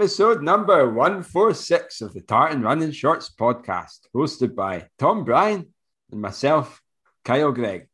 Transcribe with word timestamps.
Episode 0.00 0.42
number 0.42 0.88
146 0.88 2.00
of 2.00 2.14
the 2.14 2.22
Tartan 2.22 2.62
Running 2.62 2.90
Shorts 2.90 3.28
podcast, 3.38 3.98
hosted 4.16 4.54
by 4.54 4.88
Tom 4.98 5.24
Bryan 5.24 5.74
and 6.10 6.22
myself, 6.22 6.80
Kyle 7.22 7.52
Greig. 7.52 7.86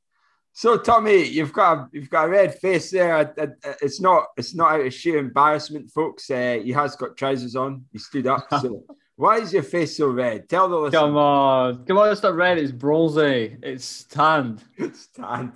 So, 0.53 0.79
Tommy, 0.79 1.25
you've 1.25 1.53
got 1.53 1.79
a, 1.79 1.89
you've 1.90 2.08
got 2.08 2.27
a 2.27 2.29
red 2.29 2.61
face 2.61 2.93
there. 2.93 3.34
It's 3.82 4.00
not 4.00 4.27
it's 4.36 4.54
not 4.54 4.75
out 4.75 4.86
of 4.86 4.95
sheer 4.95 5.18
embarrassment, 5.18 5.90
folks. 5.90 6.31
Uh, 6.31 6.61
he 6.62 6.71
has 6.71 6.95
got 6.95 7.17
trousers 7.17 7.57
on. 7.57 7.86
He 7.90 7.98
stood 7.98 8.29
up. 8.29 8.46
So, 8.61 8.84
why 9.17 9.39
is 9.39 9.53
your 9.53 9.64
face 9.64 9.96
so 9.96 10.07
red? 10.07 10.48
Tell 10.48 10.68
the 10.68 10.76
listeners. 10.76 11.00
Come 11.00 11.17
on, 11.17 11.86
come 11.86 11.98
on! 11.98 12.12
It's 12.12 12.23
not 12.23 12.36
red. 12.36 12.59
It's 12.59 12.70
bronzy. 12.70 13.57
It's 13.61 14.04
tanned. 14.04 14.62
it's 14.76 15.09
tanned. 15.09 15.54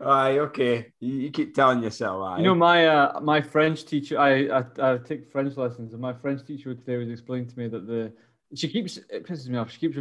Aye, 0.00 0.38
okay. 0.38 0.92
You, 1.00 1.14
you, 1.14 1.30
keep 1.30 1.54
telling 1.54 1.82
yourself. 1.82 2.22
Aye. 2.22 2.38
You 2.38 2.44
know, 2.44 2.54
my 2.54 2.86
uh, 2.86 3.20
my 3.20 3.40
French 3.40 3.84
teacher. 3.84 4.18
I, 4.18 4.46
I 4.48 4.64
I 4.78 4.98
take 4.98 5.30
French 5.30 5.56
lessons, 5.56 5.92
and 5.92 6.00
my 6.00 6.14
French 6.14 6.46
teacher 6.46 6.74
today 6.74 6.96
was 6.96 7.10
explaining 7.10 7.48
to 7.48 7.58
me 7.58 7.68
that 7.68 7.86
the 7.86 8.12
she 8.54 8.68
keeps 8.68 8.96
it 8.96 9.26
pisses 9.26 9.48
me 9.48 9.58
off. 9.58 9.70
She 9.70 9.78
keeps 9.78 9.98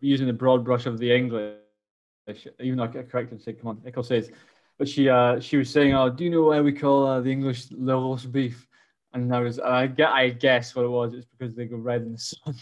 using 0.00 0.26
the 0.26 0.32
broad 0.32 0.64
brush 0.64 0.86
of 0.86 0.98
the 0.98 1.12
English, 1.12 1.56
even 2.60 2.78
though 2.78 2.84
I 2.84 2.88
corrected 2.88 3.32
and 3.32 3.42
said, 3.42 3.60
"Come 3.60 3.68
on," 3.68 3.82
Echo 3.84 4.02
says. 4.02 4.30
But 4.78 4.88
she 4.88 5.08
uh 5.08 5.40
she 5.40 5.56
was 5.56 5.70
saying, 5.70 5.92
"Oh, 5.94 6.08
do 6.08 6.24
you 6.24 6.30
know 6.30 6.44
why 6.44 6.60
we 6.60 6.72
call 6.72 7.06
uh, 7.06 7.20
the 7.20 7.32
English 7.32 7.66
the 7.66 7.94
roast 7.94 8.30
beef?" 8.30 8.68
And 9.12 9.34
I 9.34 9.40
was 9.40 9.58
I 9.58 9.88
get 9.88 10.10
I 10.10 10.30
guess 10.30 10.74
what 10.74 10.84
it 10.84 10.88
was. 10.88 11.14
It's 11.14 11.26
because 11.26 11.54
they 11.56 11.66
go 11.66 11.76
red 11.76 12.02
in 12.02 12.12
the 12.12 12.18
sun. 12.18 12.54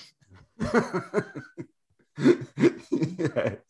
yes 3.18 3.67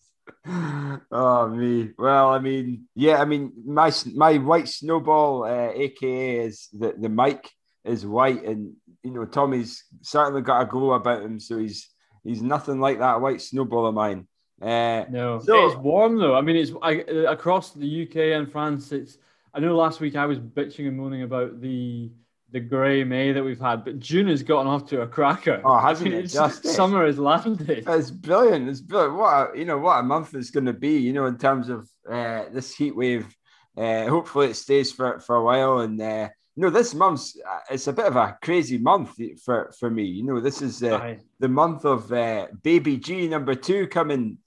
oh 0.49 1.49
me. 1.49 1.91
Well, 1.99 2.31
I 2.31 2.39
mean, 2.39 2.89
yeah, 2.95 3.21
I 3.21 3.25
mean, 3.25 3.53
my 3.67 3.93
my 4.15 4.39
white 4.39 4.69
snowball, 4.69 5.45
uh, 5.45 5.71
aka 5.75 6.37
is 6.37 6.69
the 6.73 6.95
the 6.99 7.09
mic 7.09 7.51
is 7.85 8.07
white, 8.07 8.45
and 8.45 8.75
you 9.03 9.11
know, 9.11 9.25
Tommy's 9.25 9.85
certainly 10.01 10.43
got 10.43 10.63
a 10.63 10.67
glow 10.67 10.93
about 10.93 11.23
him, 11.23 11.39
so 11.39 11.59
he's 11.59 11.91
he's 12.25 12.43
nothing 12.43 12.81
like 12.81 12.99
that 13.01 13.21
white 13.21 13.43
snowball 13.43 13.87
of 13.87 13.95
mine. 13.95 14.27
Uh, 14.61 15.05
no, 15.11 15.39
so, 15.41 15.67
it's 15.67 15.77
warm 15.77 16.19
though. 16.19 16.35
I 16.35 16.41
mean, 16.41 16.57
it's 16.57 16.73
I, 16.83 16.93
across 17.29 17.73
the 17.73 18.09
UK 18.09 18.39
and 18.39 18.51
France. 18.51 18.93
It's. 18.93 19.19
I 19.55 19.61
know 19.61 19.77
last 19.77 20.01
week 20.01 20.17
I 20.17 20.27
was 20.27 20.39
bitching 20.39 20.89
and 20.89 20.97
moaning 20.97 21.23
about 21.23 21.61
the 21.61 22.11
the 22.51 22.61
grey 22.61 23.05
May 23.05 23.33
that 23.33 23.45
we've 23.45 23.61
had, 23.61 23.85
but 23.85 23.99
June 23.99 24.29
has 24.29 24.43
gotten 24.43 24.67
off 24.67 24.89
to 24.89 25.03
a 25.03 25.07
cracker. 25.07 25.61
Oh, 25.65 25.79
hasn't 25.79 26.15
it? 26.15 26.23
Just 26.29 26.65
summer 26.65 27.05
has 27.07 27.19
landed. 27.19 27.85
It's 27.87 28.11
brilliant. 28.11 28.69
It's 28.69 28.81
brilliant. 28.81 29.17
What 29.17 29.55
a, 29.55 29.59
you 29.59 29.65
know, 29.65 29.79
what 29.79 29.99
a 29.99 30.03
month 30.03 30.35
it's 30.35 30.51
going 30.51 30.67
to 30.67 30.73
be. 30.73 30.99
You 30.99 31.13
know, 31.13 31.27
in 31.27 31.37
terms 31.37 31.69
of 31.69 31.89
uh, 32.09 32.45
this 32.53 32.75
heat 32.75 32.97
wave. 32.97 33.35
Uh, 33.77 34.09
hopefully, 34.09 34.49
it 34.49 34.55
stays 34.55 34.91
for 34.91 35.21
for 35.21 35.37
a 35.37 35.45
while. 35.45 35.81
And 35.81 36.01
uh, 36.01 36.29
you 36.57 36.63
know, 36.63 36.71
this 36.71 36.93
month's 36.95 37.37
uh, 37.49 37.61
it's 37.71 37.87
a 37.87 37.93
bit 37.93 38.07
of 38.07 38.17
a 38.17 38.37
crazy 38.43 38.79
month 38.79 39.15
for 39.45 39.73
for 39.79 39.89
me. 39.89 40.03
You 40.03 40.25
know, 40.25 40.41
this 40.41 40.61
is 40.61 40.83
uh, 40.83 41.15
the 41.39 41.49
month 41.49 41.85
of 41.85 42.13
uh, 42.13 42.49
baby 42.65 42.97
G 42.97 43.29
number 43.29 43.55
two 43.55 43.87
coming 43.87 44.39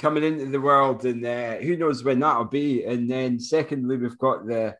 coming 0.00 0.24
into 0.24 0.46
the 0.46 0.60
world, 0.60 1.04
and 1.04 1.24
uh, 1.24 1.56
who 1.58 1.76
knows 1.76 2.02
when 2.02 2.18
that'll 2.18 2.46
be. 2.46 2.84
And 2.84 3.08
then 3.08 3.38
secondly, 3.38 3.98
we've 3.98 4.18
got 4.18 4.46
the 4.46 4.74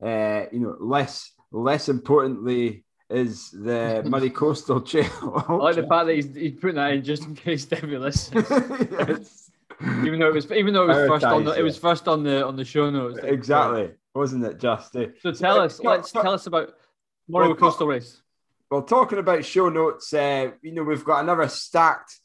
uh, 0.00 0.46
you 0.52 0.60
know 0.60 0.76
less 0.78 1.32
less 1.56 1.88
importantly 1.88 2.84
is 3.08 3.50
the 3.50 4.02
Moray 4.06 4.30
Coastal 4.30 4.80
Trail. 4.80 5.44
I 5.48 5.52
like 5.54 5.76
the 5.76 5.86
fact 5.86 6.06
that 6.06 6.14
he's, 6.14 6.34
he's 6.34 6.54
putting 6.60 6.76
that 6.76 6.92
in 6.92 7.04
just 7.04 7.24
in 7.24 7.34
case 7.34 7.64
Debbie 7.64 7.98
listens. 7.98 8.48
yes. 8.50 9.50
Even 10.04 10.20
though 10.20 10.28
it 10.28 10.34
was, 10.34 10.50
even 10.52 10.72
though 10.72 10.84
it 10.84 10.88
was 10.88 11.08
first 11.08 11.24
on 11.24 11.44
the, 11.44 11.52
it 11.52 11.62
was 11.62 11.76
first 11.76 12.08
on 12.08 12.22
the 12.22 12.46
on 12.46 12.56
the 12.56 12.64
show 12.64 12.88
notes. 12.88 13.18
Exactly, 13.22 13.90
wasn't 14.14 14.44
it? 14.44 14.58
Just 14.58 14.96
uh, 14.96 15.08
so 15.20 15.32
tell 15.32 15.60
us, 15.60 15.80
let's 15.80 16.12
tell 16.12 16.32
us 16.32 16.46
about 16.46 16.72
Moray 17.28 17.48
well, 17.48 17.56
Coastal 17.56 17.86
Race. 17.86 18.22
Well, 18.70 18.82
talking 18.82 19.18
about 19.18 19.44
show 19.44 19.68
notes, 19.68 20.14
uh, 20.14 20.52
you 20.62 20.72
know 20.72 20.82
we've 20.82 21.04
got 21.04 21.22
another 21.22 21.46
stacked 21.48 22.20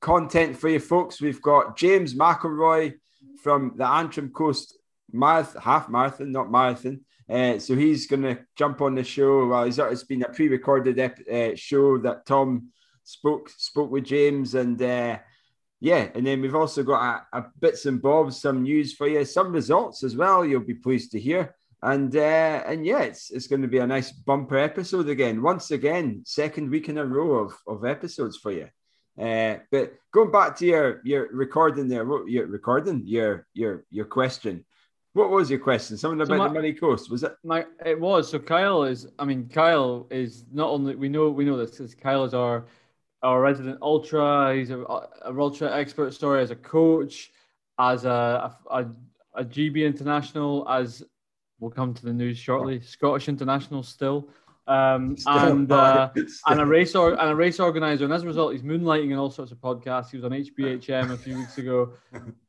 content 0.00 0.56
for 0.56 0.68
you 0.68 0.80
folks. 0.80 1.20
We've 1.20 1.40
got 1.40 1.76
James 1.76 2.14
McIlroy 2.14 2.94
from 3.44 3.74
the 3.76 3.86
Antrim 3.86 4.30
Coast 4.30 4.76
Marathon, 5.12 5.62
half 5.62 5.88
marathon, 5.88 6.32
not 6.32 6.50
marathon. 6.50 7.04
Uh, 7.28 7.58
so 7.58 7.74
he's 7.74 8.06
going 8.06 8.22
to 8.22 8.38
jump 8.56 8.80
on 8.80 8.94
the 8.94 9.02
show. 9.02 9.46
Well, 9.46 9.64
it's 9.64 10.04
been 10.04 10.22
a 10.22 10.28
pre-recorded 10.28 10.98
ep- 10.98 11.28
uh, 11.30 11.56
show 11.56 11.98
that 11.98 12.24
Tom 12.24 12.68
spoke 13.02 13.50
spoke 13.50 13.90
with 13.90 14.04
James, 14.04 14.54
and 14.54 14.80
uh, 14.80 15.18
yeah, 15.80 16.08
and 16.14 16.26
then 16.26 16.40
we've 16.40 16.54
also 16.54 16.82
got 16.82 17.26
a, 17.32 17.38
a, 17.38 17.46
bits 17.60 17.86
and 17.86 18.00
bobs, 18.00 18.40
some 18.40 18.62
news 18.62 18.94
for 18.94 19.08
you, 19.08 19.24
some 19.24 19.52
results 19.52 20.04
as 20.04 20.16
well. 20.16 20.44
You'll 20.44 20.60
be 20.60 20.74
pleased 20.74 21.12
to 21.12 21.20
hear, 21.20 21.54
and 21.82 22.14
uh, 22.14 22.62
and 22.66 22.86
yeah, 22.86 23.02
it's 23.02 23.30
it's 23.30 23.48
going 23.48 23.62
to 23.62 23.68
be 23.68 23.78
a 23.78 23.86
nice 23.86 24.12
bumper 24.12 24.58
episode 24.58 25.08
again. 25.08 25.42
Once 25.42 25.72
again, 25.72 26.22
second 26.24 26.70
week 26.70 26.88
in 26.88 26.98
a 26.98 27.04
row 27.04 27.44
of 27.44 27.54
of 27.66 27.84
episodes 27.84 28.36
for 28.36 28.52
you. 28.52 28.68
Uh, 29.20 29.58
but 29.72 29.94
going 30.12 30.30
back 30.30 30.56
to 30.56 30.66
your 30.66 31.00
your 31.04 31.28
recording 31.32 31.88
there, 31.88 32.06
your 32.28 32.46
recording 32.46 33.02
your 33.04 33.46
your 33.52 33.84
your 33.90 34.04
question. 34.04 34.64
What 35.16 35.30
was 35.30 35.48
your 35.48 35.58
question? 35.58 35.96
Something 35.96 36.20
about 36.20 36.34
so 36.34 36.36
my, 36.36 36.48
the 36.48 36.52
Moray 36.52 36.72
Coast, 36.74 37.10
was 37.10 37.22
it? 37.22 37.34
My 37.42 37.64
it 37.86 37.98
was. 37.98 38.30
So 38.30 38.38
Kyle 38.38 38.84
is. 38.84 39.06
I 39.18 39.24
mean, 39.24 39.48
Kyle 39.48 40.06
is 40.10 40.44
not 40.52 40.68
only 40.68 40.94
we 40.94 41.08
know 41.08 41.30
we 41.30 41.46
know 41.46 41.56
this 41.56 41.70
because 41.70 41.94
Kyle 41.94 42.24
is 42.24 42.34
our 42.34 42.66
our 43.22 43.40
resident 43.40 43.78
ultra. 43.80 44.54
He's 44.54 44.68
a, 44.68 44.80
a 44.80 45.08
ultra 45.34 45.74
expert. 45.74 46.12
Story 46.12 46.42
as 46.42 46.50
a 46.50 46.56
coach, 46.56 47.32
as 47.78 48.04
a, 48.04 48.54
a 48.70 48.86
a 49.34 49.42
GB 49.42 49.86
international, 49.86 50.68
as 50.68 51.02
we'll 51.60 51.70
come 51.70 51.94
to 51.94 52.04
the 52.04 52.12
news 52.12 52.36
shortly. 52.36 52.82
Scottish 52.82 53.30
international 53.30 53.82
still 53.82 54.28
um, 54.66 55.16
and 55.26 55.70
uh, 55.72 56.10
and 56.46 56.60
a 56.60 56.66
race 56.66 56.94
or 56.94 57.20
and 57.20 57.30
a 57.30 57.36
race 57.36 57.60
organizer, 57.60 58.04
and 58.04 58.12
as 58.12 58.22
a 58.22 58.26
result, 58.26 58.52
he's 58.52 58.62
moonlighting 58.62 59.12
in 59.12 59.18
all 59.18 59.30
sorts 59.30 59.52
of 59.52 59.58
podcasts. 59.58 60.10
He 60.10 60.16
was 60.16 60.24
on 60.24 60.32
HBHM 60.32 61.10
a 61.10 61.16
few 61.16 61.38
weeks 61.38 61.58
ago, 61.58 61.92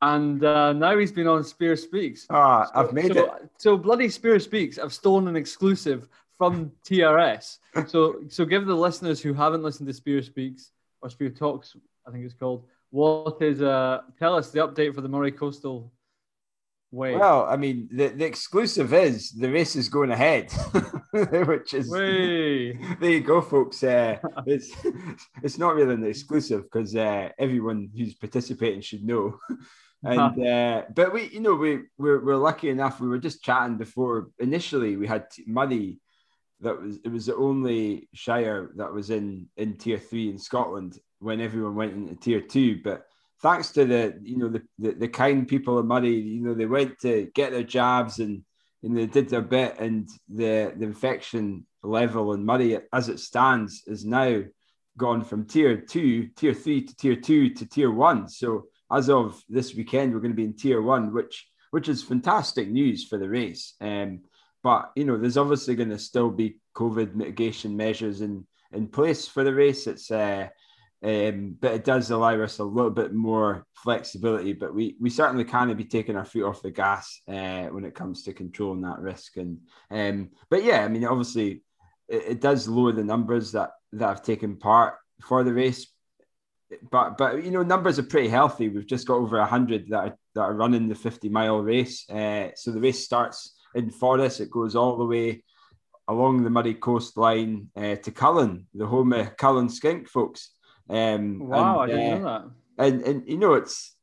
and 0.01 0.43
uh, 0.43 0.73
now 0.73 0.97
he's 0.97 1.11
been 1.11 1.27
on 1.27 1.43
Spear 1.43 1.75
Speaks. 1.75 2.25
Ah, 2.29 2.65
so, 2.65 2.71
I've 2.75 2.93
made 2.93 3.13
so, 3.13 3.25
it. 3.25 3.31
So 3.57 3.77
bloody 3.77 4.09
Spear 4.09 4.39
Speaks. 4.39 4.77
I've 4.79 4.93
stolen 4.93 5.27
an 5.27 5.35
exclusive 5.35 6.07
from 6.37 6.71
TRS. 6.85 7.57
so 7.87 8.21
so 8.29 8.45
give 8.45 8.65
the 8.65 8.75
listeners 8.75 9.21
who 9.21 9.33
haven't 9.33 9.63
listened 9.63 9.87
to 9.87 9.93
Spear 9.93 10.21
Speaks 10.21 10.71
or 11.01 11.09
Spear 11.09 11.29
Talks, 11.29 11.75
I 12.07 12.11
think 12.11 12.25
it's 12.25 12.33
called. 12.33 12.65
What 12.89 13.41
is 13.41 13.61
uh? 13.61 14.01
Tell 14.17 14.35
us 14.35 14.51
the 14.51 14.59
update 14.59 14.95
for 14.95 15.01
the 15.01 15.09
Moray 15.09 15.31
Coastal 15.31 15.91
Way. 16.91 17.15
Well, 17.15 17.45
I 17.45 17.57
mean, 17.57 17.89
the, 17.91 18.07
the 18.07 18.25
exclusive 18.25 18.93
is 18.93 19.31
the 19.31 19.51
race 19.51 19.75
is 19.75 19.89
going 19.89 20.09
ahead, 20.09 20.53
which 21.47 21.73
is 21.73 21.89
Way. 21.89 22.73
there 22.99 23.11
you 23.11 23.21
go, 23.21 23.41
folks. 23.41 23.83
Uh, 23.83 24.17
it's 24.45 24.71
it's 25.43 25.57
not 25.57 25.75
really 25.75 25.95
an 25.95 26.05
exclusive 26.05 26.63
because 26.63 26.95
uh, 26.95 27.29
everyone 27.37 27.89
who's 27.95 28.13
participating 28.13 28.81
should 28.81 29.03
know. 29.03 29.39
and 30.03 30.45
uh, 30.45 30.83
but 30.93 31.13
we, 31.13 31.29
you 31.29 31.39
know, 31.39 31.55
we 31.55 31.79
we're, 31.97 32.23
we're 32.23 32.35
lucky 32.35 32.69
enough. 32.69 32.99
We 32.99 33.07
were 33.07 33.19
just 33.19 33.43
chatting 33.43 33.77
before. 33.77 34.29
Initially, 34.39 34.95
we 34.95 35.07
had 35.07 35.27
money 35.45 35.99
that 36.61 36.81
was 36.81 36.99
it 37.03 37.09
was 37.09 37.25
the 37.25 37.35
only 37.35 38.09
shire 38.13 38.71
that 38.75 38.93
was 38.93 39.09
in 39.09 39.47
in 39.57 39.77
tier 39.77 39.99
three 39.99 40.29
in 40.29 40.37
Scotland 40.37 40.99
when 41.19 41.41
everyone 41.41 41.75
went 41.75 41.93
into 41.93 42.15
tier 42.15 42.41
two, 42.41 42.81
but 42.83 43.05
thanks 43.41 43.71
to 43.71 43.85
the 43.85 44.19
you 44.21 44.37
know 44.37 44.49
the, 44.49 44.61
the, 44.79 44.91
the 44.93 45.07
kind 45.07 45.47
people 45.47 45.77
of 45.77 45.85
Moray, 45.85 46.09
you 46.09 46.43
know 46.43 46.53
they 46.53 46.65
went 46.65 46.99
to 47.01 47.29
get 47.33 47.51
their 47.51 47.63
jabs 47.63 48.19
and 48.19 48.43
and 48.83 48.97
they 48.97 49.05
did 49.05 49.29
their 49.29 49.41
bit, 49.41 49.79
and 49.79 50.09
the 50.29 50.73
the 50.75 50.85
infection 50.85 51.65
level 51.83 52.33
in 52.33 52.45
Moray 52.45 52.79
as 52.93 53.09
it 53.09 53.19
stands 53.19 53.83
is 53.87 54.05
now 54.05 54.41
gone 54.97 55.23
from 55.23 55.45
tier 55.45 55.77
two, 55.77 56.27
tier 56.35 56.53
three 56.53 56.81
to 56.81 56.95
tier 56.95 57.15
two 57.15 57.49
to 57.51 57.65
tier 57.65 57.91
one. 57.91 58.27
So 58.27 58.65
as 58.91 59.09
of 59.09 59.41
this 59.49 59.75
weekend, 59.75 60.13
we're 60.13 60.19
going 60.19 60.31
to 60.31 60.35
be 60.35 60.45
in 60.45 60.55
tier 60.55 60.81
one, 60.81 61.13
which 61.13 61.47
which 61.71 61.89
is 61.89 62.03
fantastic 62.03 62.69
news 62.69 63.05
for 63.05 63.17
the 63.17 63.29
race. 63.29 63.73
Um, 63.81 64.21
but 64.63 64.91
you 64.95 65.05
know, 65.05 65.17
there's 65.17 65.37
obviously 65.37 65.75
going 65.75 65.89
to 65.89 65.99
still 65.99 66.29
be 66.29 66.59
COVID 66.75 67.15
mitigation 67.15 67.75
measures 67.77 68.21
in 68.21 68.45
in 68.71 68.87
place 68.87 69.27
for 69.27 69.43
the 69.43 69.53
race. 69.53 69.87
It's 69.87 70.11
uh, 70.11 70.49
um, 71.03 71.55
but 71.59 71.73
it 71.73 71.85
does 71.85 72.09
allow 72.09 72.41
us 72.41 72.57
a 72.57 72.63
little 72.63 72.91
bit 72.91 73.13
more 73.13 73.65
flexibility. 73.75 74.53
But 74.53 74.73
we 74.73 74.95
we 74.99 75.09
certainly 75.09 75.43
can't 75.43 75.75
be 75.77 75.85
taking 75.85 76.15
our 76.15 76.25
foot 76.25 76.43
off 76.43 76.63
the 76.63 76.71
gas 76.71 77.21
uh, 77.27 77.65
when 77.65 77.85
it 77.85 77.95
comes 77.95 78.23
to 78.23 78.33
controlling 78.33 78.81
that 78.81 78.99
risk. 78.99 79.37
And 79.37 79.59
um, 79.91 80.29
but 80.49 80.63
yeah, 80.63 80.83
I 80.83 80.87
mean, 80.87 81.05
obviously, 81.05 81.61
it, 82.07 82.23
it, 82.27 82.41
does 82.41 82.67
lower 82.67 82.93
the 82.93 83.03
numbers 83.03 83.51
that 83.51 83.71
that 83.93 84.07
have 84.07 84.23
taken 84.23 84.57
part 84.57 84.95
for 85.21 85.43
the 85.43 85.53
race. 85.53 85.87
But 86.89 87.17
but 87.17 87.43
you 87.43 87.51
know, 87.51 87.63
numbers 87.63 87.99
are 87.99 88.03
pretty 88.03 88.29
healthy. 88.29 88.69
We've 88.69 88.87
just 88.87 89.07
got 89.07 89.17
over 89.17 89.43
hundred 89.45 89.89
that 89.89 89.99
are 89.99 90.17
that 90.33 90.41
are 90.41 90.53
running 90.53 90.87
the 90.87 90.95
fifty 90.95 91.29
mile 91.29 91.59
race. 91.59 92.09
Uh, 92.09 92.49
so 92.55 92.71
the 92.71 92.81
race 92.81 93.05
starts 93.05 93.55
in 93.75 93.91
Forres. 93.91 94.39
It 94.39 94.49
goes 94.49 94.75
all 94.75 94.97
the 94.97 95.05
way 95.05 95.43
along 96.07 96.43
the 96.43 96.49
Moray 96.49 96.73
coastline 96.73 97.69
uh, 97.75 97.95
to 97.97 98.11
Cullen, 98.11 98.65
the 98.73 98.87
home 98.87 99.13
of 99.13 99.37
Cullen 99.37 99.69
Skink 99.69 100.07
folks. 100.07 100.51
Um, 100.89 101.39
wow, 101.39 101.81
and, 101.81 101.91
I 101.91 101.95
didn't 101.95 102.13
uh, 102.13 102.17
know 102.17 102.23
that. 102.77 102.85
And 102.85 103.01
and 103.01 103.27
you 103.27 103.37
know 103.37 103.53
it's 103.53 103.95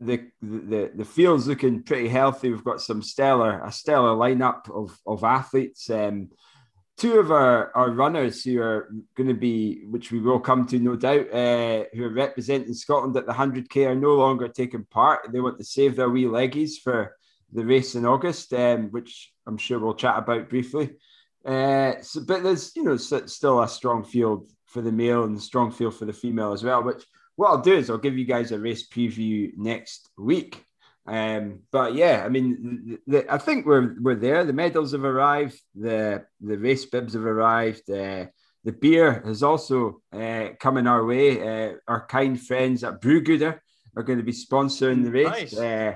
the 0.00 0.28
the 0.42 0.90
the 0.94 1.04
field's 1.04 1.46
looking 1.46 1.82
pretty 1.82 2.08
healthy. 2.08 2.50
We've 2.50 2.64
got 2.64 2.80
some 2.80 3.02
stellar 3.02 3.62
a 3.64 3.72
stellar 3.72 4.10
lineup 4.10 4.70
of 4.70 4.98
of 5.06 5.24
athletes. 5.24 5.88
Um, 5.90 6.30
two 6.96 7.18
of 7.18 7.30
our, 7.30 7.76
our 7.76 7.90
runners 7.90 8.42
who 8.42 8.60
are 8.60 8.90
going 9.16 9.28
to 9.28 9.34
be, 9.34 9.84
which 9.84 10.10
we 10.10 10.20
will 10.20 10.40
come 10.40 10.66
to 10.66 10.78
no 10.78 10.96
doubt, 10.96 11.32
uh, 11.32 11.84
who 11.92 12.04
are 12.04 12.12
representing 12.12 12.72
Scotland 12.72 13.16
at 13.16 13.26
the 13.26 13.32
100k 13.32 13.86
are 13.86 13.94
no 13.94 14.14
longer 14.14 14.48
taking 14.48 14.84
part. 14.84 15.30
They 15.30 15.40
want 15.40 15.58
to 15.58 15.64
save 15.64 15.96
their 15.96 16.08
wee 16.08 16.24
leggies 16.24 16.78
for 16.82 17.14
the 17.52 17.64
race 17.64 17.94
in 17.94 18.06
August, 18.06 18.52
um, 18.54 18.90
which 18.90 19.32
I'm 19.46 19.58
sure 19.58 19.78
we'll 19.78 19.94
chat 19.94 20.18
about 20.18 20.48
briefly. 20.48 20.96
Uh, 21.44 22.00
so, 22.02 22.22
but 22.26 22.42
there's 22.42 22.74
you 22.74 22.82
know 22.82 22.96
still 22.96 23.62
a 23.62 23.68
strong 23.68 24.02
field 24.02 24.48
for 24.66 24.82
the 24.82 24.92
male 24.92 25.24
and 25.24 25.40
strong 25.40 25.70
feel 25.70 25.90
for 25.90 26.04
the 26.04 26.12
female 26.12 26.52
as 26.52 26.64
well. 26.64 26.82
Which 26.82 27.04
what 27.36 27.48
I'll 27.48 27.62
do 27.62 27.74
is 27.74 27.90
I'll 27.90 27.98
give 27.98 28.18
you 28.18 28.24
guys 28.24 28.52
a 28.52 28.58
race 28.58 28.88
preview 28.88 29.52
next 29.56 30.10
week. 30.18 30.64
Um, 31.06 31.60
but 31.70 31.94
yeah, 31.94 32.22
I 32.24 32.28
mean, 32.28 32.98
the, 33.06 33.20
the, 33.20 33.32
I 33.32 33.38
think 33.38 33.64
we're 33.64 33.94
we're 34.00 34.16
there. 34.16 34.44
The 34.44 34.52
medals 34.52 34.92
have 34.92 35.04
arrived. 35.04 35.60
The 35.74 36.24
the 36.40 36.58
race 36.58 36.84
bibs 36.86 37.14
have 37.14 37.24
arrived. 37.24 37.88
Uh, 37.88 38.26
the 38.64 38.72
beer 38.72 39.22
has 39.24 39.44
also 39.44 40.02
uh, 40.12 40.48
coming 40.58 40.88
our 40.88 41.04
way. 41.04 41.40
Uh, 41.40 41.74
our 41.86 42.06
kind 42.06 42.40
friends 42.40 42.82
at 42.82 43.00
Brewgooder 43.00 43.60
are 43.96 44.02
going 44.02 44.18
to 44.18 44.24
be 44.24 44.32
sponsoring 44.32 45.04
the 45.04 45.12
race 45.12 45.54
nice. 45.54 45.56
uh, 45.56 45.94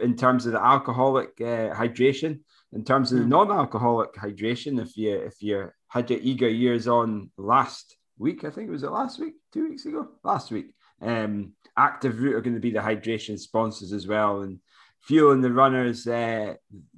in 0.00 0.16
terms 0.16 0.46
of 0.46 0.52
the 0.52 0.64
alcoholic 0.64 1.30
uh, 1.40 1.74
hydration. 1.74 2.40
In 2.72 2.84
terms 2.84 3.10
of 3.12 3.18
the 3.18 3.24
hmm. 3.24 3.30
non-alcoholic 3.30 4.12
hydration, 4.14 4.80
if 4.80 4.96
you 4.96 5.16
if 5.16 5.42
you 5.42 5.70
had 5.88 6.10
your 6.10 6.20
eager 6.22 6.48
years 6.48 6.86
on 6.86 7.30
last 7.36 7.96
week, 8.18 8.44
I 8.44 8.50
think 8.50 8.68
it 8.68 8.72
was 8.72 8.82
it 8.82 8.90
last 8.90 9.18
week, 9.18 9.34
two 9.52 9.68
weeks 9.68 9.86
ago, 9.86 10.08
last 10.22 10.50
week. 10.50 10.74
Um, 11.00 11.52
Active 11.76 12.20
Root 12.20 12.34
are 12.34 12.40
going 12.40 12.54
to 12.54 12.60
be 12.60 12.72
the 12.72 12.80
hydration 12.80 13.38
sponsors 13.38 13.92
as 13.92 14.06
well, 14.06 14.42
and 14.42 14.58
fueling 15.00 15.40
the 15.40 15.52
runners 15.52 16.06
uh, 16.06 16.54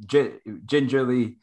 gingerly 0.06 1.36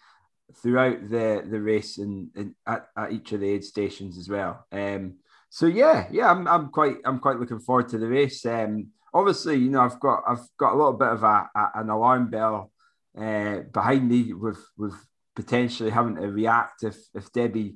throughout 0.61 1.09
the 1.09 1.45
the 1.49 1.61
race 1.61 1.97
and, 1.97 2.29
and 2.35 2.55
at, 2.65 2.87
at, 2.97 3.11
each 3.11 3.31
of 3.31 3.41
the 3.41 3.49
aid 3.49 3.63
stations 3.63 4.17
as 4.17 4.27
well. 4.27 4.65
Um, 4.71 5.17
so 5.49 5.65
yeah, 5.65 6.07
yeah, 6.11 6.31
I'm, 6.31 6.47
I'm 6.47 6.69
quite 6.69 6.97
I'm 7.05 7.19
quite 7.19 7.39
looking 7.39 7.59
forward 7.59 7.89
to 7.89 7.97
the 7.97 8.07
race. 8.07 8.45
Um, 8.45 8.87
obviously, 9.13 9.55
you 9.55 9.69
know, 9.69 9.81
I've 9.81 9.99
got 9.99 10.23
I've 10.27 10.47
got 10.57 10.73
a 10.73 10.77
little 10.77 10.93
bit 10.93 11.09
of 11.09 11.23
a, 11.23 11.49
a 11.55 11.71
an 11.75 11.89
alarm 11.89 12.29
bell 12.29 12.71
uh, 13.17 13.59
behind 13.71 14.09
me 14.09 14.33
with 14.33 14.63
with 14.77 14.95
potentially 15.37 15.91
having 15.91 16.15
to 16.15 16.27
react 16.27 16.81
if 16.81 16.97
if 17.13 17.31
Debbie 17.31 17.75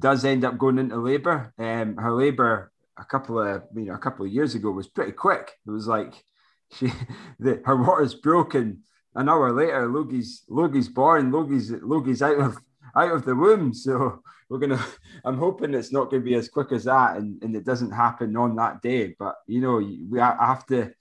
does 0.00 0.24
end 0.24 0.44
up 0.44 0.58
going 0.58 0.78
into 0.78 0.96
labour. 0.96 1.54
Um, 1.56 1.96
her 1.96 2.12
labour 2.12 2.72
a 2.98 3.04
couple 3.04 3.38
of 3.38 3.62
you 3.76 3.86
know 3.86 3.94
a 3.94 3.98
couple 3.98 4.26
of 4.26 4.32
years 4.32 4.56
ago 4.56 4.72
was 4.72 4.88
pretty 4.88 5.12
quick. 5.12 5.52
It 5.66 5.70
was 5.70 5.86
like 5.86 6.12
she 6.74 6.92
the, 7.38 7.62
her 7.64 7.76
water's 7.76 8.14
broken. 8.14 8.82
An 9.14 9.28
hour 9.28 9.52
later, 9.52 9.86
Logie's 9.86 10.42
Logie's 10.48 10.88
born. 10.88 11.30
Logie's 11.30 11.70
Logie's 11.70 12.22
out 12.22 12.40
of 12.40 12.58
out 12.96 13.12
of 13.12 13.24
the 13.24 13.36
womb. 13.36 13.72
So 13.72 14.20
we're 14.50 14.58
gonna. 14.58 14.84
I'm 15.24 15.38
hoping 15.38 15.74
it's 15.74 15.92
not 15.92 16.10
to 16.10 16.18
be 16.18 16.34
as 16.34 16.48
quick 16.48 16.72
as 16.72 16.84
that, 16.84 17.18
and, 17.18 17.40
and 17.44 17.54
it 17.54 17.64
doesn't 17.64 17.92
happen 17.92 18.36
on 18.36 18.56
that 18.56 18.82
day. 18.82 19.14
But 19.16 19.36
you 19.46 19.60
know, 19.60 19.76
we 19.76 20.18
have 20.18 20.66
to 20.66 20.92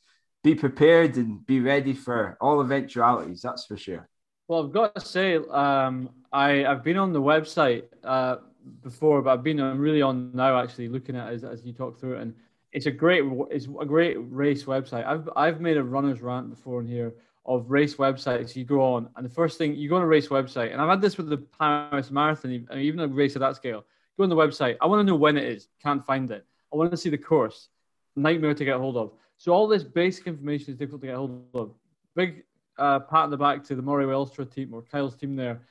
be 0.43 0.53
prepared 0.53 1.17
and 1.17 1.43
be 1.43 1.59
ready 1.61 1.93
for 1.93 2.37
all 2.39 2.61
eventualities. 2.61 3.41
That's 3.41 3.65
for 3.65 3.77
sure. 3.77 4.07
Well, 4.53 4.65
I've 4.65 4.71
got 4.71 4.93
to 4.93 5.01
say, 5.01 5.37
um, 5.49 6.11
I 6.31 6.63
I've 6.63 6.83
been 6.83 6.97
on 6.97 7.11
the 7.11 7.19
website. 7.19 7.85
Uh, 8.03 8.35
before, 8.83 9.19
but 9.23 9.31
I've 9.31 9.43
been 9.43 9.59
I'm 9.59 9.79
really 9.79 10.03
on 10.03 10.31
now 10.35 10.61
actually 10.61 10.89
looking 10.89 11.15
at 11.15 11.33
as, 11.33 11.43
as 11.43 11.65
you 11.65 11.73
talk 11.73 11.99
through 11.99 12.17
it, 12.17 12.21
and 12.21 12.35
it's 12.71 12.85
a 12.85 12.91
great 12.91 13.23
it's 13.49 13.65
a 13.65 13.85
great 13.85 14.15
race 14.19 14.65
website. 14.65 15.07
I've 15.07 15.27
I've 15.35 15.59
made 15.59 15.77
a 15.77 15.83
runner's 15.83 16.21
rant 16.21 16.51
before 16.51 16.81
in 16.81 16.87
here 16.87 17.15
of 17.47 17.71
race 17.71 17.95
websites. 17.95 18.55
You 18.55 18.63
go 18.63 18.79
on, 18.83 19.09
and 19.15 19.25
the 19.25 19.29
first 19.33 19.57
thing 19.57 19.73
you 19.75 19.89
go 19.89 19.95
on 19.95 20.03
a 20.03 20.07
race 20.07 20.27
website, 20.27 20.71
and 20.71 20.79
I've 20.79 20.89
had 20.89 21.01
this 21.01 21.17
with 21.17 21.29
the 21.29 21.37
Paris 21.37 22.11
Marathon, 22.11 22.67
even 22.75 22.99
a 22.99 23.07
race 23.07 23.35
of 23.35 23.39
that 23.39 23.55
scale. 23.55 23.83
Go 24.17 24.23
on 24.23 24.29
the 24.29 24.35
website. 24.35 24.77
I 24.81 24.85
want 24.85 24.99
to 24.99 25.03
know 25.03 25.15
when 25.15 25.35
it 25.35 25.45
is. 25.45 25.67
Can't 25.81 26.05
find 26.05 26.29
it. 26.29 26.45
I 26.71 26.75
want 26.75 26.91
to 26.91 26.97
see 26.97 27.09
the 27.09 27.17
course. 27.17 27.69
Nightmare 28.15 28.53
to 28.53 28.65
get 28.65 28.77
hold 28.77 28.97
of. 28.97 29.13
So 29.39 29.51
all 29.51 29.67
this 29.67 29.83
basic 29.83 30.27
information 30.27 30.73
is 30.73 30.77
difficult 30.77 31.01
to 31.01 31.07
get 31.07 31.15
hold 31.15 31.41
of. 31.55 31.71
Big 32.15 32.43
uh, 32.77 32.99
pat 32.99 33.25
on 33.25 33.29
the 33.29 33.37
back 33.37 33.63
to 33.65 33.75
the 33.75 33.81
Moray 33.81 34.11
Ultra 34.11 34.45
team 34.45 34.73
or 34.73 34.81
Kyle's 34.81 35.15
team 35.15 35.35
there. 35.35 35.61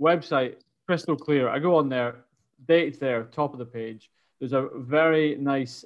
Website 0.00 0.56
crystal 0.86 1.16
clear. 1.16 1.48
I 1.48 1.58
go 1.58 1.76
on 1.76 1.88
there 1.88 2.24
dates 2.66 2.98
there, 2.98 3.24
top 3.24 3.52
of 3.52 3.58
the 3.58 3.64
page. 3.64 4.10
There's 4.38 4.52
a 4.52 4.68
very 4.74 5.36
nice 5.36 5.84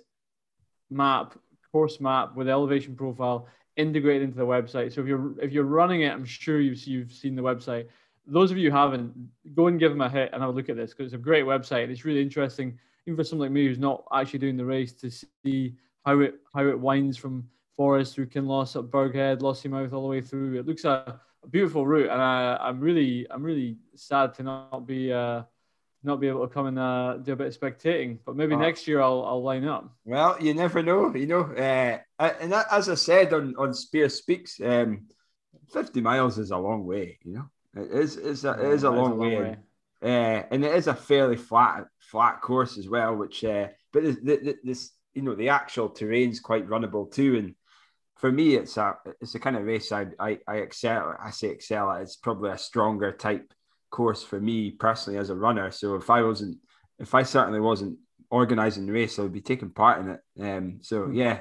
map, 0.90 1.38
course 1.72 2.00
map 2.00 2.36
with 2.36 2.48
elevation 2.48 2.94
profile 2.94 3.48
integrated 3.76 4.22
into 4.22 4.38
the 4.38 4.46
website. 4.46 4.92
So 4.92 5.00
if 5.00 5.06
you're 5.06 5.38
if 5.40 5.52
you're 5.52 5.64
running 5.64 6.02
it, 6.02 6.12
I'm 6.12 6.24
sure 6.24 6.60
you've 6.60 6.82
you've 6.84 7.12
seen 7.12 7.34
the 7.34 7.42
website. 7.42 7.88
Those 8.26 8.50
of 8.50 8.56
you 8.56 8.70
who 8.70 8.76
haven't, 8.76 9.12
go 9.54 9.66
and 9.66 9.78
give 9.78 9.90
them 9.90 10.00
a 10.00 10.08
hit 10.08 10.30
and 10.32 10.40
have 10.40 10.50
a 10.50 10.56
look 10.56 10.68
at 10.68 10.76
this 10.76 10.90
because 10.90 11.12
it's 11.12 11.20
a 11.20 11.22
great 11.22 11.44
website 11.44 11.82
and 11.82 11.92
it's 11.92 12.04
really 12.04 12.22
interesting, 12.22 12.78
even 13.06 13.16
for 13.16 13.24
someone 13.24 13.48
like 13.48 13.52
me 13.52 13.66
who's 13.66 13.78
not 13.78 14.04
actually 14.14 14.38
doing 14.38 14.56
the 14.56 14.64
race, 14.64 14.92
to 14.92 15.10
see 15.10 15.74
how 16.06 16.20
it 16.20 16.34
how 16.54 16.66
it 16.66 16.78
winds 16.78 17.16
from 17.16 17.46
Forres 17.76 18.14
through 18.14 18.26
Kinloss 18.26 18.76
up 18.76 18.90
Burghead, 18.90 19.40
Lossiemouth 19.40 19.92
all 19.92 20.02
the 20.02 20.08
way 20.08 20.20
through. 20.20 20.58
It 20.58 20.66
looks 20.66 20.84
a, 20.84 21.20
a 21.42 21.48
beautiful 21.48 21.86
route, 21.86 22.10
and 22.10 22.22
I, 22.22 22.56
I'm 22.60 22.80
really 22.80 23.26
I'm 23.30 23.42
really 23.42 23.78
sad 23.96 24.34
to 24.34 24.42
not 24.42 24.86
be 24.86 25.12
uh, 25.12 25.42
not 26.02 26.20
be 26.20 26.28
able 26.28 26.46
to 26.46 26.52
come 26.52 26.66
and 26.66 26.78
uh, 26.78 27.16
do 27.16 27.32
a 27.32 27.36
bit 27.36 27.48
of 27.48 27.58
spectating. 27.58 28.18
But 28.24 28.36
maybe 28.36 28.54
uh, 28.54 28.58
next 28.58 28.86
year 28.86 29.00
I'll 29.00 29.24
I'll 29.24 29.42
line 29.42 29.64
up. 29.64 29.92
Well, 30.04 30.36
you 30.40 30.54
never 30.54 30.82
know, 30.82 31.14
you 31.14 31.26
know. 31.26 31.42
Uh, 31.42 31.98
and 32.18 32.52
that, 32.52 32.66
as 32.70 32.88
I 32.88 32.94
said 32.94 33.32
on 33.32 33.54
on 33.58 33.74
Spear 33.74 34.08
Speaks, 34.08 34.60
um, 34.60 35.06
fifty 35.72 36.00
miles 36.00 36.38
is 36.38 36.50
a 36.50 36.58
long 36.58 36.84
way. 36.86 37.18
You 37.24 37.34
know, 37.34 37.82
it 37.82 37.90
is 37.90 38.16
it's 38.16 38.44
a, 38.44 38.52
it 38.52 38.72
is 38.72 38.84
a 38.84 38.90
long, 38.90 38.98
is 38.98 39.08
a 39.10 39.14
long 39.14 39.18
way. 39.18 39.40
way. 39.40 39.56
And, 40.02 40.44
uh, 40.44 40.46
and 40.50 40.64
it 40.64 40.74
is 40.74 40.86
a 40.86 40.94
fairly 40.94 41.36
flat 41.36 41.86
flat 41.98 42.40
course 42.40 42.78
as 42.78 42.88
well, 42.88 43.16
which 43.16 43.42
uh, 43.44 43.68
but 43.92 44.04
the, 44.04 44.12
the, 44.22 44.56
this 44.62 44.92
you 45.14 45.22
know 45.22 45.34
the 45.34 45.48
actual 45.48 45.88
terrain's 45.88 46.40
quite 46.40 46.68
runnable 46.68 47.10
too. 47.10 47.36
And 47.36 47.54
for 48.24 48.32
me, 48.32 48.54
it's 48.54 48.78
a 48.78 48.96
it's 49.20 49.34
a 49.34 49.38
kind 49.38 49.54
of 49.54 49.64
race 49.64 49.92
I 49.92 50.06
I, 50.18 50.38
I 50.48 50.56
excel. 50.56 51.14
I 51.22 51.28
say 51.28 51.48
excel 51.48 51.90
at. 51.90 52.00
It's 52.00 52.16
probably 52.16 52.52
a 52.52 52.56
stronger 52.56 53.12
type 53.12 53.52
course 53.90 54.22
for 54.22 54.40
me 54.40 54.70
personally 54.70 55.18
as 55.18 55.28
a 55.28 55.34
runner. 55.34 55.70
So 55.70 55.96
if 55.96 56.08
I 56.08 56.22
wasn't, 56.22 56.56
if 56.98 57.14
I 57.14 57.22
certainly 57.22 57.60
wasn't 57.60 57.98
organizing 58.30 58.86
the 58.86 58.92
race, 58.92 59.18
I 59.18 59.22
would 59.24 59.34
be 59.34 59.42
taking 59.42 59.68
part 59.68 60.00
in 60.00 60.08
it. 60.08 60.20
Um, 60.40 60.78
so 60.80 61.02
hmm. 61.02 61.12
yeah, 61.12 61.40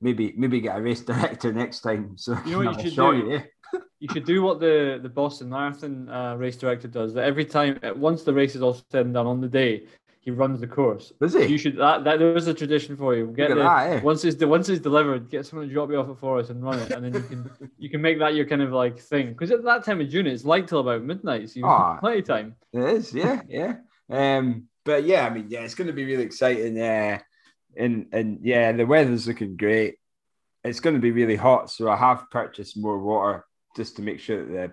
maybe 0.00 0.32
maybe 0.34 0.62
get 0.62 0.78
a 0.78 0.80
race 0.80 1.00
director 1.12 1.52
next 1.52 1.80
time. 1.80 2.16
So 2.16 2.38
you 2.46 2.52
know 2.52 2.70
what 2.70 2.82
you 2.82 2.88
should 2.88 2.96
do. 2.96 3.28
Yeah. 3.30 3.80
you 4.00 4.08
should 4.10 4.24
do 4.24 4.40
what 4.42 4.60
the 4.60 5.00
the 5.02 5.10
Boston 5.10 5.50
Marathon 5.50 6.08
uh, 6.08 6.36
race 6.36 6.56
director 6.56 6.88
does. 6.88 7.12
That 7.12 7.24
every 7.24 7.44
time, 7.44 7.78
once 7.96 8.22
the 8.22 8.32
race 8.32 8.56
is 8.56 8.62
all 8.62 8.80
said 8.90 9.04
and 9.04 9.12
done 9.12 9.26
on 9.26 9.42
the 9.42 9.48
day, 9.48 9.84
he 10.20 10.30
runs 10.30 10.60
the 10.60 10.66
course. 10.66 11.12
Does 11.20 11.34
he? 11.34 11.46
You 11.46 11.58
should 11.58 11.76
that, 11.76 12.04
that 12.04 12.18
there 12.18 12.36
is 12.36 12.46
a 12.46 12.54
tradition 12.54 12.96
for 12.96 13.14
you. 13.14 13.28
Get 13.28 13.50
the, 13.50 13.56
that, 13.56 13.92
eh? 13.92 14.00
once 14.00 14.24
it's 14.24 14.36
the 14.36 14.48
once 14.48 14.68
it's 14.68 14.80
delivered, 14.80 15.30
get 15.30 15.46
someone 15.46 15.68
to 15.68 15.72
drop 15.72 15.90
you 15.90 15.96
off 15.96 16.08
at 16.08 16.18
Forres 16.18 16.50
and 16.50 16.62
run 16.62 16.78
it, 16.78 16.90
and 16.90 17.04
then 17.04 17.14
you 17.14 17.28
can 17.28 17.70
you 17.78 17.90
can 17.90 18.02
make 18.02 18.18
that 18.18 18.34
your 18.34 18.46
kind 18.46 18.62
of 18.62 18.72
like 18.72 18.98
thing. 18.98 19.28
Because 19.28 19.50
at 19.50 19.64
that 19.64 19.84
time 19.84 20.00
of 20.00 20.08
June, 20.08 20.26
it's 20.26 20.44
light 20.44 20.68
till 20.68 20.80
about 20.80 21.02
midnight, 21.02 21.50
so 21.50 21.60
you 21.60 21.66
have 21.66 21.80
oh, 21.80 21.96
plenty 22.00 22.18
of 22.18 22.26
time. 22.26 22.56
It 22.72 22.82
is, 22.82 23.14
yeah, 23.14 23.40
yeah. 23.48 23.76
Um, 24.10 24.68
but 24.84 25.04
yeah, 25.04 25.26
I 25.26 25.30
mean, 25.30 25.46
yeah, 25.48 25.60
it's 25.60 25.74
going 25.74 25.88
to 25.88 25.92
be 25.92 26.04
really 26.04 26.24
exciting. 26.24 26.80
Uh, 26.80 27.18
and 27.76 28.06
and 28.12 28.40
yeah, 28.42 28.72
the 28.72 28.86
weather's 28.86 29.26
looking 29.26 29.56
great. 29.56 29.96
It's 30.64 30.80
going 30.80 30.96
to 30.96 31.02
be 31.02 31.12
really 31.12 31.36
hot, 31.36 31.70
so 31.70 31.88
I 31.88 31.96
have 31.96 32.30
purchased 32.30 32.76
more 32.76 32.98
water 32.98 33.44
just 33.76 33.96
to 33.96 34.02
make 34.02 34.20
sure 34.20 34.44
that 34.44 34.72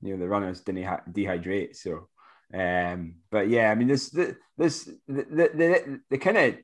the 0.00 0.08
you 0.08 0.14
know 0.14 0.20
the 0.20 0.28
runners 0.28 0.62
didn't 0.62 0.84
dehydrate. 1.12 1.76
So 1.76 2.08
um, 2.54 3.16
but 3.30 3.48
yeah, 3.48 3.70
I 3.70 3.74
mean, 3.74 3.88
this 3.88 4.10
this 4.56 4.84
the 5.08 5.24
the, 5.24 5.50
the, 5.54 6.00
the 6.10 6.18
kind 6.18 6.36
of 6.36 6.54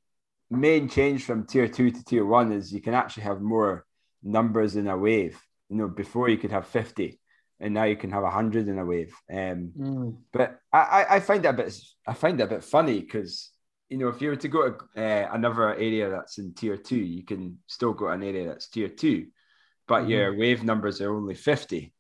main 0.51 0.89
change 0.89 1.25
from 1.25 1.47
tier 1.47 1.69
two 1.69 1.91
to 1.91 2.05
tier 2.05 2.25
one 2.25 2.53
is 2.53 2.73
you 2.73 2.81
can 2.81 2.95
actually 2.95 3.25
have 3.25 3.41
more 3.41 3.85
numbers 4.23 4.77
in 4.77 4.87
a 4.87 4.97
wave. 4.97 5.41
You 5.69 5.77
know, 5.77 5.89
before 5.89 6.29
you 6.29 6.39
could 6.39 6.53
have 6.53 6.67
fifty, 6.67 7.21
and 7.59 7.75
now 7.75 7.85
you 7.85 7.97
can 7.97 8.11
have 8.11 8.25
hundred 8.25 8.69
in 8.69 8.79
a 8.79 8.85
wave. 8.85 9.15
Um, 9.31 9.73
mm. 9.77 10.17
But 10.33 10.59
I, 10.73 11.07
I 11.11 11.21
find 11.21 11.45
that 11.45 11.55
a 11.55 11.65
bit 11.65 11.81
I 12.07 12.15
find 12.15 12.39
that 12.39 12.45
a 12.45 12.55
bit 12.57 12.65
funny 12.65 13.01
because 13.01 13.51
you 13.89 13.99
know 13.99 14.09
if 14.09 14.21
you 14.23 14.29
were 14.29 14.37
to 14.37 14.49
go 14.49 14.71
to 14.71 14.85
uh, 14.97 15.29
another 15.33 15.75
area 15.75 16.11
that's 16.11 16.39
in 16.39 16.55
tier 16.55 16.77
two, 16.77 16.97
you 16.97 17.25
can 17.25 17.59
still 17.67 17.93
go 17.93 18.07
to 18.07 18.13
an 18.13 18.23
area 18.23 18.47
that's 18.47 18.69
tier 18.69 18.89
two, 18.89 19.27
but 19.89 20.03
mm-hmm. 20.03 20.11
your 20.11 20.37
wave 20.37 20.63
numbers 20.63 21.01
are 21.01 21.15
only 21.15 21.35
fifty. 21.35 21.93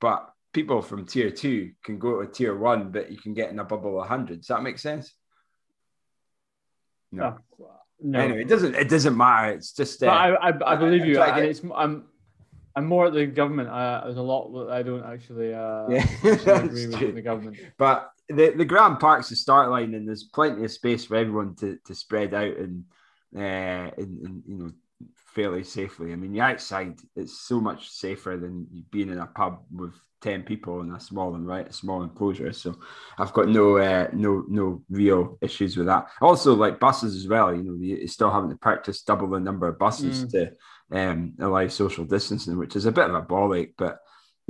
But 0.00 0.30
people 0.52 0.82
from 0.82 1.06
tier 1.06 1.30
two 1.30 1.72
can 1.84 1.98
go 1.98 2.22
to 2.22 2.30
tier 2.30 2.56
one, 2.56 2.90
but 2.90 3.10
you 3.10 3.18
can 3.18 3.34
get 3.34 3.50
in 3.50 3.58
a 3.58 3.64
bubble 3.64 3.90
of 3.90 4.08
100. 4.08 4.38
Does 4.38 4.48
that 4.48 4.62
make 4.62 4.78
sense? 4.78 5.12
No. 7.12 7.24
Uh, 7.24 7.64
no. 8.00 8.20
Anyway, 8.20 8.42
it 8.42 8.48
doesn't. 8.48 8.74
It 8.74 8.88
doesn't 8.88 9.16
matter. 9.16 9.52
It's 9.52 9.72
just. 9.72 10.02
Uh, 10.02 10.06
I, 10.06 10.50
I, 10.50 10.72
I 10.72 10.76
believe 10.76 11.04
you. 11.04 11.18
I, 11.18 11.40
it's. 11.40 11.62
I'm. 11.74 12.04
I'm 12.76 12.86
more 12.86 13.06
at 13.06 13.12
the 13.12 13.26
government. 13.26 13.68
Uh, 13.68 14.02
there's 14.04 14.18
a 14.18 14.22
lot 14.22 14.52
that 14.52 14.72
I 14.72 14.82
don't 14.82 15.04
actually. 15.04 15.52
Uh, 15.52 15.88
yeah, 15.88 16.06
agree 16.24 16.86
with 16.86 17.14
the 17.14 17.22
government. 17.22 17.56
But 17.76 18.12
the 18.28 18.50
the 18.50 18.64
Grant 18.64 19.00
Park's 19.00 19.30
the 19.30 19.36
start 19.36 19.70
line, 19.70 19.94
and 19.94 20.06
there's 20.06 20.24
plenty 20.24 20.64
of 20.64 20.70
space 20.70 21.04
for 21.04 21.16
everyone 21.16 21.56
to 21.56 21.78
to 21.86 21.94
spread 21.94 22.34
out 22.34 22.56
and, 22.56 22.84
uh, 23.34 23.90
and, 23.96 24.26
and 24.26 24.42
you 24.46 24.56
know 24.58 24.70
fairly 25.34 25.64
safely. 25.64 26.12
I 26.12 26.16
mean, 26.16 26.32
the 26.32 26.40
outside 26.40 27.00
it's 27.16 27.40
so 27.40 27.60
much 27.60 27.90
safer 27.90 28.36
than 28.36 28.84
being 28.90 29.10
in 29.10 29.18
a 29.18 29.26
pub 29.26 29.62
with 29.72 29.94
ten 30.20 30.42
people 30.42 30.80
in 30.80 30.92
a 30.92 31.00
small 31.00 31.34
and 31.34 31.46
right, 31.46 31.68
a 31.68 31.72
small 31.72 32.02
enclosure. 32.02 32.52
So 32.52 32.76
I've 33.18 33.32
got 33.32 33.48
no 33.48 33.76
uh, 33.78 34.08
no 34.12 34.44
no 34.48 34.82
real 34.90 35.38
issues 35.40 35.76
with 35.76 35.86
that. 35.86 36.08
Also, 36.20 36.54
like 36.54 36.80
buses 36.80 37.16
as 37.16 37.28
well. 37.28 37.54
You 37.54 37.62
know, 37.62 37.76
you 37.80 38.08
still 38.08 38.30
having 38.30 38.50
to 38.50 38.56
practice 38.56 39.02
double 39.02 39.28
the 39.30 39.40
number 39.40 39.68
of 39.68 39.78
buses 39.78 40.24
mm. 40.24 40.30
to 40.32 40.52
um, 40.96 41.34
allow 41.40 41.68
social 41.68 42.04
distancing, 42.04 42.58
which 42.58 42.76
is 42.76 42.86
a 42.86 42.92
bit 42.92 43.08
of 43.08 43.14
a 43.14 43.22
ball 43.22 43.54
ache, 43.54 43.74
but. 43.76 43.98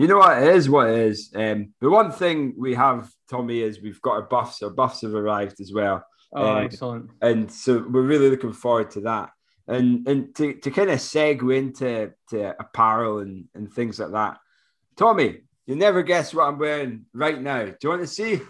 You 0.01 0.07
know 0.07 0.19
what? 0.19 0.41
It 0.41 0.55
is 0.55 0.71
what 0.71 0.91
it 0.91 0.97
is. 0.97 1.33
Um, 1.35 1.75
the 1.81 1.91
one 1.91 2.13
thing 2.13 2.55
we 2.57 2.73
have, 2.77 3.11
Tommy, 3.29 3.63
is 3.63 3.83
we've 3.83 4.01
got 4.01 4.13
our 4.13 4.23
buffs. 4.23 4.63
Our 4.63 4.71
buffs 4.71 5.01
have 5.03 5.13
arrived 5.13 5.61
as 5.61 5.73
well. 5.75 6.05
Oh, 6.33 6.53
um, 6.53 6.65
excellent. 6.65 7.11
And 7.21 7.51
so 7.51 7.79
we're 7.79 8.03
really 8.03 8.31
looking 8.31 8.53
forward 8.53 8.93
to 8.93 9.01
that. 9.01 9.31
And 9.67 10.07
and 10.07 10.33
to, 10.37 10.55
to 10.55 10.71
kind 10.71 10.91
of 10.91 11.01
segue 11.01 11.57
into 11.57 12.13
to 12.31 12.55
apparel 12.61 13.19
and, 13.19 13.47
and 13.57 13.73
things 13.73 13.99
like 13.99 14.13
that. 14.13 14.39
Tommy, 14.97 15.41
you 15.69 15.77
never 15.77 16.03
guess 16.03 16.33
what 16.33 16.45
I'm 16.45 16.59
wearing 16.59 17.05
right 17.13 17.41
now. 17.41 17.67
Do 17.67 17.77
you 17.83 17.89
want 17.91 18.01
to 18.01 18.07
see? 18.07 18.41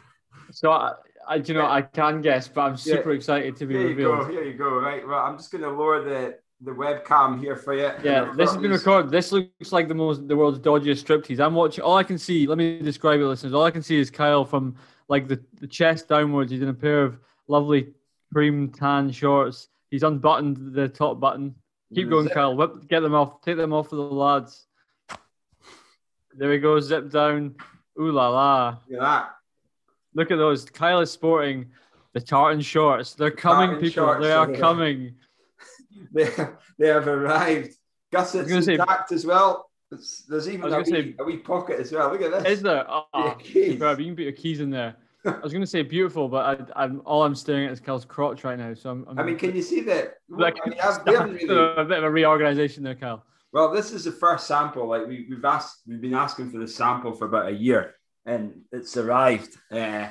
So 0.53 0.71
I, 0.71 0.95
I 1.27 1.35
you 1.35 1.53
know, 1.53 1.67
I 1.67 1.83
can 1.83 2.23
guess, 2.23 2.47
but 2.47 2.61
I'm 2.61 2.77
super 2.77 3.11
yeah. 3.11 3.17
excited 3.17 3.57
to 3.57 3.67
be 3.67 3.75
here 3.75 3.89
revealed. 3.89 4.19
You 4.19 4.25
go, 4.25 4.31
here 4.31 4.45
you 4.45 4.55
go. 4.57 4.79
Right. 4.79 5.07
Well, 5.07 5.19
I'm 5.19 5.37
just 5.37 5.51
gonna 5.51 5.69
lower 5.69 6.03
the 6.03 6.39
the 6.61 6.71
webcam 6.71 7.41
here 7.41 7.57
for 7.57 7.75
you. 7.75 7.91
Yeah, 8.05 8.33
this 8.37 8.53
has 8.53 8.63
been 8.63 8.71
recorded. 8.71 9.11
This 9.11 9.33
looks 9.33 9.73
like 9.73 9.89
the 9.89 9.97
most 9.97 10.29
the 10.29 10.37
world's 10.37 10.61
dodgiest 10.61 11.05
striptease. 11.05 11.41
I'm 11.41 11.55
watching. 11.55 11.83
All 11.83 11.97
I 11.97 12.05
can 12.05 12.19
see. 12.19 12.47
Let 12.47 12.57
me 12.57 12.81
describe 12.81 13.19
it, 13.19 13.27
listeners. 13.27 13.53
All 13.53 13.65
I 13.65 13.73
can 13.73 13.83
see 13.83 13.99
is 13.99 14.13
Kyle 14.13 14.45
from 14.45 14.77
like 15.09 15.27
the, 15.27 15.43
the 15.61 15.67
chest 15.67 16.07
downwards. 16.07 16.53
He's 16.53 16.63
in 16.63 16.69
a 16.69 16.75
pair 16.75 17.03
of 17.03 17.19
lovely 17.49 17.95
cream 18.33 18.71
tan 18.71 19.11
shorts. 19.11 19.69
He's 19.91 20.05
unbuttoned 20.05 20.73
the 20.73 20.89
top 20.89 21.19
button. 21.19 21.57
Keep 21.93 22.11
going, 22.11 22.29
Kyle. 22.29 22.55
Whip, 22.55 22.87
get 22.87 23.01
them 23.01 23.15
off. 23.15 23.41
Take 23.41 23.57
them 23.57 23.73
off 23.73 23.89
for 23.89 23.97
the 23.97 24.03
lads. 24.03 24.68
There 26.39 26.49
we 26.49 26.59
go. 26.59 26.79
Zip 26.79 27.11
down. 27.11 27.57
Ooh 28.01 28.13
la 28.13 28.29
la. 28.29 28.79
Look 28.89 29.01
at 29.01 29.01
that. 29.01 29.31
Look 30.15 30.31
at 30.31 30.37
those. 30.37 30.65
Kyle 30.65 31.01
is 31.01 31.11
sporting 31.11 31.67
the 32.15 32.21
tartan 32.21 32.61
shorts. 32.61 33.15
They're 33.15 33.33
coming, 33.33 33.71
tartan 33.71 33.81
people. 33.81 34.05
Shorts, 34.05 34.23
they 34.23 34.33
are 34.33 34.53
coming. 34.53 35.15
they, 36.13 36.31
they 36.79 36.89
have 36.89 37.09
arrived. 37.09 37.75
Gussets 38.13 38.51
intact 38.51 39.09
say, 39.09 39.17
as 39.17 39.27
well. 39.27 39.69
It's, 39.91 40.23
there's 40.27 40.49
even 40.49 40.73
a 40.73 40.79
wee, 40.79 40.85
say, 40.85 41.15
a 41.19 41.25
wee, 41.25 41.39
pocket 41.39 41.81
as 41.81 41.91
well. 41.91 42.11
Look 42.13 42.23
at 42.23 42.31
this. 42.31 42.59
Is 42.59 42.63
there? 42.63 42.87
Oh, 43.13 43.37
you 43.43 43.77
can 43.77 44.15
put 44.15 44.23
your 44.23 44.33
keys 44.33 44.61
in 44.61 44.71
there. 44.71 44.97
I 45.25 45.39
was 45.43 45.53
going 45.53 45.63
to 45.63 45.67
say 45.67 45.83
beautiful, 45.83 46.29
but 46.29 46.71
I, 46.77 46.85
am 46.85 47.03
all 47.05 47.25
I'm 47.25 47.35
staring 47.35 47.67
at 47.67 47.73
is 47.73 47.81
Cal's 47.81 48.05
crotch 48.05 48.45
right 48.45 48.59
now. 48.59 48.75
So 48.75 48.91
I'm. 48.91 49.07
I'm 49.09 49.19
i 49.19 49.23
mean, 49.25 49.37
can 49.37 49.57
you 49.57 49.63
see 49.63 49.81
that? 49.81 50.19
Like, 50.29 50.57
I 50.65 50.71
mean, 50.71 50.79
really... 51.35 51.75
a 51.77 51.85
bit 51.85 51.99
of 51.99 52.05
a 52.05 52.11
reorganization 52.11 52.85
there, 52.85 52.95
Cal. 52.95 53.25
Well, 53.53 53.73
this 53.73 53.93
is 53.93 54.05
the 54.05 54.13
first 54.13 54.47
sample. 54.47 54.89
Like 54.89 55.07
we, 55.07 55.27
we've 55.29 55.45
asked, 55.45 55.83
we've 55.87 56.01
been 56.01 56.15
asking 56.15 56.51
for 56.51 56.59
the 56.59 56.69
sample 56.69 57.13
for 57.13 57.27
about 57.27 57.49
a 57.49 57.53
year, 57.53 57.95
and 58.27 58.63
it's 58.73 58.97
arrived. 58.97 59.57
Uh, 59.71 60.09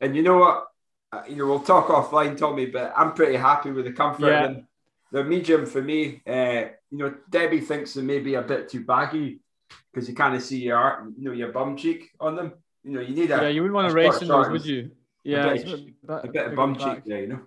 and 0.00 0.16
you 0.16 0.22
know 0.22 0.38
what? 0.38 0.66
Uh, 1.12 1.22
you 1.28 1.36
know, 1.36 1.46
we'll 1.46 1.60
talk 1.60 1.88
offline, 1.88 2.38
Tommy, 2.38 2.66
but 2.66 2.92
I'm 2.96 3.12
pretty 3.12 3.36
happy 3.36 3.72
with 3.72 3.84
the 3.84 3.92
comfort. 3.92 4.28
Yeah. 4.28 4.44
And 4.44 4.64
they're 5.12 5.24
medium 5.24 5.66
for 5.66 5.82
me. 5.82 6.22
Uh, 6.26 6.70
you 6.90 6.98
know, 6.98 7.14
Debbie 7.28 7.60
thinks 7.60 7.94
they 7.94 8.02
may 8.02 8.20
be 8.20 8.34
a 8.34 8.42
bit 8.42 8.68
too 8.68 8.84
baggy 8.84 9.40
because 9.92 10.08
you 10.08 10.14
kind 10.14 10.34
of 10.34 10.42
see 10.42 10.58
your, 10.58 11.08
you 11.18 11.24
know, 11.24 11.32
your 11.32 11.52
bum 11.52 11.76
cheek 11.76 12.10
on 12.20 12.36
them 12.36 12.52
you 12.82 12.92
know, 12.92 13.00
you 13.00 13.14
need 13.14 13.30
a 13.30 13.36
yeah. 13.36 13.48
You 13.48 13.62
wouldn't 13.62 13.74
want 13.74 13.88
to 13.88 13.94
race 13.94 14.22
in 14.22 14.28
those, 14.28 14.48
would 14.48 14.64
you? 14.64 14.90
Yeah, 15.22 15.52
a 15.52 15.54
bit, 15.54 15.94
a 16.06 16.28
bit 16.28 16.46
of 16.46 16.54
bum 16.56 16.76
cheek 16.76 17.04
there, 17.04 17.20
you 17.20 17.26
know. 17.26 17.40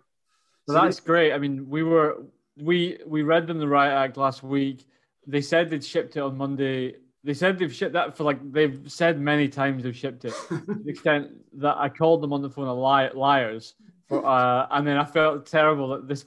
So, 0.67 0.73
that's 0.73 0.99
great. 0.99 1.33
I 1.33 1.39
mean, 1.39 1.69
we 1.69 1.83
were 1.83 2.23
we 2.55 2.99
we 3.05 3.23
read 3.23 3.47
them 3.47 3.59
the 3.59 3.67
Riot 3.67 3.93
Act 3.93 4.17
last 4.17 4.43
week. 4.43 4.85
They 5.27 5.41
said 5.41 5.69
they'd 5.69 5.83
shipped 5.83 6.15
it 6.15 6.19
on 6.19 6.37
Monday. 6.37 6.95
They 7.23 7.33
said 7.33 7.57
they've 7.57 7.73
shipped 7.73 7.93
that 7.93 8.17
for 8.17 8.23
like 8.23 8.51
they've 8.51 8.81
said 8.87 9.19
many 9.19 9.47
times 9.47 9.83
they've 9.83 9.95
shipped 9.95 10.25
it 10.25 10.33
to 10.49 10.57
the 10.57 10.83
extent 10.89 11.31
that 11.53 11.77
I 11.77 11.89
called 11.89 12.21
them 12.21 12.33
on 12.33 12.41
the 12.41 12.49
phone 12.49 12.67
a 12.67 12.73
li- 12.73 13.13
liars. 13.13 13.75
For, 14.09 14.25
uh, 14.25 14.67
and 14.71 14.85
then 14.85 14.97
I 14.97 15.05
felt 15.05 15.45
terrible 15.45 15.89
that 15.89 16.07
this 16.07 16.25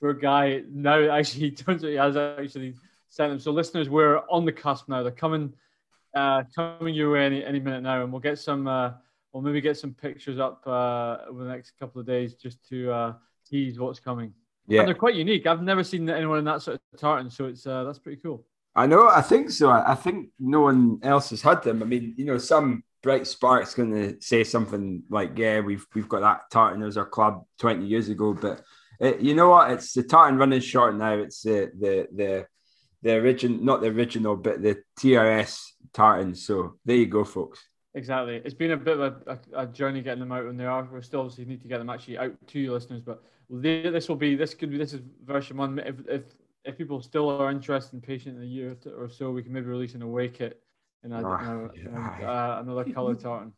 poor 0.00 0.14
guy 0.14 0.62
now 0.70 1.10
actually 1.10 1.50
turns 1.52 1.82
out 1.82 1.90
he 1.90 1.96
has 1.96 2.16
actually 2.16 2.74
sent 3.08 3.32
them. 3.32 3.40
So 3.40 3.50
listeners, 3.50 3.88
we're 3.88 4.18
on 4.30 4.44
the 4.44 4.52
cusp 4.52 4.88
now. 4.88 5.02
They're 5.02 5.12
coming 5.12 5.54
uh, 6.14 6.44
coming 6.54 6.94
your 6.94 7.12
way 7.12 7.26
any, 7.26 7.44
any 7.44 7.60
minute 7.60 7.82
now, 7.82 8.02
and 8.02 8.12
we'll 8.12 8.20
get 8.20 8.38
some. 8.38 8.66
Uh, 8.66 8.92
we'll 9.32 9.42
maybe 9.42 9.60
get 9.60 9.76
some 9.76 9.92
pictures 9.94 10.38
up 10.38 10.62
uh, 10.66 11.18
over 11.28 11.44
the 11.44 11.50
next 11.50 11.72
couple 11.78 12.00
of 12.00 12.06
days 12.06 12.34
just 12.34 12.66
to 12.68 12.90
uh, 12.90 13.12
tease 13.48 13.78
what's 13.78 14.00
coming. 14.00 14.32
Yeah, 14.68 14.80
and 14.80 14.88
they're 14.88 14.94
quite 14.94 15.14
unique. 15.14 15.46
I've 15.46 15.62
never 15.62 15.82
seen 15.82 16.08
anyone 16.10 16.38
in 16.38 16.44
that 16.44 16.62
sort 16.62 16.80
of 16.92 17.00
tartan, 17.00 17.30
so 17.30 17.46
it's 17.46 17.66
uh, 17.66 17.84
that's 17.84 17.98
pretty 17.98 18.20
cool. 18.22 18.44
I 18.76 18.86
know. 18.86 19.08
I 19.08 19.22
think 19.22 19.50
so. 19.50 19.70
I 19.70 19.94
think 19.94 20.28
no 20.38 20.60
one 20.60 21.00
else 21.02 21.30
has 21.30 21.42
had 21.42 21.62
them. 21.62 21.82
I 21.82 21.86
mean, 21.86 22.14
you 22.16 22.26
know, 22.26 22.38
some 22.38 22.84
bright 23.02 23.26
spark's 23.26 23.74
going 23.74 23.92
to 23.92 24.20
say 24.20 24.44
something 24.44 25.02
like, 25.08 25.36
"Yeah, 25.36 25.60
we've 25.60 25.86
we've 25.94 26.08
got 26.08 26.20
that 26.20 26.42
tartan 26.52 26.82
as 26.82 26.98
our 26.98 27.06
club 27.06 27.44
twenty 27.58 27.86
years 27.86 28.10
ago," 28.10 28.34
but 28.34 28.62
it, 29.00 29.20
you 29.20 29.34
know 29.34 29.48
what? 29.48 29.70
It's 29.70 29.94
the 29.94 30.02
tartan 30.02 30.38
running 30.38 30.60
short 30.60 30.94
now. 30.96 31.14
It's 31.14 31.42
the 31.42 31.72
the 31.78 32.08
the 32.14 32.46
the 33.02 33.14
original, 33.14 33.58
not 33.64 33.80
the 33.80 33.88
original, 33.88 34.36
but 34.36 34.62
the 34.62 34.82
TRS 35.00 35.60
tartan. 35.94 36.34
So 36.34 36.74
there 36.84 36.96
you 36.96 37.06
go, 37.06 37.24
folks. 37.24 37.64
Exactly. 37.94 38.40
It's 38.44 38.54
been 38.54 38.72
a 38.72 38.76
bit 38.76 39.00
of 39.00 39.22
a, 39.26 39.32
a, 39.32 39.62
a, 39.62 39.66
journey 39.66 40.02
getting 40.02 40.20
them 40.20 40.30
out 40.30 40.44
when 40.44 40.56
they 40.56 40.66
are. 40.66 40.84
We 40.84 41.02
still 41.02 41.20
obviously 41.20 41.46
need 41.46 41.62
to 41.62 41.68
get 41.68 41.78
them 41.78 41.90
actually 41.90 42.18
out 42.18 42.34
to 42.48 42.60
you 42.60 42.72
listeners, 42.72 43.00
but 43.00 43.22
this 43.50 44.08
will 44.08 44.16
be 44.16 44.34
this 44.34 44.54
could 44.54 44.70
be 44.70 44.78
this 44.78 44.92
is 44.92 45.00
version 45.24 45.56
one. 45.56 45.78
If 45.78 45.96
if 46.06 46.22
if 46.64 46.78
people 46.78 47.00
still 47.00 47.30
are 47.30 47.50
interested 47.50 47.94
and 47.94 48.02
patient 48.02 48.36
in 48.36 48.42
a 48.42 48.46
year 48.46 48.76
or 48.96 49.08
so, 49.08 49.30
we 49.30 49.42
can 49.42 49.52
maybe 49.52 49.66
release 49.66 49.94
an 49.94 50.02
away 50.02 50.28
kit 50.28 50.60
in 51.04 51.12
a, 51.12 51.22
oh, 51.26 51.70
yeah. 51.74 52.28
uh, 52.28 52.60
another 52.60 52.84
color 52.92 53.14
tartan. 53.14 53.52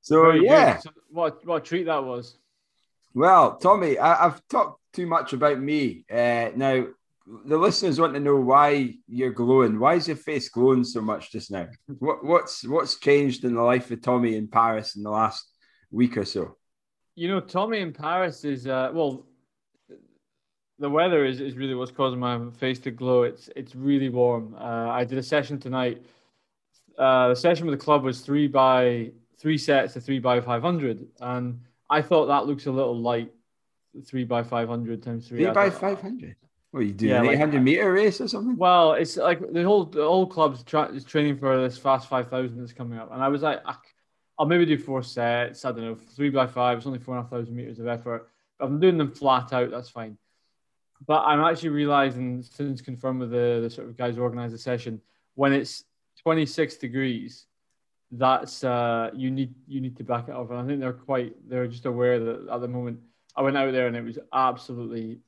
so 0.00 0.22
Very 0.22 0.44
yeah, 0.44 0.78
so 0.78 0.90
what 1.10 1.44
what 1.46 1.56
a 1.56 1.60
treat 1.60 1.84
that 1.84 2.04
was. 2.04 2.38
Well, 3.12 3.56
Tommy, 3.56 3.98
I, 3.98 4.22
have 4.22 4.40
talked 4.48 4.80
too 4.92 5.06
much 5.06 5.32
about 5.32 5.60
me. 5.60 6.04
Uh, 6.10 6.50
now 6.54 6.86
the 7.44 7.58
listeners 7.58 8.00
want 8.00 8.14
to 8.14 8.20
know 8.20 8.36
why 8.36 8.94
you're 9.06 9.32
glowing. 9.32 9.78
Why 9.78 9.94
is 9.94 10.08
your 10.08 10.16
face 10.16 10.48
glowing 10.48 10.84
so 10.84 11.00
much 11.00 11.32
just 11.32 11.50
now? 11.50 11.68
What, 11.98 12.24
what's 12.24 12.66
what's 12.66 12.98
changed 12.98 13.44
in 13.44 13.54
the 13.54 13.62
life 13.62 13.90
of 13.90 14.00
Tommy 14.00 14.36
in 14.36 14.48
Paris 14.48 14.96
in 14.96 15.02
the 15.02 15.10
last 15.10 15.44
week 15.90 16.16
or 16.16 16.24
so? 16.24 16.56
You 17.20 17.28
know, 17.28 17.38
Tommy 17.38 17.80
in 17.80 17.92
Paris 17.92 18.46
is 18.46 18.66
uh, 18.66 18.90
well. 18.94 19.26
The 20.78 20.88
weather 20.88 21.26
is, 21.26 21.42
is 21.42 21.54
really 21.54 21.74
what's 21.74 21.90
causing 21.90 22.18
my 22.18 22.40
face 22.58 22.78
to 22.78 22.90
glow. 22.90 23.24
It's 23.24 23.50
it's 23.54 23.74
really 23.74 24.08
warm. 24.08 24.56
Uh, 24.58 24.88
I 24.88 25.04
did 25.04 25.18
a 25.18 25.22
session 25.22 25.60
tonight. 25.60 26.02
Uh, 26.96 27.28
the 27.28 27.36
session 27.36 27.66
with 27.66 27.78
the 27.78 27.84
club 27.84 28.04
was 28.04 28.22
three 28.22 28.48
by 28.48 29.10
three 29.38 29.58
sets 29.58 29.96
of 29.96 30.02
three 30.02 30.18
by 30.18 30.40
five 30.40 30.62
hundred, 30.62 31.08
and 31.20 31.60
I 31.90 32.00
thought 32.00 32.24
that 32.28 32.46
looks 32.46 32.64
a 32.64 32.70
little 32.70 32.98
light. 32.98 33.30
Three 34.06 34.24
by 34.24 34.42
five 34.42 34.70
hundred 34.70 35.02
times 35.02 35.28
three. 35.28 35.44
Three 35.44 35.52
by 35.52 35.68
five 35.68 36.00
hundred. 36.00 36.36
What 36.70 36.80
are 36.80 36.84
you 36.84 36.94
doing? 36.94 37.10
Yeah, 37.10 37.20
an 37.20 37.26
like, 37.26 37.34
800 37.34 37.62
meter 37.62 37.92
race 37.92 38.18
or 38.22 38.28
something? 38.28 38.56
Well, 38.56 38.92
it's 38.94 39.18
like 39.18 39.40
the 39.52 39.62
whole 39.62 39.84
the 39.84 40.04
whole 40.04 40.26
club's 40.26 40.62
tra- 40.62 40.90
is 40.90 41.04
training 41.04 41.36
for 41.36 41.60
this 41.60 41.76
fast 41.76 42.08
5000 42.08 42.58
that's 42.58 42.72
coming 42.72 42.98
up, 42.98 43.12
and 43.12 43.22
I 43.22 43.28
was 43.28 43.42
like, 43.42 43.60
I'll 44.40 44.46
maybe 44.46 44.64
do 44.64 44.78
four 44.78 45.02
sets. 45.02 45.66
I 45.66 45.70
don't 45.70 45.82
know, 45.82 45.94
three 46.16 46.30
by 46.30 46.46
five. 46.46 46.78
It's 46.78 46.86
only 46.86 46.98
four 46.98 47.14
and 47.14 47.20
a 47.20 47.22
half 47.24 47.30
thousand 47.30 47.54
meters 47.54 47.78
of 47.78 47.86
effort. 47.86 48.30
If 48.58 48.66
I'm 48.66 48.80
doing 48.80 48.96
them 48.96 49.12
flat 49.12 49.52
out. 49.52 49.70
That's 49.70 49.90
fine. 49.90 50.16
But 51.06 51.24
I'm 51.26 51.40
actually 51.40 51.68
realizing 51.68 52.42
since 52.42 52.80
confirmed 52.80 53.20
with 53.20 53.32
the, 53.32 53.60
the 53.62 53.68
sort 53.68 53.88
of 53.88 53.98
guys 53.98 54.16
who 54.16 54.22
organize 54.22 54.52
the 54.52 54.58
session, 54.58 55.02
when 55.34 55.52
it's 55.52 55.84
26 56.22 56.76
degrees, 56.76 57.48
that's 58.12 58.64
uh, 58.64 59.10
you 59.14 59.30
need 59.30 59.54
you 59.68 59.82
need 59.82 59.98
to 59.98 60.04
back 60.04 60.28
it 60.28 60.34
up. 60.34 60.48
And 60.50 60.58
I 60.58 60.66
think 60.66 60.80
they're 60.80 60.94
quite 60.94 61.36
they're 61.46 61.68
just 61.68 61.84
aware 61.84 62.18
that 62.18 62.48
at 62.50 62.60
the 62.62 62.68
moment 62.68 63.00
I 63.36 63.42
went 63.42 63.58
out 63.58 63.72
there 63.72 63.88
and 63.88 63.96
it 63.96 64.04
was 64.04 64.18
absolutely 64.32 65.18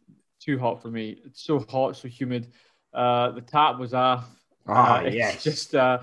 too 0.41 0.59
hot 0.59 0.81
for 0.81 0.89
me. 0.89 1.19
It's 1.27 1.45
so 1.45 1.59
hot, 1.69 1.97
so 1.97 2.09
humid. 2.09 2.51
Uh, 2.95 3.33
the 3.33 3.43
tap 3.43 3.79
was 3.79 3.93
off. 3.93 4.25
Ah, 4.67 4.99
uh, 4.99 5.03
yes. 5.13 5.43
Just 5.43 5.75
uh, 5.75 5.99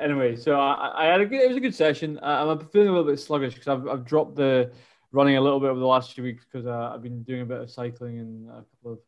anyway. 0.00 0.36
So 0.36 0.58
I, 0.58 1.04
I, 1.04 1.06
had 1.06 1.20
a 1.20 1.26
good. 1.26 1.40
It 1.40 1.48
was 1.48 1.56
a 1.56 1.60
good 1.60 1.74
session. 1.74 2.18
Uh, 2.22 2.46
I'm 2.48 2.68
feeling 2.68 2.88
a 2.88 2.92
little 2.92 3.06
bit 3.06 3.18
sluggish 3.18 3.54
because 3.54 3.68
I've, 3.68 3.88
I've 3.88 4.04
dropped 4.04 4.36
the 4.36 4.72
running 5.12 5.36
a 5.36 5.40
little 5.40 5.60
bit 5.60 5.70
over 5.70 5.80
the 5.80 5.86
last 5.86 6.12
few 6.12 6.24
weeks 6.24 6.44
because 6.44 6.66
uh, 6.66 6.92
I've 6.94 7.02
been 7.02 7.22
doing 7.22 7.42
a 7.42 7.46
bit 7.46 7.60
of 7.60 7.70
cycling 7.70 8.18
and 8.18 8.48
a 8.48 8.64
couple 8.76 8.92
of 8.92 8.98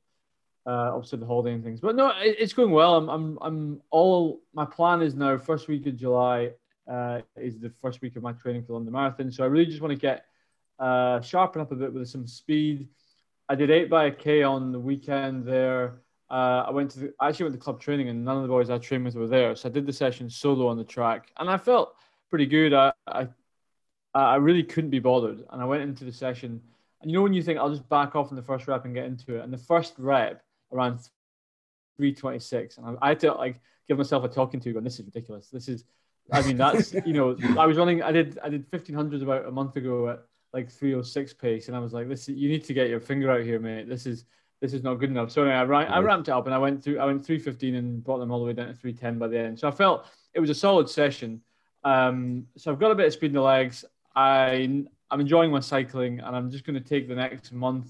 uh, 0.67 0.95
obviously 0.95 1.19
the 1.19 1.27
holiday 1.27 1.55
and 1.55 1.65
things. 1.65 1.81
But 1.81 1.97
no, 1.97 2.09
it, 2.09 2.37
it's 2.39 2.53
going 2.53 2.73
well. 2.73 2.97
I'm, 2.97 3.09
I'm, 3.09 3.39
I'm 3.41 3.83
all. 3.91 4.41
My 4.53 4.65
plan 4.65 5.03
is 5.03 5.15
now 5.15 5.39
first 5.39 5.69
week 5.69 5.87
of 5.87 5.97
July 5.97 6.51
uh, 6.91 7.21
is 7.37 7.59
the 7.59 7.71
first 7.71 8.03
week 8.03 8.17
of 8.17 8.23
my 8.23 8.33
training 8.33 8.65
for 8.65 8.75
London 8.75 8.93
Marathon. 8.93 9.31
So 9.31 9.45
I 9.45 9.47
really 9.47 9.67
just 9.67 9.81
want 9.81 9.93
to 9.93 9.99
get 9.99 10.25
uh, 10.79 11.21
sharpen 11.21 11.63
up 11.63 11.73
a 11.73 11.77
bit 11.77 11.93
with 11.93 12.09
some 12.09 12.27
speed 12.27 12.89
I 13.49 13.55
did 13.55 13.71
eight 13.71 13.89
by 13.89 14.07
a 14.07 14.11
K 14.11 14.43
on 14.43 14.73
the 14.73 14.81
weekend 14.81 15.47
there. 15.47 16.01
Uh, 16.31 16.65
I 16.67 16.71
went 16.71 16.91
to 16.93 17.01
the, 17.01 17.15
I 17.21 17.29
actually 17.29 17.45
went 17.45 17.55
to 17.55 17.61
club 17.61 17.81
training 17.81 18.09
and 18.09 18.25
none 18.25 18.37
of 18.37 18.43
the 18.43 18.49
boys 18.49 18.69
I 18.71 18.79
trained 18.79 19.05
with 19.05 19.15
were 19.15 19.29
there. 19.29 19.55
So 19.55 19.69
I 19.69 19.73
did 19.73 19.87
the 19.87 19.93
session 19.93 20.29
solo 20.29 20.67
on 20.67 20.77
the 20.77 20.85
track 20.85 21.31
and 21.37 21.49
I 21.49 21.57
felt 21.57 21.95
pretty 22.31 22.47
good. 22.47 22.75
I, 22.75 22.93
I, 23.07 23.29
I 24.15 24.37
really 24.37 24.63
couldn't 24.63 24.91
be 24.91 24.99
bothered. 24.99 25.45
And 25.51 25.63
I 25.63 25.65
went 25.65 25.83
into 25.83 26.05
the 26.05 26.13
session 26.13 26.61
and 27.03 27.11
you 27.11 27.17
know, 27.17 27.23
when 27.23 27.33
you 27.33 27.43
think 27.43 27.59
I'll 27.59 27.71
just 27.71 27.89
back 27.89 28.17
off 28.17 28.31
in 28.31 28.37
the 28.37 28.43
first 28.43 28.67
rep 28.67 28.85
and 28.85 28.95
get 28.95 29.05
into 29.05 29.37
it. 29.37 29.45
And 29.45 29.53
the 29.53 29.59
first 29.59 29.95
rep 29.99 30.43
around 30.73 30.99
326 31.99 32.79
and 32.79 32.87
I, 32.87 33.07
I 33.07 33.09
had 33.11 33.21
to 33.21 33.33
like 33.35 33.61
give 33.89 33.99
myself 33.99 34.25
a 34.25 34.29
talking 34.29 34.61
to, 34.61 34.73
going, 34.73 34.85
"This 34.85 34.99
is 34.99 35.07
ridiculous. 35.07 35.49
This 35.49 35.69
is." 35.69 35.85
I 36.33 36.43
mean, 36.43 36.57
that's 36.57 36.93
you 37.07 37.13
know, 37.13 37.37
I 37.59 37.67
was 37.67 37.77
running. 37.77 38.03
I 38.03 38.13
did 38.13 38.39
I 38.43 38.49
did 38.49 38.67
fifteen 38.69 38.97
hundreds 38.97 39.23
about 39.23 39.47
a 39.47 39.51
month 39.51 39.77
ago 39.77 40.09
at 40.09 40.23
like 40.53 40.71
three 40.71 40.95
oh 40.95 41.03
six 41.03 41.33
pace, 41.33 41.69
and 41.69 41.77
I 41.77 41.81
was 41.81 41.93
like, 41.93 42.09
"This 42.09 42.29
you 42.29 42.49
need 42.49 42.65
to 42.65 42.75
get 42.75 42.89
your 42.89 43.01
finger 43.01 43.31
out 43.31 43.43
here, 43.43 43.61
mate. 43.61 43.89
This 43.89 44.07
is 44.07 44.25
this 44.61 44.73
is 44.73 44.83
not 44.83 44.95
good 44.95 45.11
enough." 45.11 45.31
So 45.31 45.43
anyway, 45.43 45.57
I, 45.57 45.63
ran, 45.65 45.89
I 45.89 45.99
ramped 45.99 46.29
it 46.29 46.33
up, 46.33 46.47
and 46.47 46.55
I 46.55 46.59
went 46.59 46.83
through. 46.83 46.99
I 46.99 47.07
went 47.07 47.25
three 47.25 47.39
fifteen 47.39 47.75
and 47.77 48.03
brought 48.03 48.19
them 48.19 48.31
all 48.31 48.41
the 48.41 48.47
way 48.47 48.53
down 48.53 48.69
to 48.69 48.75
three 48.75 48.93
ten 48.93 49.19
by 49.19 49.29
the 49.29 49.39
end. 49.39 49.59
So 49.59 49.69
I 49.69 49.71
felt 49.71 50.07
it 50.35 50.41
was 50.41 50.51
a 50.51 50.55
solid 50.55 50.89
session. 50.89 51.41
Um, 51.85 52.47
so 52.57 52.73
I've 52.73 52.81
got 52.81 52.91
a 52.91 52.95
bit 52.95 53.07
of 53.07 53.13
speed 53.13 53.29
in 53.29 53.35
the 53.35 53.43
legs. 53.43 53.85
I 54.15 54.85
I'm 55.11 55.21
enjoying 55.21 55.51
my 55.51 55.61
cycling, 55.61 56.21
and 56.21 56.35
I'm 56.35 56.51
just 56.51 56.65
going 56.65 56.75
to 56.75 56.89
take 56.89 57.09
the 57.09 57.15
next 57.15 57.53
month 57.53 57.89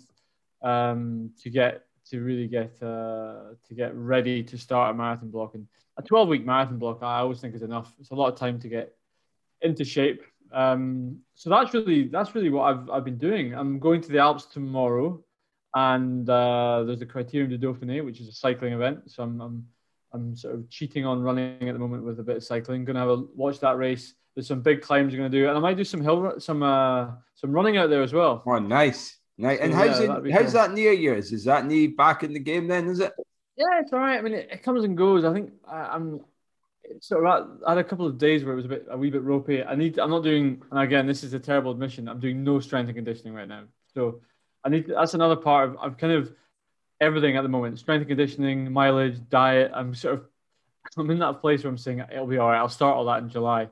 um, 0.62 1.30
to 1.42 1.50
get 1.50 1.87
to 2.11 2.20
really 2.20 2.46
get 2.46 2.80
uh, 2.82 3.54
to 3.66 3.75
get 3.75 3.94
ready 3.94 4.42
to 4.42 4.58
start 4.58 4.94
a 4.94 4.94
marathon 4.94 5.30
block. 5.30 5.54
And 5.54 5.66
a 5.96 6.02
12 6.02 6.28
week 6.28 6.44
marathon 6.44 6.78
block, 6.78 6.99
I 7.02 7.18
always 7.18 7.40
think 7.40 7.54
is 7.54 7.62
enough. 7.62 7.92
It's 7.99 8.11
a 8.11 8.14
lot 8.14 8.32
of 8.32 8.38
time 8.38 8.61
to 8.61 8.68
get 8.68 8.94
into 9.62 9.85
shape. 9.85 10.23
Um, 10.52 11.20
so 11.35 11.50
that's 11.50 11.75
really 11.75 12.08
that's 12.08 12.35
really 12.35 12.50
what 12.50 12.64
I've 12.64 12.90
I've 12.90 13.04
been 13.04 13.18
doing. 13.18 13.54
I'm 13.54 13.78
going 13.78 14.00
to 14.02 14.08
the 14.08 14.18
Alps 14.18 14.46
tomorrow, 14.46 15.25
and 15.76 16.28
uh, 16.30 16.85
there's 16.85 17.00
the 17.00 17.06
Critérium 17.06 17.50
du 17.50 17.59
Dauphiné, 17.59 18.02
which 18.02 18.18
is 18.18 18.28
a 18.28 18.33
cycling 18.33 18.73
event. 18.73 19.11
So 19.11 19.23
I'm, 19.23 19.40
I'm 19.42 19.66
I'm 20.11 20.35
sort 20.35 20.54
of 20.54 20.71
cheating 20.71 21.04
on 21.04 21.21
running 21.21 21.68
at 21.68 21.75
the 21.75 21.78
moment 21.78 22.02
with 22.02 22.18
a 22.18 22.23
bit 22.23 22.38
of 22.38 22.45
cycling. 22.45 22.87
Going 22.87 22.95
to 22.95 23.00
have 23.00 23.11
a 23.11 23.25
watch 23.35 23.61
that 23.61 23.76
race. 23.76 24.14
There's 24.35 24.47
some 24.47 24.62
big 24.62 24.80
climbs 24.80 25.12
I'm 25.12 25.18
going 25.18 25.30
to 25.30 25.38
do, 25.38 25.49
and 25.49 25.56
I 25.56 25.61
might 25.61 25.76
do 25.76 25.85
some 25.85 26.00
hill 26.00 26.35
some 26.38 26.62
uh, 26.62 27.09
some 27.35 27.52
running 27.52 27.76
out 27.76 27.90
there 27.90 28.02
as 28.02 28.14
well. 28.14 28.42
Oh, 28.47 28.59
nice. 28.59 29.18
Nice. 29.37 29.59
And 29.61 29.75
how's 29.75 30.00
yeah, 30.00 30.16
it, 30.16 30.33
how's 30.33 30.52
cool. 30.52 30.62
that 30.62 30.73
knee 30.73 30.88
of 30.88 30.99
yours? 30.99 31.30
Is 31.30 31.45
that 31.45 31.66
knee 31.66 31.88
back 31.88 32.25
in 32.25 32.33
the 32.33 32.40
game 32.40 32.68
then? 32.68 32.87
Is 32.87 33.00
it? 33.00 33.12
Yeah, 33.59 33.80
it's 33.80 33.92
all 33.92 33.99
right. 33.99 34.18
I 34.18 34.23
mean, 34.23 34.33
it, 34.33 34.49
it 34.50 34.62
comes 34.62 34.83
and 34.83 34.97
goes. 34.97 35.26
I 35.26 35.33
think 35.35 35.52
I, 35.68 35.95
am 35.95 36.21
sort 37.00 37.26
of. 37.26 37.61
I 37.66 37.73
had 37.73 37.78
a 37.78 37.85
couple 37.85 38.06
of 38.06 38.16
days 38.16 38.45
where 38.45 38.54
it 38.54 38.56
was 38.56 38.64
a 38.64 38.68
bit 38.68 38.87
a 38.88 38.97
wee 38.97 39.11
bit 39.11 39.23
ropey. 39.23 39.62
I 39.62 39.75
need. 39.75 39.99
I'm 39.99 40.09
not 40.09 40.23
doing. 40.23 40.62
And 40.71 40.80
again, 40.80 41.06
this 41.06 41.23
is 41.23 41.35
a 41.35 41.38
terrible 41.38 41.73
admission. 41.73 42.09
I'm 42.09 42.21
doing 42.21 42.42
no 42.42 42.61
strength 42.61 42.88
and 42.88 42.97
conditioning 42.97 43.35
right 43.35 43.49
now. 43.49 43.64
So 43.92 44.23
I 44.66 44.68
need. 44.68 44.88
That's 44.88 45.14
another 45.14 45.37
part 45.37 45.70
of. 45.70 45.76
I'm 45.80 45.94
kind 45.94 46.12
of 46.12 46.32
everything 47.00 47.37
at 47.37 47.42
the 47.42 47.49
moment. 47.49 47.78
Strength 47.78 48.00
and 48.00 48.08
conditioning, 48.08 48.73
mileage, 48.73 49.20
diet. 49.30 49.70
I'm 49.73 49.94
sort 49.94 50.14
of. 50.14 50.25
I'm 50.99 51.11
in 51.11 51.18
that 51.18 51.40
place 51.40 51.64
where 51.64 51.70
I'm 51.70 51.78
saying 51.78 52.04
it'll 52.12 52.26
be 52.26 52.38
all 52.38 52.49
right. 52.49 52.58
I'll 52.58 52.68
start 52.68 52.96
all 52.96 53.04
that 53.06 53.23
in 53.23 53.28
July. 53.28 53.68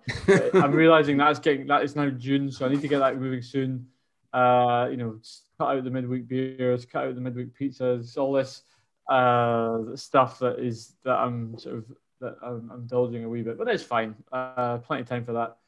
I'm 0.55 0.73
realizing 0.73 1.17
that's 1.17 1.39
getting 1.39 1.67
that 1.69 1.85
is 1.85 1.95
now 1.95 2.11
June, 2.11 2.51
so 2.51 2.67
I 2.67 2.69
need 2.69 2.81
to 2.81 2.89
get 2.89 2.99
that 3.01 3.21
moving 3.21 3.43
soon. 3.43 3.87
Uh, 4.33 4.89
you 4.91 4.97
know, 4.97 5.21
cut 5.59 5.77
out 5.77 5.85
the 5.85 5.91
midweek 5.91 6.27
beers, 6.27 6.85
cut 6.85 7.07
out 7.07 7.15
the 7.15 7.21
midweek 7.21 7.57
pizzas, 7.57 8.17
all 8.17 8.33
this 8.33 8.63
uh, 9.09 9.95
stuff 9.95 10.41
that 10.41 10.59
is 10.59 10.95
that 11.05 11.15
I'm 11.15 11.57
sort 11.57 11.77
of 11.77 11.85
that 12.21 12.37
I'm, 12.43 12.69
I'm 12.73 12.81
indulging 12.81 13.25
a 13.25 13.29
wee 13.29 13.43
bit, 13.43 13.59
but 13.59 13.69
it's 13.69 13.85
fine. 13.85 14.17
Uh, 14.33 14.79
plenty 14.79 15.03
of 15.03 15.09
time 15.09 15.25
for 15.25 15.35
that. 15.35 15.59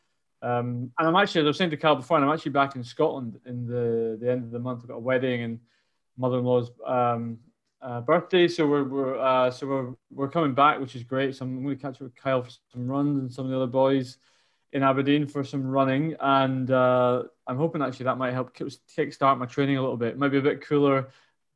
Um, 0.43 0.93
and 0.99 1.09
I'm 1.09 1.17
actually, 1.17 1.41
as 1.43 1.47
I 1.47 1.49
was 1.49 1.59
saying 1.59 1.71
to 1.71 1.77
Carl 1.77 1.97
before, 1.97 2.19
and 2.19 2.27
I'm 2.27 2.33
actually 2.33 2.53
back 2.53 2.77
in 2.77 2.85
Scotland 2.85 3.41
in 3.47 3.67
the 3.67 4.19
the 4.21 4.31
end 4.31 4.45
of 4.45 4.51
the 4.51 4.59
month. 4.59 4.81
I've 4.83 4.89
got 4.89 4.97
a 4.97 5.01
wedding 5.01 5.43
and 5.43 5.61
mother-in-law's 6.19 6.71
um, 6.87 7.39
uh, 7.81 8.01
birthday, 8.01 8.49
so 8.49 8.67
we're 8.67 8.85
we're 8.85 9.19
uh, 9.19 9.51
so 9.51 9.67
we're 9.67 9.95
we're 10.11 10.29
coming 10.29 10.55
back, 10.55 10.81
which 10.81 10.95
is 10.95 11.03
great. 11.03 11.35
So 11.35 11.45
I'm 11.45 11.63
going 11.63 11.77
to 11.77 11.83
catch 11.83 11.97
up 11.97 12.03
with 12.03 12.17
Kyle 12.17 12.43
for 12.43 12.51
some 12.73 12.87
runs 12.87 13.19
and 13.21 13.33
some 13.33 13.45
of 13.45 13.51
the 13.51 13.57
other 13.57 13.67
boys 13.67 14.19
in 14.73 14.83
Aberdeen 14.83 15.27
for 15.27 15.43
some 15.45 15.67
running, 15.67 16.17
and 16.21 16.71
uh, 16.71 17.23
I'm 17.47 17.57
hoping 17.57 17.83
actually 17.83 18.05
that 18.05 18.19
might 18.19 18.33
help 18.33 18.55
kick 18.55 18.69
kickstart 18.97 19.39
my 19.39 19.47
training 19.47 19.79
a 19.79 19.81
little 19.81 19.97
bit. 19.97 20.19
Maybe 20.19 20.39
a 20.39 20.43
bit 20.43 20.67
cooler, 20.67 21.09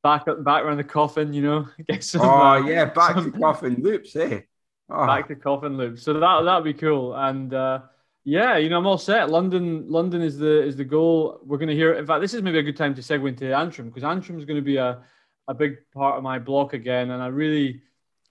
back 0.02 0.28
up, 0.28 0.42
back 0.44 0.64
around 0.64 0.78
the 0.78 0.84
coffin, 0.84 1.32
you 1.32 1.42
know. 1.42 1.68
Get 1.88 2.04
some. 2.04 2.22
Oh 2.22 2.30
uh, 2.30 2.66
yeah, 2.66 2.86
back 2.86 3.14
some, 3.14 3.32
to 3.32 3.38
coffin 3.38 3.76
loops, 3.82 4.16
eh? 4.16 4.40
Oh. 4.92 5.06
Back 5.06 5.28
to 5.28 5.36
coffin 5.36 5.76
loops. 5.76 6.02
So 6.02 6.14
that 6.14 6.42
that'd 6.42 6.64
be 6.64 6.74
cool, 6.74 7.14
and 7.14 7.54
uh, 7.54 7.82
yeah, 8.24 8.56
you 8.56 8.68
know, 8.68 8.78
I'm 8.78 8.86
all 8.86 8.98
set. 8.98 9.30
London, 9.30 9.88
London 9.88 10.22
is 10.22 10.38
the 10.38 10.62
is 10.62 10.76
the 10.76 10.84
goal. 10.84 11.40
We're 11.44 11.58
going 11.58 11.68
to 11.68 11.74
hear. 11.74 11.94
In 11.94 12.06
fact, 12.06 12.20
this 12.20 12.34
is 12.34 12.42
maybe 12.42 12.58
a 12.58 12.62
good 12.62 12.76
time 12.76 12.94
to 12.94 13.02
segue 13.02 13.28
into 13.28 13.54
Antrim 13.54 13.88
because 13.88 14.04
Antrim 14.04 14.38
is 14.38 14.44
going 14.44 14.58
to 14.58 14.64
be 14.64 14.76
a 14.76 15.02
a 15.48 15.54
big 15.54 15.76
part 15.92 16.16
of 16.16 16.22
my 16.22 16.38
block 16.38 16.72
again, 16.72 17.10
and 17.10 17.22
I 17.22 17.28
really. 17.28 17.82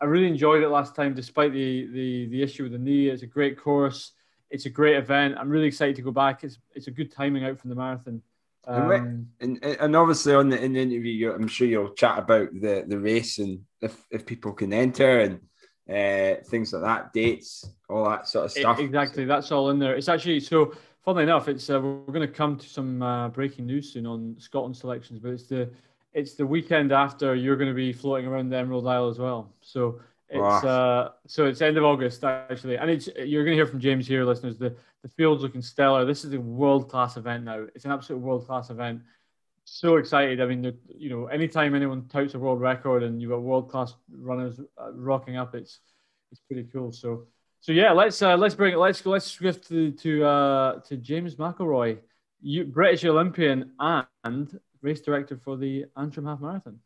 I 0.02 0.06
really 0.06 0.30
enjoyed 0.30 0.64
it 0.64 0.70
last 0.70 0.96
time, 0.96 1.14
despite 1.14 1.52
the, 1.52 1.88
the 1.88 2.28
the 2.28 2.42
issue 2.42 2.64
with 2.64 2.72
the 2.72 2.78
knee. 2.78 3.10
It's 3.10 3.24
a 3.24 3.28
great 3.28 3.60
course 3.60 4.14
it's 4.50 4.66
a 4.66 4.70
great 4.70 4.98
event. 4.98 5.36
I'm 5.38 5.50
really 5.50 5.68
excited 5.68 5.96
to 5.98 6.02
go 6.02 6.12
back. 6.12 6.44
It's 6.44 6.58
it's 6.74 6.88
a 6.88 6.92
good 6.92 7.12
timing 7.12 7.46
out 7.46 7.60
from 7.60 7.70
the 7.70 7.76
marathon. 7.76 8.22
Um, 8.68 9.28
and, 9.40 9.64
and 9.64 9.96
obviously 9.96 10.36
on 10.36 10.50
the 10.50 10.62
in 10.62 10.74
the 10.74 10.82
interview, 10.82 11.32
I'm 11.32 11.48
sure 11.48 11.68
you'll 11.68 11.94
chat 11.94 12.20
about 12.20 12.50
the 12.54 12.84
the 12.88 13.00
race 13.00 13.40
and 13.40 13.62
if 13.82 14.06
if 14.12 14.26
people 14.26 14.54
can 14.54 14.74
enter 14.74 15.22
and 15.22 15.40
uh, 15.90 16.36
things 16.46 16.74
like 16.74 16.84
that, 16.84 17.14
dates, 17.14 17.70
all 17.90 18.10
that 18.10 18.28
sort 18.28 18.46
of 18.46 18.52
stuff. 18.52 18.80
Exactly, 18.80 19.26
that's 19.26 19.52
all 19.52 19.70
in 19.70 19.80
there. 19.80 19.96
It's 19.96 20.10
actually 20.10 20.40
so. 20.40 20.74
Funnily 21.06 21.24
enough, 21.24 21.48
it's 21.48 21.70
uh, 21.70 21.80
we're 21.80 22.14
going 22.14 22.28
to 22.28 22.28
come 22.28 22.58
to 22.58 22.68
some 22.68 23.02
uh, 23.02 23.30
breaking 23.30 23.66
news 23.66 23.94
soon 23.94 24.06
on 24.06 24.36
Scotland 24.38 24.76
selections, 24.76 25.20
but 25.20 25.30
it's 25.30 25.48
the 25.48 25.72
it's 26.14 26.34
the 26.36 26.46
weekend 26.46 26.92
after 26.92 27.36
you're 27.36 27.56
going 27.56 27.70
to 27.70 27.76
be 27.76 27.94
floating 27.94 28.28
around 28.28 28.50
the 28.50 28.58
Emerald 28.58 28.86
Isle 28.86 29.08
as 29.08 29.18
well. 29.18 29.54
So 29.62 30.02
it's 30.30 30.64
uh, 30.64 31.10
so 31.26 31.46
it's 31.46 31.62
end 31.62 31.78
of 31.78 31.84
August 31.84 32.24
actually, 32.24 32.78
and 32.78 32.90
it's 32.90 33.08
you're 33.18 33.44
going 33.44 33.56
to 33.56 33.64
hear 33.64 33.66
from 33.66 33.80
James 33.80 34.08
here, 34.08 34.24
listeners. 34.24 34.58
The 34.58 34.76
the 35.02 35.10
field's 35.10 35.42
looking 35.42 35.62
stellar. 35.62 36.06
This 36.06 36.26
is 36.26 36.34
a 36.34 36.40
world 36.40 36.90
class 36.90 37.18
event 37.18 37.46
now. 37.46 37.66
It's 37.74 37.86
an 37.86 37.92
absolute 37.92 38.20
world 38.20 38.46
class 38.46 38.70
event. 38.70 39.02
So 39.72 39.98
excited. 39.98 40.42
I 40.42 40.46
mean, 40.46 40.78
you 40.98 41.10
know, 41.10 41.28
anytime 41.28 41.76
anyone 41.76 42.08
touts 42.08 42.34
a 42.34 42.40
world 42.40 42.60
record 42.60 43.04
and 43.04 43.22
you've 43.22 43.30
got 43.30 43.42
world 43.42 43.70
class 43.70 43.94
runners 44.12 44.60
uh, 44.78 44.92
rocking 44.94 45.38
up, 45.38 45.54
it's 45.54 45.80
it's 46.32 46.42
pretty 46.42 46.68
cool. 46.74 46.92
So 46.92 47.28
so 47.62 47.72
yeah, 47.72 47.92
let's 47.92 48.22
uh, 48.22 48.36
let's 48.36 48.56
bring 48.56 48.74
it. 48.74 48.78
Let's 48.78 49.06
let's 49.06 49.30
shift 49.30 49.68
to 49.70 49.92
to 49.92 50.26
uh, 50.26 50.80
to 50.82 50.98
James 50.98 51.36
McIlroy, 51.36 52.00
you 52.42 52.66
British 52.66 53.06
Olympian 53.06 53.72
and 53.80 54.60
race 54.82 55.02
director 55.02 55.38
for 55.38 55.56
the 55.56 55.86
Antrim 55.96 56.26
Half 56.26 56.42
Marathon. 56.42 56.80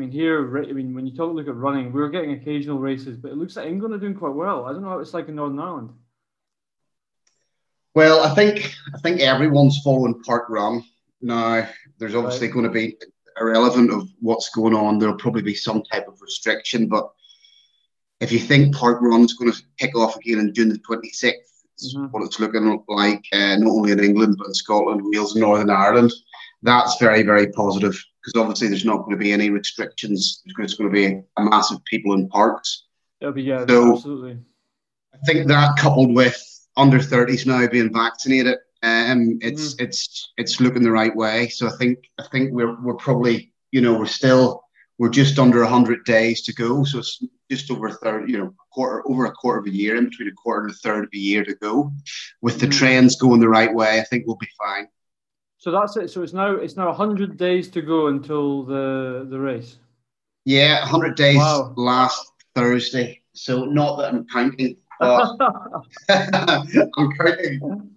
Mean, 0.00 0.10
here, 0.10 0.58
I 0.58 0.72
mean, 0.72 0.94
when 0.94 1.06
you 1.06 1.14
talk 1.14 1.34
look 1.34 1.46
at 1.48 1.54
running, 1.54 1.92
we 1.92 2.00
are 2.00 2.08
getting 2.08 2.32
occasional 2.32 2.78
races, 2.78 3.16
but 3.16 3.30
it 3.30 3.36
looks 3.36 3.56
like 3.56 3.66
England 3.66 3.94
are 3.94 3.98
doing 3.98 4.14
quite 4.14 4.34
well. 4.34 4.64
I 4.64 4.72
don't 4.72 4.82
know 4.82 4.88
how 4.88 4.98
it's 4.98 5.14
like 5.14 5.28
in 5.28 5.36
Northern 5.36 5.58
Ireland. 5.58 5.90
Well, 7.94 8.22
I 8.22 8.34
think 8.34 8.72
I 8.94 8.98
think 8.98 9.20
everyone's 9.20 9.80
following 9.82 10.22
Park 10.22 10.48
Run 10.48 10.84
now. 11.20 11.68
There's 11.98 12.14
obviously 12.14 12.46
right. 12.46 12.54
going 12.54 12.64
to 12.64 12.70
be 12.70 12.96
irrelevant 13.38 13.90
of 13.90 14.08
what's 14.20 14.50
going 14.50 14.74
on. 14.74 14.98
There'll 14.98 15.16
probably 15.16 15.42
be 15.42 15.54
some 15.54 15.82
type 15.82 16.08
of 16.08 16.20
restriction, 16.22 16.86
but 16.86 17.10
if 18.20 18.32
you 18.32 18.38
think 18.38 18.74
Park 18.74 19.00
Run's 19.02 19.34
going 19.34 19.52
to 19.52 19.62
kick 19.78 19.96
off 19.96 20.16
again 20.16 20.38
on 20.38 20.54
June 20.54 20.68
the 20.68 20.78
26th, 20.78 21.32
mm-hmm. 21.82 22.06
what 22.06 22.22
it's 22.24 22.38
looking 22.38 22.82
like, 22.88 23.24
uh, 23.32 23.56
not 23.56 23.70
only 23.70 23.92
in 23.92 24.04
England 24.04 24.36
but 24.38 24.48
in 24.48 24.54
Scotland, 24.54 25.02
Wales, 25.04 25.34
and 25.34 25.42
Northern 25.42 25.70
Ireland. 25.70 26.12
That's 26.62 26.98
very, 26.98 27.22
very 27.22 27.50
positive 27.52 28.00
because 28.22 28.40
obviously 28.40 28.68
there's 28.68 28.84
not 28.84 28.98
going 28.98 29.12
to 29.12 29.16
be 29.16 29.32
any 29.32 29.50
restrictions. 29.50 30.42
There's 30.56 30.74
going 30.74 30.90
to 30.90 30.94
be 30.94 31.22
a 31.36 31.44
massive 31.44 31.84
people 31.84 32.14
in 32.14 32.28
parks. 32.28 32.84
It'll 33.20 33.34
be 33.34 33.42
yeah, 33.42 33.66
so 33.66 33.94
absolutely. 33.94 34.38
I 35.14 35.18
think 35.26 35.48
that 35.48 35.76
coupled 35.76 36.14
with 36.14 36.38
under 36.76 36.98
30s 36.98 37.46
now 37.46 37.66
being 37.68 37.92
vaccinated, 37.92 38.58
um, 38.82 39.38
it's 39.42 39.74
mm-hmm. 39.74 39.84
it's 39.84 40.32
it's 40.38 40.60
looking 40.60 40.82
the 40.82 40.90
right 40.90 41.14
way. 41.14 41.48
So 41.48 41.66
I 41.66 41.72
think 41.72 41.98
I 42.18 42.24
think 42.32 42.52
we're 42.52 42.80
we're 42.82 42.94
probably 42.94 43.52
you 43.72 43.80
know 43.80 43.98
we're 43.98 44.06
still 44.06 44.62
we're 44.98 45.08
just 45.08 45.38
under 45.38 45.60
100 45.60 46.04
days 46.04 46.42
to 46.42 46.52
go. 46.52 46.84
So 46.84 46.98
it's 46.98 47.24
just 47.50 47.70
over 47.70 47.86
a 47.86 47.92
third, 47.92 48.28
you 48.28 48.36
know, 48.38 48.54
quarter 48.70 49.02
over 49.08 49.24
a 49.24 49.32
quarter 49.32 49.60
of 49.60 49.66
a 49.66 49.70
year, 49.70 49.96
in 49.96 50.04
between 50.04 50.28
a 50.28 50.32
quarter 50.32 50.66
and 50.66 50.70
a 50.70 50.74
third 50.74 51.04
of 51.04 51.10
a 51.12 51.18
year 51.18 51.44
to 51.44 51.54
go. 51.54 51.90
With 52.42 52.60
the 52.60 52.66
mm-hmm. 52.66 52.78
trends 52.78 53.16
going 53.16 53.40
the 53.40 53.48
right 53.48 53.74
way, 53.74 53.98
I 53.98 54.04
think 54.04 54.26
we'll 54.26 54.36
be 54.36 54.48
fine. 54.58 54.88
So 55.60 55.70
that's 55.70 55.94
it. 55.98 56.10
So 56.10 56.22
it's 56.22 56.32
now 56.32 56.52
it's 56.52 56.78
now 56.78 56.90
hundred 56.90 57.36
days 57.36 57.68
to 57.68 57.82
go 57.82 58.06
until 58.06 58.64
the 58.64 59.26
the 59.28 59.38
race. 59.38 59.76
Yeah, 60.46 60.86
hundred 60.86 61.16
days 61.16 61.36
wow. 61.36 61.74
last 61.76 62.32
Thursday. 62.54 63.20
So 63.34 63.66
not 63.66 63.98
that 63.98 64.14
I'm 64.14 64.26
counting, 64.26 64.78
but 64.98 65.36
I'm 66.08 67.12
counting. 67.12 67.90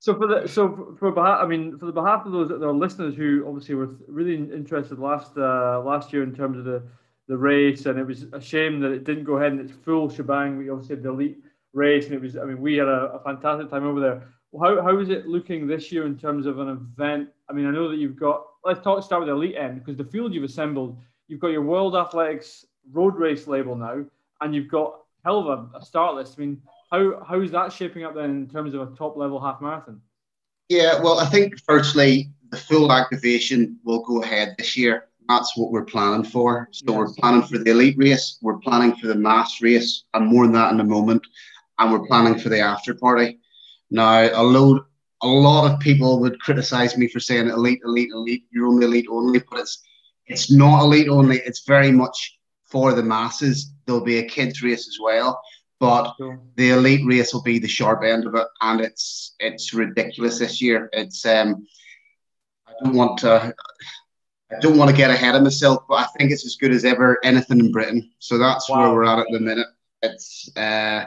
So 0.00 0.16
for 0.16 0.26
the 0.26 0.48
so 0.48 0.96
for 0.98 1.12
behalf, 1.12 1.38
I 1.42 1.46
mean, 1.46 1.78
for 1.78 1.86
the 1.86 1.92
behalf 1.92 2.26
of 2.26 2.32
those 2.32 2.48
that 2.48 2.60
are 2.60 2.72
listeners 2.72 3.14
who 3.14 3.44
obviously 3.46 3.76
were 3.76 3.94
really 4.08 4.34
interested 4.34 4.98
last 4.98 5.30
uh, 5.36 5.80
last 5.80 6.12
year 6.12 6.24
in 6.24 6.34
terms 6.34 6.58
of 6.58 6.64
the 6.64 6.82
the 7.28 7.38
race, 7.38 7.86
and 7.86 8.00
it 8.00 8.04
was 8.04 8.24
a 8.32 8.40
shame 8.40 8.80
that 8.80 8.90
it 8.90 9.04
didn't 9.04 9.24
go 9.24 9.36
ahead 9.36 9.52
in 9.52 9.60
its 9.60 9.72
full 9.84 10.10
shebang. 10.10 10.58
We 10.58 10.70
obviously 10.70 10.96
had 10.96 11.04
the 11.04 11.10
elite 11.10 11.38
race, 11.72 12.06
and 12.06 12.14
it 12.14 12.20
was. 12.20 12.36
I 12.36 12.44
mean, 12.44 12.60
we 12.60 12.74
had 12.74 12.88
a, 12.88 13.12
a 13.12 13.20
fantastic 13.20 13.70
time 13.70 13.86
over 13.86 14.00
there 14.00 14.28
how, 14.60 14.82
how 14.82 14.98
is 14.98 15.08
it 15.08 15.26
looking 15.26 15.66
this 15.66 15.90
year 15.90 16.06
in 16.06 16.18
terms 16.18 16.46
of 16.46 16.58
an 16.58 16.68
event? 16.68 17.28
I 17.48 17.52
mean, 17.52 17.66
I 17.66 17.70
know 17.70 17.88
that 17.88 17.98
you've 17.98 18.16
got, 18.16 18.44
let's 18.64 18.80
talk, 18.80 19.02
start 19.02 19.20
with 19.20 19.28
the 19.28 19.34
elite 19.34 19.56
end 19.56 19.78
because 19.78 19.96
the 19.96 20.10
field 20.10 20.32
you've 20.32 20.44
assembled, 20.44 20.98
you've 21.28 21.40
got 21.40 21.48
your 21.48 21.62
World 21.62 21.96
Athletics 21.96 22.64
road 22.92 23.16
race 23.16 23.46
label 23.46 23.76
now, 23.76 24.04
and 24.40 24.54
you've 24.54 24.70
got 24.70 25.00
hell 25.24 25.38
of 25.38 25.46
a, 25.74 25.78
a 25.78 25.84
start 25.84 26.14
list. 26.14 26.34
I 26.36 26.42
mean, 26.42 26.62
how, 26.90 27.24
how 27.26 27.40
is 27.40 27.50
that 27.50 27.72
shaping 27.72 28.04
up 28.04 28.14
then 28.14 28.30
in 28.30 28.48
terms 28.48 28.74
of 28.74 28.80
a 28.80 28.96
top 28.96 29.16
level 29.16 29.40
half 29.40 29.60
marathon? 29.60 30.00
Yeah, 30.68 31.00
well, 31.00 31.18
I 31.18 31.26
think 31.26 31.60
firstly, 31.66 32.30
the 32.50 32.56
full 32.56 32.92
activation 32.92 33.78
will 33.84 34.00
go 34.00 34.22
ahead 34.22 34.54
this 34.58 34.76
year. 34.76 35.06
That's 35.28 35.56
what 35.56 35.70
we're 35.70 35.84
planning 35.84 36.24
for. 36.24 36.68
So 36.70 36.84
yes. 36.88 36.96
we're 36.96 37.12
planning 37.14 37.42
for 37.42 37.58
the 37.58 37.70
elite 37.70 37.96
race, 37.98 38.38
we're 38.42 38.58
planning 38.58 38.94
for 38.96 39.06
the 39.06 39.14
mass 39.14 39.60
race, 39.60 40.04
and 40.14 40.26
more 40.26 40.44
than 40.44 40.54
that 40.54 40.72
in 40.72 40.80
a 40.80 40.84
moment. 40.84 41.26
And 41.78 41.90
we're 41.90 42.06
planning 42.06 42.38
for 42.38 42.50
the 42.50 42.60
after 42.60 42.94
party. 42.94 43.40
Now, 43.94 44.28
a 44.32 44.42
load, 44.42 44.82
a 45.22 45.28
lot 45.28 45.70
of 45.70 45.78
people 45.78 46.18
would 46.18 46.40
criticize 46.40 46.98
me 46.98 47.06
for 47.06 47.20
saying 47.20 47.48
elite, 47.48 47.80
elite, 47.84 48.10
elite. 48.12 48.44
You're 48.50 48.66
only 48.66 48.86
elite 48.86 49.06
only, 49.08 49.38
but 49.48 49.60
it's 49.60 49.84
it's 50.26 50.50
not 50.50 50.82
elite 50.82 51.08
only. 51.08 51.38
It's 51.38 51.64
very 51.64 51.92
much 51.92 52.36
for 52.64 52.92
the 52.92 53.04
masses. 53.04 53.72
There'll 53.86 54.00
be 54.00 54.18
a 54.18 54.28
kids 54.28 54.64
race 54.64 54.88
as 54.88 54.98
well, 55.00 55.40
but 55.78 56.12
sure. 56.16 56.40
the 56.56 56.70
elite 56.70 57.06
race 57.06 57.32
will 57.32 57.44
be 57.44 57.60
the 57.60 57.68
sharp 57.68 58.02
end 58.02 58.26
of 58.26 58.34
it, 58.34 58.48
and 58.62 58.80
it's 58.80 59.36
it's 59.38 59.72
ridiculous 59.72 60.40
this 60.40 60.60
year. 60.60 60.90
It's 60.92 61.24
um, 61.24 61.64
I 62.66 62.72
don't 62.82 62.94
want 62.94 63.18
to. 63.20 63.54
I 64.50 64.58
don't 64.60 64.76
want 64.76 64.90
to 64.90 64.96
get 64.96 65.10
ahead 65.10 65.36
of 65.36 65.42
myself, 65.44 65.84
but 65.88 66.00
I 66.00 66.06
think 66.18 66.32
it's 66.32 66.44
as 66.44 66.56
good 66.56 66.72
as 66.72 66.84
ever 66.84 67.24
anything 67.24 67.60
in 67.60 67.70
Britain. 67.70 68.10
So 68.18 68.38
that's 68.38 68.68
wow. 68.68 68.80
where 68.80 68.92
we're 68.92 69.04
at 69.04 69.20
at 69.20 69.26
the 69.30 69.38
minute. 69.38 69.68
It's 70.02 70.50
uh, 70.56 71.04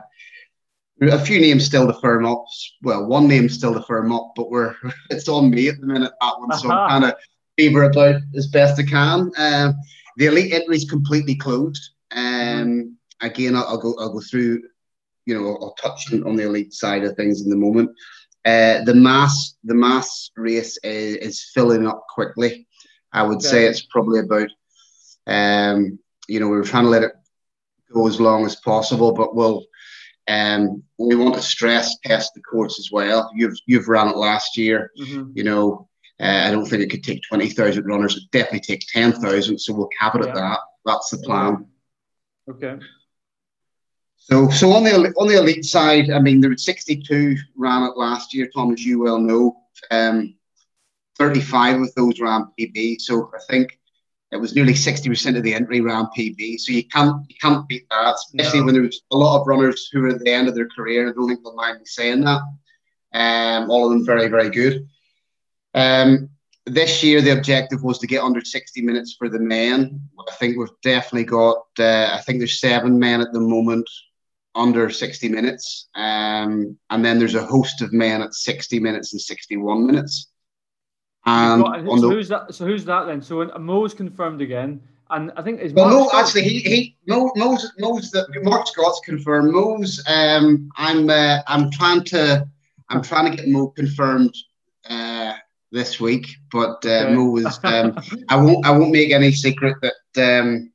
a 1.01 1.19
few 1.19 1.39
names 1.39 1.65
still 1.65 1.87
to 1.87 1.99
firm 1.99 2.25
up. 2.25 2.45
Well, 2.81 3.05
one 3.05 3.27
name 3.27 3.49
still 3.49 3.73
to 3.73 3.83
firm 3.83 4.11
up, 4.11 4.33
but 4.35 4.49
we're 4.49 4.75
it's 5.09 5.27
on 5.27 5.49
me 5.49 5.69
at 5.69 5.79
the 5.79 5.87
minute 5.87 6.11
that 6.19 6.39
one. 6.39 6.57
So 6.57 6.71
I'm 6.71 6.89
kind 6.89 7.05
of 7.05 7.13
fever 7.57 7.83
about 7.83 8.21
as 8.35 8.47
best 8.47 8.79
I 8.79 8.83
can. 8.83 9.31
Um, 9.37 9.75
the 10.17 10.27
elite 10.27 10.53
entry 10.53 10.75
is 10.75 10.89
completely 10.89 11.35
closed. 11.35 11.91
Um, 12.11 12.97
again, 13.21 13.55
I'll, 13.55 13.65
I'll, 13.67 13.77
go 13.77 13.95
I'll 13.99 14.13
go 14.13 14.21
through. 14.21 14.63
You 15.25 15.35
know, 15.35 15.57
I'll 15.61 15.75
touch 15.75 16.11
on 16.13 16.35
the 16.35 16.45
elite 16.45 16.73
side 16.73 17.03
of 17.03 17.15
things 17.15 17.41
in 17.41 17.49
the 17.49 17.55
moment. 17.55 17.89
Uh, 18.45 18.83
the 18.85 18.93
mass 18.93 19.57
the 19.65 19.75
mass 19.75 20.31
race 20.37 20.77
is, 20.83 21.17
is 21.17 21.51
filling 21.53 21.85
up 21.85 22.05
quickly. 22.09 22.65
I 23.11 23.23
would 23.23 23.37
okay. 23.37 23.47
say 23.47 23.65
it's 23.65 23.85
probably 23.85 24.19
about. 24.19 24.49
Um, 25.27 25.99
you 26.29 26.39
know, 26.39 26.47
we 26.47 26.57
were 26.57 26.63
trying 26.63 26.83
to 26.83 26.89
let 26.89 27.03
it 27.03 27.11
go 27.93 28.07
as 28.07 28.19
long 28.19 28.45
as 28.45 28.55
possible, 28.55 29.11
but 29.11 29.35
we'll 29.35 29.65
um, 30.27 30.83
we 30.97 31.15
want 31.15 31.35
to 31.35 31.41
stress 31.41 31.97
test 32.03 32.33
the 32.33 32.41
course 32.41 32.79
as 32.79 32.91
well. 32.91 33.31
You've 33.35 33.57
you've 33.65 33.87
run 33.87 34.09
it 34.09 34.17
last 34.17 34.57
year. 34.57 34.91
Mm-hmm. 34.99 35.31
You 35.35 35.43
know, 35.43 35.89
uh, 36.19 36.43
I 36.45 36.51
don't 36.51 36.65
think 36.65 36.83
it 36.83 36.89
could 36.89 37.03
take 37.03 37.21
twenty 37.27 37.49
thousand 37.49 37.85
runners. 37.85 38.17
It 38.17 38.23
definitely 38.31 38.61
take 38.61 38.85
ten 38.87 39.13
thousand. 39.13 39.59
So 39.59 39.73
we'll 39.73 39.89
cap 39.99 40.15
it 40.15 40.23
yeah. 40.23 40.29
at 40.29 40.35
that. 40.35 40.59
That's 40.85 41.09
the 41.09 41.17
plan. 41.19 41.67
Okay. 42.49 42.77
So, 44.17 44.49
so 44.49 44.71
on 44.71 44.83
the 44.83 45.13
on 45.17 45.27
the 45.27 45.37
elite 45.37 45.63
side, 45.63 46.09
I 46.09 46.19
mean, 46.19 46.41
there 46.41 46.49
were 46.49 46.57
62 46.57 47.37
ran 47.55 47.83
it 47.83 47.95
last 47.95 48.33
year, 48.33 48.49
Tom, 48.53 48.73
as 48.73 48.85
you 48.85 48.99
well 48.99 49.19
know. 49.19 49.55
Um, 49.89 50.35
35 51.17 51.81
of 51.81 51.95
those 51.95 52.19
ran 52.19 52.47
PB. 52.59 52.99
So 52.99 53.31
I 53.33 53.39
think 53.49 53.76
it 54.31 54.37
was 54.37 54.55
nearly 54.55 54.73
60% 54.73 55.37
of 55.37 55.43
the 55.43 55.53
entry 55.53 55.81
ran 55.81 56.07
PB. 56.17 56.59
So 56.59 56.73
you 56.73 56.85
can't 56.87 57.25
you 57.29 57.35
can't 57.41 57.67
beat 57.67 57.87
that, 57.89 58.15
especially 58.15 58.59
no. 58.59 58.65
when 58.65 58.75
there's 58.75 59.01
a 59.11 59.17
lot 59.17 59.39
of 59.39 59.47
runners 59.47 59.89
who 59.91 60.03
are 60.03 60.09
at 60.09 60.19
the 60.19 60.31
end 60.31 60.47
of 60.47 60.55
their 60.55 60.67
career. 60.67 61.09
I 61.09 61.13
don't 61.13 61.27
think 61.27 61.43
they'll 61.43 61.55
mind 61.55 61.79
me 61.79 61.85
saying 61.85 62.21
that. 62.25 62.41
Um, 63.13 63.71
all 63.71 63.85
of 63.85 63.91
them 63.91 64.05
very, 64.05 64.27
very 64.27 64.49
good. 64.49 64.87
Um, 65.73 66.29
this 66.65 67.01
year, 67.01 67.21
the 67.21 67.37
objective 67.37 67.83
was 67.83 67.99
to 67.99 68.07
get 68.07 68.21
under 68.21 68.43
60 68.43 68.81
minutes 68.81 69.15
for 69.17 69.29
the 69.29 69.39
men. 69.39 70.01
I 70.19 70.33
think 70.33 70.57
we've 70.57 70.67
definitely 70.83 71.23
got, 71.23 71.63
uh, 71.79 72.09
I 72.11 72.21
think 72.25 72.39
there's 72.39 72.59
seven 72.59 72.99
men 72.99 73.21
at 73.21 73.31
the 73.31 73.39
moment 73.39 73.89
under 74.53 74.89
60 74.89 75.29
minutes. 75.29 75.87
Um, 75.95 76.77
and 76.89 77.05
then 77.05 77.19
there's 77.19 77.35
a 77.35 77.45
host 77.45 77.81
of 77.81 77.93
men 77.93 78.21
at 78.21 78.33
60 78.33 78.79
minutes 78.79 79.13
and 79.13 79.21
61 79.21 79.87
minutes. 79.87 80.29
And 81.27 81.61
the, 81.61 82.09
who's 82.09 82.29
that, 82.29 82.55
so 82.55 82.65
who's 82.65 82.85
that 82.85 83.05
then? 83.05 83.21
So 83.21 83.43
Mo's 83.59 83.93
confirmed 83.93 84.41
again. 84.41 84.81
And 85.09 85.31
I 85.35 85.41
think 85.41 85.59
is 85.59 85.73
well, 85.73 85.89
Mo 85.89 86.09
actually 86.13 86.43
he 86.43 86.59
he 86.59 86.97
Mo 87.05 87.31
Mo's 87.35 87.71
Mo's 87.79 88.11
the 88.11 88.27
Mark 88.43 88.67
Scott's 88.67 89.01
confirmed. 89.05 89.53
Mo's 89.53 90.03
um 90.07 90.69
I'm 90.75 91.09
uh, 91.09 91.39
I'm 91.47 91.71
trying 91.71 92.03
to 92.05 92.47
I'm 92.89 93.01
trying 93.01 93.31
to 93.31 93.37
get 93.37 93.47
Mo 93.47 93.67
confirmed 93.67 94.35
uh 94.89 95.33
this 95.71 95.99
week, 95.99 96.27
but 96.51 96.85
uh, 96.85 96.89
okay. 96.89 97.13
Mo 97.13 97.25
was 97.25 97.59
um 97.63 97.97
I 98.29 98.35
won't 98.35 98.65
I 98.65 98.71
won't 98.71 98.91
make 98.91 99.11
any 99.11 99.31
secret 99.31 99.77
that 99.81 100.39
um 100.39 100.71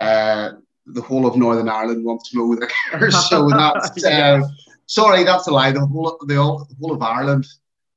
uh 0.00 0.52
the 0.86 1.02
whole 1.02 1.26
of 1.26 1.36
Northern 1.36 1.68
Ireland 1.68 2.04
wants 2.04 2.34
Mo 2.34 2.54
there. 2.56 3.10
so 3.10 3.48
that's 3.50 4.04
uh, 4.04 4.40
sorry, 4.86 5.24
that's 5.24 5.46
a 5.46 5.50
lie. 5.50 5.72
The 5.72 5.84
whole 5.84 6.16
the 6.26 6.36
whole, 6.36 6.64
the 6.64 6.76
whole 6.80 6.92
of 6.92 7.02
Ireland 7.02 7.46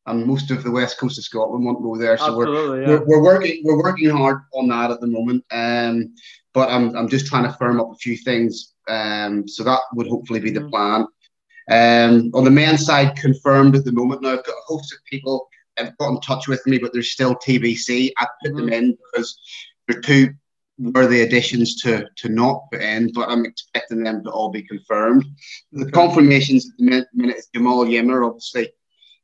and 0.05 0.25
most 0.25 0.51
of 0.51 0.63
the 0.63 0.71
west 0.71 0.99
coast 0.99 1.17
of 1.17 1.23
Scotland 1.23 1.65
want 1.65 1.83
go 1.83 1.97
there. 1.97 2.17
So 2.17 2.35
we're, 2.35 2.81
yeah. 2.81 2.87
we're, 2.87 3.05
we're 3.05 3.23
working 3.23 3.61
we're 3.63 3.81
working 3.81 4.09
hard 4.09 4.39
on 4.53 4.67
that 4.69 4.91
at 4.91 5.01
the 5.01 5.07
moment. 5.07 5.43
Um, 5.51 6.15
but 6.53 6.69
I'm 6.69 6.95
I'm 6.95 7.09
just 7.09 7.27
trying 7.27 7.43
to 7.43 7.53
firm 7.53 7.79
up 7.79 7.91
a 7.91 7.95
few 7.95 8.17
things. 8.17 8.73
Um, 8.87 9.47
so 9.47 9.63
that 9.63 9.81
would 9.93 10.07
hopefully 10.07 10.39
be 10.39 10.51
the 10.51 10.61
mm. 10.61 10.69
plan. 10.69 11.07
Um, 11.69 12.31
on 12.33 12.43
the 12.43 12.51
men's 12.51 12.85
side, 12.85 13.15
confirmed 13.15 13.75
at 13.75 13.85
the 13.85 13.91
moment. 13.91 14.23
Now 14.23 14.31
I've 14.31 14.45
got 14.45 14.53
a 14.53 14.65
host 14.65 14.91
of 14.93 14.99
people 15.05 15.47
have 15.77 15.97
got 15.97 16.09
in 16.09 16.19
touch 16.21 16.47
with 16.47 16.65
me, 16.65 16.77
but 16.77 16.91
there's 16.91 17.11
still 17.11 17.35
TBC. 17.35 18.11
I 18.17 18.27
put 18.43 18.53
mm. 18.53 18.57
them 18.57 18.69
in 18.69 18.97
because 19.13 19.39
they're 19.87 20.01
two 20.01 20.33
worthy 20.79 21.21
additions 21.21 21.75
to 21.81 22.07
to 22.17 22.29
not 22.29 22.63
put 22.71 22.81
in, 22.81 23.11
but 23.13 23.29
I'm 23.29 23.45
expecting 23.45 24.03
them 24.03 24.23
to 24.23 24.31
all 24.31 24.49
be 24.49 24.63
confirmed. 24.63 25.25
The 25.71 25.91
confirmations 25.91 26.65
at 26.67 26.77
the 26.77 27.05
minute 27.13 27.37
is 27.37 27.49
Jemal 27.53 27.85
Yimer, 27.85 28.25
obviously. 28.25 28.71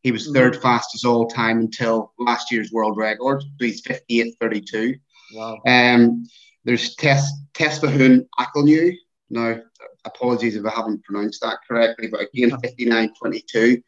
He 0.06 0.12
was 0.12 0.30
third 0.32 0.54
mm-hmm. 0.54 0.62
fastest 0.62 1.04
all 1.04 1.26
time 1.26 1.58
until 1.58 2.14
last 2.20 2.52
year's 2.52 2.72
world 2.72 2.96
record. 2.96 3.42
So 3.42 3.66
he's 3.66 3.82
58.32. 3.82 5.00
Wow. 5.34 5.60
Um, 5.66 6.28
there's 6.64 6.94
Tess 6.94 7.28
Tesfahun 7.54 8.28
Akalnew. 8.40 8.94
Now, 9.32 9.60
apologies 10.06 10.58
if 10.58 10.64
I 10.64 10.70
haven't 10.70 11.04
pronounced 11.04 11.42
that 11.42 11.58
correctly, 11.68 12.08
but 12.08 12.22
again, 12.22 12.52
59.22. 12.64 13.82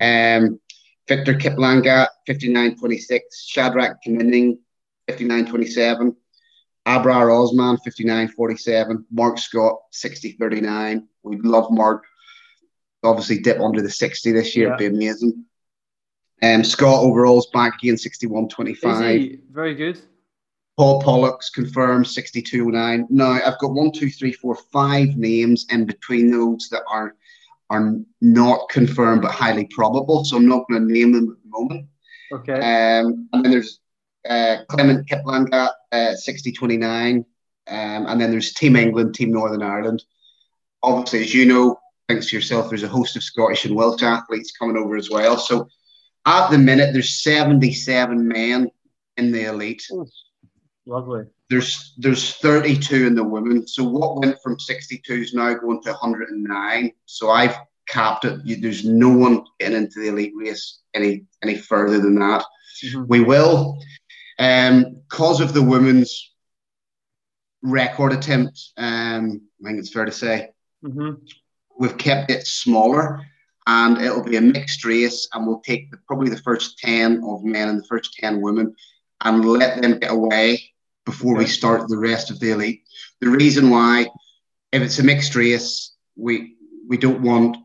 Um, 0.00 0.60
Victor 1.08 1.34
Kiplangat, 1.34 2.10
59.26. 2.28 3.18
Shadrach 3.48 3.96
Kimining, 4.06 4.58
59.27. 5.10 6.14
Abrar 6.86 7.42
Osman, 7.42 7.76
59.47. 7.78 9.04
Mark 9.10 9.36
Scott, 9.40 9.78
60.39. 9.92 11.02
We 11.24 11.38
love 11.38 11.72
Mark. 11.72 12.04
Obviously, 13.02 13.40
dip 13.40 13.58
under 13.58 13.82
the 13.82 13.90
60 13.90 14.30
this 14.30 14.54
year. 14.54 14.68
Yeah. 14.68 14.74
It'd 14.76 14.92
be 14.92 14.96
amazing. 14.96 15.42
Um, 16.42 16.62
Scott 16.64 17.02
Overall's 17.02 17.46
back 17.48 17.82
again, 17.82 17.94
61.25. 17.94 19.40
Very 19.50 19.74
good. 19.74 20.00
Paul 20.76 21.00
Pollock's 21.00 21.48
confirmed 21.48 22.04
62.09. 22.04 23.06
Now, 23.08 23.32
I've 23.32 23.58
got 23.58 23.72
one, 23.72 23.92
two, 23.92 24.10
three, 24.10 24.32
four, 24.32 24.54
five 24.54 25.16
names 25.16 25.66
in 25.70 25.86
between 25.86 26.30
those 26.30 26.68
that 26.70 26.82
are 26.90 27.14
are 27.68 27.96
not 28.20 28.68
confirmed 28.68 29.22
but 29.22 29.32
highly 29.32 29.64
probable. 29.66 30.24
So 30.24 30.36
I'm 30.36 30.46
not 30.46 30.68
going 30.68 30.86
to 30.86 30.92
name 30.92 31.12
them 31.12 31.30
at 31.30 31.42
the 31.42 31.48
moment. 31.48 31.86
Okay. 32.32 32.52
Um, 32.52 33.28
and 33.32 33.44
then 33.44 33.50
there's 33.50 33.80
uh, 34.28 34.58
Clement 34.68 35.08
Kiplangat, 35.08 35.70
uh, 35.92 36.14
60.29. 36.26 37.16
Um, 37.16 37.26
and 37.68 38.20
then 38.20 38.30
there's 38.30 38.52
Team 38.52 38.76
England, 38.76 39.14
Team 39.14 39.32
Northern 39.32 39.62
Ireland. 39.62 40.04
Obviously, 40.82 41.20
as 41.22 41.34
you 41.34 41.46
know, 41.46 41.80
thanks 42.08 42.30
to 42.30 42.36
yourself, 42.36 42.68
there's 42.68 42.84
a 42.84 42.88
host 42.88 43.16
of 43.16 43.24
Scottish 43.24 43.64
and 43.64 43.74
Welsh 43.74 44.02
athletes 44.02 44.52
coming 44.56 44.76
over 44.76 44.96
as 44.96 45.10
well. 45.10 45.36
So 45.36 45.68
at 46.26 46.50
the 46.50 46.58
minute, 46.58 46.92
there's 46.92 47.22
77 47.22 48.26
men 48.26 48.70
in 49.16 49.32
the 49.32 49.44
elite. 49.44 49.86
lovely. 50.84 51.24
There's 51.48 51.94
there's 51.98 52.34
32 52.34 53.06
in 53.06 53.14
the 53.14 53.22
women. 53.22 53.66
So 53.68 53.84
what 53.84 54.18
went 54.18 54.36
from 54.42 54.58
62 54.58 55.12
is 55.14 55.34
now 55.34 55.54
going 55.54 55.80
to 55.82 55.90
109. 55.90 56.92
So 57.06 57.30
I've 57.30 57.56
capped 57.88 58.24
it. 58.24 58.40
You, 58.44 58.56
there's 58.56 58.84
no 58.84 59.08
one 59.08 59.44
getting 59.60 59.76
into 59.76 60.00
the 60.00 60.08
elite 60.08 60.32
race 60.36 60.80
any 60.94 61.24
any 61.42 61.56
further 61.56 62.00
than 62.00 62.16
that. 62.16 62.44
Mm-hmm. 62.84 63.04
We 63.06 63.20
will, 63.20 63.80
um, 64.40 65.00
cause 65.08 65.40
of 65.40 65.54
the 65.54 65.62
women's 65.62 66.32
record 67.62 68.12
attempt. 68.12 68.60
Um, 68.76 69.42
I 69.64 69.68
think 69.68 69.78
it's 69.78 69.92
fair 69.92 70.04
to 70.04 70.12
say 70.12 70.50
mm-hmm. 70.84 71.24
we've 71.78 71.96
kept 71.96 72.32
it 72.32 72.46
smaller 72.46 73.24
and 73.66 73.98
it'll 73.98 74.22
be 74.22 74.36
a 74.36 74.40
mixed 74.40 74.84
race, 74.84 75.28
and 75.32 75.46
we'll 75.46 75.60
take 75.60 75.90
the, 75.90 75.98
probably 76.06 76.30
the 76.30 76.42
first 76.42 76.78
10 76.78 77.22
of 77.24 77.44
men 77.44 77.68
and 77.68 77.80
the 77.80 77.86
first 77.86 78.14
10 78.14 78.40
women 78.40 78.74
and 79.22 79.44
let 79.44 79.80
them 79.82 79.98
get 79.98 80.10
away 80.10 80.72
before 81.04 81.36
we 81.36 81.46
start 81.46 81.88
the 81.88 81.98
rest 81.98 82.30
of 82.30 82.38
the 82.40 82.50
elite. 82.50 82.82
The 83.20 83.28
reason 83.28 83.70
why, 83.70 84.06
if 84.72 84.82
it's 84.82 84.98
a 84.98 85.04
mixed 85.04 85.34
race, 85.34 85.94
we 86.16 86.56
we 86.88 86.96
don't 86.96 87.22
want 87.22 87.56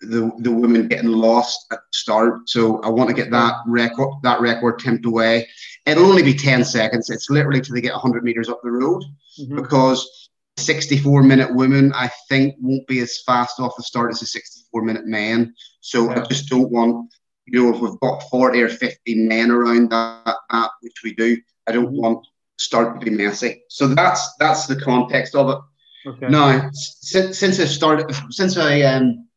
the 0.00 0.30
the 0.38 0.52
women 0.52 0.88
getting 0.88 1.10
lost 1.10 1.66
at 1.72 1.78
the 1.78 1.92
start. 1.92 2.48
So 2.48 2.80
I 2.82 2.88
want 2.88 3.08
to 3.08 3.14
get 3.14 3.30
that 3.30 3.54
record 3.66 4.14
that 4.22 4.40
record 4.40 4.78
tempt 4.78 5.04
away. 5.04 5.48
It'll 5.86 6.06
only 6.06 6.22
be 6.22 6.34
10 6.34 6.64
seconds. 6.64 7.10
It's 7.10 7.30
literally 7.30 7.60
till 7.60 7.74
they 7.74 7.80
get 7.80 7.92
100 7.92 8.22
meters 8.22 8.48
up 8.48 8.60
the 8.62 8.70
road 8.70 9.02
mm-hmm. 9.40 9.56
because 9.56 10.29
64 10.60 11.22
minute 11.22 11.54
women, 11.54 11.92
I 11.94 12.10
think, 12.28 12.54
won't 12.60 12.86
be 12.86 13.00
as 13.00 13.22
fast 13.26 13.60
off 13.60 13.76
the 13.76 13.82
start 13.82 14.10
as 14.10 14.22
a 14.22 14.26
64 14.26 14.82
minute 14.82 15.06
man. 15.06 15.54
So 15.80 16.04
yeah. 16.04 16.20
I 16.20 16.26
just 16.26 16.48
don't 16.48 16.70
want 16.70 17.10
you 17.50 17.64
know, 17.64 17.74
if 17.74 17.80
we've 17.80 18.00
got 18.00 18.22
40 18.30 18.62
or 18.62 18.68
50 18.68 19.14
men 19.26 19.50
around 19.50 19.90
that, 19.90 20.36
that 20.50 20.70
which 20.82 21.00
we 21.02 21.14
do, 21.14 21.36
I 21.66 21.72
don't 21.72 21.86
mm-hmm. 21.86 22.00
want 22.00 22.26
start 22.58 23.00
to 23.00 23.04
be 23.04 23.10
messy. 23.10 23.62
So 23.68 23.88
that's 23.88 24.34
that's 24.38 24.66
the 24.66 24.80
context 24.80 25.34
of 25.34 25.50
it. 25.50 26.08
Okay. 26.08 26.28
Now, 26.28 26.70
since 26.72 27.38
since 27.38 27.58
I 27.58 27.64
started, 27.64 28.14
since 28.30 28.56
I 28.56 28.82
um, 28.82 29.28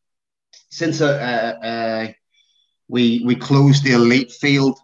since 0.70 1.00
uh, 1.00 1.56
uh, 1.62 2.12
we 2.88 3.22
we 3.24 3.34
closed 3.34 3.84
the 3.84 3.92
elite 3.92 4.32
field, 4.32 4.78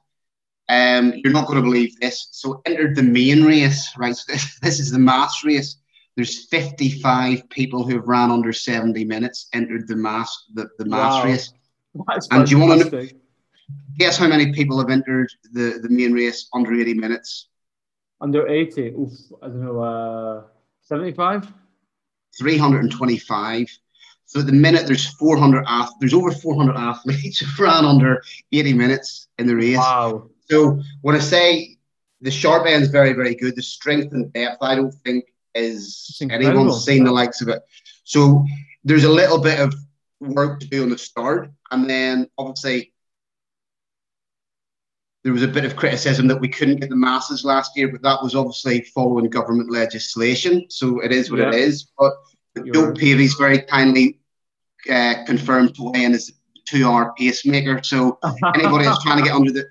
um, 0.69 1.13
you're 1.17 1.33
not 1.33 1.47
going 1.47 1.59
to 1.59 1.69
believe 1.69 1.99
this. 2.01 2.29
So 2.33 2.63
entered 2.67 2.97
the 2.97 3.03
main 3.03 3.45
race, 3.45 3.93
right? 3.97 4.17
So 4.17 4.33
this, 4.33 4.59
this 4.61 4.81
is 4.81 4.91
the 4.91 4.99
mass 4.99 5.45
race. 5.45 5.77
There's 6.17 6.47
55 6.47 7.49
people 7.51 7.85
who 7.85 7.97
have 7.97 8.09
ran 8.09 8.31
under 8.31 8.53
70 8.53 9.05
minutes 9.05 9.49
entered 9.53 9.89
the 9.89 9.97
mass 9.97 10.47
the, 10.55 10.69
the 10.79 10.85
mass 10.85 11.23
wow. 11.23 11.25
race. 11.25 11.53
That's 12.07 12.29
and 12.31 12.47
do 12.47 12.57
you 12.57 12.61
want 12.61 12.83
to 12.83 12.91
know, 12.91 13.09
guess 13.99 14.17
how 14.17 14.29
many 14.29 14.53
people 14.53 14.79
have 14.79 14.91
entered 14.91 15.31
the, 15.53 15.79
the 15.83 15.89
main 15.89 16.13
race 16.13 16.49
under 16.53 16.75
80 16.75 16.95
minutes? 16.95 17.49
Under 18.21 18.47
80? 18.47 18.89
Oof, 18.91 19.13
I 19.43 19.47
don't 19.47 19.65
know, 19.65 19.81
uh, 19.81 20.43
75? 20.83 21.53
325. 22.39 23.69
So 24.27 24.41
at 24.41 24.47
the 24.47 24.53
minute, 24.53 24.87
there's 24.87 25.09
400 25.15 25.65
ath- 25.67 25.95
there's 25.99 26.15
over 26.15 26.31
400 26.31 26.77
athletes 26.77 27.41
who 27.57 27.65
ran 27.65 27.85
under 27.85 28.23
80 28.53 28.73
minutes 28.75 29.29
in 29.39 29.47
the 29.47 29.57
race. 29.57 29.77
Wow. 29.77 30.31
So 30.49 30.81
when 31.03 31.17
I 31.17 31.19
say 31.19 31.77
the 32.21 32.31
sharp 32.31 32.67
end 32.67 32.83
is 32.83 32.91
very, 32.91 33.13
very 33.13 33.35
good, 33.35 33.57
the 33.57 33.63
strength 33.63 34.13
and 34.13 34.33
depth, 34.33 34.59
I 34.61 34.75
don't 34.75 34.95
think 35.05 35.25
is 35.55 36.21
anyone's 36.31 36.85
seen 36.85 37.05
the 37.05 37.13
likes 37.13 37.41
of 37.41 37.49
it. 37.49 37.63
So 38.05 38.45
there's 38.85 39.05
a 39.05 39.11
little 39.11 39.41
bit 39.41 39.61
of 39.61 39.75
work 40.21 40.61
to 40.61 40.67
do 40.67 40.83
on 40.83 40.91
the 40.91 40.99
start, 40.99 41.51
and 41.71 41.89
then 41.89 42.29
obviously 42.39 42.93
there 45.23 45.33
was 45.33 45.43
a 45.43 45.49
bit 45.49 45.65
of 45.65 45.77
criticism 45.77 46.29
that 46.29 46.41
we 46.41 46.49
couldn't 46.49 46.81
get 46.81 46.89
the 46.89 46.97
masses 46.97 47.45
last 47.45 47.77
year, 47.77 47.89
but 47.89 48.03
that 48.03 48.23
was 48.23 48.35
obviously 48.35 48.81
following 48.95 49.29
government 49.29 49.71
legislation. 49.71 50.65
So 50.71 51.01
it 51.01 51.13
is 51.13 51.31
what 51.31 51.41
yeah. 51.41 51.49
it 51.49 51.55
is. 51.55 51.89
But 51.99 52.15
Jo 52.73 52.93
Pavey's 52.93 53.35
very 53.35 53.61
kindly 53.61 54.19
uh, 54.91 55.25
confirmed 55.27 55.75
to 55.75 55.91
weigh 55.91 56.05
in 56.05 56.15
as 56.15 56.31
a 56.31 56.33
two-hour 56.67 57.13
pacemaker. 57.19 57.83
So 57.83 58.19
anybody 58.55 58.85
that's 58.85 59.03
trying 59.03 59.19
to 59.19 59.25
get 59.25 59.35
under 59.35 59.53
the 59.53 59.67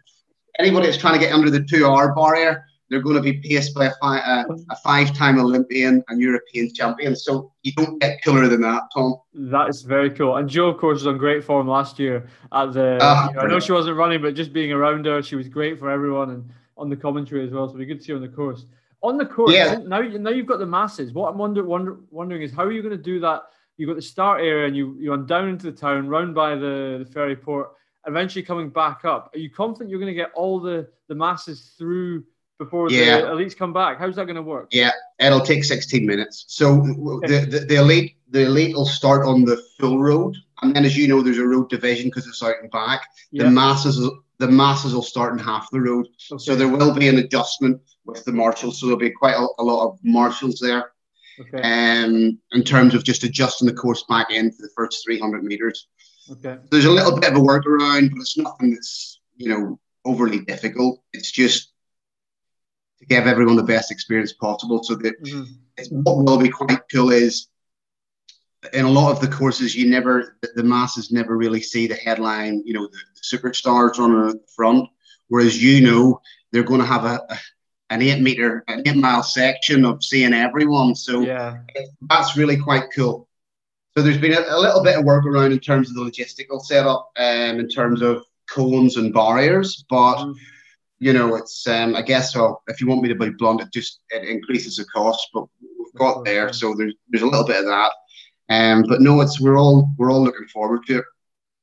anybody 0.60 0.86
that's 0.86 0.98
trying 0.98 1.14
to 1.14 1.20
get 1.20 1.34
under 1.34 1.50
the 1.50 1.64
two-hour 1.64 2.14
barrier, 2.14 2.66
they're 2.90 3.02
going 3.02 3.16
to 3.16 3.22
be 3.22 3.34
paced 3.34 3.76
by 3.76 3.86
a, 3.86 3.92
fi- 4.02 4.20
uh, 4.20 4.46
a 4.72 4.76
five-time 4.78 5.40
Olympian 5.40 6.04
and 6.08 6.20
European 6.20 6.74
champion. 6.74 7.16
So 7.16 7.52
you 7.64 7.72
don't 7.74 8.00
get 8.00 8.24
cooler 8.24 8.48
than 8.48 8.62
that, 8.62 8.84
Tom. 8.94 9.18
That 9.34 9.70
is 9.70 9.84
very 9.84 10.10
cool. 10.10 10.38
And 10.38 10.50
Jo, 10.50 10.70
of 10.70 10.78
course, 10.78 10.96
was 10.96 11.08
on 11.08 11.18
great 11.18 11.44
form 11.44 11.68
last 11.68 12.00
year 12.00 12.28
at 12.52 12.74
the. 12.74 12.98
Uh, 13.02 13.28
you 13.30 13.36
know, 13.36 13.42
I 13.42 13.48
know 13.48 13.60
she 13.60 13.72
wasn't 13.72 13.98
running, 13.98 14.22
but 14.22 14.36
just 14.36 14.54
being 14.54 14.72
around 14.72 15.06
her, 15.06 15.22
she 15.22 15.36
was 15.36 15.48
great 15.48 15.78
for 15.78 15.90
everyone 15.90 16.32
and 16.32 16.50
on 16.78 16.90
the 16.90 16.96
commentary 16.96 17.46
as 17.46 17.52
well. 17.52 17.68
So 17.70 17.76
we 17.76 17.86
good 17.86 18.00
to 18.00 18.04
see 18.04 18.12
her 18.14 18.16
on 18.16 18.22
the 18.22 18.30
course. 18.30 18.66
On 19.02 19.18
the 19.18 19.26
course, 19.26 19.54
yeah. 19.54 19.76
now 19.86 20.02
now 20.02 20.30
you've 20.30 20.46
got 20.48 20.60
the 20.60 20.66
masses. 20.66 21.14
What 21.14 21.30
I'm 21.30 21.38
wonder, 21.38 21.64
wonder, 21.64 22.00
wondering 22.12 22.42
is 22.42 22.52
how 22.52 22.64
are 22.64 22.72
you 22.72 22.82
going 22.82 22.98
to 22.98 23.02
do 23.02 23.20
that? 23.22 23.44
You've 23.78 23.88
got 23.88 23.96
the 23.96 24.02
start 24.02 24.42
area 24.42 24.68
and 24.68 24.76
you 24.76 24.98
you 25.00 25.12
run 25.12 25.26
down 25.26 25.48
into 25.48 25.72
the 25.72 25.78
town, 25.78 26.10
round 26.10 26.36
by 26.36 26.56
the, 26.56 27.04
the 27.06 27.10
ferry 27.14 27.36
port, 27.36 27.72
eventually 28.08 28.44
coming 28.44 28.70
back 28.70 29.06
up. 29.06 29.32
Are 29.34 29.40
you 29.40 29.50
confident 29.50 29.90
you're 29.90 30.02
going 30.02 30.14
to 30.14 30.22
get 30.22 30.32
all 30.34 30.60
the 30.60 30.90
the 31.08 31.16
masses 31.16 31.74
through? 31.78 32.26
Before 32.60 32.92
yeah. 32.92 33.22
the 33.22 33.28
elites 33.28 33.58
come 33.58 33.74
back. 33.74 33.98
How's 33.98 34.18
that 34.18 34.26
going 34.26 34.36
to 34.36 34.44
work? 34.44 34.68
Yeah, 34.72 34.92
it'll 35.18 35.40
take 35.40 35.64
16 35.64 36.06
minutes. 36.06 36.46
So 36.48 36.82
the, 36.82 37.48
the, 37.50 37.60
the, 37.62 37.76
elite 37.76 38.18
the 38.30 38.46
elite 38.46 38.76
will 38.76 38.86
start 38.86 39.26
on 39.26 39.46
the 39.46 39.58
full 39.80 40.00
road, 40.00 40.36
and 40.62 40.76
then 40.76 40.86
as 40.86 40.96
you 40.96 41.08
know, 41.08 41.24
there's 41.24 41.40
a 41.40 41.48
road 41.48 41.70
division 41.70 42.10
because 42.10 42.28
it's 42.28 42.44
out 42.44 42.56
and 42.62 42.70
back. 42.70 43.08
Yeah. 43.32 43.46
The 43.46 43.50
masses 43.50 44.12
the 44.38 44.48
masses 44.48 44.94
will 44.94 45.02
start 45.02 45.34
in 45.34 45.40
half 45.40 45.70
the 45.72 45.82
road, 45.82 46.08
okay. 46.32 46.38
so 46.38 46.56
there 46.56 46.70
will 46.70 46.94
be 46.94 47.08
an 47.08 47.18
adjustment 47.18 47.82
with 48.06 48.24
the 48.26 48.32
marshals. 48.32 48.80
So 48.80 48.86
there'll 48.86 49.00
be 49.00 49.10
quite 49.10 49.36
a, 49.36 49.48
a 49.58 49.64
lot 49.64 49.88
of 49.88 50.00
marshals 50.04 50.60
there. 50.62 50.92
Okay. 51.40 51.62
Um, 51.62 52.38
in 52.52 52.64
terms 52.64 52.94
of 52.94 53.06
just 53.06 53.24
adjusting 53.24 53.68
the 53.68 53.74
course 53.74 54.04
back 54.10 54.30
in 54.30 54.52
for 54.52 54.62
the 54.62 54.70
first 54.76 55.06
300 55.06 55.42
meters. 55.44 55.88
Okay. 56.30 56.58
There's 56.70 56.86
a 56.86 56.92
little 56.92 57.18
bit 57.18 57.32
of 57.32 57.38
a 57.38 57.42
workaround, 57.42 58.12
but 58.12 58.20
it's 58.20 58.38
nothing 58.38 58.72
that's 58.72 59.22
you 59.38 59.50
know 59.50 59.80
overly 60.06 60.40
difficult. 60.40 61.02
It's 61.14 61.32
just 61.32 61.69
to 63.00 63.06
give 63.06 63.28
everyone 63.28 63.56
the 63.56 63.64
best 63.64 63.92
experience 63.92 64.34
possible. 64.34 64.84
So 64.84 64.96
that 64.96 65.22
mm-hmm. 65.24 66.02
what 66.04 66.18
will 66.18 66.38
be 66.38 66.50
quite 66.50 66.82
cool 66.92 67.12
is 67.12 67.48
in 68.74 68.86
a 68.86 68.90
lot 68.90 69.12
of 69.12 69.22
the 69.22 69.28
courses, 69.28 69.76
you 69.76 69.90
never 69.90 70.38
the 70.56 70.64
masses 70.64 71.12
never 71.12 71.38
really 71.38 71.62
see 71.62 71.88
the 71.88 71.96
headline, 71.96 72.62
you 72.66 72.74
know, 72.74 72.88
the, 72.88 72.98
superstars 73.22 74.00
on 74.00 74.12
the 74.14 74.40
front. 74.56 74.88
Whereas 75.28 75.62
you 75.62 75.82
know 75.82 76.22
they're 76.52 76.64
going 76.64 76.80
to 76.80 76.86
have 76.86 77.06
a, 77.06 77.22
a 77.30 77.40
an 77.92 78.02
eight 78.02 78.22
meter, 78.22 78.64
an 78.68 78.84
eight 78.86 78.96
mile 78.96 79.24
section 79.24 79.86
of 79.86 80.04
seeing 80.04 80.34
everyone. 80.34 80.96
So 80.96 81.22
yeah. 81.22 81.58
that's 82.02 82.38
really 82.38 82.58
quite 82.58 82.86
cool. 82.96 83.28
So 83.98 84.04
there's 84.04 84.18
been 84.18 84.34
a, 84.34 84.46
a, 84.48 84.60
little 84.60 84.84
bit 84.84 84.98
of 84.98 85.06
work 85.06 85.26
around 85.26 85.52
in 85.52 85.60
terms 85.60 85.90
of 85.90 85.96
the 85.96 86.02
logistical 86.02 86.62
setup, 86.62 87.12
um, 87.18 87.60
in 87.60 87.68
terms 87.68 88.02
of 88.02 88.24
cones 88.50 88.98
and 88.98 89.14
barriers, 89.14 89.86
but. 89.90 90.18
Mm 90.18 90.36
you 91.00 91.14
know, 91.14 91.36
it's 91.36 91.66
um, 91.68 91.96
I 91.96 92.02
guess 92.02 92.34
so. 92.34 92.62
If 92.68 92.82
you 92.82 92.88
want 92.88 93.02
me 93.02 93.10
to 93.10 93.16
be 93.16 93.30
blunt, 93.30 93.62
it 93.62 93.72
just 93.72 94.02
it 94.10 94.28
increases 94.28 94.76
the 94.76 94.86
cost, 94.86 95.30
but 95.34 95.46
we've 95.62 95.94
got 95.96 96.26
there, 96.26 96.52
so 96.54 96.76
there's 96.76 96.94
there's 97.10 97.24
a 97.24 97.28
little 97.28 97.48
bit 97.48 97.62
of 97.62 97.66
that. 97.66 97.92
Um, 98.50 98.84
but 98.88 99.02
no, 99.02 99.22
it's 99.22 99.40
we're 99.40 99.58
all 99.58 99.90
we're 99.98 100.12
all 100.12 100.24
looking 100.24 100.48
forward 100.48 100.86
to 100.88 101.00
it. 101.00 101.06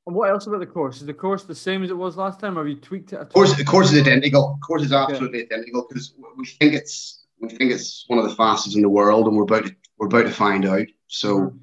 And 0.07 0.15
what 0.15 0.31
else 0.31 0.47
about 0.47 0.61
the 0.61 0.67
course? 0.67 1.01
Is 1.01 1.07
the 1.07 1.15
course 1.15 1.45
the 1.45 1.55
same 1.55 1.83
as 1.83 1.91
it 1.91 1.97
was 1.97 2.17
last 2.17 2.41
time, 2.41 2.57
or 2.57 2.63
have 2.63 2.69
you 2.69 2.77
tweaked 2.77 3.13
it? 3.13 3.21
At 3.21 3.31
course, 3.31 3.55
the 3.57 3.65
course 3.65 3.93
is 3.93 4.01
identical. 4.01 4.57
The 4.61 4.67
course 4.67 4.83
is 4.83 4.93
absolutely 4.93 5.45
okay. 5.45 5.55
identical 5.55 5.87
because 5.89 6.15
we 6.37 6.47
think 6.47 6.75
it's 6.75 7.27
we 7.41 7.49
think 7.49 7.73
it's 7.73 8.05
one 8.07 8.19
of 8.19 8.25
the 8.25 8.35
fastest 8.35 8.77
in 8.77 8.83
the 8.83 8.89
world, 8.89 9.27
and 9.27 9.37
we're 9.37 9.43
about 9.43 9.67
to, 9.67 9.77
we're 9.99 10.07
about 10.07 10.25
to 10.25 10.31
find 10.31 10.65
out. 10.65 10.87
So. 11.09 11.39
Mm-hmm. 11.39 11.59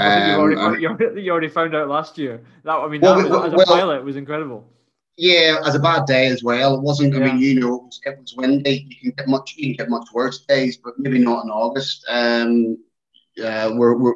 You, 0.00 0.60
already, 0.60 0.86
um, 0.86 1.00
you 1.18 1.32
already 1.32 1.48
found 1.48 1.74
out 1.74 1.88
last 1.88 2.18
year. 2.18 2.40
That 2.62 2.76
I 2.76 2.86
mean, 2.86 3.00
well, 3.00 3.20
that, 3.20 3.28
well, 3.28 3.42
as 3.42 3.52
a 3.52 3.56
well, 3.56 3.66
pilot, 3.66 4.04
was 4.04 4.14
incredible. 4.14 4.64
Yeah, 5.20 5.58
as 5.66 5.74
a 5.74 5.80
bad 5.80 6.06
day 6.06 6.28
as 6.28 6.44
well. 6.44 6.76
It 6.76 6.82
wasn't. 6.82 7.16
I 7.16 7.18
mean, 7.18 7.40
you 7.40 7.58
know, 7.58 7.74
it 7.74 7.82
was, 7.82 8.00
it 8.04 8.18
was, 8.20 8.34
windy. 8.36 8.86
You 8.88 8.96
can 9.00 9.10
get 9.16 9.28
much. 9.28 9.54
You 9.56 9.74
can 9.74 9.84
get 9.84 9.90
much 9.90 10.06
worse 10.14 10.44
days, 10.46 10.76
but 10.76 10.96
maybe 10.96 11.18
not 11.18 11.44
in 11.44 11.50
August. 11.50 12.06
Um, 12.08 12.78
uh, 13.44 13.72
we're, 13.74 13.96
we're 13.96 14.14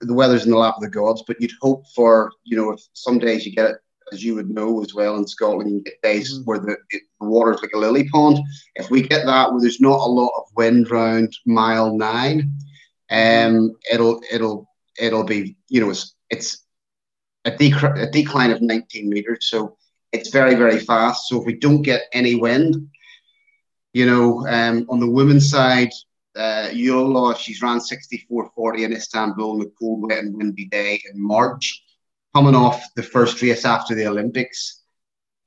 the 0.00 0.14
weather's 0.14 0.46
in 0.46 0.50
the 0.50 0.56
lap 0.56 0.76
of 0.76 0.82
the 0.82 0.88
gods, 0.88 1.22
but 1.26 1.38
you'd 1.42 1.52
hope 1.60 1.84
for 1.94 2.32
you 2.44 2.56
know 2.56 2.70
if 2.70 2.80
some 2.94 3.18
days 3.18 3.44
you 3.44 3.52
get 3.52 3.72
it 3.72 3.76
as 4.14 4.24
you 4.24 4.34
would 4.34 4.48
know 4.48 4.82
as 4.82 4.94
well 4.94 5.16
in 5.16 5.26
Scotland, 5.26 5.70
you 5.70 5.82
get 5.82 6.00
days 6.02 6.32
mm-hmm. 6.32 6.44
where 6.44 6.58
the, 6.58 6.76
it, 6.88 7.02
the 7.20 7.26
water's 7.26 7.60
like 7.60 7.72
a 7.74 7.78
lily 7.78 8.08
pond. 8.08 8.38
If 8.76 8.90
we 8.90 9.02
get 9.02 9.26
that 9.26 9.52
where 9.52 9.60
there's 9.60 9.80
not 9.80 10.00
a 10.00 10.10
lot 10.10 10.32
of 10.38 10.44
wind 10.56 10.90
round 10.90 11.36
mile 11.44 11.94
nine, 11.94 12.50
um, 13.10 13.76
it'll 13.92 14.22
it'll 14.32 14.70
it'll 14.98 15.24
be 15.24 15.54
you 15.68 15.82
know 15.82 15.90
it's 15.90 16.14
it's 16.30 16.64
a, 17.44 17.50
dec- 17.50 18.00
a 18.00 18.10
decline 18.10 18.52
of 18.52 18.62
19 18.62 19.06
meters. 19.10 19.50
So 19.50 19.76
it's 20.14 20.30
very, 20.30 20.54
very 20.54 20.78
fast. 20.78 21.28
So 21.28 21.40
if 21.40 21.44
we 21.44 21.54
don't 21.54 21.82
get 21.82 22.02
any 22.12 22.36
wind, 22.36 22.88
you 23.92 24.06
know, 24.06 24.46
um, 24.46 24.86
on 24.88 25.00
the 25.00 25.10
women's 25.10 25.50
side, 25.50 25.90
uh, 26.36 26.68
Yola, 26.72 27.36
she's 27.36 27.60
ran 27.60 27.78
64.40 27.78 28.80
in 28.80 28.92
Istanbul 28.92 29.52
on 29.52 29.60
a 29.62 29.70
cold, 29.78 30.02
wet, 30.02 30.24
and 30.24 30.36
windy 30.36 30.66
day 30.66 31.00
in 31.12 31.20
March, 31.20 31.82
coming 32.34 32.54
off 32.54 32.82
the 32.96 33.02
first 33.02 33.42
race 33.42 33.64
after 33.64 33.94
the 33.94 34.06
Olympics. 34.06 34.82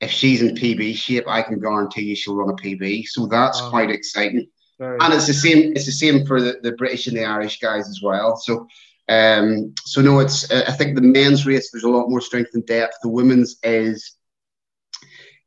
If 0.00 0.10
she's 0.10 0.42
in 0.42 0.54
PB 0.54 0.94
shape, 0.94 1.24
I 1.26 1.42
can 1.42 1.60
guarantee 1.60 2.02
you 2.02 2.16
she'll 2.16 2.36
run 2.36 2.50
a 2.50 2.54
PB. 2.54 3.06
So 3.06 3.26
that's 3.26 3.60
oh, 3.60 3.70
quite 3.70 3.90
exciting. 3.90 4.46
And 4.80 5.12
it's 5.12 5.26
the 5.26 5.34
same. 5.34 5.72
It's 5.74 5.86
the 5.86 5.92
same 5.92 6.24
for 6.24 6.40
the, 6.40 6.60
the 6.62 6.72
British 6.72 7.08
and 7.08 7.16
the 7.16 7.24
Irish 7.24 7.58
guys 7.58 7.88
as 7.88 8.00
well. 8.00 8.36
So, 8.36 8.68
um, 9.08 9.74
so 9.84 10.00
no, 10.00 10.20
it's. 10.20 10.48
I 10.52 10.70
think 10.70 10.94
the 10.94 11.02
men's 11.02 11.46
race 11.46 11.70
there's 11.72 11.82
a 11.82 11.88
lot 11.88 12.08
more 12.08 12.20
strength 12.20 12.50
and 12.54 12.64
depth. 12.64 12.94
The 13.02 13.08
women's 13.08 13.56
is 13.64 14.17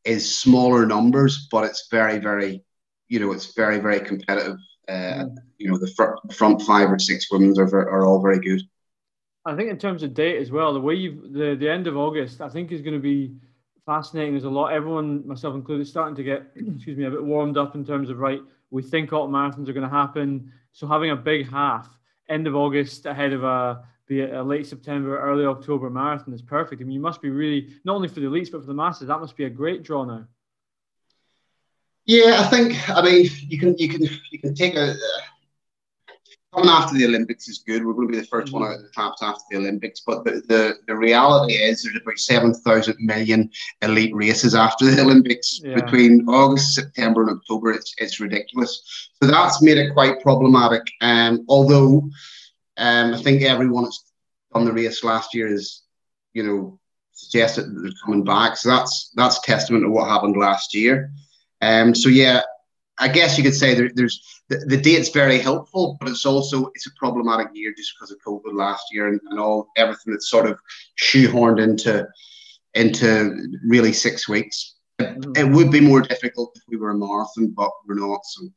is 0.06 0.34
smaller 0.34 0.86
numbers, 0.86 1.48
but 1.52 1.64
it's 1.64 1.88
very, 1.92 2.18
very, 2.18 2.64
you 3.08 3.20
know, 3.20 3.32
it's 3.32 3.54
very, 3.54 3.80
very 3.80 4.00
competitive. 4.00 4.58
Uh, 4.88 5.26
you 5.58 5.70
know, 5.70 5.78
the 5.78 5.92
front, 5.96 6.34
front 6.34 6.62
five 6.64 6.92
or 6.92 7.00
six 7.00 7.32
women 7.32 7.54
are, 7.58 7.90
are 7.90 8.06
all 8.06 8.22
very 8.22 8.40
good. 8.40 8.62
I 9.46 9.56
think 9.56 9.70
in 9.70 9.78
terms 9.78 10.04
of 10.04 10.14
date 10.14 10.40
as 10.40 10.52
well, 10.52 10.74
the 10.74 10.80
way 10.80 10.96
you've 10.96 11.34
the, 11.34 11.56
the 11.56 11.70
end 11.70 11.88
of 11.88 11.98
August, 11.98 12.42
I 12.42 12.50
think 12.50 12.72
is 12.72 12.82
going 12.82 12.94
to 12.94 13.00
be 13.00 13.34
fascinating. 13.86 14.34
There's 14.34 14.44
a 14.44 14.50
lot, 14.50 14.74
everyone, 14.74 15.28
myself 15.28 15.56
included, 15.56 15.88
starting 15.88 16.16
to 16.16 16.24
get, 16.24 16.44
excuse 16.56 16.98
me, 16.98 17.06
a 17.06 17.12
bit 17.12 17.24
warmed 17.24 17.58
up 17.58 17.76
in 17.76 17.86
terms 17.86 18.10
of 18.10 18.20
right. 18.20 18.42
We 18.70 18.84
think 18.84 19.12
autumn 19.12 19.32
marathons 19.32 19.68
are 19.68 19.74
going 19.74 19.90
to 19.90 19.96
happen, 19.96 20.52
so 20.72 20.88
having 20.88 21.12
a 21.12 21.16
big 21.16 21.50
half 21.50 21.90
end 22.30 22.48
of 22.48 22.56
August 22.56 23.06
ahead 23.06 23.34
of 23.34 23.44
a 23.44 23.84
be 24.12 24.22
a 24.24 24.44
late 24.44 24.68
September, 24.68 25.18
early 25.18 25.46
October 25.46 25.90
marathon 25.90 26.34
is 26.34 26.42
perfect. 26.42 26.82
I 26.82 26.86
mean, 26.86 26.94
you 26.94 27.00
must 27.00 27.22
be 27.22 27.30
really 27.30 27.70
not 27.86 27.96
only 27.96 28.10
for 28.10 28.20
the 28.20 28.28
elites 28.28 28.52
but 28.52 28.60
for 28.60 28.68
the 28.68 28.74
masses. 28.74 29.08
That 29.08 29.22
must 29.22 29.38
be 29.38 29.46
a 29.46 29.50
great 29.50 29.84
draw 29.84 30.04
now. 30.04 30.26
Yeah, 32.06 32.42
I 32.42 32.44
think. 32.48 32.90
I 32.90 33.02
mean, 33.02 33.30
you 33.48 33.58
can 33.58 33.78
you 33.78 33.88
can 33.88 34.02
you 34.32 34.40
can 34.40 34.54
take 34.54 34.76
a. 34.76 34.96
coming 36.54 36.70
after 36.70 36.98
the 36.98 37.06
Olympics 37.06 37.48
is 37.48 37.60
good. 37.60 37.86
We're 37.86 37.94
going 37.94 38.10
to 38.10 38.12
be 38.12 38.20
the 38.20 38.28
1st 38.28 38.48
mm-hmm. 38.48 38.54
one 38.54 38.64
out 38.64 38.76
of 38.76 38.82
the 38.82 38.90
traps 38.90 39.24
after 39.24 39.44
the 39.50 39.58
Olympics. 39.60 40.02
But 40.06 40.26
the, 40.26 40.32
the, 40.50 40.74
the 40.88 40.96
reality 40.96 41.54
is 41.54 41.84
there's 41.84 41.96
about 42.02 42.20
7,000 42.20 42.98
million 43.00 43.50
elite 43.82 44.14
races 44.14 44.54
after 44.54 44.92
the 44.92 45.02
Olympics 45.02 45.62
yeah. 45.64 45.76
between 45.76 46.28
August, 46.28 46.76
September, 46.76 47.22
and 47.22 47.38
October. 47.38 47.72
It's, 47.72 47.96
it's 47.98 48.20
ridiculous. 48.20 49.10
So 49.22 49.30
that's 49.30 49.62
made 49.62 49.78
it 49.78 49.94
quite 49.94 50.20
problematic. 50.22 50.84
Um, 51.00 51.46
although 51.48 52.10
um, 52.82 53.14
I 53.14 53.22
think 53.22 53.44
everyone 53.44 53.84
that's 53.84 54.12
done 54.54 54.66
the 54.66 54.74
race 54.74 55.04
last 55.04 55.36
year 55.36 55.48
is, 55.48 55.84
you 56.34 56.44
know, 56.44 56.80
suggested 57.14 57.64
that 57.64 57.82
they're 57.82 57.92
coming 58.04 58.24
back. 58.24 58.58
So 58.58 58.70
that's 58.70 59.12
that's 59.16 59.40
testament 59.42 59.84
to 59.84 59.90
what 59.90 60.10
happened 60.10 60.36
last 60.36 60.74
year. 60.74 61.12
Um, 61.62 61.94
so 61.94 62.10
yeah, 62.10 62.42
I 62.98 63.08
guess 63.08 63.38
you 63.38 63.44
could 63.44 63.54
say 63.54 63.76
there, 63.76 63.92
there's 63.94 64.42
the, 64.50 64.58
the 64.68 64.78
date's 64.78 65.10
very 65.10 65.38
helpful, 65.38 65.98
but 66.00 66.10
it's 66.10 66.26
also 66.26 66.72
it's 66.74 66.88
a 66.88 66.92
problematic 66.98 67.50
year 67.54 67.72
just 67.78 67.94
because 67.96 68.12
of 68.12 68.18
COVID 68.26 68.54
last 68.56 68.86
year 68.92 69.08
and, 69.10 69.22
and 69.30 69.40
all 69.40 69.68
everything 69.78 70.12
that's 70.12 70.32
sort 70.32 70.48
of 70.48 70.60
shoehorned 71.00 71.62
into 71.62 72.08
into 72.74 73.48
really 73.68 73.94
six 73.94 74.28
weeks. 74.28 74.76
Mm-hmm. 75.00 75.34
It 75.36 75.54
would 75.56 75.72
be 75.72 75.82
more 75.82 76.02
difficult 76.02 76.52
if 76.56 76.64
we 76.68 76.78
were 76.78 76.92
a 76.92 76.98
marathon, 76.98 77.54
but 77.56 77.70
we're 77.88 77.96
not. 77.96 78.22
So. 78.24 78.50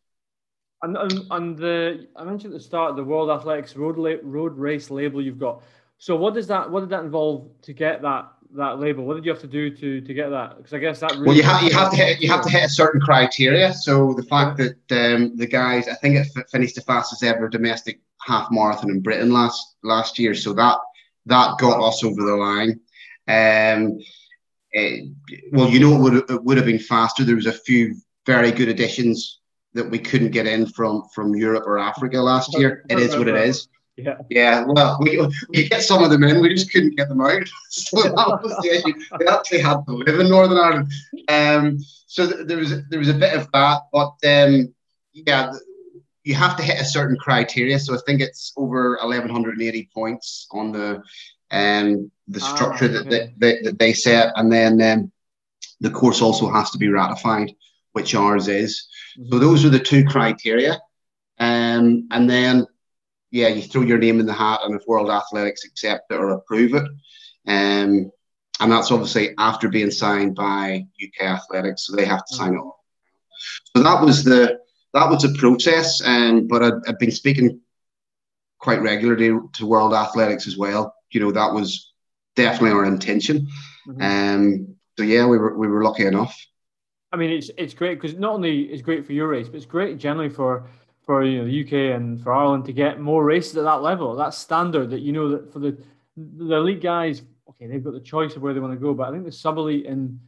And, 0.84 0.96
and, 0.96 1.26
and 1.30 1.58
the 1.58 2.08
I 2.14 2.24
mentioned 2.24 2.52
at 2.52 2.58
the 2.58 2.64
start 2.64 2.94
the 2.96 3.04
World 3.04 3.30
Athletics 3.30 3.74
road 3.74 3.96
la- 3.96 4.20
road 4.22 4.56
race 4.58 4.90
label 4.90 5.22
you've 5.22 5.38
got. 5.38 5.62
So 5.98 6.14
what 6.16 6.34
does 6.34 6.46
that 6.48 6.70
what 6.70 6.80
did 6.80 6.90
that 6.90 7.04
involve 7.04 7.48
to 7.62 7.72
get 7.72 8.02
that 8.02 8.30
that 8.56 8.78
label? 8.78 9.04
What 9.04 9.14
did 9.14 9.24
you 9.24 9.32
have 9.32 9.40
to 9.40 9.46
do 9.46 9.70
to 9.70 10.00
to 10.00 10.14
get 10.14 10.28
that? 10.28 10.58
Because 10.58 10.74
I 10.74 10.78
guess 10.78 11.00
that 11.00 11.12
really 11.12 11.26
well, 11.26 11.36
you 11.36 11.42
have 11.42 11.62
you 11.62 11.72
have 11.72 11.90
to 11.90 11.96
hit 11.96 12.20
you 12.20 12.28
have 12.28 12.42
to 12.42 12.50
hit 12.50 12.64
a 12.64 12.68
certain 12.68 13.00
criteria. 13.00 13.72
So 13.72 14.12
the 14.14 14.24
fact 14.24 14.58
that 14.58 14.76
um, 14.90 15.36
the 15.36 15.46
guys, 15.46 15.88
I 15.88 15.94
think 15.94 16.16
it 16.16 16.28
finished 16.50 16.74
the 16.74 16.82
fastest 16.82 17.24
ever 17.24 17.48
domestic 17.48 18.00
half 18.20 18.48
marathon 18.50 18.90
in 18.90 19.00
Britain 19.00 19.32
last 19.32 19.76
last 19.82 20.18
year. 20.18 20.34
So 20.34 20.52
that 20.52 20.78
that 21.26 21.58
got 21.58 21.82
us 21.82 22.04
over 22.04 22.22
the 22.22 22.36
line. 22.36 22.80
Um, 23.26 23.98
it, 24.72 25.10
well, 25.52 25.70
you 25.70 25.80
know, 25.80 25.96
it 25.96 26.00
would 26.00 26.30
it 26.30 26.44
would 26.44 26.56
have 26.58 26.66
been 26.66 26.78
faster. 26.78 27.24
There 27.24 27.36
was 27.36 27.46
a 27.46 27.52
few 27.52 27.94
very 28.26 28.50
good 28.50 28.68
additions 28.68 29.40
that 29.74 29.90
we 29.90 29.98
couldn't 29.98 30.30
get 30.30 30.46
in 30.46 30.66
from 30.66 31.04
from 31.14 31.34
Europe 31.34 31.64
or 31.66 31.78
Africa 31.78 32.20
last 32.20 32.56
year. 32.58 32.84
It 32.88 32.98
is 32.98 33.16
what 33.16 33.28
it 33.28 33.36
is. 33.36 33.68
Yeah. 33.96 34.16
Yeah. 34.28 34.64
Well, 34.66 34.98
we, 35.00 35.24
we 35.50 35.68
get 35.68 35.82
some 35.82 36.02
of 36.02 36.10
them 36.10 36.24
in, 36.24 36.40
we 36.40 36.52
just 36.52 36.72
couldn't 36.72 36.96
get 36.96 37.08
them 37.08 37.20
out. 37.20 37.48
so 37.70 38.02
that 38.02 38.40
was 38.42 38.56
the 38.62 38.74
issue. 38.74 38.92
They 39.18 39.26
actually 39.26 39.60
had 39.60 39.84
to 39.86 39.92
live 39.92 40.18
in 40.18 40.28
Northern 40.28 40.58
Ireland. 40.58 40.92
Um, 41.28 41.78
so 42.06 42.28
th- 42.28 42.46
there 42.46 42.58
was 42.58 42.72
there 42.88 42.98
was 42.98 43.08
a 43.08 43.14
bit 43.14 43.34
of 43.34 43.50
that, 43.52 43.82
but 43.92 44.14
um, 44.26 44.74
yeah, 45.12 45.52
you 46.24 46.34
have 46.34 46.56
to 46.56 46.62
hit 46.62 46.80
a 46.80 46.84
certain 46.84 47.16
criteria. 47.16 47.78
So 47.78 47.94
I 47.94 47.98
think 48.04 48.20
it's 48.20 48.52
over 48.56 48.98
1180 49.00 49.90
points 49.94 50.46
on 50.50 50.72
the 50.72 51.02
um 51.50 52.10
the 52.26 52.40
ah, 52.42 52.54
structure 52.54 52.90
ah, 52.92 52.98
okay. 53.00 53.08
that, 53.08 53.32
they, 53.38 53.62
that 53.62 53.78
they 53.78 53.92
set, 53.92 54.32
and 54.36 54.50
then 54.50 54.80
um, 54.82 55.12
the 55.80 55.90
course 55.90 56.20
also 56.22 56.50
has 56.50 56.70
to 56.70 56.78
be 56.78 56.88
ratified, 56.88 57.52
which 57.94 58.14
ours 58.14 58.48
is. 58.48 58.86
Mm-hmm. 59.18 59.32
So 59.32 59.38
those 59.38 59.64
are 59.64 59.70
the 59.70 59.78
two 59.78 60.04
criteria. 60.04 60.80
Um, 61.38 62.06
and 62.10 62.28
then 62.28 62.66
yeah, 63.30 63.48
you 63.48 63.62
throw 63.62 63.82
your 63.82 63.98
name 63.98 64.20
in 64.20 64.26
the 64.26 64.32
hat, 64.32 64.60
and 64.62 64.76
if 64.76 64.86
World 64.86 65.10
Athletics 65.10 65.64
accept 65.64 66.12
it 66.12 66.14
or 66.14 66.30
approve 66.30 66.74
it, 66.74 66.84
um, 67.48 68.12
and 68.60 68.70
that's 68.70 68.92
obviously 68.92 69.34
after 69.38 69.68
being 69.68 69.90
signed 69.90 70.36
by 70.36 70.86
UK 71.02 71.26
Athletics, 71.26 71.86
so 71.86 71.96
they 71.96 72.04
have 72.04 72.24
to 72.26 72.36
sign 72.36 72.54
it 72.54 72.58
off. 72.58 72.76
So 73.76 73.82
that 73.82 74.00
was 74.00 74.22
the 74.22 74.60
that 74.92 75.10
was 75.10 75.22
the 75.22 75.36
process, 75.36 76.00
um, 76.04 76.46
but 76.46 76.62
I'd, 76.62 76.74
I'd 76.86 76.98
been 76.98 77.10
speaking 77.10 77.60
quite 78.60 78.80
regularly 78.80 79.36
to 79.54 79.66
World 79.66 79.94
Athletics 79.94 80.46
as 80.46 80.56
well. 80.56 80.94
You 81.10 81.20
know, 81.20 81.32
that 81.32 81.52
was 81.52 81.92
definitely 82.36 82.70
our 82.70 82.84
intention. 82.84 83.48
Mm-hmm. 83.88 84.00
Um, 84.00 84.76
so 84.96 85.02
yeah, 85.02 85.26
we 85.26 85.38
were 85.38 85.58
we 85.58 85.66
were 85.66 85.82
lucky 85.82 86.06
enough. 86.06 86.38
I 87.14 87.16
mean, 87.16 87.30
it's 87.30 87.48
it's 87.56 87.74
great 87.74 88.00
because 88.00 88.18
not 88.18 88.32
only 88.32 88.62
is 88.62 88.82
great 88.82 89.06
for 89.06 89.12
your 89.12 89.28
race, 89.28 89.46
but 89.46 89.54
it's 89.56 89.66
great 89.66 89.98
generally 89.98 90.28
for 90.28 90.66
for 91.06 91.24
you 91.24 91.38
know 91.38 91.44
the 91.44 91.64
UK 91.64 91.96
and 91.96 92.20
for 92.20 92.32
Ireland 92.32 92.64
to 92.64 92.72
get 92.72 92.98
more 92.98 93.24
races 93.24 93.56
at 93.56 93.62
that 93.62 93.82
level. 93.82 94.16
That 94.16 94.34
standard 94.34 94.90
that 94.90 94.98
you 94.98 95.12
know 95.12 95.28
that 95.28 95.52
for 95.52 95.60
the 95.60 95.78
the 96.16 96.56
elite 96.56 96.82
guys, 96.82 97.22
okay, 97.50 97.68
they've 97.68 97.84
got 97.84 97.92
the 97.92 98.00
choice 98.00 98.34
of 98.34 98.42
where 98.42 98.52
they 98.52 98.58
want 98.58 98.72
to 98.72 98.80
go, 98.80 98.94
but 98.94 99.08
I 99.08 99.12
think 99.12 99.24
the 99.24 99.30
sub 99.30 99.58
elite 99.58 99.86
in 99.86 100.18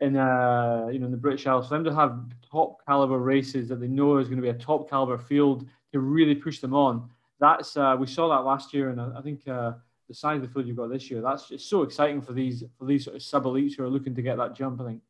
in 0.00 0.16
uh 0.16 0.88
you 0.92 0.98
know 0.98 1.06
in 1.06 1.12
the 1.12 1.16
British 1.16 1.46
Isles 1.46 1.68
for 1.68 1.74
them 1.76 1.84
to 1.84 1.94
have 1.94 2.20
top 2.50 2.84
caliber 2.84 3.18
races 3.18 3.70
that 3.70 3.80
they 3.80 3.88
know 3.88 4.18
is 4.18 4.28
going 4.28 4.36
to 4.36 4.42
be 4.42 4.50
a 4.50 4.54
top 4.54 4.90
caliber 4.90 5.16
field 5.16 5.66
to 5.92 6.00
really 6.00 6.34
push 6.34 6.58
them 6.58 6.74
on. 6.74 7.08
That's 7.40 7.74
uh, 7.78 7.96
we 7.98 8.06
saw 8.06 8.28
that 8.28 8.44
last 8.44 8.74
year, 8.74 8.90
and 8.90 9.00
I, 9.00 9.18
I 9.18 9.22
think. 9.22 9.48
Uh, 9.48 9.72
the 10.06 10.14
size 10.14 10.36
of 10.36 10.42
the 10.42 10.48
field 10.48 10.66
you've 10.66 10.76
got 10.76 10.90
this 10.90 11.10
year, 11.10 11.22
that's 11.22 11.48
just 11.48 11.66
so 11.70 11.80
exciting 11.80 12.20
for 12.20 12.34
these 12.34 12.62
for 12.78 12.84
these 12.84 13.04
sort 13.04 13.16
of 13.16 13.22
sub 13.22 13.44
elites 13.44 13.74
who 13.74 13.84
are 13.84 13.88
looking 13.88 14.14
to 14.14 14.20
get 14.20 14.36
that 14.36 14.54
jump. 14.54 14.78
I 14.82 14.84
think. 14.84 15.00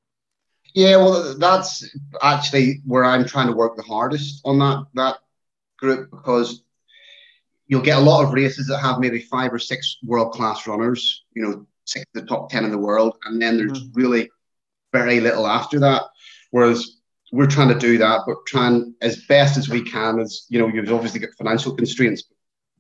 Yeah, 0.74 0.96
well, 0.96 1.38
that's 1.38 1.88
actually 2.20 2.82
where 2.84 3.04
I'm 3.04 3.24
trying 3.24 3.46
to 3.46 3.52
work 3.52 3.76
the 3.76 3.82
hardest 3.82 4.40
on 4.44 4.58
that 4.58 4.84
that 4.94 5.18
group 5.78 6.10
because 6.10 6.62
you'll 7.66 7.80
get 7.80 7.98
a 7.98 8.00
lot 8.00 8.24
of 8.24 8.32
races 8.32 8.66
that 8.66 8.78
have 8.78 8.98
maybe 8.98 9.20
five 9.20 9.52
or 9.52 9.58
six 9.58 9.98
world 10.04 10.32
class 10.32 10.66
runners, 10.66 11.24
you 11.32 11.42
know, 11.42 11.66
six 11.84 12.04
of 12.14 12.22
the 12.22 12.26
top 12.26 12.50
10 12.50 12.64
in 12.64 12.70
the 12.70 12.78
world. 12.78 13.16
And 13.24 13.40
then 13.40 13.56
there's 13.56 13.84
mm-hmm. 13.84 14.00
really 14.00 14.30
very 14.92 15.20
little 15.20 15.46
after 15.46 15.78
that. 15.80 16.02
Whereas 16.50 16.98
we're 17.32 17.46
trying 17.46 17.68
to 17.68 17.78
do 17.78 17.98
that, 17.98 18.22
but 18.26 18.36
trying 18.46 18.94
as 19.00 19.24
best 19.26 19.56
as 19.56 19.68
we 19.68 19.82
can, 19.82 20.20
as 20.20 20.46
you 20.48 20.58
know, 20.58 20.68
you've 20.68 20.92
obviously 20.92 21.20
got 21.20 21.34
financial 21.38 21.74
constraints, 21.74 22.24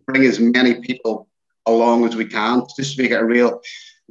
bring 0.06 0.24
as 0.24 0.38
many 0.38 0.80
people 0.80 1.28
along 1.66 2.06
as 2.06 2.14
we 2.14 2.26
can 2.26 2.62
just 2.76 2.96
to 2.96 3.02
make 3.02 3.10
it 3.10 3.20
a 3.20 3.24
real 3.24 3.60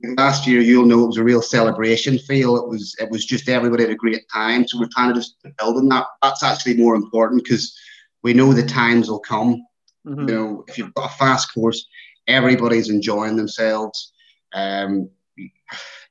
last 0.04 0.46
year 0.46 0.62
you'll 0.62 0.86
know 0.86 1.04
it 1.04 1.08
was 1.08 1.18
a 1.18 1.24
real 1.24 1.42
celebration 1.42 2.20
feel. 2.20 2.58
It 2.58 2.68
was 2.68 2.96
it 3.00 3.10
was 3.10 3.26
just 3.26 3.50
everybody 3.50 3.84
had 3.84 3.92
a 3.92 3.96
great 3.96 4.24
time. 4.32 4.68
So 4.68 4.80
we're 4.80 4.90
trying 4.94 5.14
to 5.14 5.20
just 5.20 5.38
build 5.58 5.78
on 5.78 5.88
that. 5.90 6.06
That's 6.22 6.44
actually 6.44 6.78
more 6.78 6.96
important 6.96 7.44
because 7.44 7.78
we 8.22 8.34
know 8.34 8.54
the 8.54 8.64
times 8.64 9.10
will 9.10 9.20
come. 9.20 9.66
Mm-hmm. 10.06 10.20
You 10.20 10.26
know, 10.36 10.66
if 10.68 10.78
you've 10.78 10.94
got 10.94 11.12
a 11.12 11.16
fast 11.16 11.54
course, 11.54 11.86
everybody's 12.28 12.90
enjoying 12.90 13.38
themselves. 13.38 14.14
Um, 14.54 15.10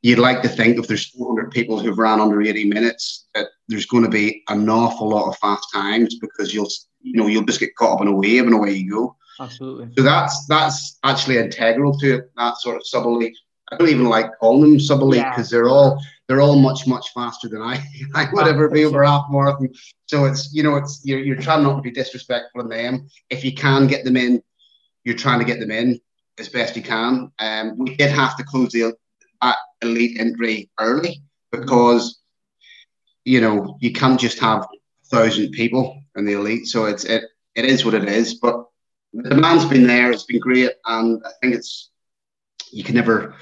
you'd 0.03 0.19
like 0.19 0.43
to 0.43 0.49
think 0.49 0.79
if 0.79 0.89
there's 0.89 1.07
400 1.11 1.51
people 1.51 1.79
who've 1.79 1.99
ran 1.99 2.21
under 2.21 2.43
80 2.43 2.65
minutes, 2.65 3.29
that 3.35 3.49
there's 3.69 3.87
going 3.87 4.05
to 4.05 4.11
be 4.11 4.43
an 4.49 4.69
awful 4.69 5.11
lot 5.11 5.29
of 5.29 5.39
fast 5.39 5.67
times 5.73 6.19
because 6.19 6.53
you'll, 6.53 6.69
you 7.03 7.15
know, 7.15 7.27
you'll 7.27 7.45
just 7.45 7.61
get 7.61 7.77
caught 7.77 7.97
up 7.97 8.01
in 8.01 8.09
a 8.09 8.17
wave 8.17 8.45
and 8.45 8.55
away 8.55 8.73
you 8.73 8.91
go. 8.91 9.17
Absolutely. 9.41 9.89
So 9.97 10.03
that's 10.03 10.47
that's 10.47 10.99
actually 11.05 11.39
integral 11.39 11.97
to 11.99 12.17
it. 12.17 12.31
That 12.37 12.59
sort 12.59 12.77
of 12.77 12.87
sub 12.87 13.05
elite 13.05 13.37
I 13.73 13.77
don't 13.77 13.89
even 13.89 14.05
like 14.05 14.39
calling 14.39 14.71
them 14.71 14.81
sub 14.81 15.01
elite 15.01 15.25
because 15.31 15.51
yeah. 15.51 15.59
they're 15.59 15.69
all 15.69 16.03
they're 16.29 16.43
all 16.43 16.57
much 16.57 16.87
much 16.87 17.13
faster 17.13 17.49
than 17.49 17.63
I 17.63 17.83
I 18.15 18.29
would 18.33 18.47
ever 18.47 18.69
be 18.69 18.85
over 18.85 19.03
half 19.03 19.27
marathon. 19.31 19.71
So 20.07 20.27
it's 20.27 20.53
you 20.53 20.63
know 20.63 20.77
it's 20.77 21.01
you're, 21.05 21.21
you're 21.21 21.37
trying 21.37 21.63
not 21.63 21.77
to 21.77 21.83
be 21.83 21.91
disrespectful 21.91 22.61
in 22.61 22.69
them. 22.69 23.09
If 23.31 23.45
you 23.45 23.55
can 23.55 23.87
get 23.87 24.05
them 24.05 24.17
in, 24.17 24.43
you're 25.05 25.17
trying 25.17 25.39
to 25.39 25.45
get 25.45 25.59
them 25.59 25.71
in 25.71 26.01
as 26.39 26.49
best 26.49 26.77
you 26.77 26.83
can. 26.83 27.33
Um, 27.39 27.79
we 27.79 27.97
did 27.97 28.11
have 28.11 28.37
to 28.37 28.45
close 28.45 28.73
the 28.73 28.95
that 29.41 29.57
elite 29.83 30.21
entry 30.21 30.71
early 30.79 31.23
because 31.51 32.21
you 33.25 33.41
know 33.41 33.77
you 33.81 33.93
can't 33.93 34.21
just 34.21 34.39
have 34.39 34.63
a 34.63 34.69
thousand 35.07 35.51
people 35.53 36.03
in 36.17 36.25
the 36.27 36.35
elite. 36.35 36.67
So 36.67 36.85
it's 36.85 37.05
it 37.05 37.25
it 37.55 37.65
is 37.65 37.85
what 37.85 37.95
it 37.95 38.05
is. 38.05 38.35
But 38.35 38.67
the 39.13 39.31
demand's 39.31 39.65
been 39.65 39.87
there. 39.87 40.11
It's 40.11 40.25
been 40.25 40.41
great, 40.41 40.73
and 40.87 41.23
I 41.25 41.31
think 41.41 41.55
it's 41.55 41.91
you 42.71 42.83
can 42.83 42.95
never 42.95 43.35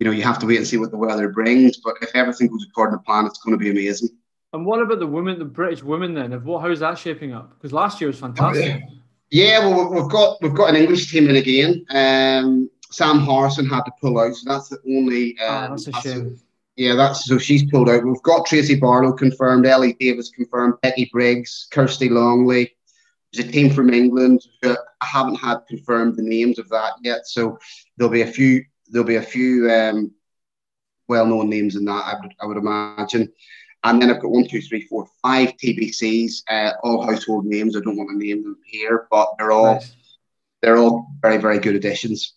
you 0.00 0.06
know, 0.06 0.12
you 0.12 0.22
have 0.22 0.38
to 0.38 0.46
wait 0.46 0.56
and 0.56 0.66
see 0.66 0.78
what 0.78 0.90
the 0.90 0.96
weather 0.96 1.28
brings. 1.28 1.76
But 1.76 1.96
if 2.00 2.10
everything 2.14 2.48
goes 2.48 2.66
according 2.68 2.98
to 2.98 3.04
plan, 3.04 3.26
it's 3.26 3.38
going 3.38 3.56
to 3.56 3.62
be 3.62 3.70
amazing. 3.70 4.08
And 4.52 4.66
what 4.66 4.80
about 4.80 4.98
the 4.98 5.06
women, 5.06 5.38
the 5.38 5.44
British 5.44 5.82
women 5.82 6.14
then? 6.14 6.32
What, 6.42 6.62
how's 6.62 6.80
that 6.80 6.98
shaping 6.98 7.32
up? 7.32 7.50
Because 7.50 7.72
last 7.72 8.00
year 8.00 8.08
was 8.08 8.18
fantastic. 8.18 8.82
Yeah, 9.30 9.60
well, 9.60 9.92
we've 9.92 10.10
got 10.10 10.38
we've 10.42 10.54
got 10.54 10.70
an 10.70 10.76
English 10.76 11.12
team 11.12 11.28
in 11.28 11.36
again. 11.36 11.84
Um, 11.90 12.68
Sam 12.90 13.20
Harrison 13.20 13.68
had 13.68 13.82
to 13.82 13.92
pull 14.00 14.18
out, 14.18 14.34
so 14.34 14.52
that's 14.52 14.70
the 14.70 14.78
only. 14.88 15.38
Um, 15.38 15.64
oh, 15.64 15.68
that's 15.70 15.86
a 15.86 15.92
shame. 16.00 16.40
yeah, 16.74 16.96
that's 16.96 17.26
so 17.26 17.38
she's 17.38 17.70
pulled 17.70 17.88
out. 17.88 18.04
We've 18.04 18.22
got 18.22 18.46
Tracy 18.46 18.74
Barlow 18.74 19.12
confirmed, 19.12 19.66
Ellie 19.66 19.96
Davis 20.00 20.30
confirmed, 20.30 20.74
Becky 20.82 21.08
Briggs, 21.12 21.68
Kirsty 21.70 22.08
Longley. 22.08 22.74
There's 23.32 23.46
a 23.46 23.52
team 23.52 23.72
from 23.72 23.94
England. 23.94 24.40
I 24.64 24.76
haven't 25.00 25.36
had 25.36 25.58
confirmed 25.68 26.16
the 26.16 26.22
names 26.22 26.58
of 26.58 26.68
that 26.70 26.94
yet, 27.02 27.28
so 27.28 27.56
there'll 27.96 28.12
be 28.12 28.22
a 28.22 28.26
few 28.26 28.64
there'll 28.90 29.06
be 29.06 29.16
a 29.16 29.22
few 29.22 29.70
um, 29.70 30.12
well-known 31.08 31.48
names 31.48 31.76
in 31.76 31.84
that. 31.86 32.04
I 32.04 32.14
would, 32.20 32.34
I 32.40 32.46
would 32.46 32.56
imagine. 32.56 33.32
And 33.82 34.00
then 34.00 34.10
I've 34.10 34.20
got 34.20 34.30
one, 34.30 34.46
two, 34.46 34.60
three, 34.60 34.82
four, 34.82 35.06
five 35.22 35.56
TBCs, 35.56 36.42
uh, 36.50 36.72
all 36.82 37.06
household 37.06 37.46
names. 37.46 37.76
I 37.76 37.80
don't 37.80 37.96
want 37.96 38.10
to 38.10 38.18
name 38.18 38.42
them 38.42 38.58
here, 38.66 39.06
but 39.10 39.30
they're 39.38 39.52
all 39.52 39.74
nice. 39.74 39.94
they're 40.60 40.76
all 40.76 41.06
very, 41.22 41.38
very 41.38 41.58
good 41.58 41.74
additions. 41.74 42.34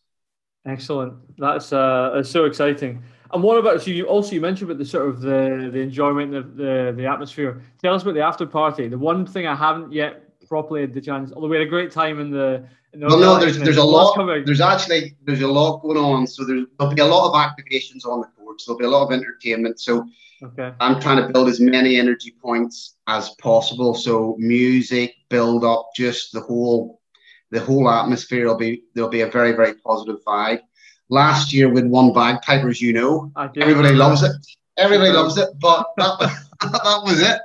Excellent. 0.65 1.15
That's 1.37 1.73
uh, 1.73 2.11
that's 2.15 2.29
so 2.29 2.45
exciting. 2.45 3.03
And 3.33 3.43
what 3.43 3.57
about 3.57 3.81
so 3.81 3.91
you 3.91 4.05
also 4.05 4.33
you 4.33 4.41
mentioned 4.41 4.69
about 4.69 4.77
the 4.79 4.85
sort 4.85 5.09
of 5.09 5.19
the 5.19 5.69
the 5.73 5.79
enjoyment 5.79 6.33
of 6.33 6.55
the 6.55 6.93
the 6.95 7.05
atmosphere. 7.05 7.61
Tell 7.81 7.93
us 7.93 8.03
about 8.03 8.13
the 8.13 8.21
after 8.21 8.45
party. 8.45 8.87
The 8.87 8.97
one 8.97 9.25
thing 9.25 9.45
I 9.45 9.55
haven't 9.55 9.91
yet 9.91 10.39
properly 10.47 10.81
had 10.81 10.93
the 10.93 11.01
chance. 11.01 11.33
Although 11.33 11.49
we 11.49 11.57
had 11.57 11.67
a 11.67 11.69
great 11.69 11.91
time 11.91 12.19
in 12.19 12.31
the. 12.31 12.65
The 12.93 13.07
well, 13.07 13.19
no, 13.19 13.39
there's 13.39 13.57
there's 13.57 13.77
a 13.77 13.83
lot. 13.83 14.15
Coming. 14.15 14.45
There's 14.45 14.61
actually 14.61 15.15
there's 15.23 15.41
a 15.41 15.47
lot 15.47 15.81
going 15.81 15.97
on. 15.97 16.27
So 16.27 16.45
there's, 16.45 16.65
there'll 16.77 16.93
be 16.93 17.01
a 17.01 17.05
lot 17.05 17.27
of 17.27 17.33
activations 17.33 18.05
on 18.05 18.21
the 18.21 18.27
course. 18.37 18.65
There'll 18.65 18.77
be 18.77 18.85
a 18.85 18.89
lot 18.89 19.07
of 19.07 19.11
entertainment. 19.11 19.79
So 19.79 20.07
okay. 20.43 20.73
I'm 20.79 20.99
trying 20.99 21.25
to 21.25 21.33
build 21.33 21.49
as 21.49 21.59
many 21.59 21.97
energy 21.97 22.35
points 22.39 22.95
as 23.07 23.29
possible. 23.41 23.95
So 23.95 24.35
music, 24.37 25.15
build 25.29 25.63
up, 25.63 25.89
just 25.95 26.33
the 26.33 26.41
whole 26.41 27.01
the 27.49 27.59
whole 27.59 27.89
atmosphere 27.89 28.47
will 28.47 28.57
be 28.57 28.83
there'll 28.93 29.09
be 29.09 29.21
a 29.21 29.27
very 29.27 29.53
very 29.53 29.73
positive 29.75 30.23
vibe. 30.23 30.61
Last 31.09 31.51
year 31.51 31.69
with 31.69 31.87
one 31.87 32.13
bagpipers, 32.13 32.79
you 32.79 32.93
know, 32.93 33.31
everybody 33.57 33.95
loves 33.95 34.21
it. 34.21 34.31
Everybody 34.77 35.11
loves 35.11 35.37
it, 35.37 35.49
but 35.59 35.87
that, 35.97 36.19
that 36.61 37.01
was 37.03 37.21
it. 37.21 37.39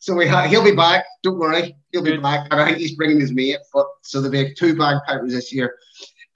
So 0.00 0.14
we 0.14 0.26
ha- 0.26 0.46
he'll 0.46 0.64
be 0.64 0.74
back. 0.74 1.04
Don't 1.22 1.38
worry, 1.38 1.76
he'll 1.92 2.02
be 2.02 2.16
back. 2.16 2.48
And 2.50 2.60
I 2.60 2.66
think 2.66 2.78
he's 2.78 2.94
bringing 2.94 3.20
his 3.20 3.32
mate. 3.32 3.58
But 3.72 3.86
so 4.02 4.20
there'll 4.20 4.46
be 4.46 4.54
two 4.54 4.76
bagpipers 4.76 5.32
this 5.32 5.52
year, 5.52 5.76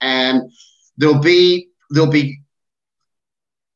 and 0.01 0.51
there'll 0.97 1.19
be 1.19 1.69
there'll 1.89 2.09
be 2.09 2.41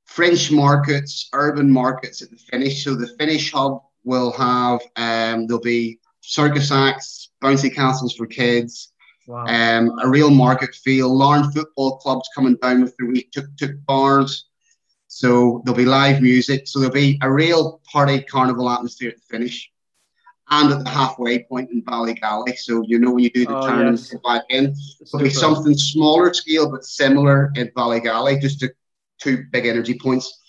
French 0.06 0.52
markets, 0.52 1.30
urban 1.34 1.70
markets 1.70 2.22
at 2.22 2.30
the 2.32 2.38
finish. 2.38 2.84
So 2.84 2.96
the 2.96 3.08
finish 3.20 3.52
hub 3.52 3.82
will 4.04 4.32
have 4.32 4.82
um, 4.96 5.48
there'll 5.48 5.62
be 5.62 6.00
circus 6.22 6.72
acts, 6.72 7.30
bouncy 7.42 7.74
castles 7.74 8.16
for 8.16 8.26
kids, 8.26 8.94
wow. 9.28 9.46
um, 9.46 9.98
a 10.02 10.10
real 10.10 10.30
market 10.30 10.74
feel. 10.76 11.16
Larne 11.16 11.52
football 11.52 11.98
clubs 11.98 12.30
coming 12.34 12.56
down 12.62 12.82
with 12.82 12.96
their 12.98 13.08
wee 13.08 13.30
tuk 13.34 13.46
tuk 13.58 13.72
bars. 13.86 14.46
So 15.08 15.62
there'll 15.64 15.78
be 15.78 15.86
live 15.86 16.22
music. 16.22 16.68
So 16.68 16.80
there'll 16.80 16.94
be 16.94 17.18
a 17.22 17.32
real 17.32 17.82
party 17.92 18.22
carnival 18.22 18.70
atmosphere 18.70 19.10
at 19.10 19.16
the 19.16 19.22
finish 19.22 19.72
and 20.50 20.72
at 20.72 20.84
the 20.84 20.90
halfway 20.90 21.44
point 21.44 21.70
in 21.72 21.82
Ballygally. 21.82 22.58
So 22.58 22.84
you 22.88 23.00
know 23.00 23.12
when 23.12 23.24
you 23.24 23.30
do 23.30 23.46
the 23.46 23.58
oh, 23.58 23.68
turn 23.68 23.92
yes. 23.92 24.12
and 24.12 24.22
back 24.24 24.44
in, 24.50 24.76
there'll 25.12 25.24
be 25.24 25.30
something 25.30 25.74
smaller 25.74 26.34
scale 26.34 26.72
but 26.72 26.86
similar 26.86 27.52
in 27.56 27.68
Ballygally, 27.70 28.40
just 28.40 28.60
to, 28.62 28.70
two 29.20 29.46
big 29.52 29.66
energy 29.66 29.98
points. 30.00 30.42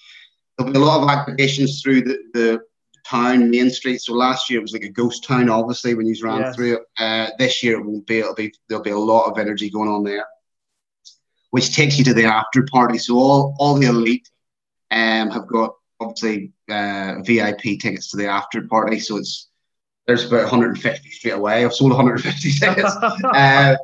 There'll 0.57 0.73
be 0.73 0.79
a 0.79 0.83
lot 0.83 1.03
of 1.03 1.09
activations 1.09 1.83
through 1.83 2.03
the, 2.03 2.19
the 2.35 2.61
town 3.07 3.51
main 3.51 3.71
street. 3.71 4.01
So 4.01 4.13
last 4.13 4.51
year 4.51 4.59
it 4.59 4.63
was 4.63 4.73
like 4.73 4.83
a 4.83 4.89
ghost 4.89 5.25
town, 5.25 5.49
obviously 5.49 5.95
when 5.95 6.07
you 6.07 6.15
ran 6.23 6.41
yes. 6.41 6.55
through 6.55 6.77
it. 6.77 6.83
Uh, 6.99 7.31
this 7.39 7.63
year 7.63 7.79
it 7.79 7.85
won't 7.85 8.07
be 8.07 8.19
it'll 8.19 8.35
be 8.35 8.53
there'll 8.69 8.85
be 8.85 8.91
a 8.91 8.99
lot 8.99 9.31
of 9.31 9.39
energy 9.39 9.71
going 9.71 9.89
on 9.89 10.05
there, 10.05 10.27
which 11.51 11.75
takes 11.75 11.99
you 11.99 12.05
to 12.05 12.15
the 12.15 12.25
after 12.25 12.65
party. 12.65 12.99
So 12.99 13.17
all 13.17 13.57
all 13.59 13.75
the 13.75 13.87
elite 13.87 14.29
um, 14.91 15.31
have 15.31 15.47
got 15.47 15.75
obviously 16.01 16.53
uh, 16.69 17.17
VIP 17.25 17.81
tickets 17.81 18.11
to 18.11 18.17
the 18.17 18.27
after 18.27 18.63
party. 18.63 19.01
So 19.01 19.17
it's 19.17 19.49
there's 20.09 20.25
about 20.25 20.41
150 20.41 21.11
straight 21.11 21.33
away. 21.33 21.65
I've 21.65 21.75
sold 21.75 21.91
150 21.91 22.51
tickets. 22.53 22.97
uh, 23.25 23.77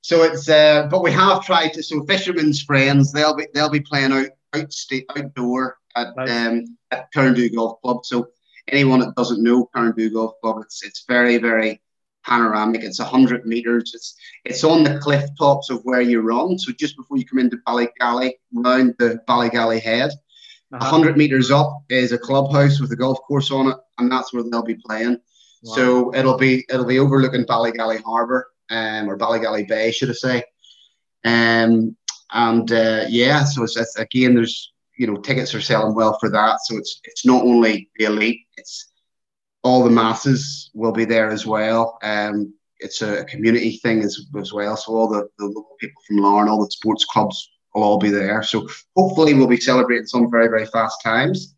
so 0.00 0.22
it's 0.22 0.48
uh, 0.48 0.88
but 0.90 1.02
we 1.02 1.12
have 1.12 1.44
tried 1.44 1.74
to. 1.74 1.82
So 1.82 2.02
Fisherman's 2.04 2.62
Friends 2.62 3.12
they'll 3.12 3.36
be 3.36 3.46
they'll 3.52 3.68
be 3.68 3.80
playing 3.80 4.12
out 4.12 4.30
out 4.54 4.72
state 4.72 5.04
outdoor 5.14 5.76
at 5.94 6.16
nice. 6.16 6.30
um, 6.30 6.78
at 6.90 7.12
Golf 7.12 7.80
Club. 7.82 8.04
So 8.06 8.28
anyone 8.68 9.00
that 9.00 9.14
doesn't 9.14 9.42
know 9.42 9.68
Cairndhu 9.76 10.14
Golf 10.14 10.40
Club, 10.42 10.62
it's 10.62 10.82
it's 10.82 11.04
very 11.06 11.36
very 11.36 11.82
panoramic. 12.24 12.82
It's 12.82 12.98
100 12.98 13.44
meters. 13.44 13.92
It's 13.94 14.16
it's 14.46 14.64
on 14.64 14.84
the 14.84 14.98
cliff 14.98 15.28
tops 15.38 15.68
of 15.68 15.82
where 15.82 16.00
you 16.00 16.22
run. 16.22 16.58
So 16.58 16.72
just 16.72 16.96
before 16.96 17.18
you 17.18 17.26
come 17.26 17.40
into 17.40 17.58
Ballygally, 17.68 18.32
round 18.54 18.94
the 18.98 19.20
Ballygally 19.28 19.82
head, 19.82 20.12
uh-huh. 20.72 20.90
100 20.90 21.18
meters 21.18 21.50
up 21.50 21.82
is 21.90 22.12
a 22.12 22.18
clubhouse 22.18 22.80
with 22.80 22.90
a 22.92 22.96
golf 22.96 23.20
course 23.28 23.50
on 23.50 23.68
it, 23.68 23.76
and 23.98 24.10
that's 24.10 24.32
where 24.32 24.42
they'll 24.42 24.62
be 24.62 24.80
playing. 24.86 25.18
Wow. 25.62 25.74
So 25.74 26.14
it'll 26.14 26.36
be 26.36 26.64
it'll 26.68 26.86
be 26.86 26.98
overlooking 26.98 27.44
Ballygally 27.44 28.02
Harbour, 28.02 28.50
um, 28.70 29.08
or 29.08 29.18
Ballygally 29.18 29.66
Bay, 29.66 29.90
should 29.90 30.10
I 30.10 30.12
say? 30.12 30.44
Um, 31.24 31.96
and 32.32 32.70
uh, 32.70 33.04
yeah, 33.08 33.44
so 33.44 33.64
it's, 33.64 33.76
it's, 33.76 33.96
again, 33.96 34.34
there's 34.34 34.72
you 34.96 35.06
know 35.06 35.16
tickets 35.16 35.54
are 35.54 35.60
selling 35.60 35.94
well 35.94 36.18
for 36.18 36.30
that. 36.30 36.60
So 36.64 36.76
it's 36.76 37.00
it's 37.04 37.26
not 37.26 37.42
only 37.42 37.90
the 37.96 38.04
elite, 38.04 38.46
it's 38.56 38.92
all 39.62 39.82
the 39.82 39.90
masses 39.90 40.70
will 40.74 40.92
be 40.92 41.04
there 41.04 41.30
as 41.30 41.46
well. 41.46 41.98
Um, 42.02 42.54
it's 42.80 43.02
a 43.02 43.24
community 43.24 43.78
thing 43.78 44.02
as, 44.02 44.26
as 44.38 44.52
well. 44.52 44.76
So 44.76 44.94
all 44.94 45.08
the, 45.08 45.28
the 45.38 45.46
local 45.46 45.76
people 45.80 46.00
from 46.06 46.18
Larne, 46.18 46.48
all 46.48 46.64
the 46.64 46.70
sports 46.70 47.04
clubs 47.04 47.50
will 47.74 47.82
all 47.82 47.98
be 47.98 48.10
there. 48.10 48.42
So 48.44 48.68
hopefully 48.96 49.34
we'll 49.34 49.48
be 49.48 49.60
celebrating 49.60 50.06
some 50.06 50.30
very 50.30 50.48
very 50.48 50.66
fast 50.66 51.02
times. 51.02 51.54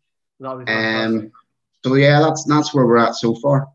Um, 0.67 1.31
so 1.83 1.95
yeah, 1.95 2.19
that's 2.19 2.43
that's 2.45 2.73
where 2.73 2.85
we're 2.85 2.97
at 2.97 3.15
so 3.15 3.35
far. 3.35 3.67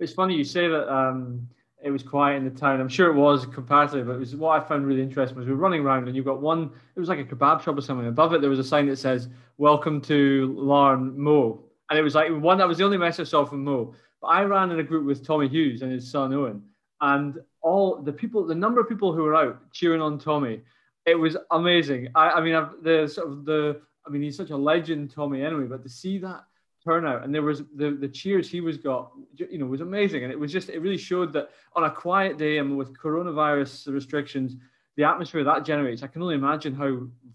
It's 0.00 0.12
funny 0.12 0.34
you 0.34 0.44
say 0.44 0.68
that 0.68 0.92
um, 0.92 1.48
it 1.82 1.90
was 1.90 2.02
quiet 2.02 2.36
in 2.36 2.44
the 2.44 2.50
town. 2.50 2.80
I'm 2.80 2.88
sure 2.88 3.10
it 3.10 3.14
was 3.14 3.46
comparatively, 3.46 4.02
but 4.02 4.12
it 4.12 4.18
was 4.18 4.36
what 4.36 4.60
I 4.60 4.66
found 4.66 4.86
really 4.86 5.02
interesting 5.02 5.36
was 5.36 5.46
we 5.46 5.52
were 5.52 5.58
running 5.58 5.82
around 5.82 6.06
and 6.06 6.16
you've 6.16 6.24
got 6.24 6.40
one. 6.40 6.70
It 6.94 7.00
was 7.00 7.08
like 7.08 7.18
a 7.18 7.24
kebab 7.24 7.62
shop 7.62 7.76
or 7.78 7.80
something. 7.80 8.06
Above 8.06 8.32
it, 8.34 8.40
there 8.40 8.50
was 8.50 8.58
a 8.58 8.64
sign 8.64 8.86
that 8.86 8.98
says 8.98 9.28
"Welcome 9.56 10.00
to 10.02 10.54
Larne 10.56 11.18
Mo," 11.18 11.60
and 11.90 11.98
it 11.98 12.02
was 12.02 12.14
like 12.14 12.30
one 12.30 12.58
that 12.58 12.68
was 12.68 12.78
the 12.78 12.84
only 12.84 12.98
message 12.98 13.28
I 13.28 13.30
saw 13.30 13.44
from 13.44 13.64
Mo. 13.64 13.94
But 14.20 14.28
I 14.28 14.42
ran 14.42 14.70
in 14.70 14.80
a 14.80 14.84
group 14.84 15.06
with 15.06 15.26
Tommy 15.26 15.48
Hughes 15.48 15.82
and 15.82 15.92
his 15.92 16.10
son 16.10 16.32
Owen, 16.32 16.62
and 17.00 17.38
all 17.60 18.00
the 18.02 18.12
people, 18.12 18.46
the 18.46 18.54
number 18.54 18.80
of 18.80 18.88
people 18.88 19.12
who 19.12 19.22
were 19.22 19.34
out 19.34 19.72
cheering 19.72 20.00
on 20.00 20.18
Tommy 20.18 20.62
it 21.08 21.18
was 21.18 21.36
amazing. 21.50 22.08
I, 22.14 22.30
I 22.32 22.40
mean, 22.42 22.54
I've, 22.54 22.82
the 22.82 23.08
sort 23.08 23.28
of 23.28 23.44
the, 23.44 23.80
I 24.06 24.10
mean, 24.10 24.22
he's 24.22 24.36
such 24.36 24.50
a 24.50 24.56
legend, 24.56 25.10
Tommy, 25.10 25.42
anyway. 25.42 25.64
But 25.64 25.82
to 25.82 25.88
see 25.88 26.18
that 26.18 26.44
turnout 26.88 27.22
and 27.24 27.34
there 27.34 27.42
was 27.42 27.62
the 27.76 27.90
the 28.04 28.08
cheers 28.08 28.48
he 28.48 28.60
was 28.60 28.76
got, 28.78 29.12
you 29.36 29.58
know, 29.58 29.66
was 29.66 29.82
amazing. 29.82 30.24
And 30.24 30.32
it 30.32 30.38
was 30.38 30.50
just, 30.50 30.68
it 30.70 30.80
really 30.80 30.96
showed 30.96 31.32
that 31.34 31.50
on 31.76 31.84
a 31.84 31.90
quiet 31.90 32.38
day 32.38 32.58
and 32.58 32.78
with 32.78 32.96
coronavirus 32.96 33.92
restrictions, 33.92 34.56
the 34.96 35.04
atmosphere 35.04 35.44
that 35.44 35.64
generates, 35.64 36.02
I 36.02 36.06
can 36.06 36.22
only 36.22 36.34
imagine 36.34 36.74
how 36.74 36.90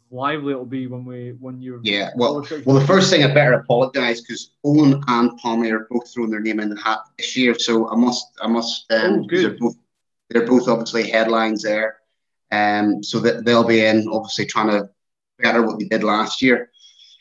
lively 0.10 0.52
it'll 0.54 0.66
be 0.66 0.88
when 0.88 1.06
we 1.06 1.34
when 1.40 1.62
you're. 1.62 1.80
Yeah, 1.84 2.10
well, 2.16 2.46
well, 2.66 2.80
the 2.80 2.88
first 2.88 3.10
thing 3.10 3.24
I 3.24 3.34
better 3.34 3.54
apologise 3.54 4.22
because 4.22 4.52
Owen 4.64 5.02
and 5.08 5.40
Tommy 5.42 5.72
are 5.72 5.88
both 5.90 6.12
throwing 6.12 6.32
their 6.32 6.40
name 6.40 6.60
in 6.60 6.70
the 6.70 6.82
hat 6.82 7.00
this 7.18 7.38
year, 7.38 7.54
so 7.58 7.90
I 7.90 7.96
must 7.96 8.26
I 8.42 8.48
must 8.48 8.92
um, 8.92 9.20
oh, 9.20 9.24
good. 9.24 9.44
They're 9.44 9.58
both, 9.60 9.76
they're 10.30 10.48
both 10.48 10.68
obviously 10.68 11.10
headlines 11.10 11.62
there. 11.62 11.98
Um, 12.52 13.02
so 13.02 13.20
that 13.22 13.46
they'll 13.46 13.72
be 13.76 13.84
in 13.86 14.08
obviously 14.08 14.46
trying 14.46 14.70
to 14.70 14.90
better 15.40 15.62
what 15.66 15.78
we 15.78 15.88
did 15.90 16.04
last 16.04 16.42
year. 16.42 16.70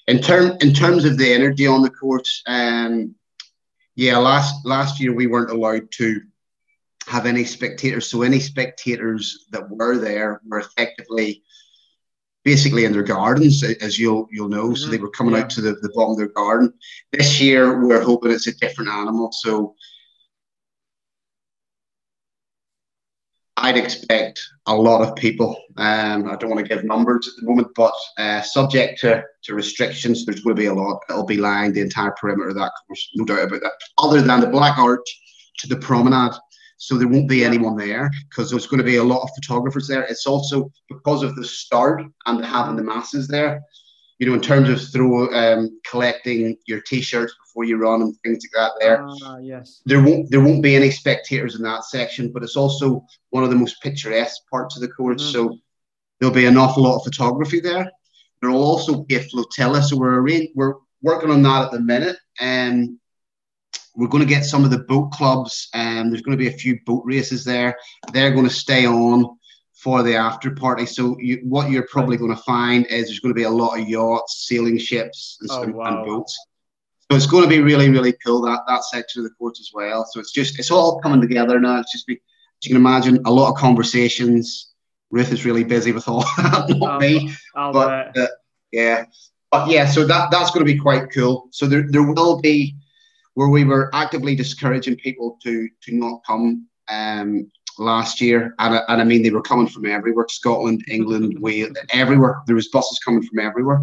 In 0.09 0.20
term 0.20 0.57
in 0.61 0.72
terms 0.72 1.05
of 1.05 1.16
the 1.16 1.32
energy 1.32 1.66
on 1.66 1.82
the 1.82 1.90
course, 1.90 2.42
um, 2.46 3.14
yeah, 3.94 4.16
last 4.16 4.66
last 4.66 5.00
year 5.00 5.14
we 5.14 5.26
weren't 5.26 5.50
allowed 5.50 5.90
to 5.92 6.20
have 7.07 7.26
any 7.26 7.44
spectators. 7.44 8.09
So 8.09 8.22
any 8.22 8.40
spectators 8.40 9.46
that 9.50 9.68
were 9.68 9.98
there 9.98 10.40
were 10.44 10.61
effectively 10.61 11.42
basically 12.44 12.84
in 12.84 12.92
their 12.92 13.03
gardens, 13.03 13.62
as 13.62 13.98
you'll 13.98 14.26
you'll 14.30 14.48
know. 14.48 14.68
Mm-hmm. 14.68 14.74
So 14.74 14.90
they 14.90 14.98
were 14.98 15.11
coming 15.11 15.34
yeah. 15.34 15.42
out 15.42 15.50
to 15.50 15.61
the, 15.61 15.74
the 15.74 15.92
bottom 15.94 16.12
of 16.12 16.18
their 16.18 16.28
garden. 16.28 16.72
This 17.12 17.40
year 17.40 17.86
we're 17.86 18.03
hoping 18.03 18.32
it's 18.32 18.48
a 18.48 18.57
different 18.57 18.90
animal. 18.90 19.30
So 19.32 19.74
I'd 23.62 23.76
expect 23.76 24.42
a 24.66 24.74
lot 24.74 25.02
of 25.02 25.14
people. 25.14 25.56
Um, 25.76 26.28
I 26.28 26.34
don't 26.34 26.50
want 26.50 26.66
to 26.66 26.68
give 26.68 26.84
numbers 26.84 27.28
at 27.28 27.34
the 27.40 27.48
moment, 27.48 27.68
but 27.76 27.94
uh, 28.18 28.42
subject 28.42 28.98
to, 29.00 29.22
to 29.44 29.54
restrictions, 29.54 30.26
there's 30.26 30.40
going 30.40 30.56
to 30.56 30.60
be 30.60 30.66
a 30.66 30.74
lot. 30.74 31.00
It'll 31.08 31.24
be 31.24 31.36
lined 31.36 31.76
the 31.76 31.80
entire 31.80 32.10
perimeter 32.10 32.48
of 32.48 32.56
that 32.56 32.72
course, 32.86 33.08
no 33.14 33.24
doubt 33.24 33.46
about 33.46 33.60
that. 33.62 33.72
Other 33.98 34.20
than 34.20 34.40
the 34.40 34.48
Black 34.48 34.78
Arch 34.78 35.06
to 35.58 35.68
the 35.68 35.76
promenade, 35.76 36.32
so 36.78 36.98
there 36.98 37.06
won't 37.06 37.28
be 37.28 37.44
anyone 37.44 37.76
there 37.76 38.10
because 38.28 38.50
there's 38.50 38.66
going 38.66 38.78
to 38.78 38.84
be 38.84 38.96
a 38.96 39.04
lot 39.04 39.22
of 39.22 39.30
photographers 39.36 39.86
there. 39.86 40.02
It's 40.02 40.26
also 40.26 40.68
because 40.88 41.22
of 41.22 41.36
the 41.36 41.44
start 41.44 42.02
and 42.26 42.44
having 42.44 42.74
the 42.74 42.82
masses 42.82 43.28
there 43.28 43.62
you 44.22 44.28
know, 44.28 44.34
in 44.34 44.40
terms 44.40 44.68
of 44.68 44.80
throw 44.80 45.26
um, 45.34 45.80
collecting 45.84 46.56
your 46.66 46.80
t-shirts 46.82 47.34
before 47.44 47.64
you 47.64 47.76
run 47.76 48.02
and 48.02 48.16
things 48.22 48.44
like 48.44 48.52
that. 48.54 48.72
There, 48.78 49.04
uh, 49.04 49.38
yes, 49.38 49.82
there 49.84 50.00
won't 50.00 50.30
there 50.30 50.40
won't 50.40 50.62
be 50.62 50.76
any 50.76 50.92
spectators 50.92 51.56
in 51.56 51.62
that 51.62 51.86
section, 51.86 52.30
but 52.30 52.44
it's 52.44 52.54
also 52.54 53.04
one 53.30 53.42
of 53.42 53.50
the 53.50 53.56
most 53.56 53.82
picturesque 53.82 54.42
parts 54.48 54.76
of 54.76 54.82
the 54.82 54.86
course. 54.86 55.20
Mm-hmm. 55.24 55.32
So 55.32 55.58
there'll 56.20 56.32
be 56.32 56.46
an 56.46 56.56
awful 56.56 56.84
lot 56.84 56.98
of 56.98 57.02
photography 57.02 57.58
there. 57.58 57.90
There 58.40 58.50
will 58.52 58.62
also 58.62 59.02
be 59.02 59.16
a 59.16 59.24
flotilla, 59.24 59.82
so 59.82 59.96
we're 59.96 60.22
we're 60.54 60.74
working 61.02 61.30
on 61.32 61.42
that 61.42 61.64
at 61.64 61.72
the 61.72 61.80
minute, 61.80 62.16
and 62.38 63.00
we're 63.96 64.06
going 64.06 64.22
to 64.22 64.34
get 64.34 64.44
some 64.44 64.62
of 64.62 64.70
the 64.70 64.84
boat 64.84 65.10
clubs, 65.10 65.68
and 65.74 65.98
um, 65.98 66.10
there's 66.10 66.22
going 66.22 66.38
to 66.38 66.44
be 66.44 66.48
a 66.48 66.56
few 66.56 66.78
boat 66.86 67.02
races 67.04 67.44
there. 67.44 67.76
They're 68.12 68.30
going 68.30 68.48
to 68.48 68.54
stay 68.54 68.86
on 68.86 69.36
for 69.83 70.05
the 70.05 70.14
after 70.14 70.53
party. 70.53 70.87
So 70.87 71.18
you, 71.18 71.41
what 71.43 71.70
you're 71.70 71.89
probably 71.89 72.16
going 72.16 72.35
to 72.35 72.43
find 72.43 72.87
is 72.87 73.07
there's 73.07 73.18
going 73.18 73.35
to 73.35 73.39
be 73.39 73.43
a 73.43 73.51
lot 73.51 73.80
of 73.80 73.89
yachts, 73.89 74.47
sailing 74.47 74.78
ships, 74.78 75.39
and, 75.41 75.51
oh, 75.51 75.76
wow. 75.76 75.87
and 75.87 76.07
boats. 76.07 76.39
So 77.11 77.16
it's 77.16 77.26
going 77.26 77.43
to 77.43 77.49
be 77.49 77.61
really, 77.61 77.91
really 77.91 78.14
cool 78.24 78.43
that 78.43 78.61
that 78.68 78.85
section 78.85 79.20
of 79.20 79.24
the 79.24 79.35
course 79.35 79.59
as 79.61 79.70
well. 79.74 80.07
So 80.09 80.20
it's 80.20 80.30
just 80.30 80.59
it's 80.61 80.70
all 80.70 81.01
coming 81.01 81.20
together 81.20 81.59
now. 81.59 81.80
It's 81.80 81.91
just 81.91 82.07
be, 82.07 82.14
as 82.14 82.20
you 82.62 82.68
can 82.70 82.76
imagine, 82.76 83.20
a 83.26 83.30
lot 83.30 83.51
of 83.51 83.57
conversations. 83.57 84.72
Ruth 85.11 85.33
is 85.33 85.45
really 85.45 85.64
busy 85.64 85.91
with 85.91 86.07
all 86.09 86.20
that, 86.37 86.74
not 86.78 87.01
me. 87.01 87.33
I'll 87.57 87.72
but 87.72 88.16
uh, 88.16 88.28
yeah, 88.70 89.07
but 89.51 89.68
yeah, 89.68 89.87
so 89.87 90.07
that 90.07 90.30
that's 90.30 90.53
going 90.53 90.64
to 90.64 90.72
be 90.72 90.78
quite 90.78 91.12
cool. 91.12 91.49
So 91.51 91.66
there 91.66 91.85
there 91.89 92.05
will 92.05 92.41
be 92.41 92.76
where 93.35 93.49
we 93.49 93.64
were 93.64 93.91
actively 93.93 94.37
discouraging 94.37 94.97
people 94.97 95.39
to 95.43 95.68
to 95.83 95.95
not 95.95 96.22
come 96.24 96.68
um, 96.89 97.51
last 97.78 98.20
year, 98.20 98.54
and, 98.58 98.82
and 98.88 99.00
I 99.00 99.04
mean 99.04 99.22
they 99.22 99.30
were 99.30 99.42
coming 99.42 99.68
from 99.68 99.86
everywhere: 99.86 100.26
Scotland, 100.28 100.84
England, 100.88 101.38
Wales, 101.40 101.76
everywhere. 101.90 102.42
There 102.46 102.56
was 102.56 102.68
buses 102.68 102.98
coming 103.04 103.22
from 103.22 103.38
everywhere. 103.38 103.82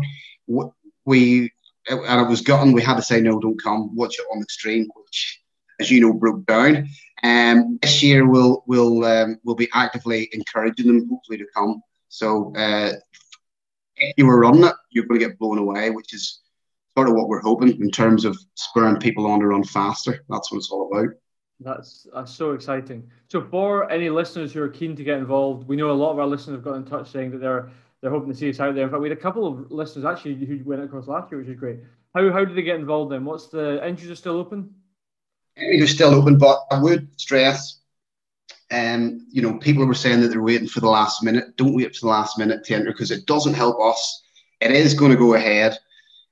We 1.06 1.52
and 1.90 2.22
it 2.22 2.30
was 2.30 2.42
gotten. 2.42 2.72
We 2.72 2.82
had 2.82 2.96
to 2.96 3.02
say 3.02 3.22
no, 3.22 3.40
don't 3.40 3.62
come. 3.62 3.96
Watch 3.96 4.16
it 4.20 4.26
on 4.32 4.40
the 4.40 4.46
stream, 4.50 4.88
which, 4.96 5.42
as 5.80 5.90
you 5.90 6.02
know, 6.02 6.14
broke 6.14 6.46
down. 6.46 6.88
Um, 7.24 7.80
this 7.82 8.02
year 8.02 8.28
we'll 8.28 8.64
we'll 8.68 9.04
um, 9.06 9.40
we'll 9.44 9.56
be 9.56 9.70
actively 9.74 10.30
encouraging 10.32 10.88
them, 10.88 11.10
hopefully, 11.10 11.38
to 11.40 11.48
come. 11.56 11.82
So 12.10 12.54
uh, 12.56 12.94
if 13.98 14.14
you 14.18 14.26
were 14.26 14.40
running 14.40 14.64
it, 14.64 14.74
you're 14.90 15.06
going 15.06 15.20
to 15.20 15.28
get 15.28 15.40
blown 15.40 15.58
away, 15.58 15.90
which 15.90 16.14
is 16.14 16.42
sort 16.98 17.10
of 17.10 17.16
what 17.16 17.28
we're 17.28 17.42
hoping 17.42 17.80
in 17.82 17.92
terms 17.92 18.26
of 18.26 18.38
spurring 18.56 18.98
people 18.98 19.26
on 19.28 19.40
to 19.40 19.48
run 19.48 19.64
faster. 19.64 20.24
That's 20.30 20.52
what 20.52 20.58
it's 20.58 20.72
all 20.72 20.90
about. 20.92 21.14
That's 21.60 22.08
that's 22.14 22.32
so 22.32 22.54
exciting. 22.54 23.10
So 23.28 23.42
for 23.42 23.92
any 23.92 24.10
listeners 24.10 24.54
who 24.54 24.62
are 24.62 24.70
keen 24.70 24.96
to 24.96 25.04
get 25.04 25.18
involved, 25.18 25.68
we 25.68 25.76
know 25.76 25.92
a 25.92 25.94
lot 25.94 26.12
of 26.12 26.20
our 26.20 26.28
listeners 26.28 26.56
have 26.56 26.64
got 26.64 26.76
in 26.76 26.86
touch 26.86 27.12
saying 27.12 27.32
that 27.32 27.42
they're 27.42 27.70
they're 28.02 28.12
hoping 28.12 28.32
to 28.32 28.38
see 28.38 28.50
us 28.50 28.60
out 28.62 28.76
there. 28.76 28.86
In 28.86 28.90
fact, 28.90 29.02
we 29.02 29.10
had 29.10 29.18
a 29.18 29.22
couple 29.22 29.46
of 29.46 29.70
listeners 29.72 30.06
actually 30.06 30.36
who 30.36 30.62
went 30.64 30.82
across 30.82 31.08
last 31.08 31.32
year, 31.32 31.40
which 31.42 31.50
is 31.50 31.60
great. 31.60 31.80
How 32.16 32.32
how 32.32 32.46
did 32.46 32.56
they 32.56 32.62
get 32.62 32.80
involved 32.80 33.12
then? 33.12 33.26
What's 33.26 33.48
the 33.48 33.80
entries 33.84 34.10
are 34.10 34.16
still 34.16 34.38
open? 34.38 34.74
Entries 35.58 35.84
are 35.84 35.94
still 35.94 36.14
open, 36.16 36.38
but 36.38 36.66
I 36.72 36.82
would 36.82 37.20
stress, 37.20 37.80
um, 38.72 39.28
you 39.30 39.42
know, 39.42 39.58
people 39.58 39.86
were 39.86 39.94
saying 39.94 40.22
that 40.22 40.30
they're 40.30 40.42
waiting 40.42 40.68
for 40.68 40.80
the 40.80 40.90
last 40.90 41.24
minute. 41.24 41.58
Don't 41.58 41.76
wait 41.76 41.94
for 41.94 42.06
the 42.06 42.12
last 42.12 42.38
minute 42.38 42.64
to 42.66 42.76
enter 42.76 42.92
because 42.92 43.12
it 43.12 43.26
doesn't 43.26 43.54
help 43.54 43.82
us. 43.82 44.24
It 44.62 44.72
is 44.72 44.94
going 44.94 45.12
to 45.12 45.18
go 45.18 45.34
ahead. 45.34 45.78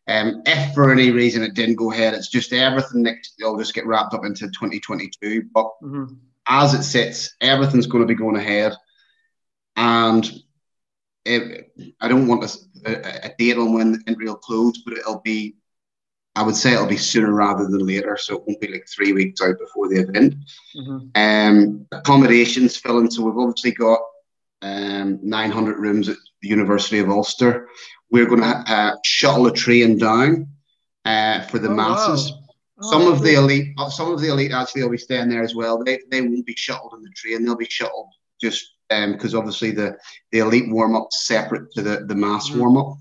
Um, 0.08 0.42
if 0.46 0.74
for 0.74 0.92
any 0.92 1.12
reason 1.12 1.44
it 1.44 1.54
didn't 1.54 1.76
go 1.76 1.92
ahead, 1.92 2.14
it's 2.14 2.30
just 2.30 2.54
everything 2.54 3.04
next. 3.04 3.36
It'll 3.40 3.58
just 3.58 3.74
get 3.74 3.86
wrapped 3.86 4.14
up 4.14 4.26
into 4.26 4.46
2022. 4.48 5.50
But 5.54 5.66
mm-hmm. 5.84 6.14
as 6.48 6.74
it 6.74 6.84
sits, 6.84 7.36
everything's 7.42 7.88
going 7.88 8.04
to 8.04 8.08
be 8.08 8.16
going 8.16 8.38
ahead, 8.38 8.74
and 9.76 10.30
it, 11.26 11.72
I 12.00 12.08
don't 12.08 12.28
want 12.28 12.46
a, 12.86 13.26
a, 13.26 13.36
date 13.38 13.58
on 13.58 13.74
when 13.74 13.92
the 13.92 14.00
entry 14.08 14.28
will 14.28 14.36
close, 14.36 14.78
but 14.80 14.98
it'll 14.98 15.22
be. 15.22 15.56
I 16.36 16.44
would 16.44 16.56
say 16.56 16.74
it'll 16.74 16.86
be 16.86 16.98
sooner 16.98 17.34
rather 17.34 17.64
than 17.64 17.80
later, 17.80 18.16
so 18.16 18.36
it 18.36 18.44
won't 18.46 18.62
be 18.62 18.68
like 18.68 18.88
three 18.88 19.12
weeks 19.12 19.42
out 19.42 19.58
before 19.58 19.90
the 19.90 20.02
event. 20.02 20.36
Mm-hmm. 20.76 21.08
Um, 21.16 21.88
accommodations 21.92 22.78
filling, 22.78 23.10
so 23.10 23.24
we've 23.24 23.38
obviously 23.38 23.72
got 23.72 24.00
um, 24.62 25.20
900 25.24 25.80
rooms 25.80 26.10
at 26.10 26.18
the 26.44 26.48
University 26.48 27.00
of 27.00 27.10
Ulster. 27.10 27.70
We're 28.10 28.26
going 28.26 28.42
to 28.42 28.48
uh, 28.48 28.96
shuttle 29.04 29.48
a 29.48 29.54
train 29.54 29.98
down 29.98 30.48
uh, 31.06 31.42
for 31.42 31.60
the 31.60 31.70
oh, 31.70 31.76
masses. 31.76 32.32
Wow. 32.32 32.38
Oh, 32.80 32.92
some 32.92 33.12
of 33.12 33.22
the 33.24 33.34
elite, 33.34 33.74
uh, 33.78 33.90
some 33.90 34.12
of 34.12 34.22
the 34.22 34.30
elite 34.30 34.52
actually 34.52 34.84
will 34.84 34.92
be 34.92 34.98
staying 34.98 35.30
there 35.30 35.44
as 35.44 35.56
well. 35.56 35.84
They, 35.84 36.00
they 36.12 36.22
won't 36.22 36.46
be 36.46 36.56
shuttled 36.56 36.94
in 36.94 37.02
the 37.02 37.10
train. 37.10 37.44
They'll 37.44 37.56
be 37.56 37.66
shuttled 37.66 38.10
just 38.40 38.74
because 38.90 39.34
um, 39.34 39.40
obviously 39.40 39.72
the, 39.72 39.98
the 40.32 40.40
elite 40.40 40.70
warm 40.70 40.96
up 40.96 41.08
separate 41.12 41.72
to 41.74 41.82
the, 41.82 42.06
the 42.06 42.16
mass 42.16 42.50
mm. 42.50 42.58
warm 42.58 42.78
up. 42.78 42.98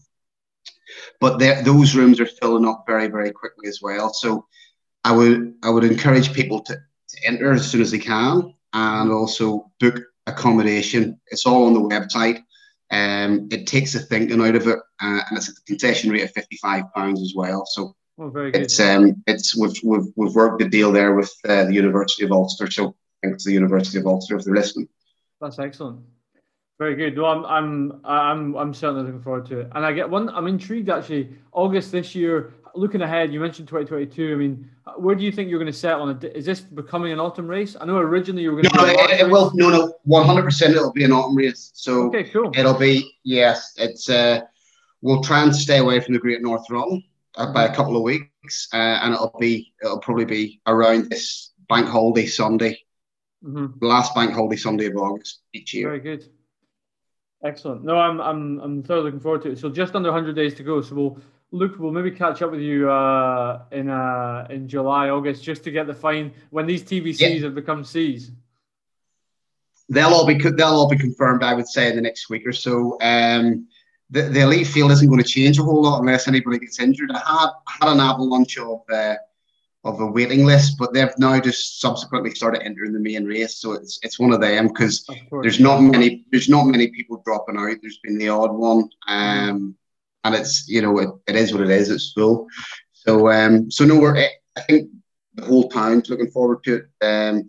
But 1.20 1.38
those 1.64 1.94
rooms 1.94 2.20
are 2.20 2.26
filling 2.26 2.66
up 2.66 2.84
very 2.86 3.08
very 3.08 3.30
quickly 3.30 3.68
as 3.68 3.80
well. 3.82 4.12
So 4.12 4.46
I 5.04 5.12
would 5.12 5.54
I 5.62 5.70
would 5.70 5.84
encourage 5.84 6.32
people 6.32 6.60
to, 6.62 6.74
to 6.74 7.26
enter 7.26 7.52
as 7.52 7.70
soon 7.70 7.80
as 7.80 7.90
they 7.90 7.98
can 7.98 8.54
and 8.72 9.10
also 9.10 9.70
book 9.80 10.00
accommodation. 10.26 11.20
It's 11.28 11.46
all 11.46 11.66
on 11.66 11.74
the 11.74 11.80
website. 11.80 12.42
Um, 12.90 13.48
it 13.50 13.66
takes 13.66 13.92
the 13.92 13.98
thinking 13.98 14.40
out 14.40 14.54
of 14.54 14.66
it, 14.66 14.78
uh, 15.02 15.20
and 15.28 15.36
it's 15.36 15.48
at 15.48 15.56
the 15.56 15.62
concession 15.66 16.10
rate 16.10 16.22
of 16.22 16.30
fifty-five 16.30 16.84
pounds 16.94 17.20
as 17.20 17.32
well. 17.34 17.66
So 17.66 17.96
oh, 18.18 18.28
very 18.30 18.52
good. 18.52 18.62
it's 18.62 18.78
um, 18.78 19.22
it's 19.26 19.56
we've, 19.56 19.78
we've, 19.82 20.12
we've 20.14 20.34
worked 20.34 20.60
the 20.60 20.68
deal 20.68 20.92
there 20.92 21.14
with 21.14 21.32
uh, 21.48 21.64
the 21.64 21.74
University 21.74 22.24
of 22.24 22.30
Ulster. 22.30 22.70
So 22.70 22.94
thanks 23.22 23.42
to 23.42 23.50
the 23.50 23.54
University 23.54 23.98
of 23.98 24.06
Ulster 24.06 24.36
if 24.36 24.44
they're 24.44 24.54
listening. 24.54 24.88
That's 25.40 25.58
excellent. 25.58 26.00
Very 26.78 26.94
good. 26.94 27.18
Well, 27.18 27.30
I'm 27.30 27.44
I'm 27.46 28.00
I'm 28.04 28.56
I'm 28.56 28.74
certainly 28.74 29.04
looking 29.04 29.22
forward 29.22 29.46
to 29.46 29.60
it. 29.60 29.68
And 29.74 29.84
I 29.84 29.92
get 29.92 30.08
one. 30.08 30.28
I'm 30.28 30.46
intrigued 30.46 30.88
actually. 30.88 31.36
August 31.52 31.90
this 31.90 32.14
year. 32.14 32.54
Looking 32.76 33.00
ahead, 33.00 33.32
you 33.32 33.40
mentioned 33.40 33.68
2022. 33.68 34.32
I 34.32 34.36
mean, 34.36 34.70
where 34.98 35.14
do 35.14 35.24
you 35.24 35.32
think 35.32 35.48
you're 35.48 35.58
going 35.58 35.72
to 35.72 35.78
settle 35.78 36.02
on 36.02 36.10
it? 36.10 36.36
Is 36.36 36.44
this 36.44 36.60
becoming 36.60 37.12
an 37.12 37.18
autumn 37.18 37.48
race? 37.48 37.76
I 37.80 37.86
know 37.86 37.96
originally 37.96 38.42
you 38.42 38.52
were 38.52 38.62
going 38.62 38.74
no, 38.74 38.86
to. 38.86 38.92
No, 38.92 39.04
it, 39.04 39.20
it 39.20 39.30
will. 39.30 39.50
No, 39.54 39.70
no, 39.70 39.94
100. 40.04 40.42
percent 40.42 40.74
It'll 40.74 40.92
be 40.92 41.04
an 41.04 41.12
autumn 41.12 41.36
race. 41.36 41.70
So 41.74 42.08
okay, 42.08 42.24
cool. 42.24 42.52
It'll 42.54 42.78
be 42.78 43.16
yes. 43.24 43.74
It's 43.78 44.10
uh, 44.10 44.42
we'll 45.00 45.22
try 45.22 45.42
and 45.42 45.54
stay 45.54 45.78
away 45.78 46.00
from 46.00 46.14
the 46.14 46.20
Great 46.20 46.42
North 46.42 46.68
Run 46.70 47.02
uh, 47.36 47.52
by 47.52 47.64
a 47.64 47.74
couple 47.74 47.96
of 47.96 48.02
weeks, 48.02 48.68
uh, 48.72 48.76
and 48.76 49.14
it'll 49.14 49.34
be 49.40 49.72
it'll 49.82 50.00
probably 50.00 50.24
be 50.24 50.60
around 50.66 51.10
this 51.10 51.52
bank 51.68 51.88
holiday 51.88 52.26
Sunday, 52.26 52.78
mm-hmm. 53.44 53.84
last 53.84 54.14
bank 54.14 54.32
holiday 54.32 54.56
Sunday 54.56 54.86
of 54.86 54.96
August 54.96 55.40
each 55.52 55.74
year. 55.74 55.88
Very 55.88 56.00
good. 56.00 56.28
Excellent. 57.44 57.84
No, 57.84 57.96
I'm 57.96 58.20
I'm 58.20 58.60
I'm 58.60 58.82
thoroughly 58.82 59.04
looking 59.04 59.20
forward 59.20 59.42
to 59.42 59.52
it. 59.52 59.58
So 59.58 59.68
just 59.68 59.94
under 59.94 60.10
100 60.10 60.34
days 60.34 60.54
to 60.54 60.62
go. 60.62 60.80
So 60.80 60.94
we'll 60.94 61.18
look. 61.50 61.78
We'll 61.78 61.92
maybe 61.92 62.10
catch 62.10 62.42
up 62.42 62.50
with 62.50 62.60
you 62.60 62.90
uh, 62.90 63.62
in 63.72 63.88
uh, 63.88 64.46
in 64.50 64.68
July, 64.68 65.10
August, 65.10 65.42
just 65.42 65.64
to 65.64 65.70
get 65.70 65.86
the 65.86 65.94
fine 65.94 66.32
when 66.50 66.66
these 66.66 66.82
TBCs 66.82 67.18
yeah. 67.18 67.38
have 67.40 67.54
become 67.54 67.84
Cs. 67.84 68.30
They'll 69.88 70.08
all 70.08 70.26
be 70.26 70.34
they'll 70.34 70.66
all 70.66 70.88
be 70.88 70.98
confirmed. 70.98 71.42
I 71.42 71.54
would 71.54 71.68
say 71.68 71.88
in 71.88 71.96
the 71.96 72.02
next 72.02 72.28
week 72.28 72.46
or 72.46 72.52
so. 72.52 72.98
Um, 73.00 73.68
the, 74.10 74.22
the 74.22 74.40
elite 74.40 74.68
field 74.68 74.92
isn't 74.92 75.08
going 75.08 75.22
to 75.22 75.28
change 75.28 75.58
a 75.58 75.62
whole 75.62 75.82
lot 75.82 76.00
unless 76.00 76.28
anybody 76.28 76.58
gets 76.58 76.78
injured. 76.78 77.10
I 77.10 77.18
had 77.18 77.50
had 77.66 77.92
an 77.92 78.00
avalanche 78.00 78.58
of 78.58 78.82
uh, 78.92 79.16
of 79.84 80.00
a 80.00 80.06
waiting 80.06 80.44
list, 80.44 80.76
but 80.78 80.92
they've 80.92 81.16
now 81.18 81.38
just 81.40 81.80
subsequently 81.80 82.34
started 82.34 82.62
entering 82.62 82.92
the 82.92 83.00
main 83.00 83.24
race. 83.24 83.56
So 83.56 83.72
it's 83.72 83.98
it's 84.02 84.18
one 84.18 84.32
of 84.32 84.40
them 84.40 84.68
because 84.68 85.08
there's 85.42 85.60
not 85.60 85.80
many 85.80 86.24
there's 86.30 86.48
not 86.48 86.64
many 86.64 86.88
people 86.88 87.22
dropping 87.24 87.56
out. 87.56 87.76
There's 87.80 87.98
been 87.98 88.18
the 88.18 88.28
odd 88.28 88.52
one, 88.52 88.88
um, 89.08 89.76
and 90.26 90.34
it's 90.34 90.68
you 90.68 90.82
know 90.82 90.98
it, 90.98 91.08
it 91.26 91.36
is 91.36 91.52
what 91.52 91.62
it 91.62 91.70
is. 91.70 91.90
It's 91.90 92.12
full. 92.12 92.46
So 92.92 93.30
um, 93.30 93.70
so 93.70 93.84
no, 93.84 93.98
we're 93.98 94.16
I 94.16 94.60
think 94.62 94.90
the 95.34 95.44
whole 95.44 95.68
town's 95.68 96.08
looking 96.08 96.30
forward 96.30 96.64
to 96.64 96.76
it. 96.76 97.04
Um, 97.04 97.46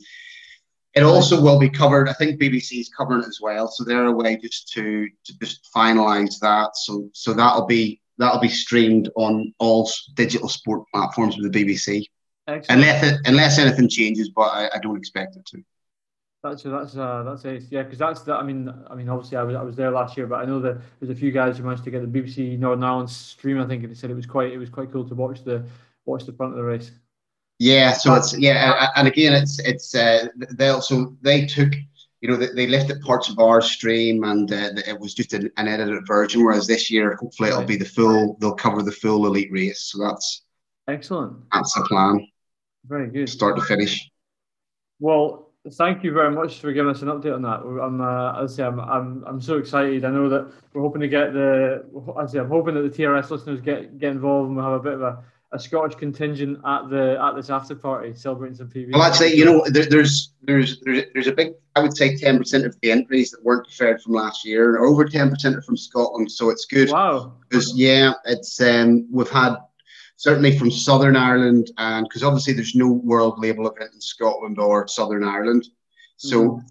it 0.93 1.03
also 1.03 1.39
will 1.39 1.59
be 1.59 1.69
covered. 1.69 2.09
I 2.09 2.13
think 2.13 2.41
BBC 2.41 2.79
is 2.79 2.89
covering 2.89 3.21
it 3.21 3.27
as 3.27 3.39
well, 3.41 3.67
so 3.67 3.83
they're 3.83 4.05
a 4.05 4.11
way 4.11 4.37
just 4.37 4.69
to 4.73 5.07
to 5.25 5.39
just 5.39 5.69
finalise 5.75 6.39
that. 6.39 6.75
So 6.75 7.09
so 7.13 7.33
that'll 7.33 7.67
be 7.67 8.01
that'll 8.17 8.41
be 8.41 8.49
streamed 8.49 9.09
on 9.15 9.53
all 9.59 9.89
digital 10.15 10.49
sport 10.49 10.83
platforms 10.93 11.37
with 11.37 11.51
the 11.51 11.65
BBC. 11.65 12.05
Excellent. 12.47 12.65
Unless 12.69 13.03
it, 13.03 13.19
unless 13.25 13.59
anything 13.59 13.89
changes, 13.89 14.29
but 14.29 14.43
I, 14.43 14.69
I 14.73 14.79
don't 14.79 14.97
expect 14.97 15.35
it 15.35 15.45
to. 15.47 15.63
That's 16.49 16.63
that's 16.63 16.95
uh, 16.95 17.23
that's 17.23 17.45
it. 17.45 17.63
Yeah, 17.69 17.83
because 17.83 17.99
that's 17.99 18.21
the. 18.21 18.33
I 18.33 18.43
mean, 18.43 18.73
I 18.89 18.95
mean, 18.95 19.09
obviously, 19.09 19.37
I 19.37 19.43
was 19.43 19.55
I 19.55 19.63
was 19.63 19.75
there 19.75 19.91
last 19.91 20.17
year, 20.17 20.27
but 20.27 20.35
I 20.39 20.45
know 20.45 20.59
that 20.61 20.79
there's 20.99 21.09
a 21.09 21.19
few 21.19 21.31
guys 21.31 21.57
who 21.57 21.63
managed 21.63 21.83
to 21.85 21.91
get 21.91 22.01
the 22.01 22.21
BBC 22.21 22.57
Northern 22.57 22.83
Ireland 22.83 23.09
stream. 23.09 23.59
I 23.59 23.65
think 23.65 23.83
and 23.83 23.91
they 23.91 23.95
said 23.95 24.09
it 24.09 24.15
was 24.15 24.25
quite 24.25 24.51
it 24.51 24.57
was 24.57 24.69
quite 24.69 24.91
cool 24.91 25.07
to 25.07 25.15
watch 25.15 25.43
the 25.43 25.65
watch 26.05 26.25
the 26.25 26.33
front 26.33 26.53
of 26.53 26.57
the 26.57 26.63
race. 26.63 26.91
Yeah, 27.59 27.93
so 27.93 28.13
it's 28.13 28.37
yeah, 28.37 28.89
and 28.95 29.07
again, 29.07 29.33
it's 29.33 29.59
it's 29.59 29.95
uh, 29.95 30.27
they 30.51 30.69
also 30.69 31.17
they 31.21 31.45
took 31.45 31.73
you 32.21 32.29
know 32.29 32.35
they, 32.35 32.47
they 32.47 32.67
lifted 32.67 33.01
parts 33.01 33.29
of 33.29 33.39
our 33.39 33.61
stream 33.61 34.23
and 34.23 34.51
uh, 34.51 34.71
it 34.87 34.99
was 34.99 35.13
just 35.13 35.33
an, 35.33 35.51
an 35.57 35.67
edited 35.67 36.05
version. 36.05 36.43
Whereas 36.43 36.67
this 36.67 36.91
year, 36.91 37.15
hopefully, 37.15 37.49
it'll 37.49 37.63
be 37.63 37.77
the 37.77 37.85
full. 37.85 38.37
They'll 38.39 38.53
cover 38.53 38.83
the 38.83 38.91
full 38.91 39.25
elite 39.25 39.51
race. 39.51 39.81
So 39.81 40.03
that's 40.03 40.43
excellent. 40.87 41.37
That's 41.51 41.73
the 41.73 41.81
plan. 41.83 42.27
Very 42.85 43.09
good. 43.09 43.27
Start 43.27 43.57
to 43.57 43.63
finish. 43.63 44.09
Well, 44.99 45.46
thank 45.71 46.03
you 46.03 46.11
very 46.11 46.31
much 46.31 46.59
for 46.59 46.71
giving 46.71 46.91
us 46.91 47.01
an 47.01 47.09
update 47.09 47.33
on 47.33 47.41
that. 47.43 47.61
I'm, 47.61 48.01
uh, 48.01 48.43
as 48.43 48.53
I 48.53 48.55
say, 48.55 48.63
I'm, 48.63 48.79
I'm, 48.79 49.23
I'm 49.25 49.41
so 49.41 49.57
excited. 49.57 50.05
I 50.05 50.11
know 50.11 50.29
that 50.29 50.51
we're 50.73 50.81
hoping 50.81 51.01
to 51.01 51.07
get 51.07 51.33
the, 51.33 51.85
as 52.21 52.29
I 52.29 52.33
say, 52.33 52.39
I'm 52.39 52.49
hoping 52.49 52.75
that 52.75 52.81
the 52.81 52.89
TRS 52.89 53.29
listeners 53.29 53.61
get 53.61 53.97
get 53.99 54.11
involved 54.11 54.47
and 54.47 54.55
we'll 54.55 54.65
have 54.65 54.73
a 54.73 54.83
bit 54.83 54.93
of 54.93 55.01
a, 55.01 55.23
a 55.51 55.59
Scottish 55.59 55.95
contingent 55.95 56.59
at 56.65 56.89
the 56.89 57.17
at 57.21 57.35
this 57.35 57.49
after 57.49 57.75
party 57.75 58.13
celebrating 58.15 58.55
some 58.55 58.69
PB. 58.69 58.93
Well, 58.93 59.03
actually, 59.03 59.35
you 59.35 59.45
know, 59.45 59.63
there, 59.67 59.85
there's 59.85 60.33
there's 60.41 60.79
there's 60.81 61.05
there's 61.13 61.27
a 61.27 61.31
big, 61.31 61.53
I 61.75 61.81
would 61.81 61.95
say, 61.95 62.17
ten 62.17 62.37
percent 62.37 62.65
of 62.65 62.77
the 62.81 62.91
entries 62.91 63.31
that 63.31 63.43
weren't 63.43 63.67
deferred 63.67 64.01
from 64.01 64.13
last 64.13 64.45
year, 64.45 64.75
and 64.75 64.85
over 64.85 65.05
ten 65.05 65.29
percent 65.29 65.55
are 65.55 65.61
from 65.61 65.77
Scotland. 65.77 66.31
So 66.31 66.49
it's 66.49 66.65
good. 66.65 66.89
Wow. 66.91 67.33
Because 67.49 67.73
yeah, 67.75 68.13
it's 68.25 68.59
um, 68.61 69.07
we've 69.11 69.29
had 69.29 69.55
certainly 70.17 70.57
from 70.57 70.69
Southern 70.69 71.15
Ireland, 71.15 71.71
and 71.77 72.05
because 72.07 72.23
obviously 72.23 72.53
there's 72.53 72.75
no 72.75 72.89
world 72.89 73.39
label 73.39 73.67
event 73.67 73.93
in 73.93 74.01
Scotland 74.01 74.59
or 74.59 74.87
Southern 74.87 75.23
Ireland. 75.23 75.67
So 76.17 76.49
mm. 76.49 76.63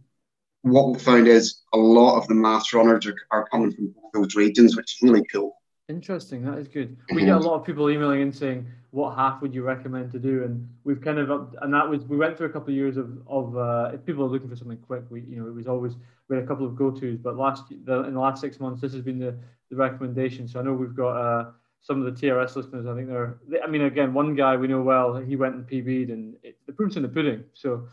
what 0.63 0.93
we 0.93 0.99
found 0.99 1.29
is 1.29 1.63
a 1.73 1.79
lot 1.79 2.19
of 2.19 2.27
the 2.27 2.35
mass 2.35 2.73
runners 2.75 3.07
are, 3.07 3.15
are 3.31 3.49
coming 3.49 3.73
from 3.73 3.95
those 4.13 4.35
regions, 4.35 4.77
which 4.77 4.97
is 4.97 5.03
really 5.03 5.25
cool. 5.33 5.57
Interesting. 5.89 6.45
That 6.45 6.59
is 6.59 6.67
good. 6.67 6.97
We 7.13 7.21
get 7.21 7.29
a 7.29 7.39
mm-hmm. 7.39 7.47
lot 7.47 7.61
of 7.61 7.65
people 7.65 7.89
emailing 7.89 8.21
in 8.21 8.33
saying, 8.33 8.67
"What 8.91 9.15
half 9.15 9.41
would 9.41 9.55
you 9.55 9.63
recommend 9.63 10.11
to 10.13 10.19
do?" 10.19 10.43
And 10.43 10.69
we've 10.83 11.01
kind 11.01 11.21
of, 11.21 11.55
and 11.63 11.73
that 11.73 11.89
was 11.89 12.05
we 12.07 12.17
went 12.17 12.37
through 12.37 12.49
a 12.49 12.53
couple 12.53 12.71
of 12.71 12.75
years 12.75 12.97
of 12.97 13.17
of 13.29 13.57
uh, 13.57 13.93
if 13.95 14.05
people 14.05 14.25
are 14.25 14.29
looking 14.29 14.49
for 14.49 14.57
something 14.57 14.79
quick, 14.79 15.05
we 15.09 15.21
you 15.21 15.37
know 15.37 15.47
it 15.47 15.55
was 15.55 15.69
always 15.69 15.95
we 16.29 16.35
had 16.35 16.45
a 16.45 16.49
couple 16.49 16.67
of 16.67 16.75
go 16.75 16.91
tos, 16.91 17.19
but 17.19 17.37
last 17.37 17.69
the, 17.85 18.03
in 18.03 18.15
the 18.15 18.21
last 18.21 18.41
six 18.41 18.59
months, 18.59 18.81
this 18.81 18.93
has 18.95 19.03
been 19.03 19.21
the 19.21 19.37
the 19.71 19.77
recommendation. 19.77 20.49
So 20.49 20.59
I 20.59 20.65
know 20.65 20.73
we've 20.73 20.97
got. 20.97 21.17
Uh, 21.17 21.51
some 21.87 22.03
of 22.03 22.13
the 22.13 22.27
TRS 22.27 22.57
listeners, 22.57 22.85
I 22.87 22.95
think 22.97 23.07
they're. 23.07 23.39
They, 23.47 23.61
I 23.61 23.69
mean, 23.69 23.83
again, 23.83 24.13
one 24.13 24.35
guy 24.35 24.57
we 24.57 24.67
know 24.67 24.83
well, 24.83 25.17
he 25.17 25.37
went 25.37 25.55
and 25.55 25.67
PB'd, 25.67 26.11
and 26.11 26.35
it, 26.43 26.59
the 26.67 26.73
proof's 26.73 26.97
in 26.97 27.03
the 27.03 27.09
pudding. 27.09 27.45
So 27.55 27.87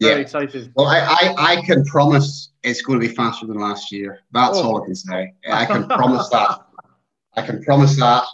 Very 0.00 0.16
yeah. 0.16 0.20
excited. 0.20 0.72
Well, 0.74 0.88
I, 0.88 0.98
I, 0.98 1.52
I 1.52 1.62
can 1.62 1.84
promise 1.84 2.50
it's 2.64 2.82
going 2.82 3.00
to 3.00 3.06
be 3.06 3.14
faster 3.14 3.46
than 3.46 3.56
last 3.56 3.92
year. 3.92 4.18
That's 4.32 4.58
oh. 4.58 4.64
all 4.64 4.82
I 4.82 4.86
can 4.86 4.96
say. 4.96 5.34
I 5.48 5.64
can 5.64 5.86
promise 5.88 6.28
that. 6.30 6.58
I 7.36 7.42
can 7.42 7.62
promise 7.62 7.96
that. 7.98 8.24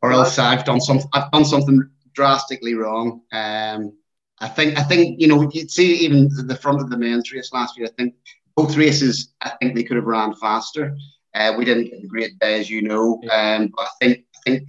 Or 0.00 0.12
else 0.12 0.38
I've 0.38 0.64
done 0.64 0.80
some 0.80 1.00
I've 1.12 1.30
done 1.30 1.44
something 1.44 1.88
drastically 2.14 2.74
wrong. 2.74 3.20
Um, 3.32 3.92
I 4.38 4.48
think 4.48 4.78
I 4.78 4.82
think 4.82 5.20
you 5.20 5.28
know 5.28 5.48
you'd 5.52 5.70
see 5.70 5.94
even 5.96 6.28
the 6.46 6.56
front 6.56 6.80
of 6.80 6.88
the 6.88 6.96
men's 6.96 7.30
race 7.32 7.52
last 7.52 7.76
year. 7.76 7.86
I 7.86 7.90
think 7.90 8.14
both 8.56 8.76
races 8.76 9.34
I 9.42 9.50
think 9.60 9.74
they 9.74 9.84
could 9.84 9.96
have 9.96 10.06
ran 10.06 10.34
faster. 10.34 10.96
Uh, 11.34 11.54
we 11.56 11.64
didn't 11.64 11.84
get 11.84 12.04
a 12.04 12.06
great 12.06 12.38
day, 12.38 12.60
as 12.60 12.70
you 12.70 12.82
know. 12.82 13.20
Um, 13.30 13.72
but 13.74 13.86
I 13.86 13.90
think 14.00 14.24
I 14.36 14.38
think 14.44 14.68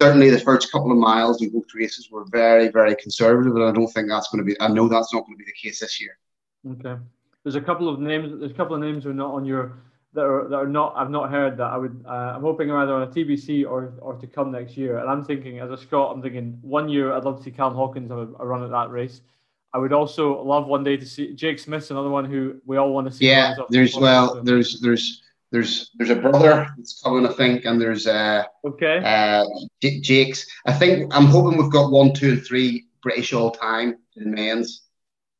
certainly 0.00 0.30
the 0.30 0.40
first 0.40 0.72
couple 0.72 0.90
of 0.90 0.98
miles 0.98 1.42
in 1.42 1.50
both 1.50 1.74
races 1.74 2.10
were 2.10 2.24
very, 2.30 2.68
very 2.68 2.94
conservative, 2.96 3.54
and 3.54 3.64
I 3.64 3.72
don't 3.72 3.88
think 3.88 4.08
that's 4.08 4.28
going 4.28 4.44
to 4.44 4.44
be. 4.44 4.60
I 4.60 4.68
know 4.68 4.88
that's 4.88 5.12
not 5.12 5.24
going 5.26 5.36
to 5.36 5.44
be 5.44 5.44
the 5.44 5.68
case 5.68 5.80
this 5.80 6.00
year. 6.00 6.18
Okay, 6.70 7.00
there's 7.44 7.56
a 7.56 7.60
couple 7.60 7.88
of 7.88 8.00
names. 8.00 8.38
There's 8.38 8.52
a 8.52 8.54
couple 8.54 8.74
of 8.74 8.80
names 8.80 9.04
that 9.04 9.10
are 9.10 9.14
not 9.14 9.34
on 9.34 9.44
your 9.44 9.78
that 10.14 10.24
are 10.24 10.48
that 10.48 10.56
are 10.56 10.66
not. 10.66 10.94
I've 10.96 11.10
not 11.10 11.30
heard 11.30 11.56
that. 11.58 11.70
I 11.70 11.76
would. 11.76 12.04
Uh, 12.06 12.34
I'm 12.36 12.42
hoping 12.42 12.70
either 12.70 12.94
on 12.94 13.02
a 13.02 13.06
TBC 13.06 13.66
or 13.68 13.94
or 14.00 14.14
to 14.14 14.26
come 14.26 14.50
next 14.50 14.76
year. 14.76 14.98
And 14.98 15.10
I'm 15.10 15.24
thinking, 15.24 15.60
as 15.60 15.70
a 15.70 15.76
Scot, 15.76 16.14
I'm 16.14 16.22
thinking 16.22 16.58
one 16.62 16.88
year 16.88 17.12
I'd 17.12 17.24
love 17.24 17.38
to 17.38 17.42
see 17.42 17.50
Callum 17.50 17.74
Hawkins 17.74 18.10
have 18.10 18.18
a, 18.18 18.28
a 18.38 18.46
run 18.46 18.62
at 18.62 18.70
that 18.70 18.90
race. 18.90 19.20
I 19.74 19.78
would 19.78 19.92
also 19.92 20.42
love 20.42 20.66
one 20.66 20.84
day 20.84 20.98
to 20.98 21.06
see 21.06 21.32
Jake 21.32 21.58
Smith's 21.58 21.90
another 21.90 22.10
one 22.10 22.26
who 22.26 22.60
we 22.66 22.76
all 22.76 22.92
want 22.92 23.06
to 23.06 23.12
see. 23.12 23.26
Yeah, 23.26 23.54
there's 23.70 23.96
well, 23.96 24.42
there's 24.42 24.80
there's 24.80 25.21
there's 25.52 25.90
there's 25.96 26.10
a 26.10 26.16
brother 26.16 26.66
that's 26.76 27.00
coming, 27.02 27.26
I 27.26 27.32
think, 27.32 27.64
and 27.64 27.80
there's 27.80 28.06
uh 28.06 28.44
okay 28.64 29.00
uh 29.04 29.44
J- 29.80 30.00
Jake's. 30.00 30.46
I 30.66 30.72
think 30.72 31.14
I'm 31.14 31.26
hoping 31.26 31.58
we've 31.58 31.70
got 31.70 31.92
one, 31.92 32.12
two, 32.14 32.32
and 32.32 32.44
three 32.44 32.86
British 33.02 33.32
all 33.32 33.50
time 33.50 33.98
in 34.16 34.32
men's. 34.32 34.82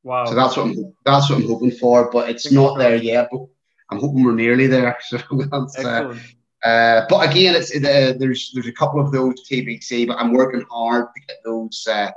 Wow. 0.05 0.27
So 0.27 0.35
that's 0.35 0.57
what 0.57 0.67
I'm 0.67 0.95
that's 1.05 1.31
what 1.31 1.41
I'm 1.41 1.47
hoping 1.49 1.71
for, 1.71 2.11
but 2.11 2.29
it's 2.29 2.53
not 2.53 2.79
there 2.79 2.97
yet. 2.97 3.29
But 3.33 3.47
I'm 3.91 3.99
hoping 3.99 4.23
we're 4.23 4.35
nearly 4.35 4.67
there. 4.67 4.97
So 5.09 5.19
that's 5.51 5.79
uh, 5.83 6.15
uh, 6.63 7.07
but 7.09 7.29
again, 7.29 7.55
it's 7.57 7.75
uh, 7.75 8.15
there's 8.19 8.53
there's 8.53 8.69
a 8.69 8.73
couple 8.73 9.01
of 9.01 9.13
those 9.13 9.49
TBC, 9.49 10.07
but 10.07 10.19
I'm 10.19 10.33
working 10.33 10.65
hard 10.71 11.07
to 11.15 11.21
get 11.27 11.39
those 11.45 11.87
uh, 11.91 12.11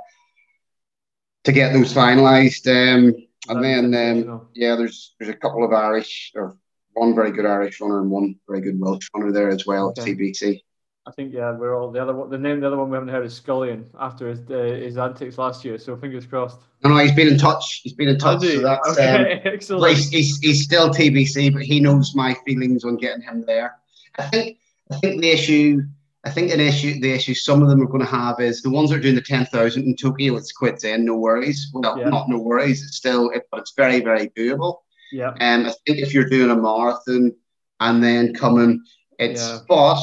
to 1.44 1.52
get 1.52 1.72
those 1.72 1.92
finalised. 1.94 2.66
Um, 2.66 3.14
and 3.48 3.64
then 3.64 3.94
um, 3.94 4.48
yeah, 4.54 4.76
there's 4.76 5.14
there's 5.18 5.34
a 5.34 5.38
couple 5.38 5.64
of 5.64 5.72
Irish 5.72 6.32
or 6.34 6.56
one 6.96 7.14
very 7.14 7.30
good 7.30 7.46
Irish 7.46 7.80
runner 7.80 8.00
and 8.00 8.10
one 8.10 8.36
very 8.48 8.60
good 8.60 8.80
Welsh 8.80 9.08
runner 9.14 9.30
there 9.30 9.50
as 9.50 9.66
well 9.66 9.88
okay. 9.90 10.02
at 10.02 10.08
TBC. 10.08 10.62
I 11.06 11.12
think 11.12 11.32
yeah, 11.32 11.52
we're 11.52 11.78
all 11.78 11.92
the 11.92 12.02
other 12.02 12.14
one. 12.14 12.30
The 12.30 12.38
name, 12.38 12.60
the 12.60 12.66
other 12.66 12.76
one 12.76 12.90
we 12.90 12.96
haven't 12.96 13.10
heard 13.10 13.24
is 13.24 13.40
Scullion 13.40 13.86
after 14.00 14.28
his 14.28 14.40
uh, 14.50 14.80
his 14.82 14.98
antics 14.98 15.38
last 15.38 15.64
year. 15.64 15.78
So 15.78 15.96
fingers 15.96 16.26
crossed. 16.26 16.58
No, 16.82 16.90
no, 16.90 16.96
he's 16.96 17.12
been 17.12 17.28
in 17.28 17.38
touch. 17.38 17.82
He's 17.84 17.92
been 17.92 18.08
in 18.08 18.18
touch. 18.18 18.40
So 18.42 18.60
that's 18.60 18.88
okay, 18.90 19.34
um, 19.34 19.40
excellent. 19.44 19.96
He's, 19.96 20.08
he's, 20.08 20.38
he's 20.40 20.64
still 20.64 20.88
TBC, 20.88 21.52
but 21.52 21.62
he 21.62 21.78
knows 21.78 22.14
my 22.16 22.34
feelings 22.44 22.84
on 22.84 22.96
getting 22.96 23.22
him 23.22 23.44
there. 23.46 23.76
I 24.18 24.24
think 24.24 24.58
I 24.90 24.96
think 24.96 25.20
the 25.20 25.30
issue. 25.30 25.82
I 26.24 26.30
think 26.30 26.50
an 26.50 26.58
issue, 26.58 26.98
the 26.98 27.12
issue 27.12 27.34
some 27.34 27.62
of 27.62 27.68
them 27.68 27.80
are 27.80 27.86
going 27.86 28.00
to 28.00 28.10
have 28.10 28.40
is 28.40 28.60
the 28.60 28.70
ones 28.70 28.90
that 28.90 28.96
are 28.96 29.00
doing 29.00 29.14
the 29.14 29.20
10,000 29.20 29.84
in 29.84 29.94
Tokyo, 29.94 30.34
it's 30.34 30.50
quits 30.50 30.82
in, 30.82 31.04
no 31.04 31.14
worries. 31.14 31.70
Well, 31.72 31.96
yeah. 31.96 32.08
not 32.08 32.28
no 32.28 32.40
worries. 32.40 32.82
It's 32.82 32.96
still, 32.96 33.30
it, 33.30 33.46
but 33.52 33.60
it's 33.60 33.74
very, 33.76 34.00
very 34.00 34.30
doable. 34.30 34.78
Yeah. 35.12 35.30
Um, 35.40 35.66
I 35.66 35.72
think 35.86 35.98
if 35.98 36.12
you're 36.12 36.28
doing 36.28 36.50
a 36.50 36.56
marathon 36.56 37.34
and 37.80 38.02
then 38.02 38.34
coming, 38.34 38.82
it's 39.18 39.48
yeah. 39.48 39.58
but 39.68 40.00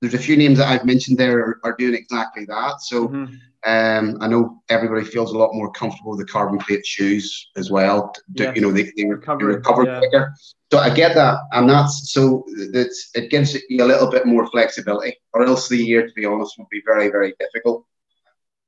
there's 0.00 0.14
a 0.14 0.18
few 0.18 0.36
names 0.36 0.58
that 0.58 0.68
I've 0.68 0.84
mentioned 0.84 1.18
there 1.18 1.38
are, 1.38 1.60
are 1.64 1.76
doing 1.76 1.94
exactly 1.94 2.44
that. 2.46 2.80
So 2.80 3.08
mm-hmm. 3.08 3.34
um, 3.66 4.18
I 4.20 4.28
know 4.28 4.62
everybody 4.68 5.04
feels 5.04 5.32
a 5.32 5.38
lot 5.38 5.54
more 5.54 5.70
comfortable 5.72 6.10
with 6.10 6.26
the 6.26 6.32
carbon 6.32 6.58
plate 6.58 6.86
shoes 6.86 7.50
as 7.56 7.70
well. 7.70 8.14
To, 8.36 8.52
You 8.54 8.60
know, 8.60 8.72
they, 8.72 8.90
they 8.96 9.06
recover, 9.06 9.38
they 9.38 9.56
recover 9.56 9.84
yeah. 9.84 9.98
quicker. 9.98 10.34
So 10.70 10.78
I 10.78 10.90
get 10.90 11.14
that, 11.14 11.38
and 11.52 11.70
that's 11.70 12.12
so 12.12 12.44
it's, 12.48 13.10
it 13.14 13.30
gives 13.30 13.56
you 13.68 13.84
a 13.84 13.86
little 13.86 14.10
bit 14.10 14.26
more 14.26 14.50
flexibility, 14.50 15.16
or 15.32 15.44
else 15.44 15.68
the 15.68 15.76
year, 15.76 16.06
to 16.06 16.12
be 16.14 16.24
honest, 16.24 16.58
would 16.58 16.68
be 16.68 16.82
very, 16.84 17.10
very 17.10 17.32
difficult 17.38 17.86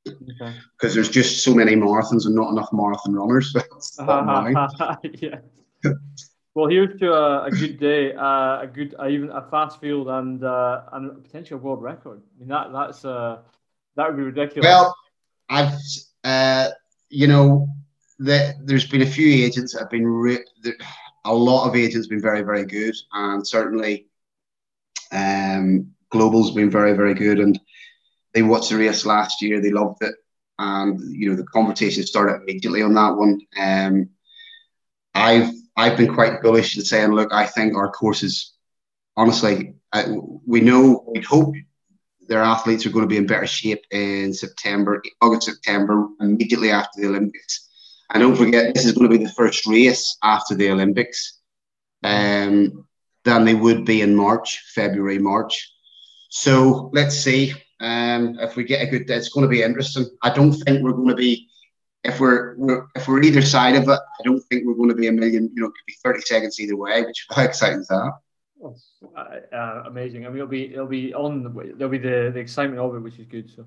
because 0.06 0.54
okay. 0.82 0.94
there's 0.94 1.08
just 1.08 1.42
so 1.42 1.54
many 1.54 1.74
marathons 1.74 2.26
and 2.26 2.34
not 2.34 2.50
enough 2.50 2.68
marathon 2.72 3.14
runners. 3.14 3.54
yeah. 5.20 5.40
well, 6.54 6.68
here's 6.68 6.98
to 7.00 7.12
a, 7.12 7.44
a 7.44 7.50
good 7.50 7.78
day, 7.78 8.14
uh, 8.14 8.62
a 8.62 8.70
good, 8.72 8.94
uh, 8.98 9.08
even 9.08 9.30
a 9.30 9.42
fast 9.50 9.80
field, 9.80 10.08
and 10.08 10.42
uh, 10.44 10.82
and 10.92 11.22
potential 11.24 11.58
world 11.58 11.82
record. 11.82 12.22
I 12.36 12.38
mean, 12.38 12.48
that 12.48 12.72
that's 12.72 13.04
uh, 13.04 13.38
that 13.96 14.08
would 14.08 14.16
be 14.16 14.22
ridiculous. 14.22 14.64
Well, 14.64 14.96
I've 15.48 15.74
uh, 16.24 16.70
you 17.08 17.26
know, 17.26 17.68
that 18.18 18.56
there's 18.64 18.86
been 18.86 19.02
a 19.02 19.06
few 19.06 19.44
agents 19.44 19.72
that 19.72 19.80
have 19.80 19.90
been 19.90 20.06
re- 20.06 20.44
a 21.24 21.34
lot 21.34 21.68
of 21.68 21.76
agents 21.76 22.06
have 22.06 22.10
been 22.10 22.22
very 22.22 22.42
very 22.42 22.64
good, 22.64 22.94
and 23.12 23.46
certainly, 23.46 24.06
um, 25.12 25.92
Global's 26.10 26.52
been 26.52 26.70
very 26.70 26.94
very 26.94 27.14
good, 27.14 27.40
and 27.40 27.58
they 28.36 28.42
watched 28.42 28.68
the 28.68 28.76
race 28.76 29.06
last 29.06 29.40
year. 29.40 29.62
They 29.62 29.70
loved 29.70 30.02
it, 30.02 30.14
and 30.58 31.00
you 31.10 31.30
know 31.30 31.36
the 31.36 31.46
conversation 31.46 32.04
started 32.04 32.42
immediately 32.42 32.82
on 32.82 32.92
that 32.92 33.16
one. 33.16 33.40
Um, 33.58 34.10
I've 35.14 35.50
I've 35.74 35.96
been 35.96 36.12
quite 36.12 36.42
bullish 36.42 36.76
in 36.76 36.84
saying, 36.84 37.12
look, 37.12 37.32
I 37.32 37.46
think 37.46 37.74
our 37.74 37.90
courses, 37.90 38.52
honestly, 39.16 39.74
I, 39.90 40.04
we 40.46 40.60
know 40.60 41.02
we 41.14 41.22
hope 41.22 41.54
their 42.28 42.42
athletes 42.42 42.84
are 42.84 42.90
going 42.90 43.04
to 43.04 43.08
be 43.08 43.16
in 43.16 43.26
better 43.26 43.46
shape 43.46 43.84
in 43.90 44.34
September, 44.34 45.02
August, 45.22 45.46
September, 45.46 46.06
immediately 46.20 46.70
after 46.70 47.00
the 47.00 47.08
Olympics. 47.08 47.66
And 48.12 48.20
don't 48.20 48.36
forget, 48.36 48.74
this 48.74 48.84
is 48.84 48.92
going 48.92 49.10
to 49.10 49.18
be 49.18 49.24
the 49.24 49.32
first 49.32 49.66
race 49.66 50.18
after 50.22 50.54
the 50.54 50.70
Olympics 50.70 51.40
um, 52.04 52.86
than 53.24 53.46
they 53.46 53.54
would 53.54 53.86
be 53.86 54.02
in 54.02 54.14
March, 54.14 54.62
February, 54.74 55.18
March. 55.18 55.72
So 56.28 56.90
let's 56.92 57.16
see. 57.16 57.54
Um, 57.80 58.38
if 58.40 58.56
we 58.56 58.64
get 58.64 58.82
a 58.82 58.90
good 58.90 59.08
it's 59.10 59.28
going 59.28 59.42
to 59.44 59.48
be 59.48 59.62
interesting. 59.62 60.06
I 60.22 60.30
don't 60.30 60.52
think 60.52 60.82
we're 60.82 60.92
going 60.92 61.08
to 61.08 61.14
be 61.14 61.48
if 62.04 62.20
we're, 62.20 62.54
we're, 62.56 62.86
if 62.94 63.08
we're 63.08 63.22
either 63.22 63.42
side 63.42 63.74
of 63.74 63.82
it. 63.84 63.98
I 63.98 64.22
don't 64.24 64.40
think 64.44 64.64
we're 64.64 64.74
going 64.74 64.88
to 64.88 64.94
be 64.94 65.08
a 65.08 65.12
million. 65.12 65.50
You 65.54 65.62
know, 65.62 65.66
it 65.66 65.72
could 65.72 65.86
be 65.86 65.94
thirty 66.02 66.20
seconds 66.20 66.58
either 66.60 66.76
way, 66.76 67.02
which 67.02 67.26
how 67.30 67.42
exciting 67.44 67.80
is 67.80 67.88
that? 67.88 68.12
Uh, 68.64 69.54
uh, 69.54 69.82
amazing. 69.86 70.24
I 70.24 70.28
mean, 70.28 70.38
it'll 70.38 70.48
be 70.48 70.72
it'll 70.72 70.86
be 70.86 71.12
on 71.14 71.42
the 71.42 71.74
there'll 71.76 71.90
be 71.90 71.98
the, 71.98 72.30
the 72.32 72.40
excitement 72.40 72.80
of 72.80 72.94
it, 72.94 73.00
which 73.00 73.18
is 73.18 73.26
good. 73.26 73.50
So 73.54 73.66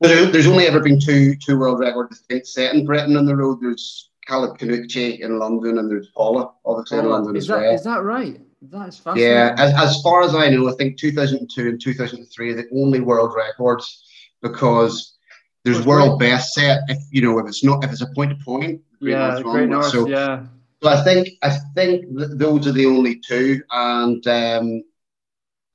there's, 0.00 0.32
there's 0.32 0.46
only 0.46 0.66
ever 0.66 0.80
been 0.80 1.00
two 1.00 1.34
two 1.36 1.58
world 1.58 1.80
records 1.80 2.22
set 2.44 2.74
in 2.74 2.86
Britain 2.86 3.16
on 3.16 3.26
the 3.26 3.36
road. 3.36 3.58
There's 3.60 4.10
Khalid 4.26 4.58
Khannouchi 4.58 5.20
in 5.20 5.38
London, 5.38 5.78
and 5.78 5.90
there's 5.90 6.08
Paula 6.08 6.52
obviously 6.64 6.98
in 6.98 7.08
London 7.08 7.36
is 7.36 7.44
as 7.44 7.48
that, 7.48 7.60
well. 7.60 7.74
Is 7.74 7.84
that 7.84 8.02
right? 8.02 8.40
That's 8.62 8.98
fascinating. 8.98 9.32
Yeah, 9.32 9.54
as, 9.58 9.74
as 9.74 10.02
far 10.02 10.22
as 10.22 10.34
I 10.34 10.48
know, 10.48 10.68
I 10.68 10.72
think 10.72 10.98
2002 10.98 11.68
and 11.68 11.80
2003 11.80 12.50
are 12.50 12.54
the 12.54 12.68
only 12.74 13.00
world 13.00 13.34
records 13.36 14.04
because 14.42 15.16
there's 15.64 15.84
world 15.84 16.18
best 16.18 16.54
set. 16.54 16.80
If 16.88 16.98
you 17.10 17.22
know, 17.22 17.38
if 17.38 17.46
it's 17.46 17.64
not, 17.64 17.84
if 17.84 17.90
it's 17.90 18.00
a 18.00 18.06
point 18.14 18.30
to 18.30 18.44
point, 18.44 18.80
yeah, 19.00 19.40
Great 19.42 19.68
North, 19.68 19.86
so, 19.86 20.06
yeah. 20.06 20.46
So 20.82 20.88
I 20.88 21.02
think 21.02 21.28
I 21.42 21.56
think 21.74 22.04
those 22.08 22.66
are 22.66 22.72
the 22.72 22.86
only 22.86 23.20
two, 23.26 23.62
and 23.70 24.26
um, 24.26 24.82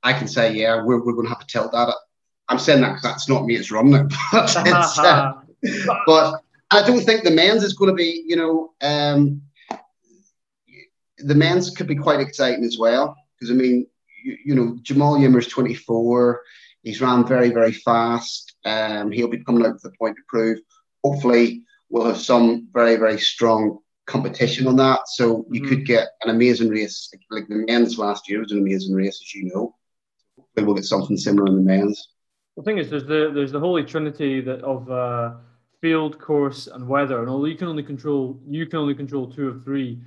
I 0.02 0.12
can 0.12 0.26
say, 0.28 0.52
yeah, 0.52 0.82
we're, 0.82 1.04
we're 1.04 1.12
going 1.12 1.26
to 1.26 1.30
have 1.30 1.40
to 1.40 1.46
tilt 1.46 1.72
that. 1.72 1.94
I'm 2.48 2.58
saying 2.58 2.80
that 2.82 2.94
because 2.94 3.02
that's 3.02 3.28
not 3.28 3.44
me; 3.44 3.56
it's 3.56 3.70
it. 3.70 4.12
but, 4.32 4.56
uh, 4.98 5.34
but 6.06 6.42
I 6.70 6.86
don't 6.86 7.02
think 7.02 7.24
the 7.24 7.30
men's 7.30 7.62
is 7.62 7.74
going 7.74 7.90
to 7.90 7.96
be, 7.96 8.24
you 8.26 8.36
know. 8.36 8.72
Um, 8.80 9.42
the 11.24 11.34
men's 11.34 11.70
could 11.70 11.86
be 11.86 11.96
quite 11.96 12.20
exciting 12.20 12.64
as 12.64 12.78
well 12.78 13.16
because 13.42 13.50
I 13.50 13.54
mean, 13.54 13.86
you, 14.24 14.36
you, 14.44 14.54
know, 14.54 14.78
Jemal 14.82 15.16
Yimer's 15.16 15.48
24. 15.48 16.42
He's 16.82 17.00
ran 17.00 17.26
very, 17.26 17.50
very 17.50 17.72
fast. 17.72 18.54
Um, 18.64 19.10
he'll 19.10 19.28
be 19.28 19.44
coming 19.44 19.64
out 19.64 19.74
with 19.74 19.82
the 19.82 19.92
point 19.98 20.16
to 20.16 20.22
prove. 20.28 20.58
Hopefully, 21.04 21.62
we'll 21.90 22.06
have 22.06 22.18
some 22.18 22.68
very, 22.72 22.96
very 22.96 23.18
strong 23.18 23.78
competition 24.06 24.66
on 24.66 24.76
that. 24.76 25.00
So 25.06 25.46
you 25.50 25.60
mm-hmm. 25.60 25.68
could 25.68 25.86
get 25.86 26.08
an 26.22 26.30
amazing 26.30 26.68
race 26.68 27.12
like 27.30 27.48
the 27.48 27.64
men's 27.68 27.98
last 27.98 28.28
year 28.28 28.40
was 28.40 28.52
an 28.52 28.58
amazing 28.58 28.94
race, 28.94 29.20
as 29.22 29.34
you 29.34 29.50
know. 29.52 29.74
Hopefully, 30.36 30.66
we'll 30.66 30.74
get 30.74 30.84
something 30.84 31.16
similar 31.16 31.46
in 31.48 31.56
the 31.56 31.62
men's. 31.62 32.08
The 32.56 32.62
thing 32.62 32.78
is, 32.78 32.90
there's 32.90 33.06
the 33.06 33.30
there's 33.34 33.52
the 33.52 33.60
holy 33.60 33.84
trinity 33.84 34.40
that 34.42 34.62
of 34.62 34.90
uh, 34.90 35.34
field, 35.80 36.18
course, 36.18 36.66
and 36.66 36.86
weather, 36.86 37.20
and 37.20 37.28
although 37.28 37.46
you 37.46 37.56
can 37.56 37.68
only 37.68 37.82
control 37.82 38.38
you 38.46 38.66
can 38.66 38.78
only 38.80 38.94
control 38.94 39.26
two 39.30 39.48
of 39.48 39.64
three 39.64 40.00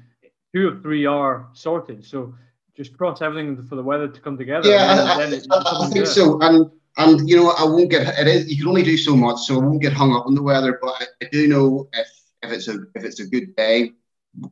two 0.56 0.70
of 0.70 0.82
three 0.82 1.06
are 1.06 1.48
sorted. 1.54 2.06
So 2.06 2.34
just 2.78 2.98
cross 2.98 3.22
everything 3.22 3.62
for 3.68 3.76
the 3.76 3.84
weather 3.84 4.08
to 4.08 4.22
come 4.22 4.38
together. 4.38 4.70
Yeah, 4.70 5.16
I, 5.18 5.24
I, 5.24 5.86
I, 5.86 5.90
think 5.90 6.08
so. 6.08 6.40
And 6.42 6.70
and 6.98 7.30
you 7.30 7.36
know, 7.36 7.50
I 7.52 7.64
won't 7.66 7.90
get 7.90 8.18
it 8.20 8.28
is 8.28 8.50
you 8.50 8.58
can 8.58 8.70
only 8.70 8.84
do 8.84 8.98
so 8.98 9.16
much, 9.16 9.40
so 9.40 9.56
I 9.56 9.66
won't 9.66 9.82
get 9.82 9.94
hung 9.94 10.14
up 10.14 10.26
on 10.26 10.36
the 10.36 10.42
weather. 10.42 10.80
But 10.82 10.94
I, 11.02 11.06
I 11.26 11.30
do 11.32 11.48
know 11.48 11.90
if 11.94 12.08
if 12.44 12.52
it's 12.52 12.68
a 12.68 12.78
if 12.96 13.04
it's 13.04 13.20
a 13.20 13.28
good 13.28 13.56
day, 13.56 13.92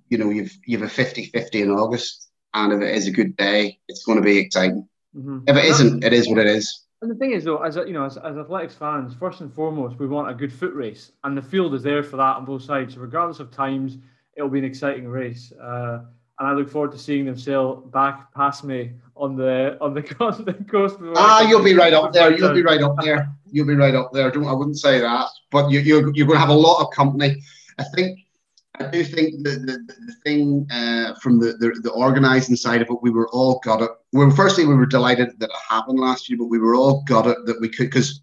you 0.09 0.17
know, 0.17 0.29
you've 0.29 0.57
you've 0.65 0.81
a 0.81 0.87
50-50 0.87 1.55
in 1.55 1.71
August, 1.71 2.29
and 2.53 2.73
if 2.73 2.81
it 2.81 2.95
is 2.95 3.07
a 3.07 3.11
good 3.11 3.37
day, 3.37 3.79
it's 3.87 4.03
going 4.03 4.17
to 4.17 4.23
be 4.23 4.37
exciting. 4.37 4.87
Mm-hmm. 5.15 5.39
If 5.47 5.55
it 5.55 5.65
isn't, 5.65 6.03
it 6.03 6.13
is 6.13 6.27
what 6.27 6.39
it 6.39 6.47
is. 6.47 6.81
And 7.01 7.11
the 7.11 7.15
thing 7.15 7.31
is, 7.31 7.43
though, 7.43 7.61
as 7.61 7.75
you 7.75 7.91
know, 7.91 8.05
as, 8.05 8.17
as 8.17 8.37
athletics 8.37 8.75
fans, 8.75 9.13
first 9.13 9.41
and 9.41 9.53
foremost, 9.53 9.99
we 9.99 10.07
want 10.07 10.29
a 10.29 10.33
good 10.33 10.51
foot 10.51 10.73
race, 10.73 11.11
and 11.23 11.37
the 11.37 11.41
field 11.41 11.73
is 11.75 11.83
there 11.83 12.03
for 12.03 12.17
that 12.17 12.37
on 12.37 12.45
both 12.45 12.63
sides. 12.63 12.93
So 12.93 13.01
regardless 13.01 13.39
of 13.39 13.51
times, 13.51 13.97
it'll 14.35 14.49
be 14.49 14.59
an 14.59 14.65
exciting 14.65 15.07
race. 15.07 15.51
Uh, 15.51 15.99
and 16.39 16.47
I 16.47 16.53
look 16.53 16.69
forward 16.69 16.91
to 16.93 16.97
seeing 16.97 17.25
them 17.25 17.37
sail 17.37 17.75
back 17.75 18.33
past 18.33 18.63
me 18.63 18.93
on 19.15 19.35
the 19.35 19.77
on 19.81 19.93
the 19.93 20.01
coast. 20.17 20.45
The 20.45 20.53
coast 20.53 20.97
ah, 21.15 21.47
you'll 21.47 21.63
be 21.63 21.73
right 21.75 21.93
up 21.93 22.11
there. 22.11 22.35
You'll 22.35 22.53
be 22.53 22.63
right 22.63 22.81
up 22.81 22.95
there. 23.01 23.29
You'll 23.51 23.67
be 23.67 23.75
right 23.75 23.93
up 23.93 24.11
there. 24.13 24.31
Don't 24.31 24.45
I 24.45 24.53
wouldn't 24.53 24.79
say 24.79 24.99
that, 24.99 25.27
but 25.51 25.69
you, 25.69 25.79
you're 25.79 26.13
you're 26.15 26.27
going 26.27 26.37
to 26.37 26.41
have 26.41 26.49
a 26.49 26.53
lot 26.53 26.81
of 26.81 26.91
company. 26.91 27.41
I 27.77 27.83
think 27.95 28.19
I 28.79 28.87
do 28.87 29.03
think 29.03 29.43
the, 29.43 29.51
the, 29.51 29.93
the 30.07 30.13
thing 30.23 30.67
uh, 30.71 31.13
from 31.21 31.39
the, 31.39 31.53
the, 31.53 31.79
the 31.83 31.91
organising 31.91 32.55
side 32.55 32.81
of 32.81 32.89
it, 32.89 33.03
we 33.03 33.11
were 33.11 33.29
all 33.29 33.59
got 33.63 33.83
it. 33.83 33.91
Well, 34.13 34.31
firstly, 34.31 34.65
we 34.65 34.73
were 34.73 34.87
delighted 34.87 35.39
that 35.39 35.49
it 35.49 35.55
happened 35.69 35.99
last 35.99 36.27
year, 36.27 36.39
but 36.39 36.45
we 36.45 36.57
were 36.57 36.73
all 36.73 37.03
got 37.03 37.27
it 37.27 37.37
that 37.45 37.61
we 37.61 37.69
could, 37.69 37.91
because 37.91 38.21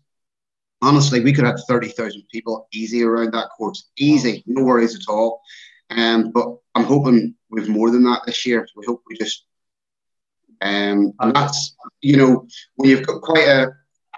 honestly, 0.82 1.20
we 1.20 1.32
could 1.32 1.44
have 1.44 1.60
30,000 1.68 2.24
people 2.32 2.66
easy 2.72 3.04
around 3.04 3.32
that 3.32 3.50
course. 3.56 3.90
Easy, 3.96 4.42
no 4.46 4.64
worries 4.64 4.96
at 4.96 5.08
all. 5.08 5.40
Um, 5.90 6.30
but 6.30 6.56
I'm 6.74 6.84
hoping 6.84 7.34
we've 7.50 7.68
more 7.68 7.90
than 7.90 8.04
that 8.04 8.22
this 8.26 8.46
year. 8.46 8.66
We 8.76 8.84
hope 8.86 9.02
we 9.06 9.16
just, 9.16 9.44
um, 10.60 11.12
and 11.18 11.34
that's, 11.34 11.74
you 12.00 12.16
know, 12.16 12.46
when 12.76 12.90
you've 12.90 13.06
got 13.06 13.22
quite 13.22 13.48
a, 13.48 13.72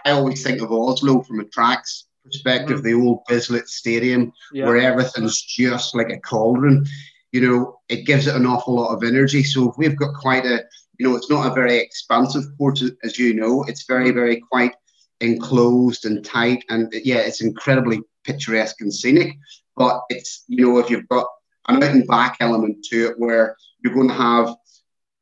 I 0.05 0.11
always 0.11 0.43
think 0.43 0.61
of 0.61 0.73
Oslo 0.73 1.23
from 1.23 1.41
a 1.41 1.45
tracks 1.45 2.07
perspective, 2.25 2.81
mm-hmm. 2.81 3.01
the 3.01 3.07
old 3.07 3.21
Bislett 3.29 3.69
Stadium, 3.69 4.33
yeah. 4.53 4.67
where 4.67 4.77
everything's 4.77 5.41
just 5.41 5.95
like 5.95 6.11
a 6.11 6.21
cauldron. 6.21 6.85
You 7.31 7.41
know, 7.41 7.81
it 7.89 8.05
gives 8.05 8.27
it 8.27 8.37
an 8.37 8.47
awful 8.47 8.75
lot 8.75 8.95
of 8.95 9.03
energy. 9.03 9.43
So 9.43 9.71
if 9.71 9.79
we've 9.79 9.97
got 9.97 10.15
quite 10.15 10.45
a, 10.45 10.65
you 10.99 11.09
know, 11.09 11.17
it's 11.17 11.31
not 11.31 11.51
a 11.51 11.55
very 11.55 11.79
expansive 11.79 12.45
port, 12.59 12.81
as 13.03 13.19
you 13.19 13.35
know. 13.35 13.65
It's 13.67 13.87
very, 13.87 14.09
mm-hmm. 14.09 14.19
very 14.19 14.41
quite 14.41 14.75
enclosed 15.21 16.05
and 16.05 16.25
tight, 16.25 16.65
and 16.69 16.93
yeah, 16.93 17.19
it's 17.19 17.41
incredibly 17.41 18.01
picturesque 18.25 18.81
and 18.81 18.93
scenic. 18.93 19.37
But 19.77 20.03
it's, 20.11 20.45
you 20.49 20.67
know, 20.67 20.79
if 20.79 20.91
you've 20.91 21.09
got 21.09 21.27
an 21.69 21.83
out 21.83 21.91
and 21.91 22.07
back 22.07 22.37
element 22.41 22.85
to 22.91 23.07
it 23.07 23.19
where 23.19 23.57
you're 23.83 23.95
going 23.95 24.09
to 24.09 24.15
have 24.15 24.55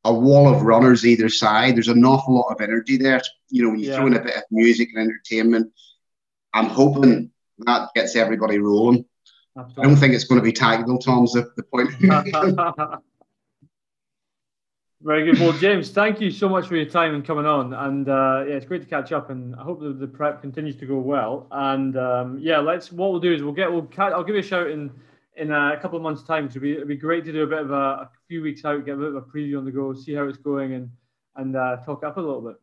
a 0.03 0.13
wall 0.13 0.47
of 0.47 0.63
runners 0.63 1.05
either 1.05 1.29
side. 1.29 1.75
There's 1.75 1.87
an 1.87 2.03
awful 2.03 2.33
lot 2.33 2.51
of 2.51 2.61
energy 2.61 2.97
there. 2.97 3.21
You 3.49 3.63
know, 3.63 3.69
when 3.69 3.79
you 3.79 3.89
yeah. 3.89 3.97
throw 3.97 4.07
in 4.07 4.15
a 4.15 4.21
bit 4.21 4.35
of 4.35 4.43
music 4.49 4.89
and 4.93 5.01
entertainment, 5.01 5.71
I'm 6.53 6.65
hoping 6.65 7.31
that 7.59 7.89
gets 7.95 8.15
everybody 8.15 8.57
rolling. 8.57 9.05
Absolutely. 9.57 9.83
I 9.83 9.87
don't 9.87 9.97
think 9.97 10.13
it's 10.13 10.23
going 10.23 10.39
to 10.39 10.45
be 10.45 10.53
tactical, 10.53 10.97
Tom's 10.97 11.33
the, 11.33 11.51
the 11.55 11.63
point. 11.63 11.91
Very 15.03 15.25
good. 15.25 15.39
Well, 15.39 15.53
James, 15.53 15.89
thank 15.89 16.21
you 16.21 16.29
so 16.29 16.47
much 16.47 16.67
for 16.67 16.75
your 16.75 16.85
time 16.85 17.15
and 17.15 17.25
coming 17.25 17.47
on. 17.47 17.73
And 17.73 18.07
uh, 18.07 18.43
yeah, 18.47 18.53
it's 18.53 18.67
great 18.67 18.83
to 18.83 18.87
catch 18.87 19.11
up. 19.11 19.31
And 19.31 19.55
I 19.55 19.63
hope 19.63 19.79
the, 19.79 19.93
the 19.93 20.05
prep 20.07 20.41
continues 20.41 20.75
to 20.75 20.85
go 20.85 20.99
well. 20.99 21.47
And 21.49 21.97
um, 21.97 22.37
yeah, 22.39 22.59
let's. 22.59 22.91
What 22.91 23.09
we'll 23.11 23.19
do 23.19 23.33
is 23.33 23.41
we'll 23.41 23.51
get. 23.51 23.71
We'll. 23.71 23.89
I'll 23.97 24.23
give 24.23 24.35
you 24.35 24.41
a 24.41 24.43
shout 24.43 24.69
in 24.69 24.91
in 25.41 25.51
a 25.51 25.77
couple 25.81 25.97
of 25.97 26.03
months' 26.03 26.23
time. 26.23 26.47
So 26.49 26.53
it'd 26.53 26.61
be, 26.61 26.71
it'd 26.73 26.87
be 26.87 26.95
great 26.95 27.25
to 27.25 27.33
do 27.33 27.43
a 27.43 27.47
bit 27.47 27.59
of 27.59 27.71
a, 27.71 27.75
a, 27.75 28.09
few 28.27 28.41
weeks 28.41 28.63
out, 28.63 28.85
get 28.85 28.93
a 28.93 28.97
bit 28.97 29.07
of 29.09 29.15
a 29.15 29.21
preview 29.21 29.57
on 29.57 29.65
the 29.65 29.71
go, 29.71 29.93
see 29.93 30.13
how 30.13 30.27
it's 30.27 30.37
going, 30.37 30.73
and 30.73 30.89
and 31.35 31.55
uh, 31.55 31.77
talk 31.85 32.03
up 32.03 32.17
a 32.17 32.21
little 32.21 32.41
bit. 32.41 32.55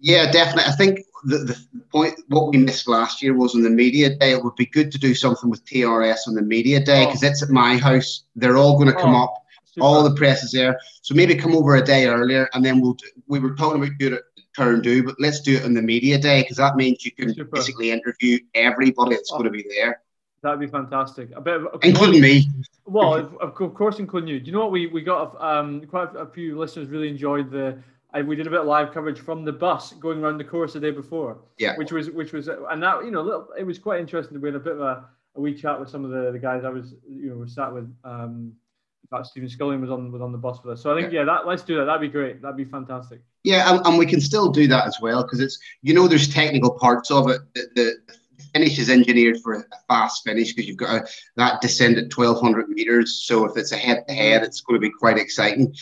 Yeah, 0.00 0.30
definitely. 0.30 0.72
I 0.72 0.76
think 0.76 1.00
the, 1.24 1.38
the 1.38 1.82
point 1.90 2.20
what 2.28 2.50
we 2.50 2.58
missed 2.58 2.88
last 2.88 3.20
year 3.22 3.34
was 3.34 3.54
on 3.54 3.62
the 3.62 3.70
media 3.70 4.16
day. 4.16 4.32
It 4.32 4.42
would 4.42 4.54
be 4.54 4.66
good 4.66 4.90
to 4.92 4.98
do 4.98 5.14
something 5.14 5.50
with 5.50 5.64
TRS 5.66 6.28
on 6.28 6.34
the 6.34 6.42
media 6.42 6.80
day 6.80 7.06
because 7.06 7.22
oh. 7.22 7.26
it's 7.26 7.42
at 7.42 7.50
my 7.50 7.76
house. 7.76 8.24
They're 8.36 8.56
all 8.56 8.78
going 8.78 8.88
to 8.92 9.00
come 9.00 9.14
oh, 9.14 9.24
up. 9.24 9.34
Super. 9.64 9.84
All 9.84 10.02
the 10.02 10.14
press 10.14 10.42
is 10.42 10.52
there. 10.52 10.78
So 11.02 11.14
maybe 11.14 11.34
come 11.34 11.54
over 11.54 11.76
a 11.76 11.84
day 11.84 12.06
earlier, 12.06 12.48
and 12.54 12.64
then 12.64 12.80
we'll. 12.80 12.94
Do, 12.94 13.06
we 13.26 13.38
were 13.38 13.54
talking 13.54 13.82
about 13.82 13.98
doing 13.98 14.14
it 14.14 14.22
turn 14.56 14.80
do, 14.80 15.04
but 15.04 15.16
let's 15.18 15.40
do 15.40 15.56
it 15.56 15.64
on 15.64 15.74
the 15.74 15.82
media 15.82 16.18
day 16.18 16.42
because 16.42 16.56
that 16.56 16.74
means 16.74 17.04
you 17.04 17.12
can 17.12 17.34
Super. 17.34 17.56
basically 17.56 17.90
interview 17.90 18.38
everybody 18.54 19.14
that's 19.14 19.30
oh. 19.32 19.38
going 19.38 19.52
to 19.52 19.56
be 19.56 19.66
there. 19.68 20.00
That'd 20.42 20.60
be 20.60 20.68
fantastic. 20.68 21.30
A 21.34 21.40
bit 21.40 21.56
of, 21.56 21.80
including 21.82 22.20
me. 22.20 22.46
Well, 22.86 23.14
of, 23.14 23.36
of 23.38 23.54
course, 23.54 23.98
including 23.98 24.28
you. 24.28 24.40
Do 24.40 24.46
you 24.46 24.52
know 24.52 24.60
what 24.60 24.72
we 24.72 24.86
we 24.86 25.02
got? 25.02 25.40
Um, 25.42 25.84
quite 25.86 26.14
a 26.14 26.26
few 26.26 26.58
listeners 26.58 26.88
really 26.88 27.08
enjoyed 27.08 27.50
the 27.50 27.78
and 28.14 28.26
we 28.26 28.36
did 28.36 28.46
a 28.46 28.50
bit 28.50 28.60
of 28.60 28.66
live 28.66 28.92
coverage 28.92 29.20
from 29.20 29.44
the 29.44 29.52
bus 29.52 29.92
going 29.94 30.22
around 30.22 30.38
the 30.38 30.44
course 30.44 30.72
the 30.72 30.80
day 30.80 30.90
before. 30.90 31.38
Yeah. 31.58 31.76
Which 31.76 31.92
was 31.92 32.10
which 32.10 32.32
was 32.32 32.48
and 32.48 32.82
that 32.82 33.04
you 33.04 33.10
know 33.10 33.22
little, 33.22 33.48
it 33.58 33.64
was 33.64 33.78
quite 33.78 34.00
interesting. 34.00 34.40
We 34.40 34.48
had 34.48 34.54
a 34.54 34.60
bit 34.60 34.74
of 34.74 34.80
a, 34.80 35.04
a 35.36 35.40
wee 35.40 35.54
chat 35.54 35.78
with 35.78 35.90
some 35.90 36.04
of 36.04 36.10
the, 36.10 36.32
the 36.32 36.38
guys 36.38 36.64
I 36.64 36.70
was 36.70 36.94
you 37.08 37.34
know 37.34 37.46
sat 37.46 37.72
with. 37.72 37.92
Um, 38.04 38.52
in 39.04 39.16
fact, 39.16 39.28
Stephen 39.28 39.48
Scullion 39.48 39.80
was 39.80 39.90
on 39.90 40.10
was 40.10 40.22
on 40.22 40.32
the 40.32 40.38
bus 40.38 40.58
with 40.64 40.74
us. 40.74 40.82
So 40.82 40.92
I 40.92 41.00
think 41.00 41.12
yeah, 41.12 41.20
yeah 41.20 41.26
that 41.26 41.46
let's 41.46 41.62
do 41.62 41.76
that. 41.76 41.84
That'd 41.84 42.00
be 42.00 42.08
great. 42.08 42.40
That'd 42.40 42.56
be 42.56 42.64
fantastic. 42.64 43.20
Yeah, 43.44 43.72
and, 43.72 43.86
and 43.86 43.98
we 43.98 44.06
can 44.06 44.20
still 44.20 44.50
do 44.50 44.66
that 44.68 44.86
as 44.86 44.98
well 45.00 45.22
because 45.22 45.40
it's 45.40 45.58
you 45.82 45.94
know 45.94 46.08
there's 46.08 46.28
technical 46.32 46.70
parts 46.70 47.10
of 47.10 47.28
it. 47.28 47.40
The, 47.54 47.68
the 47.74 48.14
finish 48.52 48.78
is 48.78 48.90
engineered 48.90 49.40
for 49.40 49.54
a 49.54 49.64
fast 49.88 50.22
finish 50.24 50.52
because 50.52 50.68
you've 50.68 50.76
got 50.76 51.02
a, 51.02 51.08
that 51.36 51.60
descent 51.60 51.98
at 51.98 52.14
1200 52.14 52.68
meters. 52.68 53.22
So 53.24 53.44
if 53.44 53.56
it's 53.56 53.72
a 53.72 53.76
head 53.76 54.04
to 54.08 54.14
head, 54.14 54.42
it's 54.42 54.60
going 54.60 54.80
to 54.80 54.86
be 54.86 54.92
quite 54.92 55.18
exciting 55.18 55.74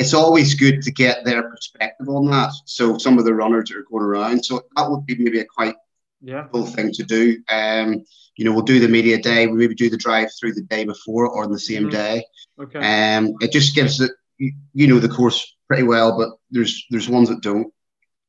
it's 0.00 0.14
always 0.14 0.54
good 0.54 0.80
to 0.80 0.90
get 0.90 1.26
their 1.26 1.42
perspective 1.42 2.08
on 2.08 2.30
that. 2.30 2.52
So 2.64 2.96
some 2.96 3.18
of 3.18 3.26
the 3.26 3.34
runners 3.34 3.70
are 3.70 3.82
going 3.82 4.02
around. 4.02 4.42
So 4.42 4.62
that 4.74 4.90
would 4.90 5.04
be 5.04 5.14
maybe 5.16 5.40
a 5.40 5.44
quite 5.44 5.74
yeah. 6.22 6.46
cool 6.50 6.64
thing 6.64 6.90
to 6.92 7.02
do. 7.02 7.42
Um, 7.50 8.02
you 8.34 8.46
know, 8.46 8.52
we'll 8.52 8.62
do 8.62 8.80
the 8.80 8.88
media 8.88 9.20
day. 9.20 9.46
We 9.46 9.58
maybe 9.58 9.74
do 9.74 9.90
the 9.90 9.98
drive 9.98 10.30
through 10.32 10.54
the 10.54 10.62
day 10.62 10.86
before 10.86 11.28
or 11.28 11.44
on 11.44 11.52
the 11.52 11.58
same 11.58 11.82
mm-hmm. 11.82 11.90
day. 11.90 12.24
Okay. 12.58 12.78
Um, 12.78 13.34
it 13.42 13.52
just 13.52 13.74
gives 13.74 14.00
it, 14.00 14.12
you 14.38 14.86
know, 14.86 15.00
the 15.00 15.08
course 15.08 15.54
pretty 15.68 15.82
well, 15.82 16.16
but 16.16 16.30
there's 16.50 16.86
there's 16.88 17.08
ones 17.08 17.28
that 17.28 17.42
don't. 17.42 17.70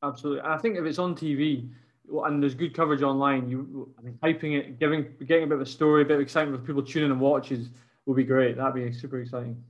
Absolutely. 0.03 0.41
I 0.43 0.57
think 0.57 0.75
if 0.75 0.83
it's 0.83 0.99
on 0.99 1.15
TV 1.15 1.69
and 2.25 2.41
there's 2.41 2.55
good 2.55 2.73
coverage 2.73 3.01
online, 3.01 3.49
you 3.49 3.89
I 3.97 4.01
mean, 4.01 4.17
hyping 4.23 4.57
it, 4.57 4.79
giving 4.79 5.05
getting 5.25 5.43
a 5.43 5.47
bit 5.47 5.55
of 5.55 5.61
a 5.61 5.65
story, 5.65 6.03
a 6.03 6.05
bit 6.05 6.15
of 6.15 6.21
excitement 6.21 6.59
for 6.59 6.65
people 6.65 6.83
tuning 6.83 7.11
and 7.11 7.19
watches 7.19 7.69
will 8.05 8.15
be 8.15 8.23
great. 8.23 8.57
That'd 8.57 8.73
be 8.73 8.91
super 8.93 9.21
exciting. 9.21 9.61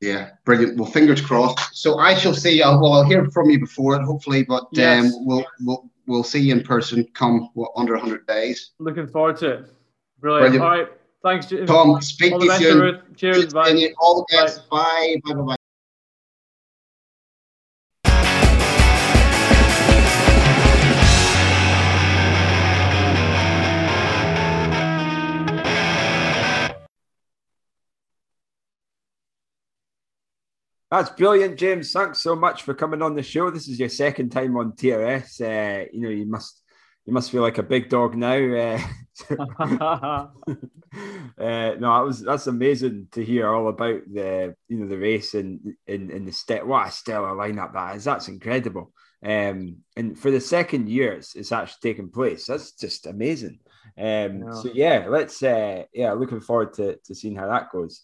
Yeah, 0.00 0.30
brilliant. 0.44 0.78
Well, 0.78 0.90
fingers 0.90 1.20
crossed. 1.20 1.76
So 1.76 1.98
I 1.98 2.14
shall 2.14 2.34
see. 2.34 2.62
Uh, 2.62 2.78
well, 2.78 2.94
I'll 2.94 3.04
hear 3.04 3.30
from 3.30 3.50
you 3.50 3.60
before 3.60 3.96
it, 3.96 4.02
hopefully, 4.02 4.44
but 4.44 4.66
yes. 4.72 5.04
um, 5.04 5.26
we'll 5.26 5.44
we'll 5.60 5.90
we'll 6.06 6.24
see 6.24 6.40
you 6.40 6.54
in 6.54 6.62
person 6.62 7.06
come 7.14 7.50
what, 7.54 7.70
under 7.76 7.94
100 7.94 8.26
days. 8.26 8.70
Looking 8.78 9.06
forward 9.06 9.36
to 9.38 9.50
it. 9.50 9.66
Brilliant. 10.20 10.52
Brilliant. 10.52 10.62
All 10.62 10.70
right. 10.70 10.88
Thanks, 11.22 11.52
Tom. 11.66 12.00
Speak 12.00 12.38
to 12.38 12.44
you 12.44 12.56
soon. 12.56 13.00
Cheers. 13.14 13.52
Bye. 13.52 13.92
All 13.98 14.24
the 14.26 14.36
best. 14.36 14.68
Bye. 14.70 15.16
Bye. 15.24 15.34
Bye. 15.34 15.42
bye. 15.42 15.56
That's 30.90 31.10
brilliant, 31.10 31.56
James. 31.56 31.92
Thanks 31.92 32.18
so 32.18 32.34
much 32.34 32.64
for 32.64 32.74
coming 32.74 33.00
on 33.00 33.14
the 33.14 33.22
show. 33.22 33.50
This 33.50 33.68
is 33.68 33.78
your 33.78 33.88
second 33.88 34.30
time 34.30 34.56
on 34.56 34.72
TRS. 34.72 35.40
Uh, 35.40 35.86
you 35.92 36.00
know, 36.00 36.08
you 36.08 36.26
must 36.26 36.62
you 37.06 37.12
must 37.12 37.30
feel 37.30 37.42
like 37.42 37.58
a 37.58 37.62
big 37.62 37.88
dog 37.88 38.16
now. 38.16 38.34
Uh, 38.34 38.80
uh, 39.30 40.26
no, 41.38 41.78
that 41.78 42.04
was 42.04 42.20
that's 42.22 42.48
amazing 42.48 43.06
to 43.12 43.24
hear 43.24 43.48
all 43.48 43.68
about 43.68 44.00
the 44.12 44.56
you 44.66 44.78
know 44.78 44.88
the 44.88 44.98
race 44.98 45.34
and 45.34 45.60
in 45.86 46.10
in 46.10 46.24
the 46.24 46.32
step. 46.32 46.64
What 46.64 46.88
a 46.88 46.90
stellar 46.90 47.36
lineup 47.36 47.72
that 47.74 47.94
is. 47.94 48.04
That's 48.04 48.26
incredible. 48.26 48.92
Um, 49.24 49.76
and 49.96 50.18
for 50.18 50.30
the 50.30 50.40
second 50.40 50.88
year, 50.88 51.12
it's, 51.12 51.36
it's 51.36 51.52
actually 51.52 51.92
taken 51.92 52.10
place. 52.10 52.46
That's 52.46 52.72
just 52.72 53.06
amazing. 53.06 53.60
Um, 53.96 54.04
yeah. 54.42 54.52
so 54.54 54.70
yeah, 54.74 55.06
let's 55.08 55.40
uh, 55.40 55.84
yeah, 55.94 56.14
looking 56.14 56.40
forward 56.40 56.72
to 56.74 56.96
to 57.04 57.14
seeing 57.14 57.36
how 57.36 57.46
that 57.46 57.70
goes. 57.70 58.02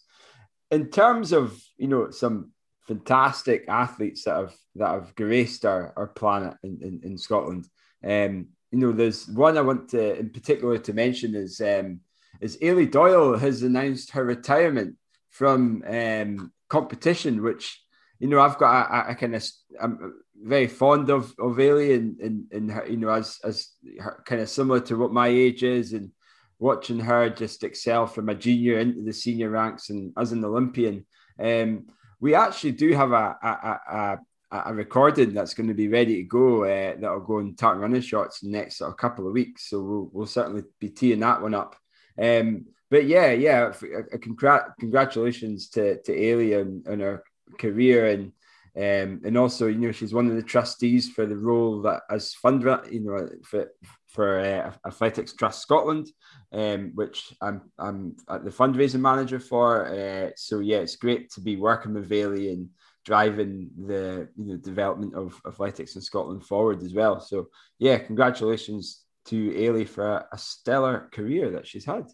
In 0.71 0.89
terms 0.89 1.33
of 1.33 1.61
you 1.77 1.89
know 1.89 2.11
some 2.11 2.51
fantastic 2.87 3.65
athletes 3.67 4.23
that 4.23 4.35
have 4.37 4.55
that 4.75 4.89
have 4.89 5.15
graced 5.15 5.65
our, 5.65 5.93
our 5.97 6.07
planet 6.07 6.55
in, 6.63 6.79
in, 6.81 7.01
in 7.03 7.17
Scotland. 7.17 7.67
Um, 8.03 8.47
you 8.71 8.79
know, 8.79 8.91
there's 8.91 9.27
one 9.27 9.57
I 9.57 9.61
want 9.61 9.89
to 9.89 10.17
in 10.17 10.29
particular 10.29 10.77
to 10.77 10.93
mention 10.93 11.35
is 11.35 11.59
um, 11.61 12.01
is 12.41 12.57
Eilidh 12.57 12.91
Doyle 12.91 13.37
has 13.37 13.63
announced 13.63 14.11
her 14.11 14.23
retirement 14.23 14.95
from 15.29 15.83
um, 15.87 16.51
competition, 16.69 17.43
which 17.43 17.81
you 18.19 18.27
know 18.27 18.39
I've 18.39 18.57
got 18.57 18.89
a, 18.89 18.95
a, 18.95 19.11
a 19.11 19.15
kind 19.15 19.35
of 19.35 19.45
I'm 19.81 20.13
very 20.35 20.67
fond 20.67 21.09
of 21.09 21.33
of 21.39 21.57
Eilidh 21.57 21.95
and 21.95 22.19
and, 22.19 22.45
and 22.51 22.71
her, 22.71 22.87
you 22.87 22.97
know 22.97 23.09
as 23.09 23.39
as 23.43 23.69
her, 23.99 24.23
kind 24.25 24.41
of 24.41 24.49
similar 24.49 24.79
to 24.81 24.97
what 24.97 25.11
my 25.11 25.27
age 25.27 25.63
is 25.63 25.93
and 25.93 26.11
watching 26.59 26.99
her 26.99 27.29
just 27.29 27.63
excel 27.63 28.07
from 28.07 28.29
a 28.29 28.35
junior 28.35 28.79
into 28.79 29.03
the 29.03 29.13
senior 29.13 29.49
ranks 29.49 29.89
and 29.89 30.13
as 30.17 30.31
an 30.31 30.43
Olympian. 30.43 31.05
Um, 31.39 31.87
we 32.19 32.35
actually 32.35 32.73
do 32.73 32.93
have 32.93 33.11
a, 33.11 33.35
a, 33.41 34.19
a, 34.51 34.69
a 34.69 34.73
recording 34.73 35.33
that's 35.33 35.53
going 35.53 35.67
to 35.67 35.73
be 35.73 35.87
ready 35.87 36.15
to 36.15 36.23
go 36.23 36.63
uh, 36.63 36.95
that'll 36.99 37.19
go 37.19 37.37
on 37.37 37.55
Tartan 37.55 37.81
Running 37.81 38.01
in 38.01 38.51
the 38.51 38.57
next 38.57 38.77
sort 38.77 38.91
of 38.91 38.97
couple 38.97 39.27
of 39.27 39.33
weeks. 39.33 39.69
So 39.69 39.81
we'll, 39.81 40.09
we'll 40.11 40.25
certainly 40.27 40.63
be 40.79 40.89
teeing 40.89 41.19
that 41.21 41.41
one 41.41 41.53
up. 41.53 41.75
Um, 42.21 42.65
but 42.89 43.05
yeah, 43.05 43.31
yeah, 43.31 43.71
congrat- 44.13 44.75
congratulations 44.79 45.69
to, 45.69 46.01
to 46.01 46.11
Eilidh 46.11 46.61
on, 46.61 46.83
on 46.91 46.99
her 46.99 47.23
career. 47.59 48.07
And 48.07 48.31
Um, 48.77 49.21
and 49.25 49.35
also, 49.37 49.65
you 49.65 49.79
know, 49.79 49.91
she's 49.91 50.13
one 50.13 50.29
of 50.29 50.35
the 50.35 50.43
trustees 50.53 51.09
for 51.09 51.25
the 51.25 51.35
role 51.35 51.81
that 51.81 52.03
as 52.11 52.35
fundraiser, 52.43 52.91
you 52.93 52.99
know, 52.99 53.27
for 53.43 53.71
for 54.17 54.39
uh, 54.39 54.73
Athletics 54.83 55.33
Trust 55.33 55.61
Scotland, 55.61 56.07
um, 56.51 56.91
which 56.95 57.35
I'm 57.39 57.61
I'm 57.77 58.17
the 58.27 58.49
fundraising 58.49 58.99
manager 58.99 59.39
for. 59.39 59.85
Uh, 59.85 60.31
so 60.35 60.59
yeah, 60.59 60.77
it's 60.77 60.95
great 60.95 61.29
to 61.33 61.41
be 61.41 61.55
working 61.55 61.93
with 61.93 62.09
Eilidh 62.09 62.51
and 62.53 62.69
driving 63.05 63.69
the 63.77 64.27
you 64.35 64.45
know 64.45 64.57
development 64.57 65.13
of 65.13 65.39
athletics 65.45 65.95
in 65.95 66.01
Scotland 66.01 66.43
forward 66.43 66.81
as 66.81 66.95
well. 66.95 67.19
So 67.19 67.49
yeah, 67.77 67.99
congratulations 67.99 69.03
to 69.25 69.51
Eilidh 69.51 69.87
for 69.87 70.07
a, 70.07 70.27
a 70.31 70.37
stellar 70.39 71.09
career 71.13 71.51
that 71.51 71.67
she's 71.67 71.85
had. 71.85 72.05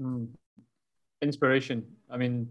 Mm. 0.00 0.30
Inspiration. 1.22 1.86
I 2.10 2.16
mean, 2.16 2.50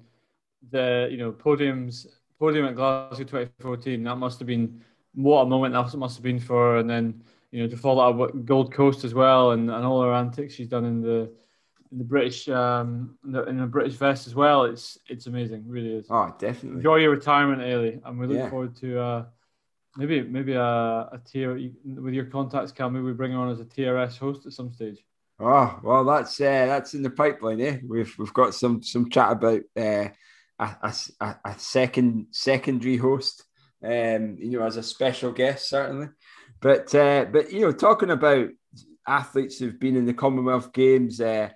the 0.71 1.09
you 1.11 1.17
know 1.17 1.33
podiums 1.33 2.07
podium 2.39 2.67
at 2.67 2.75
Glasgow 2.77 3.25
2014. 3.25 4.01
That 4.01 4.15
must 4.15 4.39
have 4.39 4.47
been 4.47 4.81
what 5.13 5.41
a 5.41 5.45
moment 5.45 5.73
that 5.73 5.97
must 5.97 6.15
have 6.15 6.23
been 6.23 6.39
for, 6.39 6.77
and 6.77 6.89
then 6.89 7.21
you 7.53 7.61
know 7.61 7.69
to 7.69 7.77
follow 7.77 8.23
up 8.23 8.45
Gold 8.45 8.73
Coast 8.73 9.03
as 9.03 9.13
well, 9.13 9.51
and, 9.51 9.69
and 9.69 9.85
all 9.85 10.01
her 10.01 10.11
antics 10.11 10.55
she's 10.55 10.67
done 10.67 10.85
in 10.85 11.01
the 11.01 11.31
in 11.91 11.99
the 11.99 12.03
British 12.03 12.49
um 12.49 13.15
in 13.23 13.31
the, 13.31 13.43
in 13.43 13.57
the 13.57 13.67
British 13.67 13.93
vest 13.93 14.25
as 14.25 14.33
well. 14.33 14.63
It's 14.63 14.97
it's 15.07 15.27
amazing, 15.27 15.63
really 15.67 15.93
is. 15.93 16.07
Oh, 16.09 16.33
definitely. 16.39 16.77
Enjoy 16.77 16.95
your 16.95 17.11
retirement, 17.11 17.61
Eilidh, 17.61 18.01
and 18.03 18.19
we 18.19 18.25
look 18.25 18.37
yeah. 18.37 18.49
forward 18.49 18.75
to 18.77 18.99
uh, 18.99 19.25
maybe 19.95 20.23
maybe 20.23 20.53
a, 20.53 20.63
a 20.63 21.21
tier 21.23 21.53
with 21.85 22.15
your 22.15 22.25
contacts. 22.25 22.71
Can 22.71 22.91
maybe 22.91 23.05
we 23.05 23.13
bring 23.13 23.33
her 23.33 23.37
on 23.37 23.51
as 23.51 23.59
a 23.59 23.65
TRS 23.65 24.17
host 24.17 24.47
at 24.47 24.53
some 24.53 24.73
stage. 24.73 25.05
Oh 25.39 25.79
well, 25.83 26.03
that's 26.05 26.41
uh, 26.41 26.65
that's 26.65 26.95
in 26.95 27.03
the 27.03 27.11
pipeline. 27.11 27.61
Eh, 27.61 27.77
we've 27.87 28.15
we've 28.17 28.33
got 28.33 28.55
some 28.55 28.81
some 28.81 29.11
chat 29.11 29.31
about 29.31 29.61
uh, 29.77 30.07
a, 30.57 30.95
a, 31.21 31.35
a 31.45 31.59
second 31.59 32.27
secondary 32.31 32.97
host. 32.97 33.43
Um, 33.83 34.37
you 34.39 34.57
know, 34.57 34.65
as 34.65 34.77
a 34.77 34.83
special 34.83 35.31
guest, 35.31 35.69
certainly. 35.69 36.07
But 36.63 36.95
uh, 36.95 37.25
but 37.25 37.51
you 37.51 37.59
know, 37.59 37.73
talking 37.73 38.09
about 38.09 38.47
athletes 39.05 39.59
who've 39.59 39.79
been 39.79 39.97
in 39.97 40.05
the 40.05 40.13
Commonwealth 40.13 40.71
Games, 40.71 41.19
uh, 41.19 41.49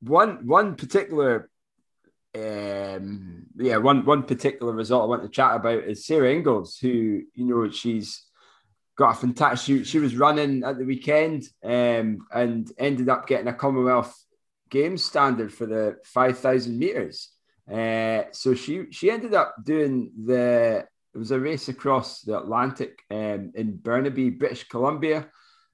one 0.00 0.46
one 0.46 0.76
particular 0.76 1.50
um, 2.34 3.46
yeah, 3.56 3.76
one 3.76 4.06
one 4.06 4.22
particular 4.22 4.72
result 4.72 5.02
I 5.02 5.06
want 5.06 5.22
to 5.24 5.28
chat 5.28 5.56
about 5.56 5.84
is 5.84 6.06
Sarah 6.06 6.32
Inglis, 6.32 6.78
who 6.78 7.22
you 7.34 7.44
know 7.44 7.68
she's 7.70 8.24
got 8.96 9.14
a 9.16 9.20
fantastic. 9.20 9.66
She, 9.66 9.84
she 9.84 9.98
was 9.98 10.16
running 10.16 10.64
at 10.64 10.78
the 10.78 10.86
weekend 10.86 11.44
um, 11.62 12.26
and 12.32 12.72
ended 12.78 13.10
up 13.10 13.26
getting 13.26 13.48
a 13.48 13.52
Commonwealth 13.52 14.14
Games 14.70 15.04
standard 15.04 15.52
for 15.52 15.66
the 15.66 15.98
five 16.02 16.38
thousand 16.38 16.78
meters. 16.78 17.30
Uh, 17.70 18.22
so 18.32 18.54
she 18.54 18.86
she 18.90 19.10
ended 19.10 19.34
up 19.34 19.54
doing 19.62 20.12
the 20.24 20.86
it 21.18 21.26
was 21.26 21.32
a 21.32 21.40
race 21.40 21.66
across 21.66 22.20
the 22.20 22.38
Atlantic 22.38 23.00
um, 23.10 23.50
in 23.56 23.76
Burnaby, 23.76 24.30
British 24.30 24.68
Columbia. 24.68 25.26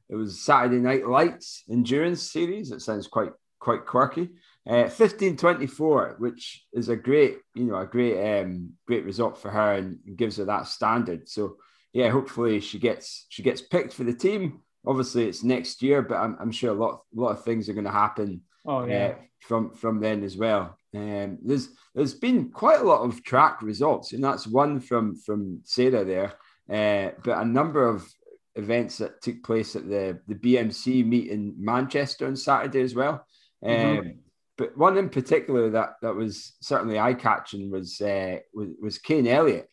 It 0.08 0.16
was 0.16 0.40
Saturday 0.40 0.78
Night 0.78 1.06
Lights 1.06 1.64
endurance 1.70 2.32
series. 2.32 2.70
It 2.70 2.80
sounds 2.80 3.08
quite 3.08 3.32
quite 3.58 3.84
quirky. 3.84 4.30
Uh, 4.66 4.88
1524, 4.88 6.16
which 6.18 6.64
is 6.72 6.88
a 6.88 6.96
great, 6.96 7.40
you 7.54 7.64
know, 7.64 7.76
a 7.76 7.84
great 7.84 8.40
um, 8.40 8.70
great 8.86 9.04
result 9.04 9.36
for 9.36 9.50
her 9.50 9.74
and 9.74 9.98
gives 10.16 10.38
her 10.38 10.46
that 10.46 10.66
standard. 10.66 11.28
So 11.28 11.58
yeah, 11.92 12.08
hopefully 12.08 12.58
she 12.60 12.78
gets 12.78 13.26
she 13.28 13.42
gets 13.42 13.60
picked 13.60 13.92
for 13.92 14.04
the 14.04 14.14
team. 14.14 14.62
Obviously, 14.86 15.28
it's 15.28 15.44
next 15.44 15.82
year, 15.82 16.00
but 16.00 16.16
I'm, 16.16 16.38
I'm 16.40 16.52
sure 16.52 16.70
a 16.70 16.80
lot 16.80 17.02
a 17.14 17.20
lot 17.20 17.32
of 17.32 17.44
things 17.44 17.68
are 17.68 17.74
going 17.74 17.84
to 17.84 17.90
happen. 17.90 18.40
Oh 18.64 18.86
yeah. 18.86 19.08
Uh, 19.08 19.14
from 19.40 19.74
from 19.74 20.00
then 20.00 20.24
as 20.24 20.38
well. 20.38 20.78
Um, 20.94 21.38
there's 21.42 21.68
there's 21.94 22.14
been 22.14 22.50
quite 22.50 22.80
a 22.80 22.84
lot 22.84 23.02
of 23.02 23.24
track 23.24 23.62
results, 23.62 24.12
and 24.12 24.22
that's 24.22 24.46
one 24.46 24.80
from 24.80 25.16
from 25.16 25.60
Sarah 25.64 26.04
there. 26.04 26.34
Uh, 26.70 27.12
but 27.22 27.38
a 27.38 27.44
number 27.44 27.86
of 27.86 28.08
events 28.56 28.98
that 28.98 29.20
took 29.20 29.42
place 29.42 29.74
at 29.74 29.88
the 29.88 30.20
the 30.28 30.34
BMC 30.34 31.04
meet 31.04 31.30
in 31.30 31.54
Manchester 31.58 32.26
on 32.26 32.36
Saturday 32.36 32.82
as 32.82 32.94
well. 32.94 33.26
Mm-hmm. 33.64 33.98
Um, 33.98 34.14
but 34.56 34.76
one 34.78 34.96
in 34.96 35.08
particular 35.08 35.70
that 35.70 35.94
that 36.02 36.14
was 36.14 36.52
certainly 36.60 36.98
eye 36.98 37.14
catching 37.14 37.70
was, 37.70 38.00
uh, 38.00 38.38
was 38.54 38.68
was 38.80 38.98
Kane 38.98 39.26
Elliott. 39.26 39.68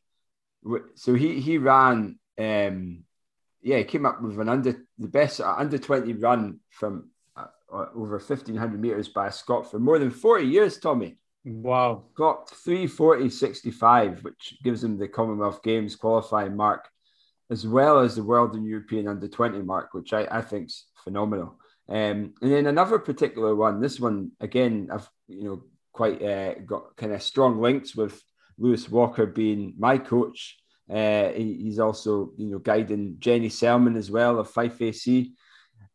So 0.95 1.13
he 1.13 1.39
he 1.39 1.57
ran. 1.57 2.17
Um, 2.39 3.03
yeah, 3.61 3.78
he 3.78 3.84
came 3.84 4.07
up 4.07 4.24
with 4.24 4.39
an 4.39 4.49
under 4.49 4.76
the 4.97 5.07
best 5.07 5.39
under 5.39 5.78
twenty 5.78 6.13
run 6.13 6.61
from 6.72 7.11
uh, 7.72 7.86
over 7.95 8.17
1500 8.17 8.80
meters 8.80 9.07
by 9.07 9.28
a 9.28 9.32
Scot 9.32 9.69
for 9.69 9.80
more 9.80 9.99
than 9.99 10.11
40 10.11 10.45
years, 10.45 10.78
Tommy. 10.78 11.17
Wow. 11.45 12.03
Got 12.15 12.49
340.65, 12.49 14.24
which 14.24 14.57
gives 14.63 14.84
him 14.84 14.97
the 14.97 15.07
Commonwealth 15.07 15.63
Games 15.63 15.95
qualifying 15.95 16.55
mark, 16.55 16.88
as 17.49 17.65
well 17.65 17.99
as 17.99 18.15
the 18.15 18.24
World 18.24 18.55
and 18.55 18.65
European 18.65 19.07
under 19.07 19.28
20 19.28 19.61
mark, 19.61 19.93
which 19.93 20.13
I, 20.13 20.28
I 20.30 20.41
think 20.41 20.67
is 20.67 20.86
phenomenal. 21.03 21.57
Um, 21.89 22.34
and 22.41 22.51
then 22.51 22.67
another 22.67 22.99
particular 22.99 23.55
one, 23.55 23.82
this 23.82 23.99
one, 23.99 24.32
again, 24.39 24.89
I've, 24.91 25.09
you 25.28 25.43
know, 25.43 25.63
quite 25.93 26.22
uh, 26.22 26.55
got 26.65 26.95
kind 26.95 27.11
of 27.11 27.22
strong 27.22 27.59
links 27.59 27.95
with 27.95 28.22
Lewis 28.57 28.88
Walker 28.88 29.26
being 29.26 29.74
my 29.78 29.97
coach. 29.97 30.57
Uh, 30.89 31.30
he, 31.30 31.57
he's 31.63 31.80
also, 31.80 32.32
you 32.38 32.47
know, 32.47 32.59
guiding 32.59 33.15
Jenny 33.19 33.49
Selman 33.49 33.97
as 33.97 34.11
well 34.11 34.39
of 34.39 34.49
Fife 34.49 34.82
AC 34.82 35.34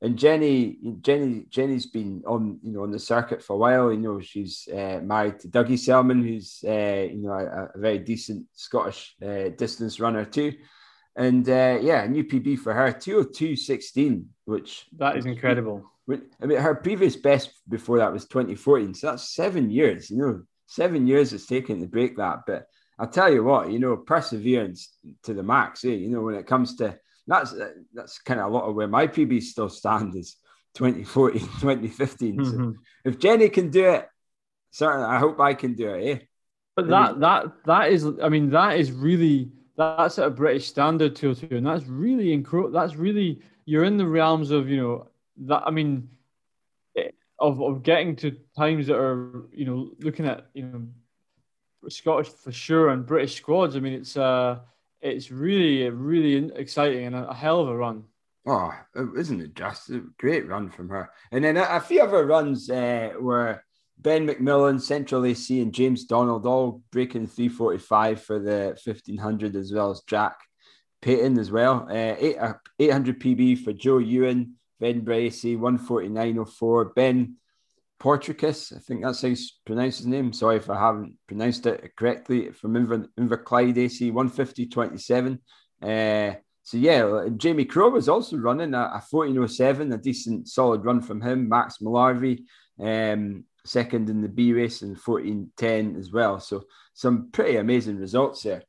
and 0.03 0.19
Jenny, 0.19 0.79
Jenny, 1.01 1.47
Jenny's 1.49 1.87
been 1.87 2.23
on, 2.27 2.59
you 2.63 2.73
know, 2.73 2.83
on 2.83 2.91
the 2.91 2.99
circuit 2.99 3.43
for 3.43 3.55
a 3.55 3.59
while. 3.59 3.91
You 3.91 3.99
know, 3.99 4.21
she's 4.21 4.69
uh, 4.71 5.01
married 5.03 5.41
to 5.41 5.49
Dougie 5.49 5.79
Selman, 5.79 6.23
who's, 6.23 6.63
uh, 6.67 7.07
you 7.11 7.23
know, 7.23 7.33
a, 7.33 7.71
a, 7.75 7.79
very 7.79 7.99
decent 7.99 8.45
Scottish 8.53 9.17
uh, 9.25 9.49
distance 9.57 9.99
runner 9.99 10.27
too. 10.27 10.53
And 11.17 11.49
uh, 11.49 11.79
yeah, 11.81 12.03
a 12.03 12.09
new 12.09 12.25
PB 12.25 12.59
for 12.59 12.75
her, 12.75 12.93
202.16, 12.93 14.27
which 14.45 14.87
that 14.99 15.17
is 15.17 15.25
incredible. 15.25 15.91
I 16.11 16.47
mean, 16.47 16.59
her 16.59 16.75
previous 16.75 17.17
best 17.17 17.51
before 17.69 17.99
that 17.99 18.13
was 18.13 18.27
2014. 18.27 18.95
So 18.95 19.09
that's 19.09 19.35
seven 19.35 19.71
years, 19.71 20.11
you 20.11 20.19
know, 20.19 20.43
seven 20.67 21.07
years 21.07 21.33
it's 21.33 21.47
taken 21.47 21.81
to 21.81 21.87
break 21.87 22.19
that. 22.19 22.41
But 22.47 22.67
I'll 22.99 23.09
tell 23.09 23.33
you 23.33 23.43
what, 23.43 23.71
you 23.73 23.79
know, 23.79 23.97
perseverance 23.97 24.95
to 25.25 25.33
the 25.33 25.43
max, 25.43 25.85
eh? 25.85 25.89
You 25.89 26.11
know, 26.11 26.21
when 26.21 26.35
it 26.35 26.47
comes 26.47 26.77
to 26.77 26.99
that's 27.27 27.55
that's 27.93 28.19
kind 28.19 28.41
of 28.41 28.47
a 28.47 28.55
lot 28.55 28.69
of 28.69 28.75
where 28.75 28.89
my 28.89 29.07
PB 29.07 29.43
still 29.43 29.69
stand 29.69 30.15
is 30.15 30.37
2014, 30.75 31.41
2015. 31.61 32.37
Mm-hmm. 32.37 32.51
So 32.51 32.75
if 33.05 33.19
Jenny 33.19 33.49
can 33.49 33.71
do 33.71 33.85
it, 33.87 34.09
certainly 34.71 35.07
I 35.07 35.19
hope 35.19 35.41
I 35.41 35.55
can 35.55 35.75
do 35.75 35.95
it. 35.95 36.09
Eh? 36.09 36.25
But 36.77 36.89
that 36.89 37.21
that 37.21 37.45
that 37.65 37.91
is, 37.91 38.07
I 38.23 38.29
mean, 38.29 38.51
that 38.51 38.79
is 38.79 38.93
really 38.93 39.51
that's 39.77 40.19
at 40.19 40.27
a 40.27 40.31
British 40.31 40.69
standard 40.69 41.17
too, 41.17 41.35
too, 41.35 41.49
and 41.57 41.67
that's 41.67 41.87
really 41.87 42.33
incredible. 42.33 42.71
That's 42.71 42.97
really 42.97 43.41
you're 43.65 43.85
in 43.85 43.97
the 43.97 44.07
realms 44.07 44.51
of 44.51 44.69
you 44.69 44.77
know 44.77 45.09
that. 45.47 45.63
I 45.67 45.71
mean, 45.71 46.09
eh, 46.97 47.11
of 47.39 47.63
of 47.63 47.83
getting 47.83 48.15
to 48.17 48.37
times 48.57 48.87
that 48.89 48.99
are 48.99 49.47
you 49.53 49.65
know 49.65 49.91
looking 50.01 50.27
at 50.27 50.47
you 50.53 50.63
know 50.63 50.87
Scottish 51.89 52.29
for 52.29 52.53
sure 52.53 52.91
and 52.91 53.07
British 53.07 53.37
squads. 53.37 53.75
I 53.75 53.81
mean, 53.81 53.95
it's 53.95 54.17
uh 54.17 54.59
it's 55.07 55.31
really, 55.31 55.89
really 55.91 56.51
exciting 56.55 57.07
and 57.07 57.17
a, 57.17 57.35
hell 57.35 57.61
of 57.61 57.69
a 57.69 57.77
run. 57.77 58.05
Oh, 58.47 58.73
isn't 59.17 59.41
it 59.41 59.55
just 59.55 59.91
a 59.91 60.05
great 60.19 60.47
run 60.47 60.71
from 60.71 60.89
her? 60.89 61.11
And 61.33 61.45
then 61.45 61.57
a, 61.57 61.81
few 61.81 62.03
other 62.03 62.25
runs 62.27 62.71
uh, 62.71 63.13
were 63.19 63.63
Ben 63.99 64.27
McMillan, 64.27 64.81
Central 64.81 65.25
AC, 65.25 65.61
and 65.61 65.73
James 65.73 66.05
Donald 66.05 66.47
all 66.47 66.83
breaking 66.93 67.27
345 67.27 68.23
for 68.23 68.39
the 68.39 68.79
1500 68.85 69.57
as 69.57 69.73
well 69.73 69.91
as 69.91 70.03
Jack 70.07 70.39
Payton 71.03 71.39
as 71.39 71.51
well. 71.51 71.87
Uh, 71.91 72.15
eight, 72.19 72.39
uh, 72.39 72.55
800 72.79 73.21
PB 73.21 73.65
for 73.65 73.73
Joe 73.73 73.99
Ewan, 73.99 74.55
Ben 74.81 75.05
AC, 75.09 75.57
149.04. 75.57 76.95
Ben 76.95 77.37
Portricus, 77.99 78.73
I 78.73 78.79
think 78.81 79.03
that's 79.03 79.23
how 79.23 79.29
you 79.29 79.37
pronounce 79.65 79.99
his 79.99 80.07
name. 80.07 80.33
Sorry 80.33 80.57
if 80.57 80.69
I 80.69 80.79
haven't 80.79 81.15
pronounced 81.27 81.67
it 81.67 81.97
correctly. 81.97 82.51
From 82.53 82.75
Inver, 82.75 83.07
Inverclyde 83.19 83.79
AC, 83.79 84.13
150.27. 84.13 85.39
Uh, 85.83 86.37
so 86.63 86.77
yeah, 86.77 87.29
Jamie 87.37 87.65
Crow 87.65 87.91
was 87.91 88.09
also 88.09 88.37
running 88.37 88.75
a, 88.75 88.81
a 88.81 89.03
14.07, 89.13 89.95
a 89.95 89.99
decent 89.99 90.49
solid 90.49 90.85
run 90.85 91.01
from 91.01 91.21
him. 91.21 91.49
Max 91.49 91.79
Malarvey, 91.79 92.45
um, 92.81 93.45
second 93.65 94.11
in 94.11 94.21
the 94.21 94.29
B 94.29 94.53
race 94.53 94.83
and 94.83 94.97
14.10 94.97 95.99
as 95.99 96.13
well. 96.13 96.41
So 96.41 96.65
some 96.93 97.31
pretty 97.31 97.57
amazing 97.57 97.99
results 97.99 98.43
there. 98.43 98.63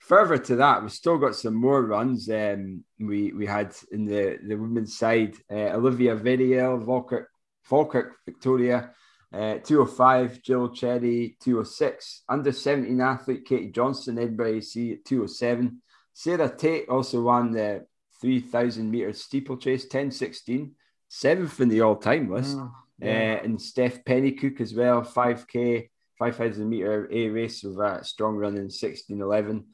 Further 0.00 0.38
to 0.38 0.56
that, 0.56 0.82
we've 0.82 0.92
still 0.92 1.18
got 1.18 1.34
some 1.34 1.54
more 1.54 1.82
runs. 1.82 2.28
Um, 2.28 2.84
we 2.98 3.32
we 3.32 3.46
had 3.46 3.74
in 3.90 4.04
the, 4.04 4.38
the 4.46 4.54
women's 4.54 4.96
side, 4.96 5.34
uh, 5.50 5.74
Olivia 5.74 6.14
Veriel, 6.14 6.78
Volker 6.84 7.30
Falkirk, 7.68 8.16
Victoria, 8.24 8.90
uh, 9.32 9.58
205, 9.58 10.42
Jill 10.42 10.68
Cherry, 10.70 11.36
206. 11.40 12.22
Under 12.28 12.52
17 12.52 13.00
athlete 13.00 13.44
Katie 13.44 13.70
Johnson, 13.70 14.18
Edinburgh 14.18 14.56
AC 14.56 14.92
at 14.92 15.04
207. 15.04 15.82
Sarah 16.12 16.54
Tate 16.56 16.88
also 16.88 17.22
won 17.22 17.52
the 17.52 17.86
3,000 18.20 18.90
meter 18.90 19.12
steeplechase, 19.12 19.82
1016, 19.82 20.72
seventh 21.08 21.60
in 21.60 21.68
the 21.68 21.80
all 21.82 21.96
time 21.96 22.30
list. 22.30 22.56
Oh, 22.58 22.72
yeah. 22.98 23.38
uh, 23.40 23.44
and 23.44 23.60
Steph 23.60 24.04
Pennycook 24.04 24.60
as 24.60 24.72
well, 24.72 25.02
5K, 25.02 25.90
5,000 26.18 26.68
meter 26.68 27.08
A 27.12 27.28
race 27.28 27.62
with 27.62 27.78
a 27.78 28.02
strong 28.04 28.36
run 28.36 28.56
in 28.56 28.70
1611. 28.70 29.64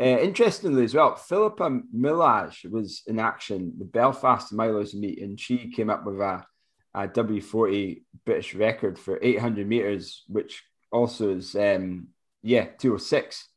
Uh, 0.00 0.04
interestingly, 0.20 0.82
as 0.82 0.94
well, 0.94 1.14
Philippa 1.14 1.80
Millage 1.96 2.68
was 2.68 3.02
in 3.06 3.20
action 3.20 3.74
the 3.78 3.84
Belfast 3.84 4.52
Milos 4.52 4.92
meet, 4.92 5.22
and 5.22 5.38
she 5.38 5.70
came 5.70 5.88
up 5.88 6.04
with 6.04 6.20
a, 6.20 6.44
a 6.94 7.08
W40 7.08 8.02
British 8.24 8.54
record 8.54 8.98
for 8.98 9.18
800 9.20 9.66
meters, 9.66 10.24
which 10.28 10.62
also 10.92 11.36
is, 11.36 11.54
um, 11.54 12.08
yeah, 12.42 12.66
206. 12.78 13.48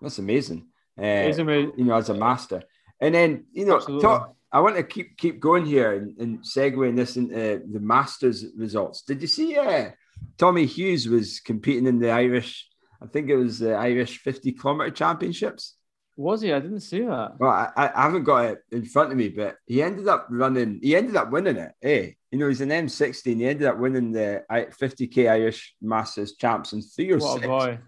That's 0.00 0.18
amazing. 0.18 0.66
Uh, 0.98 1.02
amazing. 1.02 1.72
You 1.76 1.84
know, 1.84 1.94
as 1.94 2.08
a 2.08 2.14
master. 2.14 2.62
And 3.00 3.14
then, 3.14 3.44
you 3.52 3.66
know, 3.66 3.78
talk, 4.00 4.34
I 4.52 4.60
want 4.60 4.76
to 4.76 4.82
keep 4.82 5.16
keep 5.16 5.40
going 5.40 5.64
here 5.64 5.92
and, 5.94 6.18
and 6.18 6.38
segueing 6.40 6.96
this 6.96 7.16
into 7.16 7.62
the 7.66 7.80
Masters 7.80 8.44
results. 8.56 9.02
Did 9.02 9.22
you 9.22 9.28
see 9.28 9.56
uh, 9.56 9.90
Tommy 10.36 10.66
Hughes 10.66 11.08
was 11.08 11.40
competing 11.40 11.86
in 11.86 11.98
the 11.98 12.10
Irish 12.10 12.70
I 13.02 13.06
think 13.06 13.30
it 13.30 13.36
was 13.36 13.60
the 13.60 13.74
Irish 13.74 14.18
50 14.18 14.52
kilometer 14.52 14.90
championships. 14.90 15.76
Was 16.20 16.42
he? 16.42 16.52
I 16.52 16.60
didn't 16.60 16.80
see 16.80 17.00
that. 17.00 17.40
Well, 17.40 17.50
I, 17.50 17.90
I 17.94 18.02
haven't 18.02 18.24
got 18.24 18.44
it 18.44 18.58
in 18.70 18.84
front 18.84 19.10
of 19.10 19.16
me, 19.16 19.30
but 19.30 19.56
he 19.64 19.82
ended 19.82 20.06
up 20.06 20.26
running, 20.28 20.78
he 20.82 20.94
ended 20.94 21.16
up 21.16 21.30
winning 21.30 21.56
it. 21.56 21.72
Hey, 21.80 22.02
eh? 22.02 22.10
you 22.30 22.38
know, 22.38 22.48
he's 22.48 22.60
an 22.60 22.68
M60. 22.68 23.36
He 23.36 23.46
ended 23.46 23.66
up 23.66 23.78
winning 23.78 24.12
the 24.12 24.44
50k 24.50 25.30
Irish 25.30 25.74
Masters 25.80 26.34
champs 26.34 26.74
in 26.74 26.82
three 26.82 27.12
or 27.12 27.18
what 27.20 27.36
six. 27.36 27.46
boy. 27.46 27.78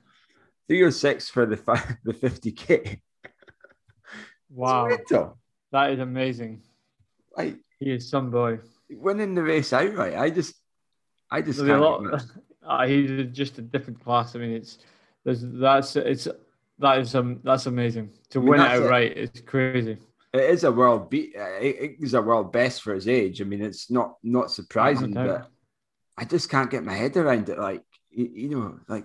Three 0.66 0.80
or 0.80 0.90
six 0.90 1.28
for 1.28 1.44
the, 1.44 1.56
the 2.04 2.14
50k. 2.14 3.02
Wow. 4.48 4.88
That 5.70 5.90
is 5.90 5.98
amazing. 5.98 6.62
Like, 7.36 7.58
he 7.80 7.92
is 7.92 8.08
some 8.08 8.30
boy. 8.30 8.60
Winning 8.88 9.34
the 9.34 9.42
race 9.42 9.74
outright. 9.74 10.14
I 10.14 10.30
just, 10.30 10.54
I 11.30 11.42
just 11.42 11.58
lot, 11.58 12.24
uh, 12.66 12.86
he's 12.86 13.26
just 13.36 13.58
a 13.58 13.62
different 13.62 14.02
class. 14.02 14.34
I 14.34 14.38
mean, 14.38 14.52
it's 14.52 14.78
there's 15.22 15.42
that's 15.42 15.96
it's 15.96 16.28
that 16.82 16.98
is 16.98 17.14
um 17.14 17.40
that's 17.42 17.66
amazing 17.66 18.10
to 18.30 18.38
I 18.38 18.42
mean, 18.42 18.50
win 18.50 18.60
it 18.60 18.70
outright. 18.70 19.12
It. 19.12 19.18
It's 19.18 19.40
crazy. 19.40 19.98
It 20.34 20.50
is 20.50 20.64
a 20.64 20.72
world 20.72 21.10
beat. 21.10 21.32
It 21.36 21.96
is 22.00 22.14
a 22.14 22.22
world 22.22 22.52
best 22.52 22.82
for 22.82 22.94
his 22.94 23.06
age. 23.06 23.40
I 23.40 23.44
mean, 23.44 23.62
it's 23.62 23.90
not 23.90 24.16
not 24.22 24.50
surprising, 24.50 25.12
but 25.12 25.48
I 26.16 26.24
just 26.24 26.50
can't 26.50 26.70
get 26.70 26.84
my 26.84 26.94
head 26.94 27.16
around 27.16 27.48
it. 27.48 27.58
Like 27.58 27.84
you, 28.10 28.30
you 28.34 28.48
know, 28.48 28.80
like 28.88 29.04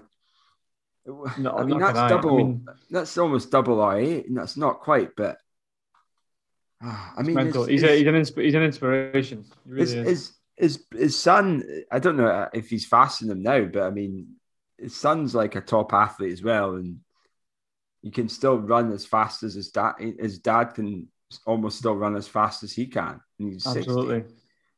no, 1.38 1.52
I 1.52 1.64
mean, 1.64 1.80
that's 1.80 2.12
double. 2.12 2.34
I 2.34 2.44
mean, 2.44 2.66
that's 2.90 3.18
almost 3.18 3.52
double 3.52 3.78
RA. 3.78 4.22
That's 4.30 4.58
not 4.58 4.80
quite, 4.80 5.16
but 5.16 5.38
uh, 6.84 7.10
I 7.18 7.24
mean, 7.24 7.38
it's, 7.40 7.66
he's, 7.66 7.84
a, 7.84 7.98
he's, 7.98 8.08
an 8.08 8.16
insp- 8.16 8.44
he's 8.44 8.56
an 8.56 8.64
inspiration. 8.64 9.46
Really 9.66 9.84
is, 9.84 9.94
is. 9.94 10.08
is 10.08 10.34
his 10.58 10.86
his 10.92 11.20
son. 11.20 11.64
I 11.92 12.00
don't 12.00 12.18
know 12.18 12.50
if 12.54 12.70
he's 12.70 12.86
fasting 12.86 13.30
him 13.30 13.42
now, 13.42 13.66
but 13.66 13.84
I 13.84 13.90
mean, 13.90 14.36
his 14.78 14.96
son's 14.96 15.36
like 15.36 15.56
a 15.56 15.62
top 15.62 15.94
athlete 15.94 16.34
as 16.34 16.44
well, 16.44 16.76
and 16.76 17.00
he 18.02 18.12
can 18.12 18.30
still 18.30 18.58
run 18.58 18.92
as 18.92 19.06
fast 19.06 19.44
as 19.44 19.54
his 19.56 19.70
dad. 19.70 19.94
His 20.20 20.40
dad 20.40 20.76
can 20.76 21.08
almost 21.46 21.80
still 21.80 21.96
run 21.96 22.16
as 22.16 22.28
fast 22.28 22.64
as 22.64 22.74
he 22.74 22.88
can. 22.88 23.20
Absolutely. 23.42 24.24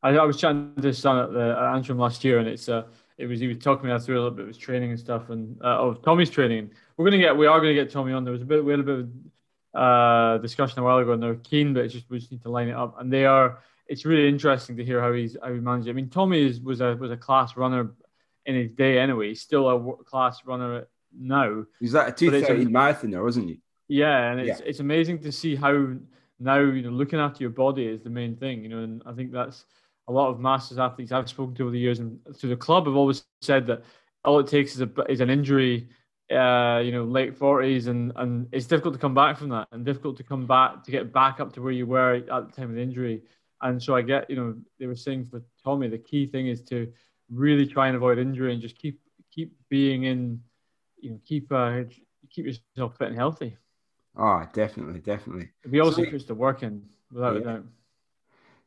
I, 0.02 0.10
I, 0.10 0.24
was 0.24 0.38
chatting 0.38 0.74
to 0.82 0.94
son 0.94 1.18
at 1.20 1.34
the 1.34 1.56
at 1.58 1.76
Antrim 1.76 1.98
last 1.98 2.24
year, 2.24 2.40
and 2.40 2.48
it's 2.48 2.70
uh, 2.70 2.84
it 3.18 3.28
was 3.28 3.40
he 3.40 3.48
was 3.48 3.58
talking 3.58 3.90
me 3.90 4.00
through 4.00 4.16
a 4.16 4.22
little 4.22 4.32
bit 4.32 4.44
of 4.44 4.48
his 4.48 4.58
training 4.58 4.92
and 4.92 5.00
stuff, 5.00 5.30
and 5.30 5.60
uh, 5.62 5.88
of 5.88 6.02
Tommy's 6.02 6.30
training. 6.30 6.72
We're 6.98 7.06
gonna 7.06 7.18
get 7.18 7.36
we 7.36 7.48
are 7.48 7.60
gonna 7.60 7.74
get 7.74 7.92
Tommy 7.92 8.14
on. 8.14 8.24
There 8.24 8.34
was 8.34 8.42
a 8.42 8.46
bit 8.46 8.64
we 8.64 8.72
had 8.72 8.80
a 8.80 8.84
bit 8.84 9.00
of 9.00 9.10
uh, 9.74 10.38
discussion 10.40 10.80
a 10.80 10.84
while 10.84 10.98
ago, 10.98 11.12
and 11.12 11.22
they're 11.22 11.36
keen, 11.36 11.74
but 11.74 11.84
it's 11.84 11.94
just 11.94 12.10
we 12.10 12.20
just 12.20 12.32
need 12.32 12.42
to 12.44 12.50
line 12.50 12.70
it 12.70 12.76
up. 12.76 13.00
And 13.00 13.12
they 13.12 13.26
are 13.26 13.60
it's 13.88 14.06
really 14.06 14.30
interesting 14.30 14.78
to 14.78 14.86
hear 14.86 15.02
how 15.02 15.12
he's 15.12 15.36
how 15.44 15.52
he 15.52 15.60
managed. 15.60 15.90
I 15.90 15.94
mean, 15.94 16.10
Tommy 16.10 16.46
is, 16.46 16.62
was 16.62 16.80
a 16.80 16.96
was 16.96 17.12
a 17.12 17.18
class 17.18 17.58
runner 17.58 17.92
in 18.46 18.56
his 18.56 18.72
day 18.72 19.00
anyway. 19.00 19.30
He's 19.30 19.42
still 19.42 19.70
a 19.70 20.04
class 20.04 20.46
runner 20.46 20.88
now. 21.18 21.66
He's 21.80 21.94
like 21.94 22.10
a 22.10 22.12
two 22.12 22.32
thirty 22.32 22.66
marathoner, 22.66 23.24
wasn't 23.24 23.50
he? 23.50 23.62
Yeah, 23.88 24.32
and 24.32 24.40
it's 24.40 24.60
yeah. 24.60 24.66
it's 24.66 24.80
amazing 24.80 25.20
to 25.20 25.32
see 25.32 25.56
how 25.56 25.96
now 26.40 26.60
you 26.60 26.82
know 26.82 26.90
looking 26.90 27.20
after 27.20 27.44
your 27.44 27.52
body 27.52 27.86
is 27.86 28.02
the 28.02 28.10
main 28.10 28.36
thing. 28.36 28.64
You 28.64 28.70
know, 28.70 28.80
and 28.80 29.02
I 29.06 29.14
think 29.14 29.32
that's 29.32 29.66
a 30.08 30.12
lot 30.12 30.30
of 30.30 30.40
masters 30.40 30.78
athletes 30.78 31.12
I've 31.12 31.30
spoken 31.30 31.56
to 31.56 31.64
over 31.64 31.72
the 31.72 31.80
years 31.80 32.00
and 32.00 32.20
through 32.36 32.50
the 32.50 32.56
club 32.56 32.88
have 32.88 32.96
always 32.96 33.24
said 33.42 33.68
that 33.68 33.84
all 34.26 34.40
it 34.40 34.48
takes 34.48 34.76
is 34.76 34.82
a 34.82 34.90
is 35.10 35.22
an 35.22 35.30
injury. 35.30 35.90
Uh, 36.32 36.80
you 36.86 36.92
know, 36.92 37.06
late 37.06 37.36
forties, 37.36 37.88
and 37.88 38.14
and 38.18 38.48
it's 38.52 38.68
difficult 38.68 38.94
to 38.94 39.00
come 39.00 39.16
back 39.16 39.36
from 39.36 39.50
that, 39.50 39.68
and 39.72 39.84
difficult 39.84 40.16
to 40.18 40.24
come 40.24 40.46
back 40.46 40.84
to 40.84 40.92
get 40.92 41.12
back 41.12 41.40
up 41.40 41.52
to 41.52 41.62
where 41.62 41.72
you 41.72 41.88
were 41.88 42.14
at 42.14 42.28
the 42.28 42.52
time 42.56 42.70
of 42.70 42.76
the 42.76 42.82
injury. 42.82 43.24
And 43.62 43.82
so 43.82 43.96
I 43.96 44.02
get, 44.02 44.30
you 44.30 44.36
know, 44.36 44.56
they 44.80 44.86
were 44.86 44.96
saying 44.96 45.28
for 45.30 45.42
Tommy, 45.64 45.90
the 45.90 45.98
key 45.98 46.28
thing 46.28 46.48
is 46.48 46.62
to 46.64 46.92
really 47.30 47.66
try 47.66 47.88
and 47.88 47.96
avoid 47.96 48.18
injury 48.18 48.54
and 48.54 48.62
just 48.62 48.78
keep 48.78 49.00
keep 49.32 49.54
being 49.70 50.04
in, 50.04 50.42
you 51.02 51.12
know, 51.12 51.20
keep 51.26 51.52
uh, 51.52 51.84
keep 52.30 52.46
yourself 52.46 52.98
fit 52.98 53.10
and 53.10 53.16
healthy. 53.16 53.58
Oh, 54.18 54.46
definitely, 54.54 55.00
definitely. 55.00 55.50
We 55.70 55.80
also 55.80 56.04
so, 56.04 56.10
puts 56.10 56.26
the 56.26 56.36
work 56.36 56.64
in 56.64 56.84
without 57.12 57.36
yeah. 57.36 57.42
a 57.42 57.44
doubt. 57.44 57.66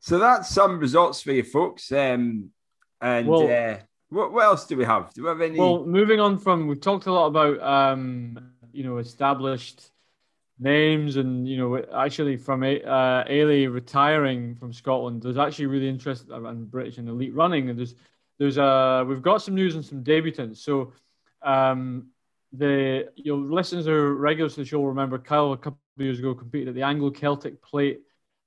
So 0.01 0.19
that's 0.19 0.49
some 0.49 0.79
results 0.79 1.21
for 1.21 1.33
you 1.33 1.45
folks. 1.45 1.93
Um, 1.93 2.51
and 3.01 3.29
well, 3.29 3.51
uh, 3.51 3.79
what, 4.09 4.33
what 4.33 4.45
else 4.45 4.67
do 4.67 4.77
we 4.77 4.85
have? 4.85 5.13
Do 5.15 5.23
we 5.23 5.29
have 5.29 5.41
any? 5.41 5.59
Well, 5.59 5.85
moving 5.85 6.21
on 6.21 6.39
from 6.39 6.67
we've 6.67 6.81
talked 6.81 7.07
a 7.07 7.13
lot 7.13 7.27
about 7.27 7.61
um, 7.61 8.53
you 8.73 8.85
know 8.85 8.99
established 8.99 9.91
names 10.59 11.17
and 11.17 11.49
you 11.49 11.57
know 11.57 11.85
actually 11.95 12.37
from 12.37 12.63
uh, 12.63 13.25
Eilidh 13.25 13.73
retiring 13.73 14.55
from 14.55 14.73
Scotland 14.73 15.23
there's 15.23 15.39
actually 15.39 15.67
really 15.67 15.89
interest 15.89 16.29
in 16.31 16.65
British 16.67 16.99
and 16.99 17.09
elite 17.09 17.35
running 17.35 17.69
and 17.69 17.79
there's 17.79 17.95
there's 18.39 18.59
uh 18.59 19.05
we've 19.07 19.23
got 19.23 19.43
some 19.43 19.55
news 19.55 19.75
and 19.75 19.85
some 19.85 20.05
debutants 20.05 20.59
so 20.59 20.93
um 21.43 22.09
the 22.53 23.09
your 23.17 23.39
listeners 23.39 23.89
are 23.89 24.15
regulars 24.15 24.55
to 24.55 24.61
the 24.61 24.67
show 24.67 24.79
will 24.79 24.89
remember. 24.89 25.19
Kyle 25.19 25.53
a 25.53 25.57
couple 25.57 25.79
of 25.97 26.05
years 26.05 26.19
ago 26.19 26.35
competed 26.35 26.69
at 26.69 26.75
the 26.75 26.83
Anglo 26.83 27.11
Celtic 27.11 27.63
Plate 27.63 28.01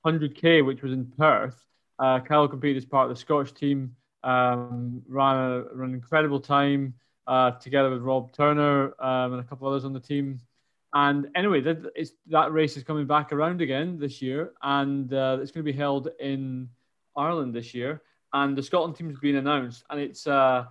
100k 0.06 0.66
which 0.66 0.82
was 0.82 0.94
in 0.94 1.06
Perth. 1.18 1.64
Uh, 1.98 2.20
Kyle 2.20 2.48
competed 2.48 2.78
as 2.78 2.86
part 2.86 3.10
of 3.10 3.16
the 3.16 3.20
Scottish 3.20 3.54
team 3.54 3.96
um, 4.24 5.02
ran, 5.08 5.36
a, 5.36 5.64
ran 5.74 5.90
an 5.90 5.96
incredible 5.96 6.40
time 6.40 6.94
uh, 7.28 7.52
together 7.52 7.90
with 7.90 8.02
Rob 8.02 8.32
Turner 8.34 8.94
um, 9.02 9.34
and 9.34 9.40
a 9.40 9.44
couple 9.44 9.68
others 9.68 9.86
on 9.86 9.94
the 9.94 10.00
team. 10.00 10.40
And 10.94 11.28
anyway, 11.36 11.62
that, 11.62 12.10
that 12.28 12.54
race 12.54 12.78
is 12.78 12.84
coming 12.84 13.06
back 13.06 13.34
around 13.34 13.62
again 13.62 14.00
this 14.00 14.22
year, 14.22 14.54
and 14.62 15.14
uh, 15.14 15.38
it's 15.42 15.52
going 15.52 15.66
to 15.66 15.72
be 15.72 15.78
held 15.78 16.10
in 16.20 16.70
Ireland 17.18 17.54
this 17.54 17.74
year. 17.74 18.02
And 18.34 18.58
the 18.58 18.64
Scotland 18.64 18.96
team 18.96 19.10
has 19.10 19.20
been 19.20 19.36
announced, 19.36 19.84
and 19.90 20.00
it's, 20.00 20.26
uh, 20.26 20.66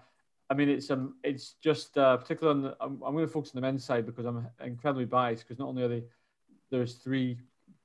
I 0.51 0.55
mean, 0.55 0.69
it's 0.69 0.91
um, 0.91 1.15
it's 1.25 1.55
just 1.63 1.97
uh, 1.97 2.17
particularly 2.17 2.59
on 2.59 2.63
the, 2.63 2.77
I'm, 2.81 3.03
I'm 3.05 3.15
going 3.15 3.27
to 3.27 3.33
focus 3.33 3.51
on 3.55 3.61
the 3.61 3.67
men's 3.67 3.85
side 3.85 4.07
because 4.07 4.27
I'm 4.27 4.47
incredibly 4.63 5.07
biased 5.07 5.45
because 5.45 5.59
not 5.59 5.69
only 5.69 5.83
are 5.83 5.89
they 5.89 6.05
there's 6.71 6.95
three 6.95 7.39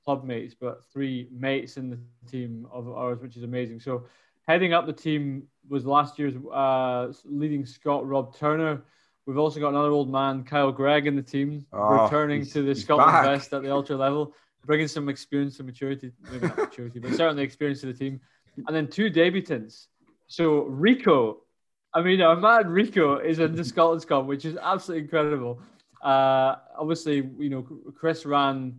club 0.04 0.24
mates, 0.24 0.54
but 0.58 0.84
three 0.92 1.28
mates 1.30 1.76
in 1.76 1.90
the 1.90 1.98
team 2.30 2.66
of 2.72 2.88
ours, 2.88 3.20
which 3.20 3.36
is 3.36 3.42
amazing. 3.42 3.80
So 3.80 4.06
heading 4.46 4.72
up 4.72 4.86
the 4.86 4.92
team 4.92 5.44
was 5.68 5.86
last 5.86 6.18
year's 6.18 6.34
uh, 6.52 7.12
leading 7.24 7.64
Scot 7.64 8.06
Rob 8.06 8.36
Turner 8.36 8.82
We've 9.30 9.38
also 9.38 9.60
got 9.60 9.68
another 9.68 9.90
old 9.90 10.10
man, 10.10 10.42
Kyle 10.42 10.72
Greig, 10.72 11.06
in 11.06 11.14
the 11.14 11.22
team, 11.22 11.64
oh, 11.72 12.02
returning 12.02 12.44
to 12.46 12.62
the 12.62 12.74
Scotland 12.74 13.12
back. 13.12 13.24
Best 13.24 13.52
at 13.52 13.62
the 13.62 13.70
ultra 13.70 13.96
level, 13.96 14.34
bringing 14.66 14.88
some 14.88 15.08
experience 15.08 15.58
and 15.60 15.66
maturity, 15.66 16.10
maybe 16.32 16.48
not 16.48 16.56
maturity, 16.56 16.98
but 16.98 17.14
certainly 17.14 17.44
experience 17.44 17.80
to 17.82 17.86
the 17.86 17.92
team. 17.92 18.20
And 18.66 18.74
then 18.74 18.88
two 18.88 19.10
debutants. 19.10 19.86
So 20.26 20.62
Rico, 20.62 21.42
I 21.92 22.02
mean, 22.02 22.20
our 22.22 22.36
man 22.36 22.68
Rico 22.68 23.18
is 23.18 23.40
in 23.40 23.54
the 23.54 23.64
Scotland 23.64 24.06
Cup, 24.06 24.26
which 24.26 24.44
is 24.44 24.56
absolutely 24.62 25.04
incredible. 25.04 25.60
Uh, 26.02 26.56
obviously, 26.78 27.28
you 27.38 27.50
know, 27.50 27.62
Chris 27.96 28.24
ran 28.24 28.78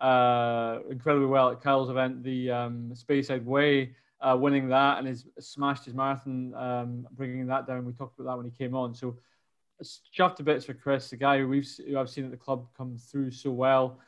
uh, 0.00 0.78
incredibly 0.90 1.26
well 1.26 1.50
at 1.50 1.62
Kyle's 1.62 1.88
event, 1.88 2.22
the 2.22 2.50
um, 2.50 2.92
Speyside 2.94 3.44
Way, 3.44 3.94
uh, 4.20 4.36
winning 4.38 4.68
that, 4.68 4.98
and 4.98 5.06
has 5.06 5.24
smashed 5.38 5.84
his 5.84 5.94
marathon, 5.94 6.52
um, 6.54 7.06
bringing 7.12 7.46
that 7.46 7.66
down. 7.66 7.84
We 7.84 7.92
talked 7.92 8.18
about 8.18 8.32
that 8.32 8.36
when 8.36 8.46
he 8.46 8.52
came 8.52 8.74
on. 8.74 8.94
So 8.94 9.16
chuffed 10.16 10.36
to 10.36 10.42
bits 10.42 10.64
for 10.64 10.74
Chris, 10.74 11.10
the 11.10 11.16
guy 11.16 11.38
who 11.38 11.48
we've 11.48 11.68
who 11.86 11.96
I've 11.96 12.10
seen 12.10 12.24
at 12.24 12.32
the 12.32 12.36
club 12.36 12.66
come 12.76 12.96
through 12.98 13.30
so 13.30 13.50
well, 13.50 14.00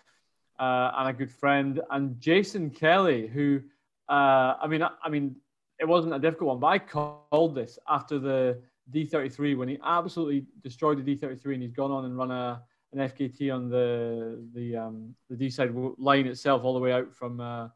uh, 0.59 0.91
and 0.97 1.09
a 1.09 1.13
good 1.13 1.31
friend, 1.31 1.81
and 1.91 2.21
Jason 2.21 2.71
Kelly, 2.71 3.29
who 3.29 3.61
uh, 4.09 4.57
I 4.61 4.67
mean, 4.67 4.83
I, 4.83 4.91
I, 5.05 5.09
mean, 5.09 5.37
it 5.81 5.89
wasn't 5.89 6.15
a 6.15 6.19
difficult 6.19 6.49
one, 6.49 6.61
but 6.61 6.67
I 6.67 6.79
called 6.79 7.55
this 7.55 7.79
after 7.89 8.19
the 8.19 8.61
D33 8.93 9.57
when 9.57 9.69
he 9.69 9.79
absolutely 9.85 10.47
destroyed 10.63 11.05
the 11.05 11.17
D33, 11.17 11.55
and 11.55 11.63
he's 11.63 11.73
gone 11.73 11.91
on 11.91 12.05
and 12.05 12.17
run 12.17 12.31
a 12.31 12.63
an 12.93 12.99
FKT 12.99 13.55
on 13.55 13.69
the 13.69 14.45
the 14.53 14.77
um, 14.77 15.15
the 15.29 15.37
D 15.37 15.49
side 15.49 15.73
line 15.99 16.27
itself, 16.27 16.65
all 16.65 16.75
the 16.75 16.81
way 16.81 16.93
out 16.93 17.15
from. 17.15 17.41
Uh, 17.41 17.69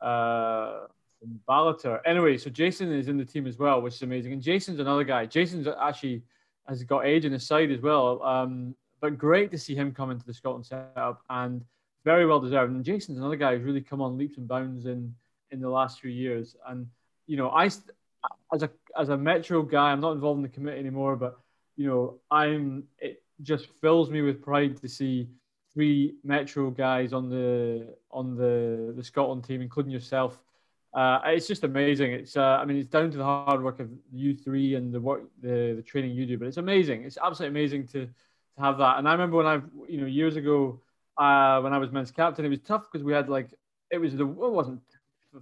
uh, 0.00 0.86
from 1.18 1.40
Ballater. 1.48 2.00
Anyway, 2.04 2.38
so 2.38 2.50
Jason 2.50 2.92
is 2.92 3.08
in 3.08 3.16
the 3.16 3.24
team 3.24 3.46
as 3.46 3.58
well, 3.58 3.82
which 3.82 3.94
is 3.94 4.02
amazing. 4.02 4.32
And 4.32 4.42
Jason's 4.42 4.78
another 4.78 5.04
guy. 5.04 5.26
Jason's 5.26 5.66
actually 5.66 6.22
has 6.68 6.84
got 6.84 7.06
age 7.06 7.24
in 7.24 7.32
his 7.32 7.46
side 7.46 7.70
as 7.70 7.80
well. 7.80 8.22
Um, 8.22 8.74
but 9.00 9.18
great 9.18 9.50
to 9.52 9.58
see 9.58 9.74
him 9.74 9.92
come 9.92 10.10
into 10.10 10.26
the 10.26 10.34
Scotland 10.34 10.66
setup 10.66 11.22
and 11.30 11.64
very 12.04 12.26
well 12.26 12.40
deserved. 12.40 12.72
And 12.72 12.84
Jason's 12.84 13.18
another 13.18 13.36
guy 13.36 13.56
who's 13.56 13.64
really 13.64 13.80
come 13.80 14.00
on 14.00 14.18
leaps 14.18 14.38
and 14.38 14.48
bounds 14.48 14.86
in 14.86 15.14
in 15.50 15.60
the 15.60 15.68
last 15.68 16.00
few 16.00 16.10
years. 16.10 16.56
And 16.66 16.86
you 17.28 17.36
know, 17.36 17.50
I 17.50 17.66
as 18.52 18.62
a 18.62 18.70
as 18.98 19.10
a 19.10 19.16
Metro 19.16 19.62
guy, 19.62 19.92
I'm 19.92 20.00
not 20.00 20.12
involved 20.12 20.38
in 20.38 20.42
the 20.42 20.48
committee 20.48 20.80
anymore, 20.80 21.14
but 21.14 21.38
you 21.76 21.86
know, 21.86 22.18
I'm 22.30 22.84
it 22.98 23.22
just 23.42 23.68
fills 23.80 24.10
me 24.10 24.22
with 24.22 24.42
pride 24.42 24.76
to 24.78 24.88
see 24.88 25.28
three 25.74 26.16
Metro 26.24 26.70
guys 26.70 27.12
on 27.12 27.28
the 27.28 27.94
on 28.10 28.34
the 28.34 28.92
the 28.96 29.04
Scotland 29.04 29.44
team, 29.44 29.60
including 29.60 29.92
yourself. 29.92 30.42
Uh, 30.94 31.20
it's 31.26 31.46
just 31.46 31.64
amazing. 31.64 32.12
It's 32.12 32.36
uh, 32.36 32.58
I 32.60 32.64
mean 32.64 32.78
it's 32.78 32.88
down 32.88 33.10
to 33.12 33.18
the 33.18 33.24
hard 33.24 33.62
work 33.62 33.78
of 33.78 33.90
you 34.12 34.34
three 34.34 34.74
and 34.74 34.92
the 34.92 35.00
work 35.00 35.22
the 35.42 35.74
the 35.76 35.82
training 35.82 36.12
you 36.12 36.26
do, 36.26 36.38
but 36.38 36.48
it's 36.48 36.56
amazing. 36.56 37.04
It's 37.04 37.18
absolutely 37.22 37.60
amazing 37.60 37.86
to 37.88 38.06
to 38.06 38.60
have 38.60 38.78
that. 38.78 38.98
And 38.98 39.06
I 39.06 39.12
remember 39.12 39.36
when 39.36 39.46
I 39.46 39.60
you 39.86 40.00
know 40.00 40.06
years 40.06 40.36
ago 40.36 40.80
uh, 41.18 41.60
when 41.60 41.74
I 41.74 41.78
was 41.78 41.92
men's 41.92 42.10
captain, 42.10 42.44
it 42.46 42.48
was 42.48 42.60
tough 42.60 42.86
because 42.90 43.04
we 43.04 43.12
had 43.12 43.28
like 43.28 43.52
it 43.90 43.98
was 43.98 44.16
the 44.16 44.24
it 44.26 44.52
wasn't 44.60 44.80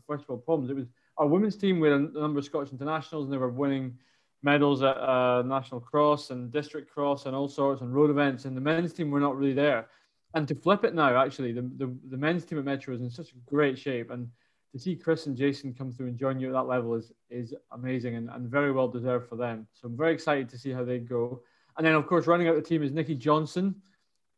first 0.07 0.29
world 0.29 0.45
problems. 0.45 0.71
It 0.71 0.77
was 0.77 0.87
our 1.19 1.27
women's 1.27 1.57
team 1.57 1.81
with 1.81 1.93
a 1.93 1.99
number 1.99 2.39
of 2.39 2.45
Scottish 2.45 2.73
internationals, 2.73 3.25
and 3.25 3.33
they 3.33 3.39
were 3.39 3.49
winning 3.49 3.99
medals 4.43 4.83
at 4.83 4.97
uh, 4.97 5.43
national 5.43 5.81
cross 5.81 6.31
and 6.31 6.53
district 6.53 6.91
cross 6.91 7.27
and 7.27 7.35
all 7.35 7.49
sorts 7.49 7.81
and 7.81 7.95
road 7.95 8.11
events. 8.11 8.45
And 8.45 8.57
the 8.57 8.61
men's 8.61 8.93
team 8.93 9.11
were 9.11 9.21
not 9.21 9.37
really 9.37 9.55
there. 9.55 9.89
And 10.35 10.47
to 10.49 10.55
flip 10.55 10.85
it 10.85 10.95
now, 10.95 11.17
actually, 11.17 11.53
the, 11.53 11.63
the, 11.63 11.97
the 12.11 12.17
men's 12.17 12.45
team 12.45 12.59
at 12.59 12.65
Metro 12.65 12.95
is 12.95 13.01
in 13.01 13.11
such 13.11 13.29
great 13.47 13.79
shape. 13.79 14.11
And 14.11 14.29
to 14.73 14.79
see 14.79 14.95
Chris 14.95 15.27
and 15.27 15.37
Jason 15.37 15.73
come 15.73 15.91
through 15.91 16.09
and 16.09 16.19
join 16.19 16.39
you 16.39 16.49
at 16.49 16.53
that 16.53 16.67
level 16.67 16.95
is 16.95 17.13
is 17.31 17.55
amazing 17.73 18.17
and, 18.17 18.29
and 18.29 18.49
very 18.49 18.73
well 18.73 18.89
deserved 18.89 19.29
for 19.29 19.37
them. 19.37 19.67
So 19.73 19.89
I'm 19.89 19.97
very 19.97 20.13
excited 20.13 20.49
to 20.51 20.59
see 20.59 20.71
how 20.71 20.85
they 20.85 20.99
go. 20.99 21.43
And 21.77 21.87
then, 21.87 21.95
of 21.95 22.07
course, 22.07 22.27
running 22.27 22.49
out 22.49 22.57
the 22.57 22.63
team 22.63 22.83
is 22.83 22.93
Nikki 22.93 23.15
Johnson, 23.15 23.75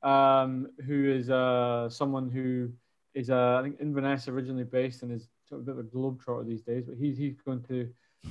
um, 0.03 0.69
who 0.87 1.11
is 1.11 1.31
uh, 1.31 1.89
someone 1.91 2.31
who 2.31 2.71
is, 3.15 3.31
uh, 3.31 3.57
I 3.59 3.63
think, 3.63 3.81
Inverness 3.81 4.29
originally 4.29 4.65
based 4.65 5.03
and 5.03 5.13
is 5.13 5.29
sort 5.49 5.61
of 5.61 5.69
a 5.69 5.73
bit 5.73 5.79
of 5.79 5.87
a 5.87 5.89
globetrotter 5.89 6.47
these 6.47 6.63
days. 6.63 6.85
But 6.87 6.97
he's 6.97 7.17
he's 7.17 7.41
going 7.41 7.63
to 7.65 7.89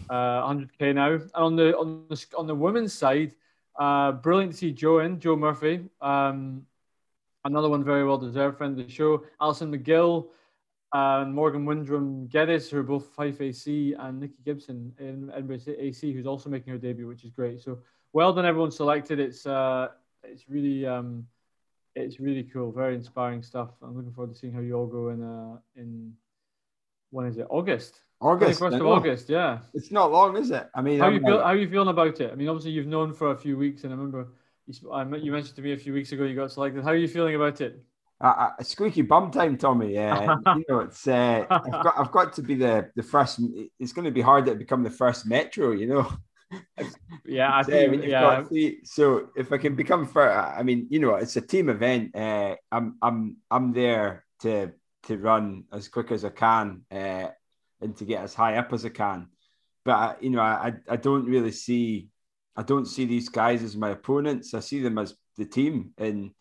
uh, 0.09 0.47
100k 0.47 0.95
now. 0.95 1.13
And 1.13 1.31
on 1.33 1.55
the 1.55 1.77
on 1.77 2.05
the 2.09 2.25
on 2.37 2.47
the 2.47 2.55
women's 2.55 2.93
side, 2.93 3.33
uh, 3.77 4.13
brilliant 4.13 4.53
to 4.53 4.57
see 4.57 4.71
Jo 4.71 4.99
in 4.99 5.19
Jo 5.19 5.35
Murphy. 5.35 5.85
Um, 6.01 6.65
another 7.45 7.69
one 7.69 7.83
very 7.83 8.05
well 8.05 8.17
deserved 8.17 8.57
friend 8.57 8.79
of 8.79 8.85
the 8.85 8.91
show. 8.91 9.23
Alison 9.41 9.71
McGill 9.71 10.27
and 10.93 11.33
Morgan 11.33 11.65
Windrum 11.65 12.29
Geddes, 12.29 12.69
who 12.69 12.79
are 12.79 12.83
both 12.83 13.07
Fife 13.07 13.41
AC, 13.41 13.93
and 13.99 14.19
Nikki 14.19 14.39
Gibson 14.45 14.93
in 14.99 15.29
Edinburgh 15.31 15.59
AC, 15.77 16.13
who's 16.13 16.25
also 16.25 16.49
making 16.49 16.71
her 16.71 16.79
debut, 16.79 17.07
which 17.07 17.23
is 17.23 17.31
great. 17.31 17.61
So 17.61 17.79
well 18.13 18.33
done, 18.33 18.45
everyone 18.45 18.71
selected. 18.71 19.19
It's 19.19 19.45
uh, 19.45 19.89
it's 20.23 20.49
really 20.49 20.85
um, 20.85 21.27
it's 21.95 22.19
really 22.19 22.43
cool, 22.43 22.71
very 22.71 22.95
inspiring 22.95 23.41
stuff. 23.41 23.69
I'm 23.81 23.95
looking 23.95 24.13
forward 24.13 24.33
to 24.33 24.39
seeing 24.39 24.53
how 24.53 24.61
you 24.61 24.75
all 24.75 24.87
go 24.87 25.09
in 25.09 25.23
uh, 25.23 25.57
in 25.75 26.13
when 27.11 27.25
is 27.27 27.37
it 27.37 27.47
August? 27.49 28.01
August, 28.19 28.59
first 28.59 28.75
of 28.75 28.85
August, 28.85 29.29
yeah. 29.29 29.59
It's 29.73 29.91
not 29.91 30.11
long, 30.11 30.37
is 30.37 30.49
it? 30.49 30.67
I 30.73 30.81
mean, 30.81 30.99
how 30.99 31.07
I'm 31.07 31.13
you 31.13 31.19
feel? 31.19 31.37
How 31.37 31.45
are 31.45 31.55
you 31.55 31.69
feeling 31.69 31.89
about 31.89 32.19
it? 32.19 32.31
I 32.31 32.35
mean, 32.35 32.49
obviously 32.49 32.71
you've 32.71 32.87
known 32.87 33.13
for 33.13 33.31
a 33.31 33.37
few 33.37 33.57
weeks, 33.57 33.83
and 33.83 33.93
I 33.93 33.95
remember 33.95 34.29
you, 34.65 34.91
I, 34.91 35.03
you 35.17 35.31
mentioned 35.31 35.55
to 35.57 35.61
me 35.61 35.73
a 35.73 35.77
few 35.77 35.93
weeks 35.93 36.11
ago 36.11 36.23
you 36.23 36.35
got 36.35 36.51
selected. 36.51 36.83
How 36.83 36.91
are 36.91 36.95
you 36.95 37.07
feeling 37.07 37.35
about 37.35 37.61
it? 37.61 37.83
Uh, 38.19 38.49
uh, 38.59 38.63
squeaky 38.63 39.03
bum 39.03 39.29
time, 39.29 39.57
Tommy. 39.57 39.93
Yeah, 39.93 40.35
you 40.55 40.65
know 40.67 40.79
it's. 40.79 41.07
Uh, 41.07 41.45
I've 41.49 41.71
got. 41.71 41.93
I've 41.99 42.11
got 42.11 42.33
to 42.33 42.41
be 42.41 42.55
the 42.55 42.89
the 42.95 43.03
first. 43.03 43.39
It's 43.79 43.93
going 43.93 44.05
to 44.05 44.11
be 44.11 44.21
hard 44.21 44.47
to 44.47 44.55
become 44.55 44.83
the 44.83 44.89
first 44.89 45.27
metro. 45.27 45.71
You 45.71 45.87
know. 45.87 46.11
yeah, 47.25 47.55
I 47.55 47.61
think. 47.61 48.03
yeah. 48.03 48.43
Three, 48.43 48.79
so 48.83 49.29
if 49.35 49.51
I 49.51 49.57
can 49.57 49.75
become 49.75 50.07
first, 50.07 50.35
I 50.35 50.63
mean, 50.63 50.87
you 50.89 50.99
know, 50.99 51.15
it's 51.15 51.35
a 51.35 51.41
team 51.41 51.69
event. 51.69 52.15
Uh, 52.15 52.55
I'm. 52.71 52.97
I'm. 53.03 53.37
I'm 53.51 53.71
there 53.73 54.25
to 54.41 54.71
to 55.03 55.17
run 55.17 55.63
as 55.71 55.87
quick 55.87 56.11
as 56.11 56.25
I 56.25 56.29
can 56.29 56.81
uh, 56.91 57.27
and 57.81 57.95
to 57.97 58.05
get 58.05 58.23
as 58.23 58.33
high 58.33 58.57
up 58.57 58.73
as 58.73 58.85
I 58.85 58.89
can. 58.89 59.27
But 59.85 60.21
you 60.21 60.29
know, 60.31 60.41
I 60.41 60.73
I 60.89 60.97
don't 60.97 61.25
really 61.25 61.51
see 61.51 62.09
I 62.57 62.63
don't 62.63 62.85
see 62.85 63.05
these 63.05 63.29
guys 63.29 63.61
as 63.63 63.77
my 63.77 63.91
opponents. 63.91 64.53
I 64.53 64.59
see 64.59 64.81
them 64.81 64.97
as 64.97 65.15
the 65.37 65.45
team, 65.45 65.93
and 65.97 66.31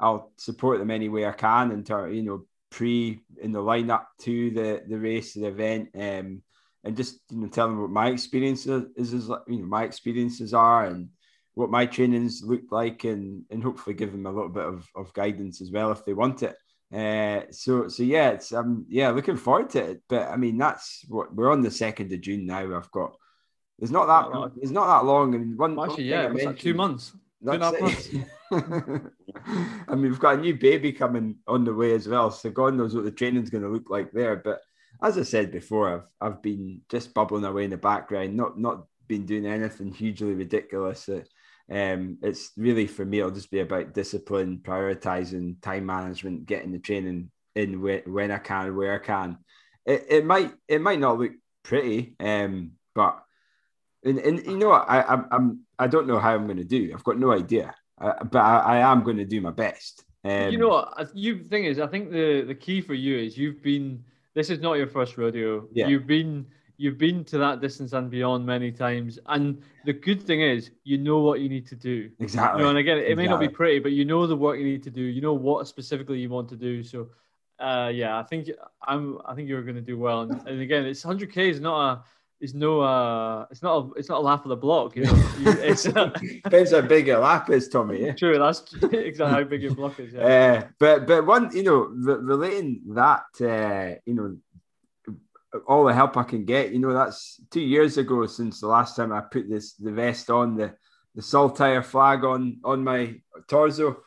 I'll 0.00 0.32
support 0.36 0.80
them 0.80 0.90
any 0.90 1.08
way 1.08 1.26
I 1.26 1.32
can. 1.32 1.70
And 1.70 1.88
you 2.14 2.22
know, 2.22 2.44
pre 2.70 3.20
in 3.40 3.52
the 3.52 3.60
lineup 3.60 4.06
to 4.22 4.50
the 4.50 4.82
the 4.86 4.98
race, 4.98 5.34
the 5.34 5.46
event, 5.46 5.90
um, 5.94 6.42
and 6.82 6.96
just 6.96 7.20
you 7.30 7.38
know, 7.38 7.48
tell 7.48 7.68
them 7.68 7.80
what 7.80 7.90
my 7.90 8.08
experiences 8.08 8.86
is, 8.96 9.12
is 9.12 9.28
you 9.46 9.60
know, 9.60 9.66
my 9.66 9.84
experiences 9.84 10.52
are, 10.52 10.86
and 10.86 11.10
what 11.54 11.70
my 11.70 11.86
trainings 11.86 12.42
look 12.44 12.62
like, 12.72 13.04
and 13.04 13.44
and 13.50 13.62
hopefully 13.62 13.94
give 13.94 14.10
them 14.10 14.26
a 14.26 14.32
little 14.32 14.48
bit 14.48 14.66
of, 14.66 14.86
of 14.96 15.14
guidance 15.14 15.60
as 15.60 15.70
well 15.70 15.92
if 15.92 16.04
they 16.04 16.14
want 16.14 16.42
it. 16.42 16.56
Uh, 16.92 17.42
so 17.50 17.86
so 17.88 18.02
yeah, 18.02 18.30
it's 18.30 18.52
um 18.52 18.84
yeah, 18.88 19.10
looking 19.10 19.36
forward 19.36 19.70
to 19.70 19.90
it. 19.90 20.02
But 20.08 20.28
I 20.28 20.36
mean, 20.36 20.58
that's 20.58 21.04
what 21.08 21.34
we're 21.34 21.52
on 21.52 21.62
the 21.62 21.70
second 21.70 22.12
of 22.12 22.20
June 22.20 22.46
now. 22.46 22.76
I've 22.76 22.90
got 22.90 23.14
it's 23.78 23.90
not 23.90 24.06
that 24.06 24.30
long. 24.36 24.52
It's 24.60 24.72
not 24.72 24.86
that 24.86 25.06
long. 25.06 25.34
I 25.34 25.38
mean, 25.38 25.56
one 25.56 25.78
actually, 25.78 26.04
yeah, 26.04 26.30
it's 26.32 26.44
like 26.44 26.58
two 26.58 26.74
months. 26.74 27.12
That's 27.40 27.80
months. 27.80 28.08
I 28.52 29.94
mean, 29.94 30.10
we've 30.10 30.18
got 30.18 30.38
a 30.38 30.40
new 30.40 30.54
baby 30.54 30.92
coming 30.92 31.36
on 31.46 31.64
the 31.64 31.72
way 31.72 31.94
as 31.94 32.06
well, 32.06 32.30
so 32.30 32.50
God 32.50 32.74
knows 32.74 32.94
what 32.94 33.04
the 33.04 33.10
training's 33.10 33.48
going 33.48 33.62
to 33.64 33.70
look 33.70 33.88
like 33.88 34.12
there. 34.12 34.36
But 34.36 34.60
as 35.02 35.16
I 35.16 35.22
said 35.22 35.50
before, 35.50 35.88
I've 35.88 36.06
I've 36.20 36.42
been 36.42 36.82
just 36.90 37.14
bubbling 37.14 37.44
away 37.44 37.64
in 37.64 37.70
the 37.70 37.78
background, 37.78 38.36
not 38.36 38.58
not 38.58 38.86
been 39.08 39.24
doing 39.26 39.46
anything 39.46 39.92
hugely 39.92 40.34
ridiculous. 40.34 41.08
Uh, 41.08 41.22
um, 41.70 42.18
it's 42.22 42.50
really 42.56 42.86
for 42.86 43.04
me, 43.04 43.20
it'll 43.20 43.30
just 43.30 43.50
be 43.50 43.60
about 43.60 43.94
discipline, 43.94 44.58
prioritizing, 44.62 45.60
time 45.62 45.86
management, 45.86 46.46
getting 46.46 46.72
the 46.72 46.80
training 46.80 47.30
in 47.54 47.80
when 47.80 48.30
I 48.30 48.38
can, 48.38 48.74
where 48.76 48.94
I 48.94 48.98
can. 48.98 49.38
It, 49.86 50.06
it 50.08 50.24
might 50.24 50.52
it 50.66 50.80
might 50.80 50.98
not 50.98 51.18
look 51.18 51.32
pretty, 51.62 52.16
um, 52.18 52.72
but 52.94 53.22
and, 54.04 54.18
and 54.18 54.44
you 54.44 54.58
know 54.58 54.70
what, 54.70 54.90
I 54.90 55.02
I'm, 55.02 55.26
I'm 55.30 55.60
I 55.78 55.86
don't 55.86 56.08
know 56.08 56.18
how 56.18 56.34
I'm 56.34 56.46
going 56.46 56.58
to 56.58 56.64
do. 56.64 56.90
I've 56.92 57.04
got 57.04 57.18
no 57.18 57.32
idea, 57.32 57.74
uh, 58.00 58.24
but 58.24 58.40
I, 58.40 58.58
I, 58.58 58.92
am 58.92 59.04
going 59.04 59.18
to 59.18 59.24
do 59.24 59.40
my 59.40 59.52
best. 59.52 60.04
Um, 60.24 60.50
you 60.50 60.58
know 60.58 60.68
what? 60.68 61.10
You 61.14 61.44
thing 61.44 61.64
is, 61.64 61.78
I 61.78 61.86
think 61.86 62.10
the 62.10 62.42
the 62.42 62.54
key 62.54 62.80
for 62.80 62.94
you 62.94 63.16
is 63.18 63.38
you've 63.38 63.62
been. 63.62 64.04
This 64.34 64.50
is 64.50 64.60
not 64.60 64.74
your 64.74 64.86
first 64.86 65.16
rodeo. 65.18 65.68
Yeah. 65.72 65.88
You've 65.88 66.06
been 66.06 66.46
you've 66.80 66.96
been 66.96 67.22
to 67.22 67.36
that 67.36 67.60
distance 67.60 67.92
and 67.92 68.10
beyond 68.10 68.46
many 68.46 68.72
times. 68.72 69.18
And 69.26 69.62
the 69.84 69.92
good 69.92 70.22
thing 70.22 70.40
is, 70.40 70.70
you 70.82 70.96
know 70.96 71.18
what 71.18 71.40
you 71.40 71.48
need 71.50 71.66
to 71.66 71.76
do. 71.76 72.10
Exactly. 72.18 72.60
You 72.60 72.64
know, 72.64 72.70
and 72.70 72.78
again, 72.78 72.96
it 72.96 73.00
exactly. 73.00 73.22
may 73.22 73.28
not 73.28 73.38
be 73.38 73.50
pretty, 73.50 73.80
but 73.80 73.92
you 73.92 74.06
know 74.06 74.26
the 74.26 74.34
work 74.34 74.58
you 74.58 74.64
need 74.64 74.82
to 74.84 74.90
do. 74.90 75.02
You 75.02 75.20
know 75.20 75.34
what 75.34 75.68
specifically 75.68 76.20
you 76.20 76.30
want 76.30 76.48
to 76.48 76.56
do. 76.56 76.82
So, 76.82 77.08
uh, 77.58 77.90
yeah, 77.92 78.18
I 78.18 78.22
think 78.22 78.48
I'm. 78.82 79.18
I 79.26 79.34
think 79.34 79.46
you're 79.46 79.62
going 79.62 79.74
to 79.74 79.82
do 79.82 79.98
well. 79.98 80.22
And, 80.22 80.32
and 80.48 80.60
again, 80.62 80.86
it's 80.86 81.04
100k 81.04 81.50
is 81.50 81.60
not 81.60 81.92
a. 81.92 82.02
Is 82.40 82.54
no. 82.54 82.80
Uh, 82.80 83.44
it's 83.50 83.62
not. 83.62 83.84
A, 83.84 83.90
it's 83.98 84.08
not 84.08 84.16
a 84.16 84.22
lap 84.22 84.46
of 84.46 84.48
the 84.48 84.56
block. 84.56 84.96
You 84.96 85.04
know. 85.04 85.12
it's, 85.40 85.84
uh, 85.86 86.06
Depends 86.44 86.72
how 86.72 86.80
big 86.80 87.08
your 87.08 87.18
lap 87.18 87.50
is, 87.50 87.68
Tommy. 87.68 88.06
Yeah? 88.06 88.12
True. 88.12 88.38
That's 88.38 88.62
exactly 88.84 89.26
how 89.26 89.44
big 89.44 89.60
your 89.60 89.74
block 89.74 90.00
is. 90.00 90.14
Yeah. 90.14 90.22
Uh, 90.22 90.68
but 90.78 91.06
but 91.06 91.26
one, 91.26 91.54
you 91.54 91.62
know, 91.62 91.90
re- 91.92 92.22
relating 92.22 92.80
that, 92.94 93.26
uh, 93.42 94.00
you 94.06 94.14
know, 94.14 94.34
all 95.66 95.84
the 95.84 95.94
help 95.94 96.16
I 96.16 96.22
can 96.22 96.44
get. 96.44 96.72
You 96.72 96.78
know, 96.78 96.92
that's 96.92 97.40
two 97.50 97.60
years 97.60 97.98
ago 97.98 98.26
since 98.26 98.60
the 98.60 98.68
last 98.68 98.96
time 98.96 99.12
I 99.12 99.20
put 99.20 99.48
this 99.48 99.74
the 99.74 99.92
vest 99.92 100.30
on 100.30 100.56
the 100.56 100.74
the 101.14 101.22
Saltire 101.22 101.82
flag 101.82 102.24
on 102.24 102.60
on 102.64 102.84
my 102.84 103.20
torso. 103.48 103.98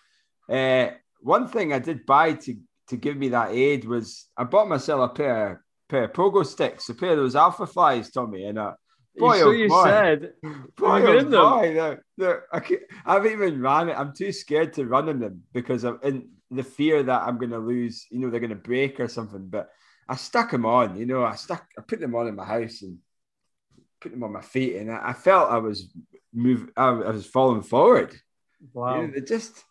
Uh, 0.50 0.88
one 1.22 1.48
thing 1.48 1.74
I 1.74 1.80
did 1.80 2.06
buy 2.06 2.34
to 2.34 2.56
to 2.90 2.98
give 2.98 3.18
me 3.18 3.30
that 3.30 3.52
aid 3.52 3.86
was 3.86 4.28
I 4.38 4.44
bought 4.44 4.68
myself 4.70 5.12
a 5.12 5.14
pair 5.14 5.64
pair 5.90 6.06
of 6.06 6.14
pogo 6.14 6.46
sticks, 6.46 6.90
a 6.90 6.96
pair 6.96 7.12
of 7.12 7.18
those 7.18 7.36
alpha 7.36 7.68
flies, 7.68 8.12
Tommy, 8.12 8.46
and 8.46 8.58
uh, 8.58 8.74
boy, 9.16 9.38
you, 9.38 9.44
oh, 9.44 9.52
you 9.52 9.70
boy, 9.70 9.84
said, 9.86 10.34
boy, 10.44 11.02
oh, 11.02 11.24
boy, 11.24 11.74
they're, 11.74 12.04
they're, 12.18 12.44
I, 12.52 12.62
I 13.06 13.14
haven't 13.14 13.32
even 13.32 13.62
ran 13.62 13.90
it. 13.90 13.98
I'm 13.98 14.14
too 14.16 14.32
scared 14.32 14.74
to 14.74 14.86
run 14.86 15.10
in 15.10 15.20
them 15.20 15.44
because 15.54 15.84
I'm 15.84 16.00
in 16.04 16.30
the 16.52 16.64
fear 16.64 17.04
that 17.04 17.24
I'm 17.24 17.38
going 17.38 17.52
to 17.52 17.60
lose. 17.60 18.06
You 18.10 18.20
know, 18.20 18.30
they're 18.30 18.40
going 18.40 18.50
to 18.50 18.56
break 18.56 19.00
or 19.00 19.08
something, 19.08 19.48
but 19.48 19.70
I 20.08 20.16
stuck 20.16 20.52
them 20.52 20.66
on, 20.66 20.98
you 20.98 21.06
know, 21.06 21.24
I 21.24 21.36
stuck, 21.36 21.66
I 21.78 21.82
put 21.82 22.00
them 22.00 22.16
on 22.16 22.28
in 22.28 22.36
my 22.36 22.46
house 22.46 22.82
and 22.82 22.98
put 24.02 24.12
them 24.12 24.24
on 24.24 24.34
my 24.34 24.42
feet, 24.42 24.76
and 24.78 24.92
I, 24.92 25.10
I 25.10 25.14
felt 25.14 25.52
I 25.52 25.58
was 25.58 25.92
move, 26.34 26.70
I, 26.76 26.88
I, 26.88 27.12
was 27.12 27.26
falling 27.26 27.64
forward. 27.64 28.14
Wow, 28.74 29.02
you 29.02 29.08
know, 29.08 29.14
they 29.14 29.22
just, 29.22 29.64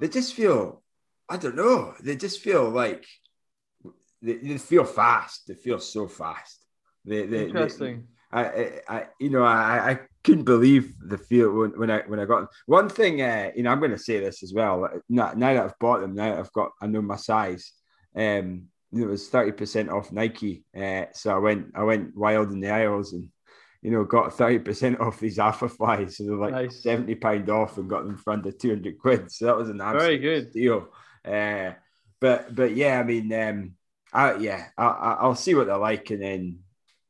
they 0.00 0.08
just 0.08 0.34
feel, 0.34 0.82
I 1.28 1.36
don't 1.36 1.56
know, 1.56 1.94
they 2.00 2.16
just 2.16 2.40
feel 2.40 2.68
like 2.68 3.04
they, 4.22 4.36
they 4.36 4.58
feel 4.58 4.84
fast. 4.84 5.46
They 5.46 5.54
feel 5.54 5.78
so 5.78 6.06
fast. 6.06 6.64
They, 7.04 7.26
they, 7.26 7.46
Interesting. 7.46 8.06
They, 8.32 8.38
I, 8.38 8.80
I, 8.88 9.06
you 9.18 9.30
know, 9.30 9.42
I, 9.42 9.90
I 9.90 10.00
couldn't 10.22 10.44
believe 10.44 10.94
the 11.00 11.18
feel 11.18 11.52
when, 11.52 11.70
when 11.70 11.90
I 11.90 12.02
when 12.06 12.20
I 12.20 12.26
got 12.26 12.40
them. 12.40 12.48
One 12.66 12.88
thing, 12.88 13.22
uh, 13.22 13.50
you 13.56 13.64
know, 13.64 13.70
I'm 13.70 13.80
going 13.80 13.90
to 13.90 13.98
say 13.98 14.20
this 14.20 14.42
as 14.42 14.52
well. 14.54 14.88
Now, 15.08 15.32
now 15.34 15.54
that 15.54 15.64
I've 15.64 15.78
bought 15.80 16.00
them, 16.00 16.14
now 16.14 16.38
I've 16.38 16.52
got, 16.52 16.70
I 16.80 16.86
know 16.86 17.02
my 17.02 17.16
size. 17.16 17.72
Um, 18.14 18.66
it 18.92 19.06
was 19.06 19.28
30% 19.30 19.90
off 19.90 20.12
Nike. 20.12 20.64
Uh, 20.76 21.04
so 21.12 21.34
I 21.34 21.38
went 21.38 21.66
I 21.74 21.84
went 21.84 22.16
wild 22.16 22.50
in 22.50 22.60
the 22.60 22.70
aisles 22.70 23.12
and 23.12 23.28
you 23.82 23.90
know 23.90 24.04
got 24.04 24.36
30% 24.36 25.00
off 25.00 25.20
these 25.20 25.38
alpha 25.46 25.68
flies. 25.68 26.16
So 26.16 26.24
they're 26.24 26.36
like 26.36 26.52
nice. 26.52 26.82
70 26.82 27.14
pound 27.16 27.50
off 27.50 27.78
and 27.78 27.88
got 27.88 28.04
them 28.04 28.16
for 28.16 28.32
under 28.32 28.50
200 28.50 28.98
quid. 28.98 29.30
So 29.30 29.46
that 29.46 29.56
was 29.56 29.70
an 29.70 29.80
absolute 29.80 30.02
very 30.02 30.18
good 30.18 30.52
deal. 30.52 30.88
Uh, 31.24 31.72
but 32.20 32.54
but 32.54 32.74
yeah, 32.74 32.98
I 32.98 33.02
mean, 33.04 33.32
um, 33.32 33.72
I, 34.12 34.36
yeah, 34.36 34.66
I, 34.76 35.18
I'll 35.20 35.34
see 35.34 35.54
what 35.54 35.66
they're 35.66 35.76
like 35.76 36.10
and 36.10 36.22
then 36.22 36.58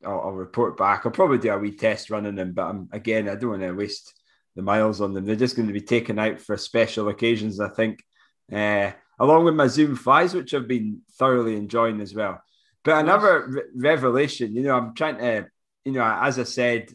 I'll, 0.05 0.21
I'll, 0.21 0.31
report 0.31 0.77
back. 0.77 1.05
I'll 1.05 1.11
probably 1.11 1.37
do 1.37 1.51
a 1.51 1.57
wee 1.57 1.75
test 1.75 2.09
running 2.09 2.35
them, 2.35 2.53
but 2.53 2.67
I'm, 2.67 2.89
again, 2.91 3.27
I 3.29 3.35
don't 3.35 3.51
want 3.51 3.61
to 3.63 3.71
waste 3.71 4.13
the 4.55 4.61
miles 4.61 5.01
on 5.01 5.13
them. 5.13 5.25
They're 5.25 5.35
just 5.35 5.55
going 5.55 5.67
to 5.67 5.73
be 5.73 5.81
taken 5.81 6.19
out 6.19 6.39
for 6.39 6.57
special 6.57 7.09
occasions, 7.09 7.59
I 7.59 7.69
think. 7.69 8.03
Uh, 8.51 8.91
along 9.21 9.45
with 9.45 9.53
my 9.53 9.67
Zoom 9.67 9.95
Flies, 9.95 10.33
which 10.33 10.51
I've 10.55 10.67
been 10.67 11.01
thoroughly 11.13 11.55
enjoying 11.55 12.01
as 12.01 12.15
well. 12.15 12.41
But 12.83 12.97
another 12.97 13.45
re- 13.47 13.61
revelation, 13.75 14.55
you 14.55 14.63
know, 14.63 14.75
I'm 14.75 14.95
trying 14.95 15.19
to, 15.19 15.47
you 15.85 15.91
know, 15.91 16.03
as 16.03 16.39
I 16.39 16.43
said 16.43 16.91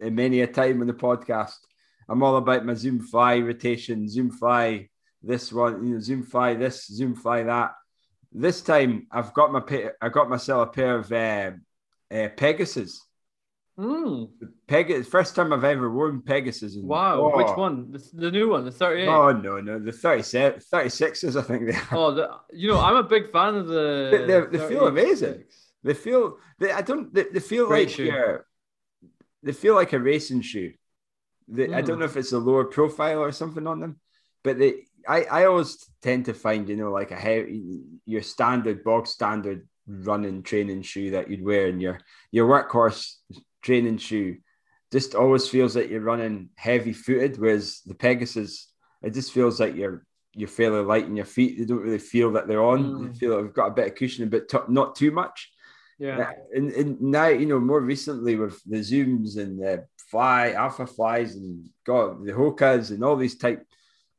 many 0.00 0.40
a 0.40 0.48
time 0.48 0.80
on 0.80 0.88
the 0.88 0.94
podcast, 0.94 1.54
I'm 2.08 2.24
all 2.24 2.36
about 2.38 2.66
my 2.66 2.74
Zoom 2.74 2.98
Fly 2.98 3.38
rotation, 3.38 4.08
Zoom 4.08 4.32
Fly 4.32 4.88
this 5.22 5.52
one, 5.52 5.86
you 5.86 5.94
know, 5.94 6.00
Zoom 6.00 6.24
Fly 6.24 6.54
this, 6.54 6.88
Zoom 6.88 7.14
Fly 7.14 7.44
that. 7.44 7.70
This 8.32 8.60
time, 8.60 9.06
I've 9.12 9.32
got 9.32 9.52
my 9.52 9.62
I 10.02 10.08
got 10.08 10.28
myself 10.28 10.68
a 10.68 10.72
pair 10.72 10.96
of 10.96 11.12
uh, 11.12 11.52
uh, 12.12 12.28
Pegasus. 12.36 13.00
Mm. 13.78 14.28
Pegasus. 14.68 15.08
First 15.08 15.34
time 15.34 15.52
I've 15.52 15.64
ever 15.64 15.90
worn 15.90 16.22
Pegasus. 16.22 16.76
Wow. 16.76 17.32
Oh, 17.32 17.36
Which 17.36 17.56
one? 17.56 17.90
The, 17.90 18.10
the, 18.14 18.30
new 18.30 18.50
one, 18.50 18.64
the 18.64 18.70
38? 18.70 19.08
Oh, 19.08 19.32
no, 19.32 19.60
no. 19.60 19.78
The 19.78 19.90
37, 19.90 20.60
36s, 20.72 21.36
I 21.36 21.42
think 21.42 21.66
they 21.66 21.76
are. 21.76 21.88
Oh, 21.90 22.14
the, 22.14 22.30
you 22.52 22.68
know, 22.68 22.80
I'm 22.80 22.96
a 22.96 23.02
big 23.02 23.32
fan 23.32 23.56
of 23.56 23.66
the. 23.66 24.46
They, 24.50 24.58
they 24.58 24.68
feel 24.68 24.86
amazing. 24.86 25.44
They 25.82 25.94
feel, 25.94 26.38
they, 26.58 26.70
I 26.70 26.82
don't, 26.82 27.12
they, 27.12 27.24
they 27.24 27.40
feel 27.40 27.66
Great 27.66 27.88
like, 27.88 27.96
shoe. 27.96 28.38
they 29.42 29.52
feel 29.52 29.74
like 29.74 29.92
a 29.92 29.98
racing 29.98 30.40
shoe. 30.42 30.72
They, 31.48 31.66
mm. 31.66 31.74
I 31.74 31.82
don't 31.82 31.96
hmm. 31.96 32.00
know 32.00 32.06
if 32.06 32.16
it's 32.16 32.32
a 32.32 32.38
lower 32.38 32.64
profile 32.64 33.18
or 33.18 33.32
something 33.32 33.66
on 33.66 33.80
them, 33.80 34.00
but 34.42 34.58
they, 34.58 34.86
I, 35.06 35.24
I 35.24 35.44
always 35.44 35.84
tend 36.00 36.24
to 36.26 36.34
find, 36.34 36.66
you 36.68 36.76
know, 36.76 36.90
like 36.90 37.10
a 37.10 37.16
heavy, 37.16 37.82
your 38.06 38.22
standard, 38.22 38.82
bog 38.82 39.06
standard 39.06 39.68
running 39.86 40.42
training 40.42 40.80
shoe 40.80 41.10
that 41.10 41.28
you'd 41.28 41.44
wear 41.44 41.66
in 41.66 41.80
your, 41.80 42.00
your 42.30 42.48
workhorse 42.48 43.16
training 43.64 43.98
shoe 43.98 44.36
just 44.92 45.16
always 45.16 45.48
feels 45.48 45.74
like 45.74 45.90
you're 45.90 46.00
running 46.00 46.50
heavy 46.54 46.92
footed, 46.92 47.36
whereas 47.38 47.80
the 47.84 47.94
Pegasus, 47.94 48.70
it 49.02 49.12
just 49.12 49.32
feels 49.32 49.58
like 49.58 49.74
you're 49.74 50.06
you're 50.36 50.48
fairly 50.48 50.84
light 50.84 51.06
in 51.06 51.16
your 51.16 51.24
feet. 51.24 51.58
They 51.58 51.64
don't 51.64 51.82
really 51.82 51.98
feel 51.98 52.32
that 52.32 52.46
they're 52.46 52.62
on. 52.62 52.84
Mm. 52.84 53.12
They 53.12 53.18
feel 53.18 53.34
like 53.34 53.44
they've 53.44 53.54
got 53.54 53.68
a 53.68 53.74
bit 53.74 53.88
of 53.88 53.94
cushioning, 53.94 54.30
but 54.30 54.48
t- 54.48 54.58
not 54.68 54.96
too 54.96 55.10
much. 55.10 55.50
Yeah. 55.98 56.32
And, 56.52 56.72
and 56.72 57.00
now, 57.00 57.28
you 57.28 57.46
know, 57.46 57.60
more 57.60 57.80
recently 57.80 58.36
with 58.36 58.60
the 58.64 58.78
Zooms 58.78 59.36
and 59.38 59.60
the 59.60 59.86
Fly, 60.10 60.52
Alpha 60.52 60.86
Flies, 60.86 61.36
and 61.36 61.68
God, 61.86 62.24
the 62.24 62.32
Hokas 62.32 62.90
and 62.90 63.04
all 63.04 63.16
these 63.16 63.36
type, 63.36 63.64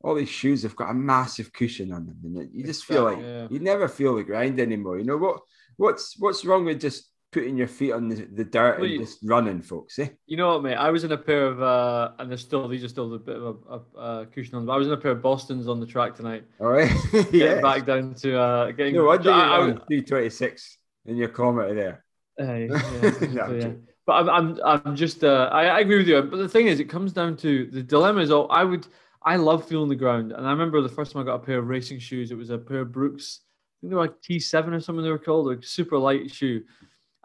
all 0.02 0.14
these 0.14 0.28
shoes 0.28 0.62
have 0.62 0.76
got 0.76 0.90
a 0.90 0.94
massive 0.94 1.52
cushion 1.52 1.92
on 1.92 2.06
them, 2.06 2.18
and 2.22 2.50
you 2.52 2.64
just 2.64 2.84
feel 2.84 3.04
like 3.04 3.18
yeah. 3.18 3.46
you 3.50 3.58
never 3.60 3.88
feel 3.88 4.14
the 4.14 4.24
grind 4.24 4.58
anymore. 4.60 4.98
You 4.98 5.04
know 5.04 5.16
what? 5.16 5.40
What's 5.76 6.18
what's 6.18 6.44
wrong 6.44 6.64
with 6.64 6.80
just 6.80 7.10
putting 7.36 7.58
your 7.58 7.68
feet 7.68 7.92
on 7.92 8.08
the, 8.08 8.16
the 8.32 8.44
dirt 8.44 8.80
well, 8.80 8.88
and 8.88 9.00
just 9.00 9.18
running, 9.22 9.60
folks. 9.60 9.98
Eh? 9.98 10.08
You 10.26 10.38
know 10.38 10.54
what, 10.54 10.62
mate? 10.62 10.76
I 10.76 10.90
was 10.90 11.04
in 11.04 11.12
a 11.12 11.18
pair 11.18 11.44
of, 11.46 11.60
uh, 11.60 12.12
and 12.18 12.30
there's 12.30 12.40
still 12.40 12.66
these 12.66 12.82
are 12.82 12.88
still 12.88 13.12
a 13.12 13.18
bit 13.18 13.36
of 13.36 13.58
a, 13.68 13.98
a, 14.00 14.26
cushion 14.26 14.54
on. 14.54 14.64
But 14.64 14.72
I 14.72 14.76
was 14.78 14.86
in 14.86 14.94
a 14.94 14.96
pair 14.96 15.10
of 15.10 15.20
Boston's 15.20 15.68
on 15.68 15.78
the 15.78 15.86
track 15.86 16.14
tonight. 16.14 16.44
All 16.60 16.68
right, 16.68 16.90
yeah. 17.32 17.60
Back 17.60 17.84
down 17.84 18.14
to 18.14 18.40
uh, 18.40 18.70
getting. 18.70 18.94
No, 18.94 19.12
you 19.12 19.30
I, 19.30 19.76
three 19.86 20.02
twenty 20.02 20.30
six 20.30 20.78
in 21.04 21.16
your 21.16 21.28
kilometer 21.28 21.74
there? 21.74 22.04
Uh, 22.40 22.54
yeah, 22.54 23.10
no, 23.32 23.54
yeah. 23.54 23.70
But 24.06 24.12
I'm, 24.12 24.28
I'm, 24.30 24.84
I'm 24.86 24.96
just, 24.96 25.24
uh, 25.24 25.50
I, 25.52 25.66
I 25.66 25.80
agree 25.80 25.98
with 25.98 26.08
you. 26.08 26.22
But 26.22 26.36
the 26.36 26.48
thing 26.48 26.68
is, 26.68 26.80
it 26.80 26.88
comes 26.88 27.12
down 27.12 27.36
to 27.38 27.68
the 27.72 27.82
dilemma 27.82 28.20
is, 28.20 28.30
oh, 28.30 28.46
I 28.46 28.62
would, 28.62 28.86
I 29.22 29.36
love 29.36 29.68
feeling 29.68 29.88
the 29.88 29.96
ground. 29.96 30.30
And 30.32 30.46
I 30.46 30.50
remember 30.50 30.80
the 30.80 30.88
first 30.88 31.12
time 31.12 31.22
I 31.22 31.24
got 31.24 31.42
a 31.42 31.44
pair 31.44 31.58
of 31.58 31.66
racing 31.66 31.98
shoes, 31.98 32.30
it 32.30 32.36
was 32.36 32.50
a 32.50 32.58
pair 32.58 32.82
of 32.82 32.92
Brooks. 32.92 33.40
I 33.42 33.76
think 33.80 33.90
they 33.90 33.96
were 33.96 34.02
like 34.02 34.22
T7 34.22 34.72
or 34.72 34.80
something 34.80 35.02
they 35.02 35.10
were 35.10 35.18
called, 35.18 35.48
like 35.48 35.64
super 35.64 35.98
light 35.98 36.30
shoe. 36.30 36.62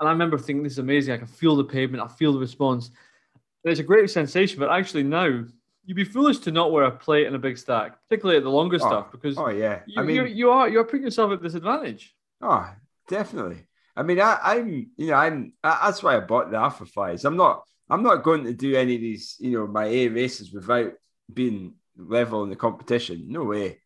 And 0.02 0.10
I 0.10 0.11
remember 0.11 0.40
thinking, 0.40 0.64
this 0.64 0.73
is 0.73 0.80
amazing. 0.80 1.14
I 1.14 1.18
can 1.18 1.28
feel 1.28 1.56
the 1.56 1.64
pavement, 1.64 2.03
I 2.03 2.07
feel 2.07 2.34
the 2.34 2.40
response. 2.40 2.88
And 3.64 3.72
it's 3.72 3.80
a 3.80 3.84
great 3.84 4.10
sensation. 4.10 4.60
But 4.60 4.72
actually, 4.72 5.03
now 5.03 5.45
you'd 5.86 5.95
be 5.95 6.03
foolish 6.03 6.40
to 6.40 6.52
not 6.52 6.72
wear 6.72 6.86
a 6.86 6.91
plate 6.91 7.28
and 7.28 7.36
a 7.36 7.40
big 7.40 7.56
stack, 7.56 7.98
particularly 8.10 8.38
at 8.38 8.44
the 8.44 8.49
longer 8.49 8.78
oh, 8.82 8.88
stuff, 8.88 9.11
because 9.11 9.38
oh 9.38 9.49
yeah, 9.49 9.82
you, 9.86 10.02
I 10.02 10.03
mean, 10.03 10.15
you're, 10.15 10.26
you 10.26 10.49
are 10.49 10.68
you're 10.68 10.84
putting 10.84 11.03
yourself 11.03 11.32
at 11.32 11.44
disadvantage. 11.44 12.15
Oh, 12.41 12.68
definitely. 13.07 13.68
I 13.95 14.02
mean, 14.02 14.19
I, 14.19 14.40
I'm 14.41 14.91
you 14.98 15.07
know 15.07 15.14
I'm 15.14 15.53
I, 15.64 15.80
that's 15.86 16.02
why 16.02 16.18
I 16.18 16.19
bought 16.22 16.49
the 16.49 16.57
Alpha 16.57 16.88
Flies. 16.88 17.23
I'm 17.23 17.38
not 17.38 17.64
I'm 17.88 18.02
not 18.02 18.23
going 18.23 18.45
to 18.45 18.53
do 18.53 18.76
any 18.76 18.95
of 18.95 19.02
these 19.02 19.36
you 19.40 19.52
know 19.52 19.68
my 19.68 19.86
A 19.86 20.07
races 20.07 20.52
without 20.52 20.94
being 21.32 21.76
level 21.95 22.44
in 22.44 22.49
the 22.49 22.56
competition. 22.56 23.26
No 23.28 23.44
way. 23.44 23.82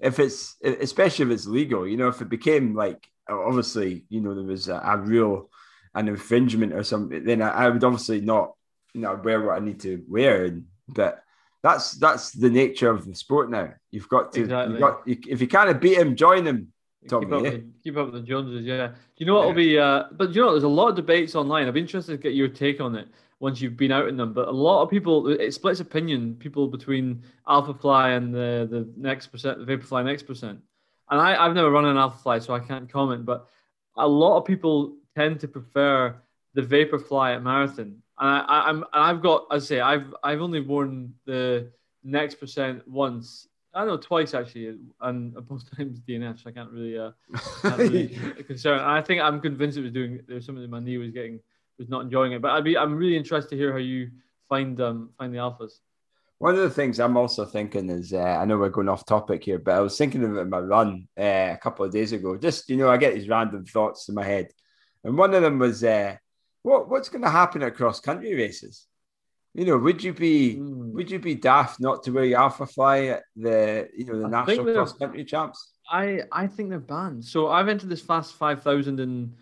If 0.00 0.18
it's 0.18 0.56
especially 0.62 1.26
if 1.26 1.30
it's 1.30 1.46
legal, 1.46 1.86
you 1.86 1.96
know, 1.96 2.08
if 2.08 2.20
it 2.20 2.28
became 2.28 2.74
like 2.74 3.06
obviously 3.28 4.04
you 4.08 4.20
know 4.20 4.34
there 4.34 4.44
was 4.44 4.68
a, 4.68 4.74
a 4.84 4.98
real 4.98 5.48
an 5.94 6.08
infringement 6.08 6.72
or 6.72 6.82
something, 6.82 7.24
then 7.24 7.40
I, 7.40 7.50
I, 7.50 7.68
would 7.68 7.84
obviously 7.84 8.20
not, 8.20 8.54
you 8.92 9.02
know, 9.02 9.20
wear 9.22 9.40
what 9.40 9.60
I 9.60 9.64
need 9.64 9.80
to 9.80 10.02
wear. 10.08 10.44
And, 10.46 10.64
but 10.88 11.22
that's 11.62 11.92
that's 11.92 12.32
the 12.32 12.50
nature 12.50 12.90
of 12.90 13.06
the 13.06 13.14
sport 13.14 13.50
now. 13.50 13.72
You've 13.90 14.08
got 14.08 14.32
to, 14.32 14.42
exactly. 14.42 14.72
you've 14.72 14.80
got, 14.80 15.08
you, 15.08 15.18
if 15.28 15.40
you 15.40 15.46
can't 15.48 15.80
beat 15.80 15.98
him, 15.98 16.16
join 16.16 16.46
him. 16.46 16.72
Tommy, 17.06 17.26
keep, 17.26 17.34
up 17.34 17.42
with, 17.42 17.82
keep 17.82 17.96
up 17.98 18.06
with 18.06 18.14
the 18.14 18.26
Joneses, 18.26 18.64
yeah. 18.64 18.88
Do 18.88 18.94
you 19.18 19.26
know 19.26 19.34
what 19.34 19.46
will 19.48 19.54
be? 19.54 19.78
Uh, 19.78 20.04
but 20.12 20.34
you 20.34 20.40
know, 20.40 20.52
there's 20.52 20.62
a 20.62 20.68
lot 20.68 20.88
of 20.88 20.96
debates 20.96 21.34
online. 21.34 21.68
I'd 21.68 21.74
be 21.74 21.80
interested 21.80 22.12
to 22.12 22.18
get 22.18 22.34
your 22.34 22.48
take 22.48 22.80
on 22.80 22.96
it 22.96 23.08
once 23.44 23.60
you've 23.60 23.76
been 23.76 23.92
out 23.92 24.08
in 24.08 24.16
them. 24.16 24.32
But 24.32 24.48
a 24.48 24.58
lot 24.68 24.82
of 24.82 24.88
people, 24.88 25.28
it 25.28 25.52
splits 25.52 25.78
opinion. 25.80 26.34
People 26.36 26.66
between 26.66 27.22
Alpha 27.46 27.74
Fly 27.74 28.12
and 28.12 28.34
the 28.34 28.66
the 28.70 28.90
next 28.96 29.26
percent, 29.26 29.58
the 29.58 29.70
Vaporfly 29.70 30.02
next 30.02 30.22
percent. 30.22 30.60
And 31.10 31.20
I, 31.20 31.36
I've 31.44 31.54
never 31.54 31.70
run 31.70 31.84
an 31.84 31.98
Alpha 31.98 32.16
Fly, 32.16 32.38
so 32.38 32.54
I 32.54 32.60
can't 32.60 32.90
comment. 32.90 33.26
But 33.26 33.46
a 33.98 34.08
lot 34.08 34.38
of 34.38 34.46
people 34.46 34.96
tend 35.14 35.40
to 35.40 35.48
prefer 35.48 36.16
the 36.54 36.62
Vaporfly 36.62 37.36
at 37.36 37.42
marathon. 37.42 38.02
And 38.18 38.30
I, 38.30 38.38
I, 38.38 38.70
am 38.70 38.84
I've 38.94 39.20
got, 39.20 39.44
I 39.50 39.58
say, 39.58 39.78
I've 39.78 40.14
I've 40.22 40.40
only 40.40 40.60
worn 40.60 41.12
the 41.26 41.70
next 42.02 42.36
percent 42.36 42.88
once. 42.88 43.46
I 43.74 43.84
know 43.84 43.98
twice 43.98 44.32
actually, 44.32 44.78
and 45.02 45.34
both 45.48 45.64
times 45.76 46.00
DNF. 46.00 46.42
So 46.42 46.48
I 46.48 46.52
can't 46.52 46.70
really, 46.70 46.96
uh, 46.96 47.10
can't 47.60 47.76
really 47.76 48.08
concern. 48.46 48.80
I 48.80 49.02
think 49.02 49.20
I'm 49.20 49.38
convinced 49.42 49.76
it 49.76 49.82
was 49.82 49.92
doing. 49.92 50.20
There's 50.26 50.46
something 50.46 50.70
my 50.70 50.80
knee 50.80 50.96
was 50.96 51.10
getting 51.10 51.40
was 51.78 51.88
not 51.88 52.02
enjoying 52.02 52.32
it. 52.32 52.42
But 52.42 52.52
I'd 52.52 52.64
be 52.64 52.76
I'm 52.76 52.94
really 52.94 53.16
interested 53.16 53.50
to 53.50 53.56
hear 53.56 53.72
how 53.72 53.78
you 53.78 54.10
find 54.48 54.80
um 54.80 55.10
find 55.18 55.32
the 55.32 55.38
alphas. 55.38 55.72
One 56.38 56.54
of 56.54 56.60
the 56.60 56.70
things 56.70 56.98
I'm 56.98 57.16
also 57.16 57.44
thinking 57.44 57.88
is, 57.88 58.12
uh, 58.12 58.18
I 58.18 58.44
know 58.44 58.58
we're 58.58 58.68
going 58.68 58.88
off 58.88 59.06
topic 59.06 59.44
here, 59.44 59.58
but 59.58 59.76
I 59.76 59.80
was 59.80 59.96
thinking 59.96 60.22
of 60.24 60.36
it 60.36 60.40
in 60.40 60.50
my 60.50 60.58
run 60.58 61.08
uh, 61.18 61.52
a 61.52 61.58
couple 61.62 61.84
of 61.84 61.92
days 61.92 62.12
ago. 62.12 62.36
Just 62.36 62.68
you 62.68 62.76
know, 62.76 62.90
I 62.90 62.96
get 62.96 63.14
these 63.14 63.28
random 63.28 63.64
thoughts 63.64 64.08
in 64.08 64.14
my 64.14 64.24
head 64.24 64.48
and 65.04 65.18
one 65.18 65.34
of 65.34 65.42
them 65.42 65.58
was, 65.58 65.84
uh, 65.84 66.16
what 66.62 66.88
what's 66.88 67.10
going 67.10 67.22
to 67.22 67.30
happen 67.30 67.62
at 67.62 67.76
cross 67.76 68.00
country 68.00 68.34
races? 68.34 68.86
You 69.52 69.66
know, 69.66 69.78
would 69.78 70.02
you 70.02 70.14
be 70.14 70.56
mm. 70.56 70.92
would 70.94 71.10
you 71.10 71.18
be 71.18 71.34
daft 71.34 71.78
not 71.78 72.02
to 72.04 72.10
wear 72.10 72.24
your 72.24 72.40
Alpha 72.40 72.66
Fly 72.66 73.04
at 73.04 73.22
the 73.36 73.88
you 73.96 74.06
know 74.06 74.18
the 74.18 74.26
I 74.26 74.30
national 74.30 74.72
cross 74.72 74.94
country 74.94 75.24
champs? 75.24 75.74
I 75.88 76.22
I 76.32 76.46
think 76.46 76.70
they're 76.70 76.80
banned. 76.80 77.24
So 77.24 77.48
I've 77.48 77.68
entered 77.68 77.90
this 77.90 78.00
Fast 78.00 78.34
Five 78.34 78.62
Thousand 78.62 78.98
in 78.98 79.34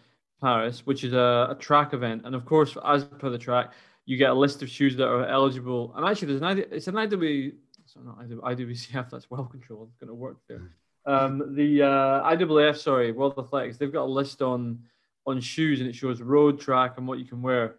Paris, 0.43 0.85
which 0.85 1.05
is 1.05 1.13
a, 1.13 1.49
a, 1.51 1.57
track 1.59 1.95
event, 1.95 2.23
and 2.25 2.35
of 2.35 2.45
course, 2.45 2.77
as 2.85 3.05
per 3.05 3.31
the 3.31 3.39
track, 3.39 3.73
you 4.05 4.17
get 4.17 4.31
a 4.31 4.35
list 4.35 4.63
of 4.63 4.69
shoes 4.69 4.97
that 4.97 5.07
are 5.07 5.25
eligible. 5.27 5.95
And 5.97 6.05
actually, 6.05 6.35
there's 6.35 6.43
an 6.43 6.65
it's 6.71 6.89
an 6.89 6.97
IW, 6.97 7.53
sorry, 7.87 8.07
not 8.07 8.19
IWCF. 8.19 9.09
That's 9.11 9.31
well 9.31 9.45
controlled. 9.45 9.89
It's 9.91 9.99
going 9.99 10.09
to 10.09 10.15
work 10.15 10.39
there. 10.49 10.71
Um, 11.07 11.55
the 11.55 11.83
uh, 11.83 12.31
IAAF, 12.37 12.77
sorry, 12.77 13.13
World 13.13 13.35
Athletics. 13.39 13.77
They've 13.77 13.93
got 13.93 14.05
a 14.05 14.15
list 14.21 14.43
on 14.43 14.81
on 15.27 15.41
shoes 15.41 15.81
and 15.81 15.89
it 15.89 15.95
shows 15.95 16.21
road 16.21 16.61
track 16.61 16.95
and 16.99 17.07
what 17.07 17.21
you 17.21 17.25
can 17.25 17.41
wear. 17.41 17.77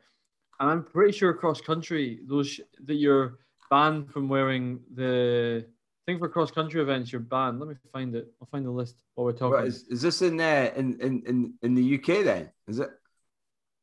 And 0.59 0.69
I'm 0.69 0.83
pretty 0.83 1.11
sure 1.11 1.29
across 1.29 1.59
country, 1.59 2.19
those 2.25 2.61
that 2.85 2.95
you're 2.95 3.39
banned 3.69 4.09
from 4.09 4.29
wearing 4.29 4.79
the 4.93 5.65
thing 6.05 6.19
for 6.19 6.29
cross 6.29 6.51
country 6.51 6.81
events. 6.81 7.11
You're 7.11 7.21
banned. 7.21 7.59
Let 7.59 7.69
me 7.69 7.75
find 7.91 8.15
it. 8.15 8.31
I'll 8.41 8.47
find 8.47 8.65
the 8.65 8.71
list 8.71 8.95
while 9.15 9.25
we're 9.25 9.33
talking. 9.33 9.65
Is, 9.65 9.83
is, 9.89 10.01
this 10.01 10.21
in, 10.21 10.39
uh, 10.39 10.71
in 10.75 10.99
in 11.01 11.23
in 11.25 11.53
in 11.61 11.75
the 11.75 11.95
UK 11.95 12.23
then? 12.23 12.49
Is 12.67 12.79
it? 12.79 12.89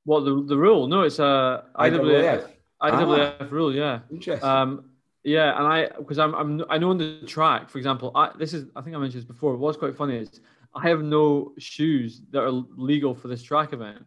What 0.05 0.21
the 0.21 0.43
the 0.47 0.57
rule? 0.57 0.87
No, 0.87 1.03
it's 1.03 1.19
a 1.19 1.65
IWF 1.77 2.49
IAAF 2.83 3.35
ah, 3.41 3.47
rule. 3.51 3.75
Yeah. 3.75 4.01
Interesting. 4.11 4.49
Um, 4.49 4.85
yeah, 5.23 5.59
and 5.59 5.67
I 5.67 5.89
because 5.99 6.19
I'm, 6.19 6.35
I'm 6.35 6.65
I 6.71 6.79
know 6.79 6.91
on 6.91 6.99
the 6.99 7.21
track, 7.27 7.69
for 7.69 7.79
example, 7.79 8.11
I 8.15 8.31
this 8.39 8.55
is 8.55 8.67
I 8.75 8.81
think 8.81 8.97
I 8.97 8.99
mentioned 8.99 9.23
this 9.23 9.29
before. 9.29 9.57
What's 9.57 9.77
quite 9.77 9.97
funny 9.97 10.17
is 10.17 10.41
I 10.75 10.89
have 10.89 11.03
no 11.03 11.53
shoes 11.59 12.23
that 12.31 12.43
are 12.43 12.51
legal 12.51 13.15
for 13.15 13.29
this 13.29 13.43
track 13.43 13.73
event 13.73 13.99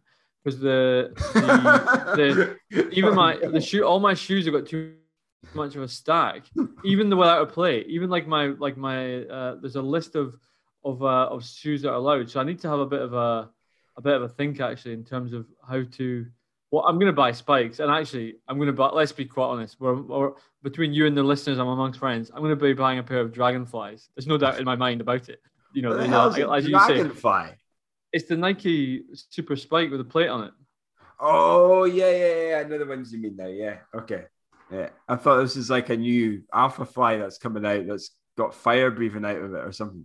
because 0.42 0.58
the, 0.58 1.12
the, 1.34 2.56
the, 2.70 2.88
even 2.90 3.14
my 3.14 3.36
the 3.36 3.60
shoe 3.68 3.84
all 3.84 4.00
my 4.00 4.14
shoes 4.14 4.44
have 4.46 4.54
got 4.54 4.66
too 4.66 4.94
much 5.54 5.76
of 5.76 5.82
a 5.82 5.88
stack. 5.88 6.44
Even 6.84 7.10
the 7.10 7.16
without 7.16 7.42
a 7.42 7.46
plate, 7.46 7.86
even 7.88 8.10
like 8.10 8.26
my 8.26 8.46
like 8.46 8.76
my 8.76 9.22
uh, 9.24 9.56
there's 9.60 9.76
a 9.76 9.82
list 9.82 10.14
of 10.14 10.36
of 10.84 11.02
uh, 11.02 11.28
of 11.30 11.44
shoes 11.44 11.82
that 11.82 11.90
are 11.90 11.96
allowed. 11.96 12.30
So 12.30 12.40
I 12.40 12.44
need 12.44 12.60
to 12.60 12.68
have 12.68 12.80
a 12.80 12.86
bit 12.86 13.02
of 13.02 13.14
a 13.14 13.50
a 13.96 14.02
bit 14.02 14.14
of 14.14 14.22
a 14.22 14.28
think 14.28 14.60
actually 14.60 14.94
in 14.94 15.04
terms 15.04 15.32
of 15.32 15.46
how 15.66 15.82
to. 15.82 16.26
Well, 16.70 16.84
I'm 16.88 16.96
going 16.96 17.06
to 17.06 17.12
buy 17.12 17.30
spikes, 17.30 17.78
and 17.78 17.88
actually, 17.88 18.36
I'm 18.48 18.56
going 18.56 18.66
to 18.66 18.72
buy. 18.72 18.88
Let's 18.88 19.12
be 19.12 19.26
quite 19.26 19.46
honest. 19.46 19.76
We're, 19.78 19.94
we're 19.94 20.32
between 20.64 20.92
you 20.92 21.06
and 21.06 21.16
the 21.16 21.22
listeners, 21.22 21.58
I'm 21.58 21.68
amongst 21.68 22.00
friends. 22.00 22.32
I'm 22.34 22.42
going 22.42 22.50
to 22.50 22.56
be 22.56 22.72
buying 22.72 22.98
a 22.98 23.02
pair 23.04 23.20
of 23.20 23.32
dragonflies. 23.32 24.08
There's 24.16 24.26
no 24.26 24.38
doubt 24.38 24.58
in 24.58 24.64
my 24.64 24.74
mind 24.74 25.00
about 25.00 25.28
it 25.28 25.40
you 25.74 25.82
know, 25.82 25.94
the 25.94 26.48
uh, 26.48 26.52
as 26.52 26.66
you 26.66 26.78
say, 26.86 27.10
it's 28.12 28.28
the 28.28 28.36
Nike 28.36 29.02
Super 29.12 29.56
Spike 29.56 29.90
with 29.90 30.00
a 30.00 30.04
plate 30.04 30.28
on 30.28 30.44
it. 30.44 30.52
Oh 31.18 31.84
yeah, 31.84 32.10
yeah, 32.10 32.48
yeah. 32.48 32.62
I 32.64 32.68
know 32.68 32.78
the 32.78 32.86
ones 32.86 33.12
you 33.12 33.18
mean 33.18 33.36
now. 33.36 33.48
Yeah, 33.48 33.78
okay. 33.94 34.24
Yeah, 34.74 34.88
I 35.08 35.16
thought 35.16 35.42
this 35.42 35.56
is 35.56 35.70
like 35.70 35.90
a 35.90 35.96
new 35.96 36.42
Alpha 36.52 36.84
Fly 36.84 37.16
that's 37.16 37.38
coming 37.38 37.64
out 37.64 37.86
that's 37.86 38.10
got 38.36 38.54
fire 38.54 38.90
breathing 38.90 39.24
out 39.24 39.36
of 39.36 39.54
it 39.54 39.64
or 39.64 39.70
something. 39.70 40.04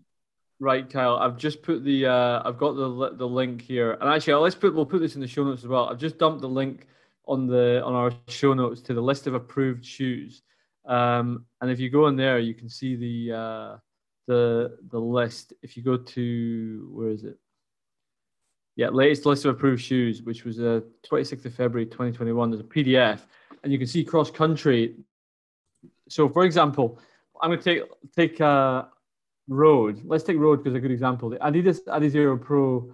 Right, 0.59 0.87
Kyle. 0.87 1.15
I've 1.15 1.37
just 1.37 1.63
put 1.63 1.83
the 1.83 2.05
uh, 2.05 2.41
I've 2.45 2.59
got 2.59 2.73
the 2.73 3.15
the 3.15 3.27
link 3.27 3.61
here, 3.61 3.93
and 3.93 4.09
actually, 4.09 4.33
let's 4.33 4.55
put 4.55 4.75
we'll 4.75 4.85
put 4.85 4.99
this 4.99 5.15
in 5.15 5.21
the 5.21 5.27
show 5.27 5.43
notes 5.43 5.63
as 5.63 5.67
well. 5.67 5.89
I've 5.89 5.97
just 5.97 6.19
dumped 6.19 6.41
the 6.41 6.49
link 6.49 6.85
on 7.25 7.47
the 7.47 7.81
on 7.83 7.93
our 7.93 8.11
show 8.27 8.53
notes 8.53 8.81
to 8.81 8.93
the 8.93 9.01
list 9.01 9.25
of 9.25 9.33
approved 9.33 9.85
shoes. 9.85 10.43
Um, 10.85 11.45
and 11.61 11.71
if 11.71 11.79
you 11.79 11.89
go 11.89 12.07
in 12.07 12.15
there, 12.15 12.39
you 12.39 12.53
can 12.53 12.69
see 12.69 12.95
the 12.95 13.37
uh, 13.37 13.77
the 14.27 14.77
the 14.91 14.99
list. 14.99 15.53
If 15.63 15.77
you 15.77 15.83
go 15.83 15.97
to 15.97 16.89
where 16.91 17.09
is 17.09 17.23
it? 17.23 17.39
Yeah, 18.75 18.89
latest 18.89 19.25
list 19.25 19.45
of 19.45 19.55
approved 19.55 19.81
shoes, 19.81 20.21
which 20.23 20.45
was 20.45 20.59
uh, 20.59 20.81
26th 21.09 21.45
of 21.45 21.53
February 21.53 21.85
2021. 21.85 22.51
There's 22.51 22.61
a 22.61 22.63
PDF, 22.63 23.19
and 23.63 23.71
you 23.71 23.77
can 23.77 23.87
see 23.87 24.03
cross 24.03 24.29
country. 24.31 24.95
So, 26.07 26.29
for 26.29 26.43
example, 26.45 26.99
I'm 27.41 27.49
going 27.49 27.61
to 27.61 27.63
take 27.63 27.83
take 28.15 28.41
uh, 28.41 28.85
road. 29.47 30.01
Let's 30.05 30.23
take 30.23 30.37
road 30.37 30.63
because 30.63 30.75
a 30.75 30.79
good 30.79 30.91
example. 30.91 31.29
The 31.29 31.37
Adidas 31.37 31.79
Adizero 31.87 32.39
Pro 32.39 32.91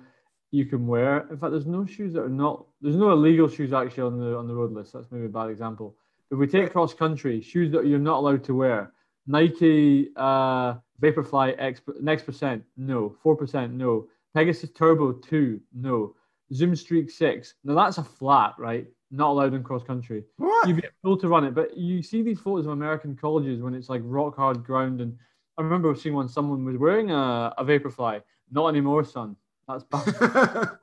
you 0.52 0.66
can 0.66 0.88
wear. 0.88 1.28
In 1.30 1.38
fact, 1.38 1.52
there's 1.52 1.66
no 1.66 1.86
shoes 1.86 2.14
that 2.14 2.24
are 2.24 2.30
not. 2.30 2.66
There's 2.82 2.96
no 2.96 3.12
illegal 3.12 3.50
shoes 3.50 3.74
actually 3.74 4.04
on 4.04 4.20
the 4.20 4.38
on 4.38 4.48
the 4.48 4.56
road 4.56 4.72
list. 4.72 4.94
That's 4.94 5.12
maybe 5.12 5.26
a 5.26 5.30
bad 5.30 5.50
example. 5.50 5.96
If 6.32 6.38
we 6.38 6.48
take 6.48 6.72
cross 6.72 6.94
country 6.94 7.42
shoes 7.42 7.72
that 7.72 7.86
you're 7.86 8.00
not 8.00 8.20
allowed 8.20 8.44
to 8.46 8.56
wear, 8.56 8.94
Nike 9.28 10.10
uh, 10.16 10.76
Vaporfly 11.02 11.56
X 11.58 11.82
Next 12.02 12.24
Percent, 12.24 12.64
no. 12.78 13.16
Four 13.22 13.36
percent, 13.36 13.74
no. 13.74 14.08
Pegasus 14.34 14.72
Turbo 14.72 15.14
two, 15.14 15.60
no. 15.74 16.16
Zoom 16.54 16.76
Streak 16.76 17.10
six. 17.10 17.56
Now 17.64 17.76
that's 17.76 17.98
a 17.98 18.04
flat, 18.04 18.54
right? 18.58 18.88
Not 19.16 19.30
allowed 19.30 19.54
in 19.54 19.64
cross 19.64 19.84
country. 19.84 20.24
What? 20.38 20.68
You'd 20.68 20.78
be 20.78 20.88
able 21.04 21.18
to 21.18 21.28
run 21.30 21.46
it, 21.46 21.56
but 21.56 21.78
you 21.78 22.04
see 22.04 22.22
these 22.22 22.40
photos 22.40 22.66
of 22.66 22.74
American 22.74 23.16
colleges 23.16 23.62
when 23.62 23.74
it's 23.74 23.88
like 23.88 24.02
rock 24.04 24.36
hard 24.36 24.64
ground, 24.64 25.00
and 25.00 25.18
I 25.58 25.62
remember 25.62 25.96
seeing 25.96 26.16
one. 26.16 26.28
Someone 26.28 26.66
was 26.66 26.78
wearing 26.78 27.12
a, 27.12 27.54
a 27.58 27.64
Vaporfly. 27.64 28.22
Not 28.52 28.68
anymore, 28.68 29.06
son. 29.06 29.38
That's 29.68 29.84
bad. 29.86 30.06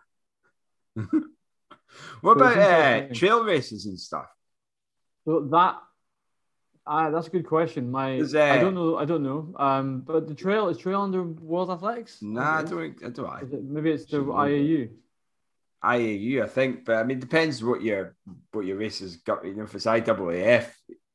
what 2.23 2.39
So 2.39 2.45
about 2.45 2.59
uh, 2.59 3.15
trail 3.15 3.45
races 3.45 3.87
and 3.87 4.01
stuff? 4.01 4.27
So 5.27 5.49
that, 5.53 5.77
uh, 6.87 7.11
that's 7.11 7.27
a 7.27 7.31
good 7.31 7.47
question. 7.47 7.91
My, 7.91 8.15
Is, 8.15 8.35
I 8.35 8.59
uh, 8.59 8.61
don't 8.61 8.75
know. 8.75 8.97
I 8.97 9.05
don't 9.05 9.23
know. 9.23 9.55
Um, 9.57 10.01
but 10.01 10.27
the 10.27 10.35
trail 10.35 10.69
is 10.69 10.79
trail 10.79 11.03
under 11.03 11.23
World 11.23 11.71
Athletics. 11.71 12.23
Nah, 12.23 12.61
I 12.61 12.63
don't. 12.63 13.05
I 13.05 13.11
don't. 13.11 13.53
It, 13.53 13.63
maybe 13.63 13.91
it's 13.91 14.07
the. 14.07 14.19
IAU. 14.19 14.89
IAU, 15.85 16.43
I 16.43 16.47
think, 16.47 16.85
but 16.85 16.97
I 16.97 17.05
mean, 17.05 17.19
depends 17.19 17.63
what 17.63 17.83
your 17.83 18.15
what 18.53 18.65
your 18.67 18.77
race 18.77 19.01
has 19.01 19.17
got. 19.17 19.45
You 19.45 19.55
know, 19.55 19.65
if 19.65 19.75
it's 19.75 19.87
IAAF, 19.87 20.67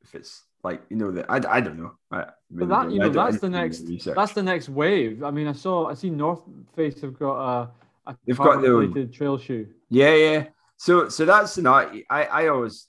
if 0.02 0.16
it's 0.16 0.44
like 0.64 0.82
you 0.90 0.98
know 0.98 1.12
that 1.12 1.26
I, 1.30 1.58
I 1.58 1.62
don't 1.62 1.80
know. 1.80 1.94
I 2.12 2.26
really 2.52 2.68
But 2.68 2.70
that 2.70 2.92
you 2.92 3.00
know 3.00 3.10
that's 3.10 3.40
the 3.40 3.50
next 3.50 3.82
research. 3.82 4.16
that's 4.16 4.34
the 4.34 4.44
next 4.44 4.70
wave. 4.70 5.24
I 5.24 5.32
mean, 5.32 5.48
I 5.48 5.54
saw 5.54 5.88
I 5.88 5.94
see 5.94 6.10
North 6.10 6.44
Face 6.76 7.00
have 7.02 7.18
got 7.18 7.38
a, 7.38 7.70
a 8.08 8.18
They've 8.26 8.38
got 8.38 8.62
their 8.62 9.06
trail 9.06 9.38
shoe. 9.38 9.68
Yeah, 9.90 10.16
yeah. 10.16 10.46
So, 10.78 11.10
so 11.10 11.26
that's 11.26 11.56
the 11.56 11.64
not. 11.64 11.94
I, 12.10 12.24
I 12.26 12.48
always, 12.48 12.88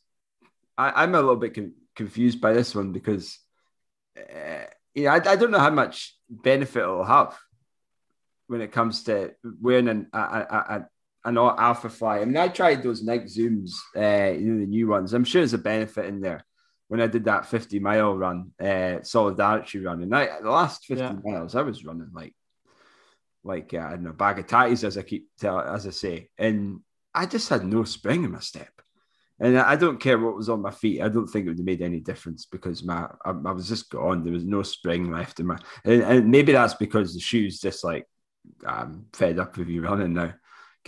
I, 0.77 1.03
I'm 1.03 1.15
a 1.15 1.21
little 1.21 1.37
bit 1.37 1.55
con- 1.55 1.75
confused 1.97 2.41
by 2.41 2.53
this 2.53 2.75
one 2.75 2.93
because, 2.93 3.39
uh, 4.17 4.65
you 4.95 5.05
know, 5.05 5.11
I, 5.11 5.17
I 5.17 5.37
don't 5.37 5.51
know 5.51 5.59
how 5.59 5.71
much 5.71 6.15
benefit 6.29 6.83
it'll 6.83 7.05
have 7.05 7.39
when 8.47 8.61
it 8.61 8.73
comes 8.73 9.05
to 9.05 9.35
wearing 9.61 9.89
an 9.89 10.09
a, 10.13 10.19
a, 10.19 10.21
a, 10.21 10.89
an 11.25 11.37
alpha 11.37 11.89
fly. 11.89 12.21
I 12.21 12.25
mean, 12.25 12.37
I 12.37 12.49
tried 12.49 12.83
those 12.83 13.03
Nike 13.03 13.27
Zooms, 13.27 13.73
uh, 13.97 14.33
you 14.39 14.53
know, 14.53 14.61
the 14.61 14.67
new 14.67 14.89
ones. 14.89 15.13
I'm 15.13 15.25
sure 15.25 15.41
there's 15.41 15.55
a 15.55 15.59
benefit 15.59 16.07
in 16.07 16.21
there. 16.21 16.45
When 16.89 17.01
I 17.01 17.07
did 17.07 17.25
that 17.25 17.47
50 17.47 17.81
mile 17.81 18.17
run, 18.17 18.53
uh, 18.59 19.03
solidarity 19.03 19.81
run, 19.81 20.03
and 20.03 20.15
I 20.15 20.41
the 20.41 20.51
last 20.51 20.87
50 20.87 21.03
Yeah. 21.03 21.13
miles, 21.25 21.55
I 21.55 21.63
was 21.63 21.85
running 21.85 22.11
like, 22.15 22.35
like 23.45 23.75
uh, 23.75 23.79
I 23.79 23.91
don't 23.91 24.05
know, 24.05 24.13
bag 24.13 24.39
of 24.39 24.47
tatties, 24.47 24.85
as 24.85 24.97
I 24.97 25.03
keep 25.03 25.29
tell, 25.39 25.61
as 25.61 25.87
I 25.87 25.91
say, 25.91 26.31
and 26.39 26.81
I 27.15 27.27
just 27.27 27.49
had 27.49 27.65
no 27.65 27.85
spring 27.85 28.25
in 28.25 28.33
my 28.33 28.41
step. 28.41 28.71
And 29.41 29.59
I 29.59 29.73
I 29.73 29.77
don't 29.77 30.01
care 30.01 30.19
what 30.19 30.37
was 30.37 30.49
on 30.49 30.63
my 30.63 30.71
feet. 30.71 31.03
I 31.03 31.09
don't 31.09 31.27
think 31.27 31.45
it 31.45 31.51
would 31.51 31.59
have 31.59 31.67
made 31.67 31.83
any 31.83 32.01
difference 32.01 32.47
because 32.47 32.83
my 32.83 33.07
I, 33.25 33.31
I 33.31 33.53
was 33.53 33.69
just 33.69 33.91
gone. 33.91 34.25
There 34.25 34.33
was 34.33 34.45
no 34.45 34.63
spring 34.63 35.13
left 35.13 35.41
in 35.41 35.47
my, 35.47 35.59
and, 35.85 36.03
and 36.03 36.31
maybe 36.31 36.53
that's 36.53 36.75
because 36.75 37.13
the 37.13 37.21
shoes 37.21 37.61
just 37.61 37.85
like 37.85 38.07
I'm 38.67 39.07
fed 39.13 39.39
up 39.39 39.57
with 39.59 39.69
you 39.69 39.83
running 39.83 40.15
now. 40.15 40.33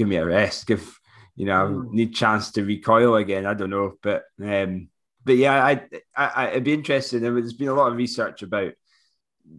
Give 0.01 0.09
me 0.09 0.17
a 0.17 0.25
rest. 0.25 0.67
Give 0.67 0.99
you 1.37 1.45
know 1.45 1.67
Mm. 1.69 1.89
I 1.93 1.95
need 1.95 2.15
chance 2.15 2.53
to 2.53 2.65
recoil 2.65 3.17
again. 3.17 3.45
I 3.45 3.53
don't 3.53 3.69
know, 3.69 3.93
but 4.03 4.25
um, 4.43 4.89
but 5.27 5.37
yeah, 5.37 5.63
I, 5.63 5.73
I, 6.17 6.27
I 6.41 6.49
it'd 6.53 6.65
be 6.65 6.73
interesting. 6.73 7.21
There- 7.21 7.35
There's 7.35 7.53
been 7.53 7.69
a 7.69 7.75
lot 7.75 7.91
of 7.93 7.99
research 7.99 8.43
about 8.43 8.73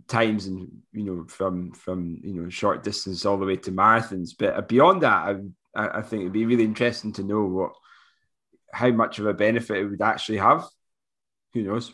times 0.08 0.48
and 0.48 0.68
you 0.94 1.04
know 1.04 1.26
from 1.28 1.74
from 1.74 2.20
you 2.24 2.34
know 2.34 2.50
short 2.50 2.84
distance 2.84 3.24
all 3.24 3.38
the 3.38 3.46
way 3.46 3.58
to 3.58 3.72
marathons. 3.72 4.32
But 4.36 4.68
beyond 4.68 5.04
that, 5.04 5.38
I 5.76 6.00
I 6.00 6.02
think 6.02 6.22
it'd 6.22 6.34
be 6.34 6.48
really 6.48 6.64
interesting 6.64 7.14
to 7.14 7.24
know 7.24 7.44
what 7.44 7.74
how 8.74 8.90
much 8.90 9.20
of 9.20 9.28
a 9.28 9.34
benefit 9.36 9.78
it 9.78 9.86
would 9.86 10.02
actually 10.02 10.40
have. 10.40 10.66
Who 11.54 11.62
knows? 11.62 11.92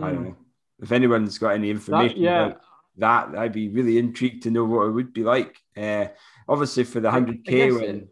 I 0.00 0.12
don't 0.12 0.18
Mm. 0.18 0.24
know. 0.26 0.36
If 0.80 0.92
anyone's 0.92 1.38
got 1.38 1.56
any 1.56 1.66
That, 1.72 1.78
information 1.78 2.22
yeah, 2.22 2.46
about 2.46 2.60
that, 2.98 3.38
I'd 3.38 3.52
be 3.52 3.68
really 3.68 3.98
intrigued 3.98 4.44
to 4.44 4.50
know 4.52 4.64
what 4.64 4.86
it 4.86 4.92
would 4.92 5.12
be 5.12 5.24
like. 5.24 5.58
Uh, 5.76 6.06
obviously, 6.50 6.84
for 6.84 7.00
the 7.00 7.10
hundred 7.10 7.44
k 7.44 7.68
it- 7.68 8.08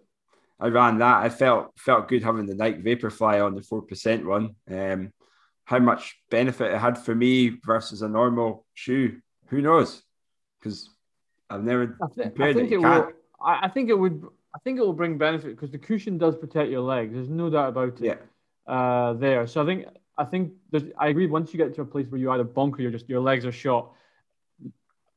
I 0.61 0.69
ran 0.69 0.99
that, 0.99 1.23
I 1.23 1.29
felt 1.29 1.73
felt 1.77 2.09
good 2.09 2.25
having 2.25 2.47
the 2.47 2.55
Nike 2.55 2.83
Vaporfly 2.83 3.45
on 3.45 3.55
the 3.55 3.63
four 3.63 3.83
percent 3.83 4.27
one. 4.27 4.57
Um, 4.69 5.13
how 5.65 5.79
much 5.79 6.19
benefit 6.31 6.73
it 6.73 6.79
had 6.79 6.97
for 6.99 7.15
me 7.15 7.59
versus 7.65 8.03
a 8.03 8.09
normal 8.09 8.65
shoe, 8.75 9.21
who 9.49 9.61
knows? 9.61 10.03
Because 10.59 10.91
I've 11.51 11.63
never 11.63 11.97
I, 12.03 12.07
thi- 12.09 12.43
I 12.43 12.53
think 12.55 12.73
it. 12.73 12.75
it 12.75 12.79
will. 12.79 13.13
I, 13.41 13.67
I 13.67 13.69
think 13.69 13.89
it 13.91 13.95
would. 13.95 14.25
I 14.55 14.59
think 14.61 14.79
it 14.79 14.83
will 14.83 14.95
bring 14.95 15.17
benefit 15.19 15.55
because 15.55 15.71
the 15.71 15.79
cushion 15.79 16.19
does 16.19 16.35
protect 16.35 16.71
your 16.71 16.81
legs. 16.81 17.15
There's 17.15 17.29
no 17.29 17.51
doubt 17.51 17.69
about 17.69 18.01
it. 18.01 18.05
Yeah, 18.11 18.73
uh, 18.75 19.13
there. 19.13 19.47
So 19.47 19.63
I 19.63 19.67
think 19.67 19.87
I 20.17 20.25
think 20.25 20.55
I 20.99 21.09
agree. 21.09 21.27
Once 21.29 21.53
you 21.53 21.59
get 21.59 21.75
to 21.77 21.83
a 21.83 21.87
place 21.87 22.07
where 22.09 22.21
you 22.21 22.33
either 22.33 22.45
bonk 22.45 22.79
or 22.79 22.83
you're 22.83 22.91
just 22.91 23.09
your 23.09 23.21
legs 23.21 23.47
are 23.47 23.53
shot, 23.53 23.93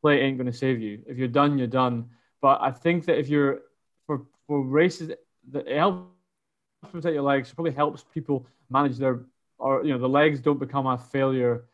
play 0.01 0.21
ain't 0.21 0.37
going 0.37 0.51
to 0.51 0.57
save 0.57 0.79
you. 0.79 1.01
If 1.07 1.17
you're 1.17 1.27
done, 1.27 1.57
you're 1.57 1.65
done. 1.67 2.11
But 2.41 2.61
I 2.61 2.71
think 2.71 3.05
that 3.05 3.17
if 3.17 3.29
you're 3.29 3.61
for 4.05 4.25
for 4.47 4.63
races, 4.63 5.11
that 5.51 5.67
it 5.67 5.77
helps 5.77 6.07
protect 6.91 7.13
your 7.13 7.23
legs. 7.23 7.49
It 7.49 7.55
probably 7.55 7.73
helps 7.73 8.03
people 8.13 8.47
manage 8.69 8.97
their 8.97 9.21
or 9.57 9.83
you 9.85 9.93
know 9.93 9.99
the 9.99 10.09
legs 10.09 10.39
don't 10.39 10.59
become 10.59 10.87
a 10.87 10.97
failure 10.97 11.65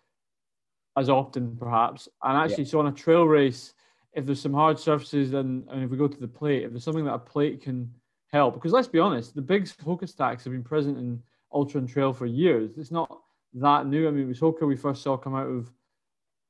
as 0.98 1.10
often 1.10 1.56
perhaps. 1.56 2.10
And 2.24 2.38
actually, 2.38 2.66
so 2.66 2.80
on 2.80 2.88
a 2.88 2.92
trail 2.92 3.26
race, 3.26 3.74
if 4.14 4.26
there's 4.26 4.42
some 4.42 4.54
hard 4.54 4.80
surfaces 4.80 5.34
and, 5.34 5.68
and 5.70 5.84
if 5.84 5.92
we 5.92 5.98
go 5.98 6.08
to 6.08 6.20
the 6.20 6.28
plate, 6.28 6.64
if 6.64 6.72
there's 6.72 6.84
something 6.84 7.06
that 7.06 7.14
a 7.14 7.20
plate 7.20 7.62
can 7.62 7.94
help, 8.32 8.56
because 8.56 8.72
let's 8.72 8.88
be 8.88 9.00
honest, 9.00 9.36
the 9.36 9.42
big 9.42 9.66
Hoka 9.66 10.10
stacks 10.10 10.44
have 10.44 10.54
been 10.54 10.64
present 10.64 10.98
in 10.98 11.22
ultra 11.54 11.80
and 11.80 11.88
trail 11.88 12.12
for 12.14 12.26
years. 12.26 12.78
It's 12.78 12.92
not 12.92 13.22
that 13.54 13.86
new. 13.86 14.08
I 14.08 14.12
mean, 14.12 14.24
it 14.24 14.28
was 14.28 14.40
Hoka 14.40 14.68
we 14.68 14.76
first 14.76 15.04
saw 15.04 15.18
come 15.18 15.36
out 15.36 15.48
of. 15.48 15.72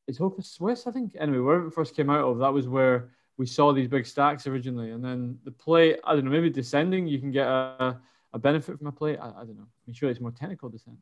It's 0.08 0.18
Hoka 0.18 0.44
Swiss, 0.44 0.88
I 0.88 0.92
think. 0.92 1.18
Anyway, 1.20 1.40
wherever 1.40 1.68
it 1.68 1.74
first 1.74 1.94
came 1.94 2.10
out 2.10 2.24
of, 2.24 2.40
that 2.40 2.54
was 2.54 2.70
where 2.70 3.12
we 3.38 3.46
saw 3.46 3.72
these 3.72 3.88
big 3.88 4.06
stacks 4.06 4.48
originally, 4.48 4.92
and 4.92 5.04
then 5.04 5.38
the 5.44 5.52
plate. 5.52 6.00
I 6.04 6.14
don't 6.14 6.26
know, 6.26 6.32
maybe 6.32 6.50
descending, 6.50 7.08
you 7.08 7.20
can 7.20 7.32
get 7.32 7.48
a, 7.48 7.98
a 8.34 8.40
benefit 8.40 8.78
from 8.78 8.88
a 8.88 8.92
plate. 8.92 9.20
I, 9.22 9.28
I 9.30 9.46
don't 9.46 9.58
know. 9.58 9.68
I'm 9.88 9.94
sure 9.94 10.10
it's 10.10 10.20
more 10.20 10.32
technical 10.32 10.70
descent. 10.70 10.98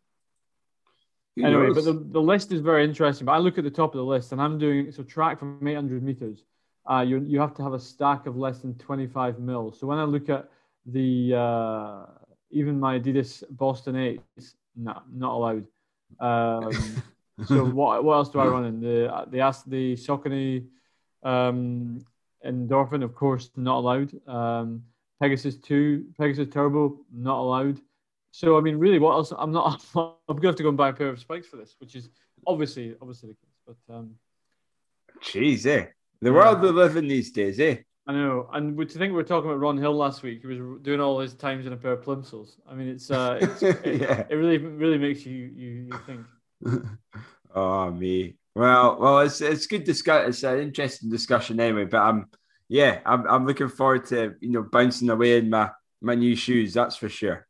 Anyway, 1.38 1.68
knows? 1.68 1.76
but 1.76 1.86
the, 1.86 2.06
the 2.12 2.22
list 2.22 2.52
is 2.52 2.62
very 2.62 2.84
interesting. 2.86 3.26
But 3.26 3.34
I 3.34 3.38
look 3.40 3.58
at 3.58 3.64
the 3.64 3.72
top 3.72 3.94
of 3.94 3.98
the 3.98 4.06
list, 4.06 4.32
and 4.32 4.42
I'm 4.42 4.58
doing 4.58 4.92
so 4.92 5.04
track 5.04 5.40
from 5.40 5.66
800 5.66 6.04
meters. 6.04 6.44
Uh, 6.90 7.02
you 7.02 7.24
you 7.26 7.40
have 7.40 7.54
to 7.56 7.64
have 7.64 7.74
a 7.74 7.80
stack 7.80 8.28
of 8.28 8.38
less 8.38 8.60
than 8.60 8.76
25 8.76 9.40
mil. 9.40 9.72
So 9.72 9.88
when 9.88 9.98
I 9.98 10.04
look 10.04 10.30
at 10.30 10.50
the 10.86 11.34
uh, 11.36 12.06
even 12.52 12.80
my 12.80 13.00
Adidas 13.00 13.44
Boston 13.50 13.96
eights, 13.96 14.56
no, 14.76 15.02
not 15.12 15.34
allowed. 15.34 15.68
Um, 16.20 16.72
so 17.46 17.66
what 17.66 18.04
what 18.04 18.14
else 18.14 18.30
do 18.30 18.40
I 18.40 18.48
run 18.48 18.66
in? 18.66 18.82
The 18.82 19.26
the 19.30 19.40
ask 19.40 19.66
the 19.66 19.96
Saucony 19.96 20.68
um, 21.24 22.06
endorphin, 22.46 23.04
of 23.04 23.14
course, 23.16 23.50
not 23.56 23.78
allowed. 23.78 24.14
Um, 24.28 24.84
Pegasus 25.22 25.56
two, 25.58 26.06
Pegasus 26.20 26.48
Turbo, 26.54 27.00
not 27.14 27.40
allowed. 27.40 27.80
So 28.32 28.58
I 28.58 28.62
mean, 28.62 28.78
really, 28.78 29.00
what 29.00 29.14
else? 29.14 29.32
I'm 29.38 29.52
not. 29.52 29.84
I'm 29.96 30.12
going 30.28 30.42
to 30.42 30.48
have 30.48 30.56
to 30.58 30.64
go 30.64 30.70
and 30.70 30.78
buy 30.78 30.90
a 30.90 30.94
pair 30.94 31.08
of 31.10 31.20
spikes 31.20 31.48
for 31.48 31.58
this, 31.58 31.76
which 31.80 31.96
is 31.96 32.10
obviously 32.46 32.96
obviously 33.02 33.30
the 33.30 33.36
case. 33.36 33.78
But 33.88 33.96
um, 33.96 34.16
Jeez, 35.24 35.66
eh? 35.66 35.86
The 36.22 36.30
Yeah. 36.30 36.36
world 36.36 36.62
we 36.62 36.70
live 36.70 36.98
in 36.98 37.08
these 37.08 37.32
days, 37.32 37.60
eh? 37.60 37.78
I 38.08 38.14
know, 38.14 38.48
and 38.54 38.76
we- 38.76 38.86
to 38.86 38.98
think 39.00 39.12
we 39.12 39.16
were 39.16 39.24
talking 39.24 39.50
about 39.50 39.60
Ron 39.60 39.78
Hill 39.78 39.96
last 39.96 40.22
week. 40.22 40.42
He 40.42 40.48
was 40.48 40.60
doing 40.84 41.00
all 41.00 41.20
his 41.20 41.34
times 41.34 41.66
in 41.66 41.74
a 41.74 41.78
pair 41.78 41.94
of 41.94 42.02
plimsolls. 42.06 42.58
I 42.70 42.76
mean, 42.76 42.88
it's, 42.90 43.10
uh, 43.10 43.40
it's 43.42 43.64
it, 43.64 44.02
Yeah. 44.02 44.26
it 44.30 44.36
really 44.36 44.58
really 44.58 44.98
makes 45.00 45.26
you 45.26 45.50
you, 45.56 45.70
you 45.90 46.00
think. 46.06 46.26
oh 47.56 47.90
me. 47.92 48.36
Well, 48.56 48.98
well, 49.00 49.20
it's 49.20 49.42
it's 49.42 49.68
good 49.68 49.84
discuss. 49.84 50.30
It's 50.30 50.44
an 50.44 50.60
interesting 50.60 51.10
discussion 51.10 51.60
anyway. 51.60 51.86
But 51.86 52.00
I'm, 52.00 52.30
yeah, 52.70 53.00
I'm 53.06 53.28
I'm 53.28 53.46
looking 53.46 53.68
forward 53.68 54.06
to 54.08 54.36
you 54.40 54.52
know 54.52 54.64
bouncing 54.64 55.10
away 55.10 55.38
in 55.38 55.50
my 55.50 55.72
my 56.02 56.16
new 56.16 56.36
shoes. 56.36 56.74
That's 56.74 56.96
for 56.96 57.10
sure. 57.10 57.48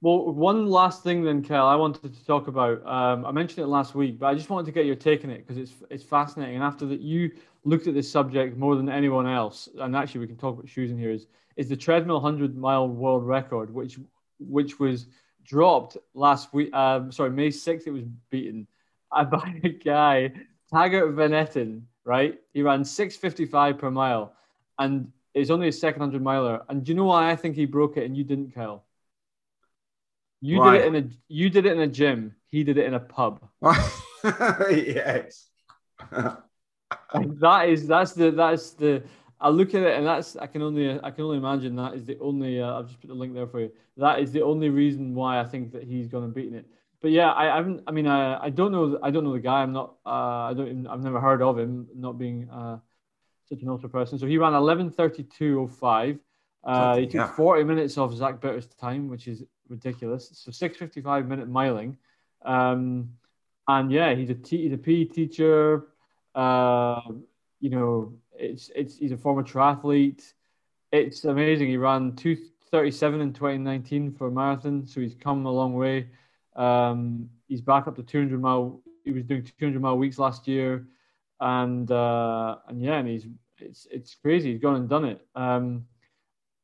Well, 0.00 0.32
one 0.32 0.68
last 0.68 1.02
thing 1.02 1.24
then, 1.24 1.42
Kel, 1.42 1.66
I 1.66 1.74
wanted 1.74 2.14
to 2.14 2.24
talk 2.24 2.46
about. 2.46 2.86
Um, 2.86 3.26
I 3.26 3.32
mentioned 3.32 3.64
it 3.64 3.66
last 3.66 3.96
week, 3.96 4.20
but 4.20 4.26
I 4.26 4.34
just 4.34 4.48
wanted 4.48 4.66
to 4.66 4.72
get 4.72 4.86
your 4.86 4.94
take 4.94 5.24
on 5.24 5.30
it 5.30 5.44
because 5.44 5.58
it's 5.58 5.72
it's 5.90 6.04
fascinating. 6.04 6.54
And 6.54 6.62
after 6.62 6.86
that, 6.86 7.00
you 7.00 7.32
looked 7.64 7.88
at 7.88 7.94
this 7.94 8.08
subject 8.08 8.56
more 8.56 8.76
than 8.76 8.88
anyone 8.88 9.26
else, 9.26 9.68
and 9.76 9.96
actually, 9.96 10.20
we 10.20 10.28
can 10.28 10.36
talk 10.36 10.56
about 10.56 10.68
shoes 10.68 10.92
in 10.92 10.98
here. 10.98 11.10
Is 11.10 11.26
is 11.56 11.68
the 11.68 11.76
treadmill 11.76 12.20
hundred 12.20 12.56
mile 12.56 12.88
world 12.88 13.26
record, 13.26 13.74
which 13.74 13.98
which 14.38 14.78
was 14.78 15.08
dropped 15.42 15.96
last 16.14 16.54
week. 16.54 16.72
Um, 16.72 17.10
sorry, 17.10 17.30
May 17.30 17.50
sixth, 17.50 17.88
it 17.88 17.90
was 17.90 18.04
beaten 18.30 18.68
by 19.30 19.60
a 19.64 19.68
guy, 19.68 20.32
Taggart 20.72 21.14
Van 21.14 21.30
Etten. 21.30 21.82
Right, 22.04 22.38
he 22.54 22.62
ran 22.62 22.84
six 22.84 23.16
fifty 23.16 23.44
five 23.44 23.78
per 23.78 23.90
mile, 23.90 24.32
and 24.78 25.12
it's 25.34 25.50
only 25.50 25.68
a 25.68 25.72
second 25.72 26.00
hundred 26.00 26.22
miler. 26.22 26.62
And 26.68 26.84
do 26.84 26.92
you 26.92 26.96
know 26.96 27.04
why 27.04 27.30
I 27.30 27.36
think 27.36 27.54
he 27.54 27.66
broke 27.66 27.96
it 27.96 28.04
and 28.04 28.16
you 28.16 28.24
didn't, 28.24 28.54
Kyle? 28.54 28.84
You 30.40 30.58
Why? 30.58 30.78
did 30.78 30.80
it 30.80 30.86
in 30.86 30.96
a 30.96 31.08
you 31.28 31.50
did 31.50 31.66
it 31.66 31.72
in 31.72 31.80
a 31.80 31.86
gym. 31.86 32.34
He 32.50 32.64
did 32.64 32.78
it 32.78 32.86
in 32.86 32.94
a 32.94 33.00
pub. 33.00 33.40
yes. 34.70 35.48
that 36.12 37.68
is 37.68 37.86
that's 37.86 38.12
the 38.12 38.30
that's 38.30 38.70
the 38.70 39.02
I 39.40 39.50
look 39.50 39.74
at 39.74 39.82
it 39.82 39.96
and 39.96 40.06
that's 40.06 40.36
I 40.36 40.46
can 40.46 40.62
only 40.62 40.98
I 41.02 41.10
can 41.10 41.24
only 41.24 41.38
imagine 41.38 41.76
that 41.76 41.94
is 41.94 42.04
the 42.04 42.18
only 42.20 42.60
uh, 42.60 42.78
I've 42.78 42.86
just 42.86 43.00
put 43.00 43.08
the 43.08 43.14
link 43.14 43.34
there 43.34 43.46
for 43.46 43.60
you. 43.60 43.72
That 43.96 44.20
is 44.20 44.32
the 44.32 44.42
only 44.42 44.68
reason 44.68 45.14
why 45.14 45.40
I 45.40 45.44
think 45.44 45.72
that 45.72 45.82
he's 45.82 46.08
going 46.08 46.24
to 46.24 46.32
beaten 46.32 46.54
it. 46.54 46.66
But 47.00 47.12
yeah, 47.12 47.32
I 47.32 47.44
haven't. 47.56 47.84
I 47.86 47.92
mean, 47.92 48.06
I, 48.06 48.44
I 48.44 48.50
don't 48.50 48.72
know. 48.72 48.98
I 49.02 49.10
don't 49.10 49.24
know 49.24 49.32
the 49.32 49.40
guy. 49.40 49.62
I'm 49.62 49.72
not. 49.72 49.94
Uh, 50.04 50.50
I 50.50 50.54
don't. 50.54 50.66
Even, 50.66 50.86
I've 50.86 51.02
never 51.02 51.20
heard 51.20 51.42
of 51.42 51.58
him. 51.58 51.86
Not 51.94 52.18
being 52.18 52.48
uh, 52.50 52.78
such 53.48 53.62
an 53.62 53.68
ultra 53.68 53.88
person. 53.88 54.18
So 54.18 54.26
he 54.26 54.36
ran 54.38 54.52
11:32:05. 54.52 56.18
Uh, 56.64 56.96
he 56.96 57.06
took 57.06 57.14
yeah. 57.14 57.32
40 57.32 57.64
minutes 57.64 57.96
off 57.98 58.12
Zach 58.14 58.40
Bitter's 58.40 58.66
time, 58.66 59.08
which 59.08 59.28
is 59.28 59.44
ridiculous. 59.68 60.30
So 60.32 60.50
6:55 60.50 61.26
minute 61.26 61.48
miling, 61.48 61.96
um, 62.44 63.10
and 63.68 63.92
yeah, 63.92 64.14
he's 64.14 64.30
a 64.30 64.34
t- 64.34 64.64
he's 64.64 64.72
a 64.72 64.78
PE 64.78 65.04
teacher. 65.04 65.86
Uh, 66.34 67.00
you 67.60 67.70
know, 67.70 68.12
it's 68.36 68.70
it's 68.74 68.96
he's 68.96 69.12
a 69.12 69.16
former 69.16 69.44
triathlete. 69.44 70.32
It's 70.90 71.24
amazing. 71.24 71.68
He 71.68 71.76
ran 71.76 72.12
2:37 72.12 73.20
in 73.20 73.32
2019 73.32 74.12
for 74.12 74.26
a 74.26 74.30
marathon, 74.32 74.84
so 74.84 75.00
he's 75.00 75.14
come 75.14 75.46
a 75.46 75.52
long 75.52 75.74
way. 75.74 76.08
Um, 76.58 77.30
he's 77.46 77.60
back 77.60 77.86
up 77.86 77.96
to 77.96 78.02
200 78.02 78.40
mile. 78.40 78.82
He 79.04 79.12
was 79.12 79.24
doing 79.24 79.48
200 79.58 79.80
mile 79.80 79.96
weeks 79.96 80.18
last 80.18 80.46
year, 80.48 80.86
and 81.40 81.90
uh, 81.90 82.56
and 82.68 82.82
yeah, 82.82 82.98
and 82.98 83.08
he's 83.08 83.26
it's 83.58 83.86
it's 83.90 84.14
crazy. 84.16 84.52
He's 84.52 84.60
gone 84.60 84.74
and 84.74 84.88
done 84.88 85.04
it. 85.04 85.26
Um, 85.34 85.86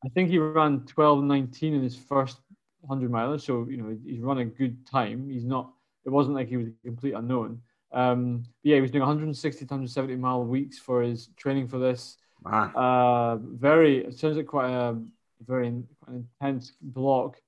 I 0.03 0.09
think 0.09 0.29
he 0.29 0.37
ran 0.37 0.81
12:19 0.81 1.73
in 1.73 1.81
his 1.81 1.95
first 1.95 2.39
100 2.81 3.09
miler, 3.09 3.39
so 3.39 3.65
you 3.69 3.77
know 3.77 3.97
he's 4.05 4.19
run 4.19 4.39
a 4.39 4.45
good 4.45 4.85
time. 4.85 5.29
He's 5.29 5.45
not. 5.45 5.71
It 6.05 6.09
wasn't 6.09 6.35
like 6.35 6.49
he 6.49 6.57
was 6.57 6.67
a 6.67 6.71
complete 6.85 7.13
unknown. 7.13 7.61
Um, 7.91 8.43
yeah, 8.63 8.75
he 8.75 8.81
was 8.81 8.91
doing 8.91 9.01
160 9.01 9.65
to 9.65 9.73
170 9.73 10.15
mile 10.17 10.43
weeks 10.43 10.77
for 10.77 11.01
his 11.01 11.29
training 11.37 11.67
for 11.67 11.79
this. 11.79 12.17
Wow. 12.43 12.71
Uh, 12.75 13.37
very. 13.37 14.05
It 14.05 14.19
sounds 14.19 14.37
like 14.37 14.45
quite 14.45 14.69
a 14.69 14.99
very 15.47 15.71
quite 16.03 16.17
intense 16.17 16.73
block. 16.81 17.41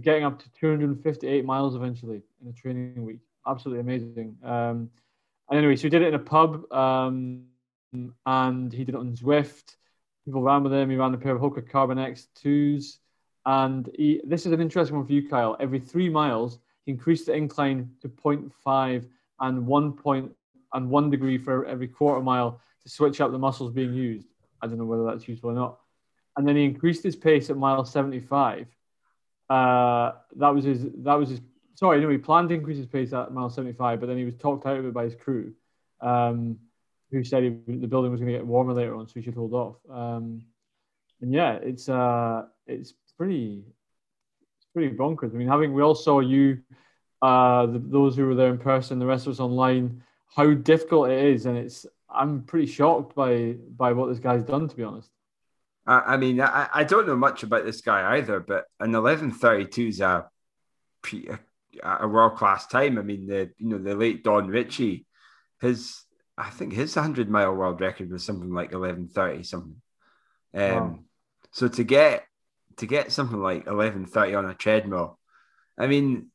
Getting 0.00 0.24
up 0.24 0.38
to 0.38 0.50
258 0.52 1.44
miles 1.44 1.74
eventually 1.74 2.22
in 2.40 2.48
a 2.48 2.52
training 2.52 3.04
week. 3.04 3.20
Absolutely 3.46 3.80
amazing. 3.80 4.36
Um, 4.42 4.90
and 5.50 5.58
anyway, 5.58 5.76
so 5.76 5.82
he 5.82 5.88
did 5.90 6.02
it 6.02 6.08
in 6.08 6.14
a 6.14 6.18
pub, 6.18 6.72
um, 6.72 7.44
and 8.24 8.72
he 8.72 8.84
did 8.84 8.94
it 8.94 8.98
on 8.98 9.14
Zwift. 9.14 9.76
People 10.24 10.42
ran 10.42 10.62
with 10.62 10.72
him. 10.72 10.88
He 10.88 10.96
ran 10.96 11.12
a 11.12 11.18
pair 11.18 11.34
of 11.34 11.42
Hoka 11.42 11.68
Carbon 11.68 11.98
X2s. 11.98 12.98
And 13.44 13.90
he, 13.94 14.20
this 14.24 14.46
is 14.46 14.52
an 14.52 14.60
interesting 14.60 14.96
one 14.96 15.06
for 15.06 15.12
you, 15.12 15.28
Kyle. 15.28 15.56
Every 15.58 15.80
three 15.80 16.08
miles, 16.08 16.58
he 16.86 16.92
increased 16.92 17.26
the 17.26 17.34
incline 17.34 17.90
to 18.00 18.08
0.5 18.08 19.06
and 19.40 19.66
one 19.66 19.92
point 19.92 20.32
and 20.72 20.88
one 20.88 21.10
degree 21.10 21.38
for 21.38 21.66
every 21.66 21.88
quarter 21.88 22.22
mile 22.22 22.60
to 22.82 22.88
switch 22.88 23.20
up 23.20 23.32
the 23.32 23.38
muscles 23.38 23.72
being 23.72 23.92
used. 23.92 24.28
I 24.60 24.66
don't 24.66 24.78
know 24.78 24.84
whether 24.84 25.04
that's 25.04 25.26
useful 25.28 25.50
or 25.50 25.54
not. 25.54 25.78
And 26.36 26.46
then 26.46 26.56
he 26.56 26.64
increased 26.64 27.02
his 27.02 27.16
pace 27.16 27.50
at 27.50 27.56
mile 27.56 27.84
75. 27.84 28.68
Uh, 29.52 30.14
that 30.36 30.48
was 30.48 30.64
his. 30.64 30.86
That 30.98 31.14
was 31.14 31.28
his. 31.28 31.40
Sorry, 31.74 32.00
no, 32.00 32.08
he 32.08 32.16
planned 32.16 32.48
to 32.48 32.54
increase 32.54 32.78
his 32.78 32.86
pace 32.86 33.12
at 33.12 33.32
mile 33.34 33.50
75, 33.50 34.00
but 34.00 34.06
then 34.06 34.16
he 34.16 34.24
was 34.24 34.34
talked 34.36 34.64
out 34.66 34.78
of 34.78 34.86
it 34.86 34.94
by 34.94 35.04
his 35.04 35.14
crew, 35.14 35.52
um, 36.00 36.58
who 37.10 37.22
said 37.22 37.42
he, 37.42 37.50
the 37.50 37.86
building 37.86 38.10
was 38.10 38.20
going 38.20 38.32
to 38.32 38.38
get 38.38 38.46
warmer 38.46 38.72
later 38.72 38.94
on, 38.94 39.06
so 39.06 39.12
he 39.14 39.22
should 39.22 39.34
hold 39.34 39.52
off. 39.52 39.76
Um, 39.90 40.42
and 41.20 41.34
yeah, 41.34 41.54
it's 41.54 41.88
uh, 41.90 42.44
it's 42.66 42.94
pretty 43.18 43.64
it's 44.56 44.66
pretty 44.72 44.96
bonkers. 44.96 45.34
I 45.34 45.36
mean, 45.36 45.48
having 45.48 45.74
we 45.74 45.82
all 45.82 45.94
saw 45.94 46.20
you, 46.20 46.62
uh, 47.20 47.66
the, 47.66 47.78
those 47.78 48.16
who 48.16 48.26
were 48.26 48.34
there 48.34 48.50
in 48.50 48.58
person, 48.58 48.98
the 48.98 49.06
rest 49.06 49.26
of 49.26 49.32
us 49.32 49.40
online, 49.40 50.02
how 50.34 50.54
difficult 50.54 51.10
it 51.10 51.26
is, 51.26 51.44
and 51.44 51.58
it's 51.58 51.84
I'm 52.08 52.42
pretty 52.44 52.66
shocked 52.66 53.14
by 53.14 53.56
by 53.76 53.92
what 53.92 54.08
this 54.08 54.18
guy's 54.18 54.44
done. 54.44 54.66
To 54.66 54.76
be 54.76 54.82
honest. 54.82 55.10
I, 55.84 56.16
mean, 56.16 56.40
I, 56.40 56.68
I 56.72 56.84
don't 56.84 57.06
know 57.08 57.16
much 57.16 57.42
about 57.42 57.64
this 57.64 57.80
guy 57.80 58.16
either, 58.16 58.38
but 58.38 58.66
an 58.78 58.94
eleven 58.94 59.32
thirty 59.32 59.66
two 59.66 59.88
is 59.88 60.00
a 60.00 60.28
a, 61.12 61.38
a 61.82 62.08
world 62.08 62.36
class 62.36 62.66
time. 62.66 62.98
I 62.98 63.02
mean, 63.02 63.26
the 63.26 63.50
you 63.58 63.68
know 63.68 63.78
the 63.78 63.96
late 63.96 64.22
Don 64.22 64.46
Ritchie, 64.46 65.06
his 65.60 66.04
I 66.38 66.50
think 66.50 66.72
his 66.72 66.94
hundred 66.94 67.28
mile 67.28 67.54
world 67.54 67.80
record 67.80 68.10
was 68.10 68.24
something 68.24 68.52
like 68.52 68.72
eleven 68.72 69.08
thirty 69.08 69.42
something. 69.42 69.82
Um, 70.54 70.62
wow. 70.62 70.98
So 71.50 71.68
to 71.68 71.84
get 71.84 72.26
to 72.76 72.86
get 72.86 73.12
something 73.12 73.40
like 73.40 73.66
11.30 73.66 74.38
on 74.38 74.46
a 74.46 74.54
treadmill, 74.54 75.18
I 75.78 75.86
mean, 75.86 76.30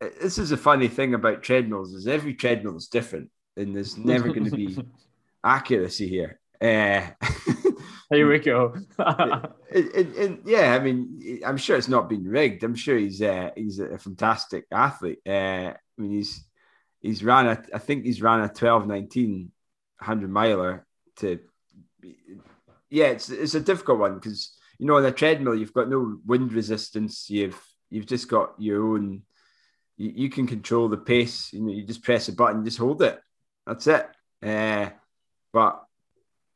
this 0.00 0.38
is 0.38 0.52
a 0.52 0.56
funny 0.56 0.88
thing 0.88 1.14
about 1.14 1.42
treadmills 1.42 1.92
is 1.92 2.06
every 2.06 2.34
treadmill 2.34 2.76
is 2.76 2.88
different 2.88 3.30
and 3.56 3.74
there's 3.74 3.96
never 3.96 4.28
going 4.28 4.44
to 4.44 4.56
be 4.56 4.78
accuracy 5.44 6.08
here. 6.08 6.40
Uh, 6.60 7.10
here 8.12 8.30
we 8.30 8.38
go. 8.38 8.74
and, 8.98 9.48
and, 9.72 10.14
and, 10.16 10.38
yeah, 10.44 10.74
I 10.74 10.78
mean, 10.78 11.40
I'm 11.44 11.56
sure 11.56 11.76
it's 11.76 11.88
not 11.88 12.08
been 12.08 12.24
rigged. 12.24 12.62
I'm 12.62 12.74
sure 12.74 12.96
he's 12.96 13.22
uh, 13.22 13.50
he's 13.56 13.78
a 13.78 13.98
fantastic 13.98 14.66
athlete. 14.70 15.20
Uh, 15.26 15.72
I 15.72 15.76
mean, 15.96 16.12
he's 16.12 16.44
he's 17.00 17.24
ran 17.24 17.46
a, 17.46 17.62
I 17.74 17.78
think 17.78 18.04
he's 18.04 18.22
ran 18.22 18.40
a 18.40 18.48
12, 18.48 18.86
19, 18.86 19.50
100 19.98 20.30
miler 20.30 20.86
to. 21.16 21.40
Yeah, 22.90 23.06
it's 23.06 23.30
it's 23.30 23.54
a 23.54 23.60
difficult 23.60 23.98
one 23.98 24.14
because 24.14 24.56
you 24.78 24.86
know, 24.86 24.96
on 24.96 25.04
a 25.04 25.12
treadmill, 25.12 25.54
you've 25.54 25.72
got 25.72 25.88
no 25.88 26.18
wind 26.26 26.52
resistance. 26.52 27.30
You've 27.30 27.60
you've 27.88 28.06
just 28.06 28.28
got 28.28 28.54
your 28.58 28.84
own. 28.84 29.22
You, 29.96 30.12
you 30.14 30.30
can 30.30 30.46
control 30.46 30.88
the 30.88 30.96
pace. 30.96 31.52
You 31.52 31.62
know, 31.62 31.72
you 31.72 31.84
just 31.84 32.02
press 32.02 32.28
a 32.28 32.32
button, 32.32 32.64
just 32.64 32.78
hold 32.78 33.00
it. 33.02 33.20
That's 33.66 33.86
it. 33.86 34.06
Uh, 34.42 34.90
but 35.52 35.84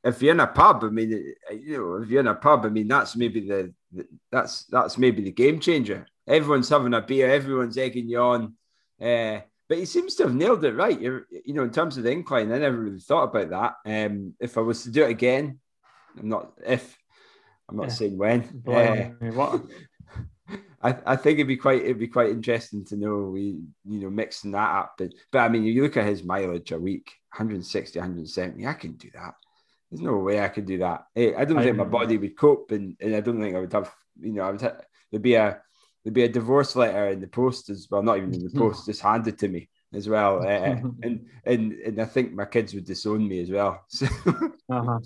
if 0.07 0.23
you're 0.23 0.33
in 0.33 0.41
a 0.41 0.47
pub, 0.47 0.85
I 0.85 0.89
mean, 0.89 1.11
you 1.51 1.79
know, 1.79 2.03
if 2.03 2.09
you're 2.09 2.21
in 2.21 2.29
a 2.29 2.35
pub, 2.35 2.65
I 2.65 2.69
mean, 2.69 2.87
that's 2.87 3.17
maybe 3.17 3.41
the, 3.41 3.75
the 3.93 4.07
that's 4.31 4.65
that's 4.67 4.99
maybe 4.99 5.23
the 5.23 5.33
game 5.33 5.59
changer. 5.59 6.07
Everyone's 6.29 6.69
having 6.69 6.95
a 6.95 7.03
beer, 7.03 7.29
everyone's 7.29 7.77
egging 7.77 8.09
you 8.09 8.21
on. 8.21 8.55
Uh, 9.01 9.41
but 9.69 9.79
he 9.79 9.85
seems 9.85 10.15
to 10.15 10.25
have 10.25 10.35
nailed 10.35 10.65
it 10.65 10.75
right. 10.75 11.01
You're, 11.01 11.27
you 11.45 11.55
know, 11.55 11.65
in 11.65 11.71
terms 11.71 11.97
of 11.97 12.05
the 12.05 12.13
incline, 12.13 12.53
I 12.53 12.59
never 12.59 12.79
really 12.79 13.01
thought 13.01 13.25
about 13.25 13.51
that. 13.51 14.07
Um, 14.07 14.35
if 14.39 14.57
I 14.57 14.61
was 14.61 14.85
to 14.85 14.91
do 14.91 15.03
it 15.03 15.11
again, 15.11 15.59
I'm 16.19 16.29
not 16.29 16.53
if 16.65 16.97
I'm 17.69 17.77
not 17.77 17.89
yeah. 17.89 17.95
saying 17.95 18.17
when. 18.17 18.63
Uh, 18.67 19.59
I, 20.83 20.97
I 21.05 21.17
think 21.17 21.39
it'd 21.39 21.49
be 21.49 21.57
quite 21.57 21.83
it'd 21.83 21.99
be 21.99 22.07
quite 22.07 22.31
interesting 22.31 22.85
to 22.87 22.97
know 22.97 23.31
we 23.33 23.59
you 23.85 24.01
know 24.01 24.11
mixing 24.11 24.53
that 24.53 24.71
up. 24.71 24.95
But 24.99 25.15
but 25.33 25.41
I 25.41 25.49
mean, 25.49 25.65
you 25.65 25.83
look 25.83 25.97
at 25.97 26.07
his 26.07 26.23
mileage 26.23 26.71
a 26.71 26.79
week, 26.79 27.11
160, 27.33 27.99
170. 27.99 28.67
I 28.67 28.73
can 28.75 28.93
do 28.93 29.11
that. 29.15 29.35
There's 29.97 30.05
no 30.05 30.19
way 30.19 30.41
I 30.41 30.49
could 30.49 30.67
do 30.67 30.79
that. 30.79 31.07
Hey, 31.15 31.35
I 31.35 31.47
don't 31.47 31.59
I 31.59 31.65
think 31.65 31.77
my 31.77 31.85
body 31.85 32.19
would 32.19 32.37
cope, 32.37 32.71
and, 32.71 32.97
and 33.01 33.17
I 33.17 33.21
don't 33.21 33.41
think 33.41 33.57
I 33.57 33.61
would 33.61 33.73
have. 33.73 33.91
You 34.21 34.33
know, 34.33 34.43
I 34.43 34.51
would 34.51 34.61
have, 34.61 34.83
there'd 35.11 35.23
be 35.23 35.35
a 35.35 35.59
there'd 36.05 36.15
be 36.15 36.25
a 36.25 36.29
divorce 36.29 36.77
letter 36.77 37.09
in 37.09 37.21
the 37.21 37.27
post 37.27 37.71
as 37.71 37.89
well. 37.91 38.03
Not 38.03 38.19
even 38.19 38.35
in 38.35 38.45
the 38.45 38.59
post, 38.59 38.85
just 38.85 39.01
handed 39.01 39.39
to 39.39 39.49
me 39.49 39.71
as 39.95 40.07
well. 40.07 40.43
Uh, 40.43 40.47
and 41.03 41.27
and 41.45 41.73
and 41.73 42.01
I 42.01 42.05
think 42.05 42.35
my 42.35 42.45
kids 42.45 42.75
would 42.75 42.85
disown 42.85 43.27
me 43.27 43.41
as 43.41 43.51
well. 43.51 43.85
So, 43.89 44.07
uh-huh. 44.69 44.99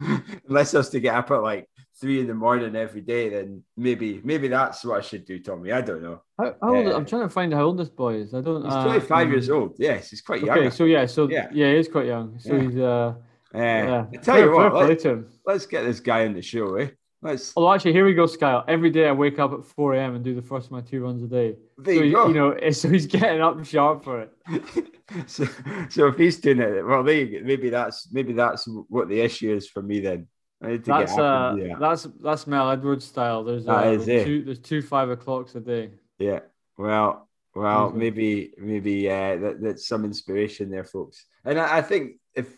unless 0.48 0.74
I 0.74 0.78
was 0.78 0.88
to 0.90 1.00
get 1.00 1.14
up 1.14 1.30
at 1.30 1.42
like 1.42 1.68
three 2.00 2.20
in 2.20 2.26
the 2.26 2.34
morning 2.34 2.74
every 2.74 3.02
day, 3.02 3.28
then 3.28 3.62
maybe 3.76 4.22
maybe 4.24 4.48
that's 4.48 4.82
what 4.84 4.98
I 4.98 5.02
should 5.02 5.26
do, 5.26 5.40
Tommy. 5.40 5.72
I 5.72 5.82
don't 5.82 6.02
know. 6.02 6.22
How, 6.38 6.54
how 6.62 6.74
old, 6.74 6.86
uh, 6.86 6.96
I'm 6.96 7.04
trying 7.04 7.22
to 7.22 7.28
find 7.28 7.52
how 7.52 7.64
old 7.64 7.78
this 7.78 7.90
boy 7.90 8.14
is. 8.14 8.32
I 8.32 8.40
don't. 8.40 8.64
He's 8.64 8.72
25 8.72 9.10
uh, 9.10 9.30
years 9.30 9.50
old. 9.50 9.76
Yes, 9.78 10.08
he's 10.08 10.22
quite 10.22 10.42
young. 10.42 10.56
Okay, 10.56 10.70
so 10.70 10.84
yeah, 10.84 11.04
so 11.04 11.28
yeah, 11.28 11.48
yeah, 11.52 11.74
he's 11.74 11.88
quite 11.88 12.06
young. 12.06 12.38
So 12.38 12.54
yeah. 12.54 12.62
he's 12.62 12.78
uh. 12.78 13.14
Uh, 13.54 13.58
yeah. 13.58 14.06
I 14.12 14.16
tell 14.16 14.34
fair, 14.36 14.44
you 14.46 14.52
what, 14.52 14.74
let, 14.74 15.56
us 15.56 15.66
get 15.66 15.82
this 15.82 16.00
guy 16.00 16.22
in 16.22 16.34
the 16.34 16.42
show, 16.42 16.76
eh? 16.76 16.88
Let's. 17.20 17.52
Oh, 17.56 17.72
actually, 17.72 17.92
here 17.92 18.04
we 18.04 18.14
go, 18.14 18.26
Skyle. 18.26 18.64
Every 18.66 18.90
day 18.90 19.06
I 19.06 19.12
wake 19.12 19.38
up 19.38 19.52
at 19.52 19.64
4 19.64 19.94
a.m. 19.94 20.14
and 20.16 20.24
do 20.24 20.34
the 20.34 20.42
first 20.42 20.66
of 20.66 20.72
my 20.72 20.80
two 20.80 21.02
runs 21.02 21.22
a 21.22 21.26
day. 21.26 21.56
There 21.78 21.96
so 21.96 22.02
you, 22.02 22.12
go. 22.12 22.28
you 22.28 22.34
know, 22.34 22.56
so 22.72 22.88
he's 22.88 23.06
getting 23.06 23.40
up 23.40 23.64
sharp 23.64 24.02
for 24.02 24.22
it. 24.22 24.32
so, 25.26 25.44
so 25.88 26.08
if 26.08 26.16
he's 26.16 26.38
doing 26.38 26.60
it, 26.60 26.84
well, 26.84 27.02
maybe 27.02 27.70
that's 27.70 28.12
maybe 28.12 28.32
that's 28.32 28.66
what 28.88 29.08
the 29.08 29.20
issue 29.20 29.54
is 29.54 29.68
for 29.68 29.82
me 29.82 30.00
then 30.00 30.26
that's 30.62 31.18
uh, 31.18 31.56
yeah. 31.58 31.74
that's 31.78 32.04
that's 32.20 32.46
Mel 32.46 32.70
Edwards 32.70 33.04
style. 33.04 33.42
There's 33.42 33.66
uh, 33.66 33.98
two 34.04 34.44
there's 34.44 34.60
two 34.60 34.80
five 34.80 35.10
o'clocks 35.10 35.54
a 35.56 35.60
day. 35.60 35.90
Yeah. 36.18 36.40
Well, 36.78 37.28
well, 37.54 37.90
maybe, 37.90 38.52
maybe 38.58 39.10
uh, 39.10 39.36
that, 39.36 39.60
that's 39.60 39.86
some 39.86 40.04
inspiration 40.04 40.70
there, 40.70 40.84
folks. 40.84 41.26
And 41.44 41.60
I, 41.60 41.78
I 41.78 41.82
think 41.82 42.12
if 42.34 42.48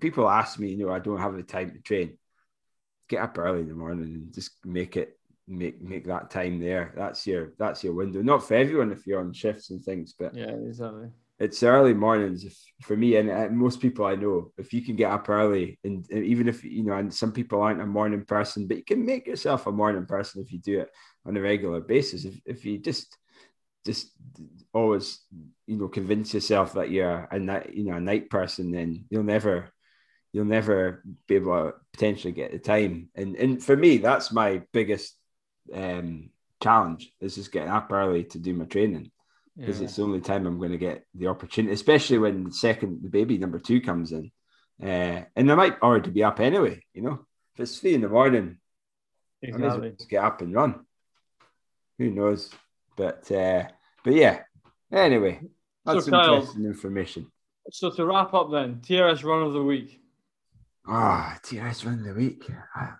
people 0.00 0.28
ask 0.28 0.58
me, 0.58 0.70
you 0.70 0.78
know, 0.78 0.92
I 0.92 0.98
don't 0.98 1.20
have 1.20 1.34
the 1.34 1.42
time 1.42 1.72
to 1.72 1.80
train, 1.80 2.18
get 3.08 3.22
up 3.22 3.38
early 3.38 3.60
in 3.60 3.68
the 3.68 3.74
morning 3.74 4.14
and 4.14 4.34
just 4.34 4.52
make 4.64 4.96
it 4.96 5.18
make 5.48 5.80
make 5.80 6.06
that 6.06 6.30
time 6.30 6.60
there. 6.60 6.92
That's 6.96 7.26
your 7.26 7.52
that's 7.58 7.84
your 7.84 7.94
window. 7.94 8.22
Not 8.22 8.46
for 8.46 8.54
everyone 8.54 8.92
if 8.92 9.06
you're 9.06 9.20
on 9.20 9.32
shifts 9.32 9.70
and 9.70 9.82
things, 9.84 10.14
but 10.18 10.34
yeah, 10.34 10.50
exactly. 10.50 11.08
It's 11.38 11.62
early 11.62 11.92
mornings 11.92 12.44
if, 12.44 12.56
for 12.80 12.96
me 12.96 13.16
and, 13.16 13.28
and 13.28 13.58
most 13.58 13.80
people 13.80 14.06
I 14.06 14.14
know. 14.14 14.52
If 14.56 14.72
you 14.72 14.80
can 14.80 14.96
get 14.96 15.10
up 15.10 15.28
early, 15.28 15.78
and, 15.84 16.06
and, 16.10 16.24
even 16.24 16.48
if 16.48 16.64
you 16.64 16.82
know, 16.82 16.94
and 16.94 17.12
some 17.12 17.30
people 17.30 17.60
aren't 17.60 17.82
a 17.82 17.86
morning 17.86 18.24
person, 18.24 18.66
but 18.66 18.78
you 18.78 18.84
can 18.84 19.04
make 19.04 19.26
yourself 19.26 19.66
a 19.66 19.72
morning 19.72 20.06
person 20.06 20.42
if 20.42 20.50
you 20.50 20.58
do 20.58 20.80
it 20.80 20.90
on 21.26 21.36
a 21.36 21.40
regular 21.40 21.80
basis. 21.80 22.24
If 22.24 22.40
if 22.46 22.64
you 22.64 22.78
just 22.78 23.16
just 23.84 24.10
always 24.72 25.20
you 25.66 25.76
know 25.76 25.88
convince 25.88 26.34
yourself 26.34 26.74
that 26.74 26.90
you're 26.90 27.28
a 27.30 27.38
night 27.38 27.74
you 27.74 27.84
know 27.84 27.96
a 27.96 28.00
night 28.00 28.30
person, 28.30 28.70
then 28.70 29.04
you'll 29.10 29.22
never 29.22 29.72
you'll 30.32 30.44
never 30.44 31.02
be 31.26 31.36
able 31.36 31.54
to 31.54 31.74
potentially 31.92 32.32
get 32.32 32.52
the 32.52 32.58
time. 32.58 33.08
And 33.14 33.36
and 33.36 33.62
for 33.62 33.76
me, 33.76 33.98
that's 33.98 34.32
my 34.32 34.62
biggest 34.72 35.16
um, 35.72 36.30
challenge 36.62 37.12
is 37.20 37.34
just 37.34 37.52
getting 37.52 37.70
up 37.70 37.90
early 37.90 38.24
to 38.24 38.38
do 38.38 38.54
my 38.54 38.66
training 38.66 39.10
because 39.56 39.78
yeah. 39.80 39.84
it's 39.86 39.96
the 39.96 40.02
only 40.02 40.20
time 40.20 40.46
I'm 40.46 40.58
going 40.58 40.72
to 40.72 40.78
get 40.78 41.06
the 41.14 41.28
opportunity, 41.28 41.72
especially 41.72 42.18
when 42.18 42.44
the 42.44 42.52
second 42.52 43.02
the 43.02 43.08
baby 43.08 43.38
number 43.38 43.58
two 43.58 43.80
comes 43.80 44.12
in, 44.12 44.30
uh, 44.82 45.22
and 45.34 45.50
I 45.50 45.54
might 45.54 45.80
already 45.80 46.10
be 46.10 46.24
up 46.24 46.40
anyway. 46.40 46.82
You 46.92 47.02
know, 47.02 47.26
if 47.54 47.60
it's 47.60 47.78
three 47.78 47.94
in 47.94 48.02
the 48.02 48.08
morning, 48.08 48.58
exactly. 49.42 49.68
I 49.68 49.76
well 49.76 49.90
just 49.90 50.10
get 50.10 50.24
up 50.24 50.42
and 50.42 50.54
run. 50.54 50.84
Who 51.98 52.10
knows? 52.10 52.50
But 52.96 53.30
uh, 53.32 53.68
but 54.04 54.14
yeah. 54.14 54.42
Anyway, 54.92 55.40
that's 55.86 56.06
so 56.06 56.34
interesting 56.34 56.64
information. 56.64 57.30
So 57.70 57.90
to 57.90 58.04
wrap 58.06 58.32
up, 58.34 58.50
then 58.50 58.80
TRS 58.80 59.24
run 59.24 59.42
of 59.42 59.52
the 59.52 59.62
week. 59.62 60.00
Ah, 60.86 61.34
oh, 61.34 61.38
TRS 61.46 61.84
run 61.84 62.00
of 62.00 62.04
the 62.04 62.14
week. 62.14 62.48
I, 62.74 62.90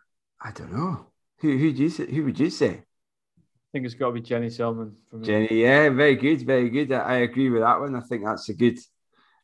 I 0.40 0.50
don't 0.52 0.72
know. 0.72 1.06
Who 1.40 1.56
who 1.56 1.72
do 1.72 1.82
you 1.82 1.88
say, 1.90 2.10
who 2.10 2.24
would 2.24 2.38
you 2.38 2.50
say? 2.50 2.70
I 2.70 3.70
think 3.72 3.84
it's 3.84 3.94
got 3.94 4.06
to 4.06 4.12
be 4.12 4.20
Jenny 4.20 4.48
Selman. 4.48 4.96
Jenny, 5.20 5.62
yeah, 5.62 5.90
very 5.90 6.16
good, 6.16 6.42
very 6.42 6.70
good. 6.70 6.92
I, 6.92 7.00
I, 7.00 7.16
agree 7.18 7.50
with 7.50 7.62
that 7.62 7.78
one. 7.78 7.94
I 7.94 8.00
think 8.00 8.24
that's 8.24 8.48
a 8.48 8.54
good, 8.54 8.78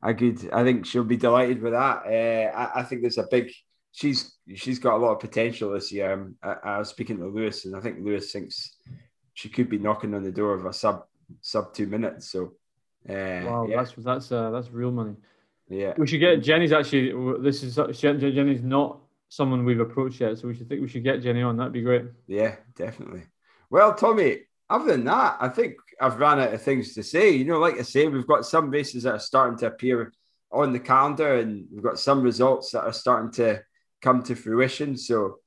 a 0.02 0.14
good. 0.14 0.48
I 0.52 0.64
think 0.64 0.86
she'll 0.86 1.04
be 1.04 1.16
delighted 1.16 1.60
with 1.60 1.72
that. 1.72 2.06
Uh, 2.06 2.56
I, 2.56 2.80
I, 2.80 2.82
think 2.84 3.02
there's 3.02 3.18
a 3.18 3.26
big. 3.30 3.50
She's 3.90 4.34
she's 4.54 4.78
got 4.78 4.94
a 4.94 5.02
lot 5.04 5.12
of 5.12 5.20
potential 5.20 5.70
this 5.72 5.92
year. 5.92 6.12
Um, 6.12 6.36
I, 6.42 6.56
I, 6.64 6.78
was 6.78 6.88
speaking 6.88 7.18
to 7.18 7.26
Lewis, 7.26 7.66
and 7.66 7.76
I 7.76 7.80
think 7.80 7.98
Lewis 8.00 8.32
thinks 8.32 8.76
she 9.34 9.50
could 9.50 9.68
be 9.68 9.78
knocking 9.78 10.14
on 10.14 10.22
the 10.22 10.32
door 10.32 10.54
of 10.54 10.64
a 10.64 10.72
sub 10.72 11.02
sub 11.42 11.74
two 11.74 11.86
minutes. 11.86 12.30
So, 12.30 12.54
uh, 13.08 13.12
wow, 13.12 13.66
yeah. 13.68 13.76
that's 13.76 13.92
that's 13.98 14.32
uh, 14.32 14.50
that's 14.50 14.70
real 14.70 14.90
money. 14.90 15.16
Yeah, 15.68 15.94
we 15.96 16.06
should 16.06 16.20
get 16.20 16.42
Jenny's 16.42 16.72
actually. 16.72 17.12
This 17.40 17.62
is 17.62 17.78
Jenny's 17.98 18.62
not 18.62 19.00
someone 19.28 19.64
we've 19.64 19.80
approached 19.80 20.20
yet, 20.20 20.38
so 20.38 20.48
we 20.48 20.54
should 20.54 20.68
think 20.68 20.82
we 20.82 20.88
should 20.88 21.02
get 21.02 21.22
Jenny 21.22 21.42
on. 21.42 21.56
That'd 21.56 21.72
be 21.72 21.82
great. 21.82 22.04
Yeah, 22.26 22.56
definitely. 22.76 23.22
Well, 23.70 23.94
Tommy, 23.94 24.40
other 24.68 24.92
than 24.92 25.04
that, 25.04 25.38
I 25.40 25.48
think 25.48 25.76
I've 26.00 26.20
ran 26.20 26.38
out 26.38 26.52
of 26.52 26.62
things 26.62 26.94
to 26.94 27.02
say. 27.02 27.30
You 27.30 27.44
know, 27.46 27.58
like 27.58 27.78
I 27.78 27.82
say, 27.82 28.06
we've 28.06 28.26
got 28.26 28.44
some 28.44 28.70
races 28.70 29.04
that 29.04 29.14
are 29.14 29.18
starting 29.18 29.58
to 29.58 29.66
appear 29.66 30.12
on 30.50 30.72
the 30.72 30.80
calendar, 30.80 31.36
and 31.36 31.66
we've 31.72 31.82
got 31.82 31.98
some 31.98 32.22
results 32.22 32.72
that 32.72 32.84
are 32.84 32.92
starting 32.92 33.30
to 33.32 33.62
come 34.02 34.22
to 34.24 34.34
fruition. 34.34 34.96
So, 34.96 35.38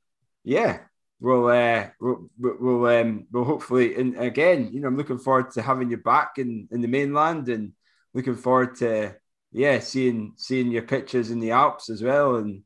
yeah, 0.44 0.80
we'll 1.20 1.48
uh, 1.48 1.88
we'll 2.00 2.30
we'll 2.38 2.86
um, 2.88 3.28
we'll 3.32 3.44
hopefully, 3.44 3.96
and 3.96 4.18
again, 4.18 4.70
you 4.72 4.82
know, 4.82 4.88
I'm 4.88 4.98
looking 4.98 5.18
forward 5.18 5.52
to 5.52 5.62
having 5.62 5.90
you 5.90 5.98
back 5.98 6.38
in 6.38 6.68
in 6.72 6.82
the 6.82 6.88
mainland, 6.88 7.50
and 7.50 7.74
looking 8.14 8.36
forward 8.36 8.76
to 8.78 9.16
yeah, 9.52 9.80
seeing 9.80 10.34
seeing 10.36 10.72
your 10.72 10.84
pictures 10.84 11.32
in 11.32 11.40
the 11.40 11.52
Alps 11.52 11.90
as 11.90 12.04
well, 12.04 12.36
and 12.36 12.64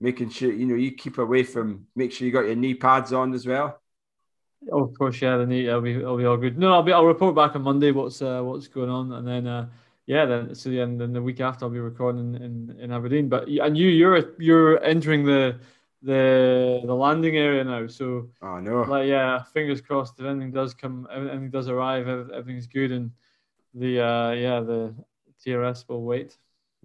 making 0.00 0.30
sure 0.30 0.52
you 0.52 0.66
know 0.66 0.74
you 0.74 0.92
keep 0.92 1.18
away 1.18 1.44
from. 1.44 1.86
Make 1.94 2.12
sure 2.12 2.26
you 2.26 2.32
got 2.32 2.46
your 2.46 2.56
knee 2.56 2.74
pads 2.74 3.12
on 3.12 3.34
as 3.34 3.46
well. 3.46 3.80
Oh, 4.70 4.84
of 4.84 4.96
course, 4.96 5.20
yeah. 5.20 5.36
The 5.38 5.46
knee, 5.46 5.66
it'll 5.66 5.80
be, 5.80 5.94
it'll 5.94 6.16
be 6.16 6.24
all 6.24 6.36
good. 6.36 6.58
No, 6.58 6.72
I'll 6.72 6.82
be. 6.82 6.92
I'll 6.92 7.04
report 7.04 7.34
back 7.34 7.56
on 7.56 7.62
Monday. 7.62 7.90
What's 7.90 8.22
uh, 8.22 8.42
what's 8.42 8.68
going 8.68 8.90
on, 8.90 9.12
and 9.12 9.26
then 9.26 9.46
uh, 9.46 9.68
yeah, 10.06 10.24
then 10.26 10.54
so 10.54 10.70
and 10.70 11.00
then 11.00 11.12
the 11.12 11.22
week 11.22 11.40
after 11.40 11.64
I'll 11.64 11.70
be 11.70 11.78
recording 11.78 12.34
in, 12.34 12.42
in, 12.42 12.76
in 12.80 12.92
Aberdeen. 12.92 13.28
But 13.28 13.48
and 13.48 13.76
you, 13.76 13.88
you're 13.88 14.34
you're 14.40 14.82
entering 14.82 15.24
the 15.24 15.60
the 16.02 16.82
the 16.84 16.94
landing 16.94 17.36
area 17.36 17.64
now. 17.64 17.86
So 17.86 18.28
oh 18.42 18.58
no, 18.60 18.82
like 18.82 19.08
yeah, 19.08 19.42
fingers 19.54 19.80
crossed. 19.80 20.18
If 20.18 20.26
anything 20.26 20.50
does 20.50 20.74
come, 20.74 21.06
anything 21.12 21.50
does 21.50 21.68
arrive, 21.68 22.08
everything's 22.08 22.66
good, 22.66 22.92
and 22.92 23.10
the 23.74 24.00
uh, 24.00 24.30
yeah 24.32 24.60
the 24.60 24.94
TRS 25.44 25.88
will 25.88 26.02
wait. 26.02 26.36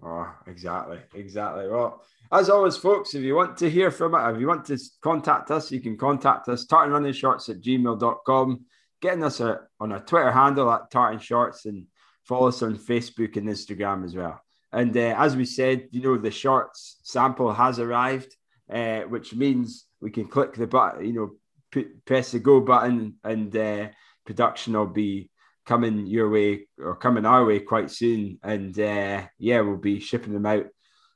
Oh, 0.02 0.32
exactly, 0.46 0.98
exactly. 1.14 1.68
Well, 1.68 2.04
as 2.30 2.48
always, 2.50 2.76
folks, 2.76 3.14
if 3.14 3.22
you 3.22 3.34
want 3.34 3.56
to 3.58 3.70
hear 3.70 3.90
from 3.90 4.14
it, 4.14 4.34
if 4.34 4.40
you 4.40 4.46
want 4.46 4.64
to 4.66 4.78
contact 5.00 5.50
us, 5.50 5.72
you 5.72 5.80
can 5.80 5.96
contact 5.96 6.48
us, 6.48 6.66
tartan 6.66 6.92
running 6.92 7.12
shorts 7.12 7.48
at 7.48 7.60
gmail.com, 7.60 8.64
getting 9.00 9.24
us 9.24 9.40
a, 9.40 9.60
on 9.80 9.92
our 9.92 10.00
Twitter 10.00 10.30
handle 10.30 10.70
at 10.70 10.90
tartan 10.90 11.18
shorts, 11.18 11.64
and 11.66 11.86
follow 12.22 12.48
us 12.48 12.62
on 12.62 12.76
Facebook 12.76 13.36
and 13.36 13.48
Instagram 13.48 14.04
as 14.04 14.14
well. 14.14 14.40
And 14.72 14.96
uh, 14.96 15.14
as 15.16 15.34
we 15.34 15.46
said, 15.46 15.88
you 15.90 16.02
know, 16.02 16.16
the 16.16 16.30
shorts 16.30 16.98
sample 17.02 17.52
has 17.52 17.80
arrived, 17.80 18.36
uh, 18.72 19.00
which 19.02 19.34
means 19.34 19.86
we 20.00 20.10
can 20.10 20.26
click 20.26 20.54
the 20.54 20.66
button, 20.66 21.04
you 21.04 21.12
know, 21.12 21.30
put, 21.72 22.04
press 22.04 22.32
the 22.32 22.38
go 22.38 22.60
button, 22.60 23.16
and 23.24 23.54
uh, 23.56 23.88
production 24.24 24.74
will 24.74 24.86
be 24.86 25.30
coming 25.66 26.06
your 26.06 26.30
way 26.30 26.66
or 26.78 26.96
coming 26.96 27.26
our 27.26 27.44
way 27.44 27.60
quite 27.60 27.90
soon. 27.90 28.38
And 28.42 28.78
uh, 28.78 29.22
yeah, 29.38 29.60
we'll 29.60 29.76
be 29.76 30.00
shipping 30.00 30.32
them 30.32 30.46
out 30.46 30.66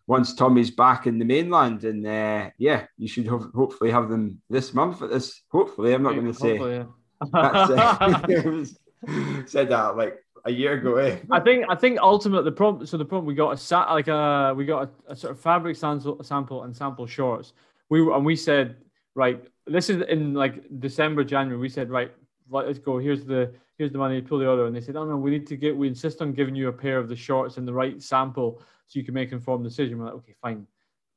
once 0.07 0.35
Tommy's 0.35 0.70
back 0.70 1.07
in 1.07 1.19
the 1.19 1.24
mainland. 1.24 1.85
And 1.85 2.07
uh, 2.07 2.51
yeah, 2.59 2.87
you 2.99 3.09
should 3.09 3.27
ho- 3.27 3.51
hopefully 3.55 3.91
have 3.91 4.09
them 4.09 4.43
this 4.51 4.74
month. 4.74 5.03
At 5.03 5.11
this, 5.11 5.43
hopefully, 5.51 5.95
I'm 5.95 6.03
not 6.03 6.15
going 6.15 6.33
to 6.33 6.35
say. 6.35 6.59
Yeah. 6.59 6.85
uh, 7.33 8.65
said 9.47 9.69
that 9.69 9.97
like 9.97 10.19
a 10.44 10.51
year 10.51 10.74
ago. 10.74 10.97
Eh? 10.97 11.19
I 11.31 11.40
think 11.40 11.64
I 11.69 11.74
think 11.74 11.98
ultimately 12.01 12.44
the 12.44 12.56
problem. 12.56 12.86
So 12.86 12.97
the 12.97 13.05
problem 13.05 13.27
we 13.27 13.35
got 13.35 13.52
a 13.52 13.56
sat 13.56 13.89
like 13.90 14.09
a 14.09 14.55
we 14.56 14.64
got 14.64 14.90
a, 15.09 15.12
a 15.12 15.16
sort 15.16 15.32
of 15.32 15.40
fabric 15.40 15.77
sample, 15.77 16.23
sample 16.23 16.64
and 16.64 16.77
sample 16.77 17.06
shorts. 17.06 17.52
We 17.89 18.01
and 18.01 18.24
we 18.24 18.36
said 18.36 18.77
right. 19.14 19.43
This 19.66 19.90
is 19.90 20.02
in 20.09 20.35
like 20.35 20.64
December, 20.81 21.24
January. 21.24 21.60
We 21.60 21.69
said 21.69 21.90
right. 21.90 22.12
Let's 22.51 22.78
go. 22.78 22.98
Here's 22.98 23.24
the 23.24 23.52
here's 23.78 23.93
the 23.93 23.98
money, 23.98 24.20
pull 24.20 24.39
the 24.39 24.48
order. 24.48 24.66
And 24.66 24.77
they 24.77 24.81
said, 24.81 24.97
oh 24.97 25.05
no, 25.05 25.16
we 25.16 25.31
need 25.31 25.47
to 25.48 25.56
get, 25.56 25.77
we 25.77 25.89
insist 25.89 26.23
on 26.23 26.32
giving 26.32 26.55
you 26.55 26.69
a 26.69 26.73
pair 26.73 26.98
of 26.98 27.09
the 27.09 27.16
shorts 27.16 27.56
and 27.56 27.66
the 27.66 27.73
right 27.73 28.01
sample 28.01 28.62
so 28.86 28.98
you 28.98 29.05
can 29.05 29.14
make 29.14 29.31
an 29.31 29.39
informed 29.39 29.64
decision. 29.64 29.98
We're 29.98 30.05
like, 30.06 30.14
okay, 30.14 30.35
fine, 30.40 30.66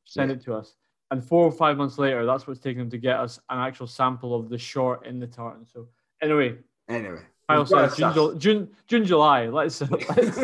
send 0.05 0.31
yeah. 0.31 0.37
it 0.37 0.43
to 0.45 0.55
us. 0.55 0.75
And 1.11 1.23
four 1.23 1.45
or 1.45 1.51
five 1.51 1.77
months 1.77 1.99
later, 1.99 2.25
that's 2.25 2.47
what's 2.47 2.59
taking 2.59 2.79
them 2.79 2.89
to 2.89 2.97
get 2.97 3.19
us 3.19 3.39
an 3.49 3.59
actual 3.59 3.85
sample 3.85 4.33
of 4.33 4.49
the 4.49 4.57
short 4.57 5.05
in 5.05 5.19
the 5.19 5.27
tartan. 5.27 5.67
So 5.71 5.87
anyway, 6.21 6.55
anyway, 6.89 7.21
Kyle 7.47 7.65
said 7.65 7.91
June, 7.95 8.39
June, 8.39 8.69
June, 8.87 9.05
July. 9.05 9.47
Let's 9.47 9.81
let's, 10.09 10.37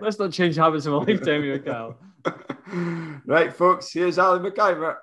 let's 0.00 0.18
not 0.18 0.32
change 0.32 0.56
habits 0.56 0.86
in 0.86 0.92
a 0.92 0.98
lifetime 0.98 1.42
here, 1.42 1.58
Kyle. 1.58 1.96
right, 3.24 3.52
folks. 3.52 3.92
Here's 3.92 4.18
Ali 4.18 4.50
McIver. 4.50 4.96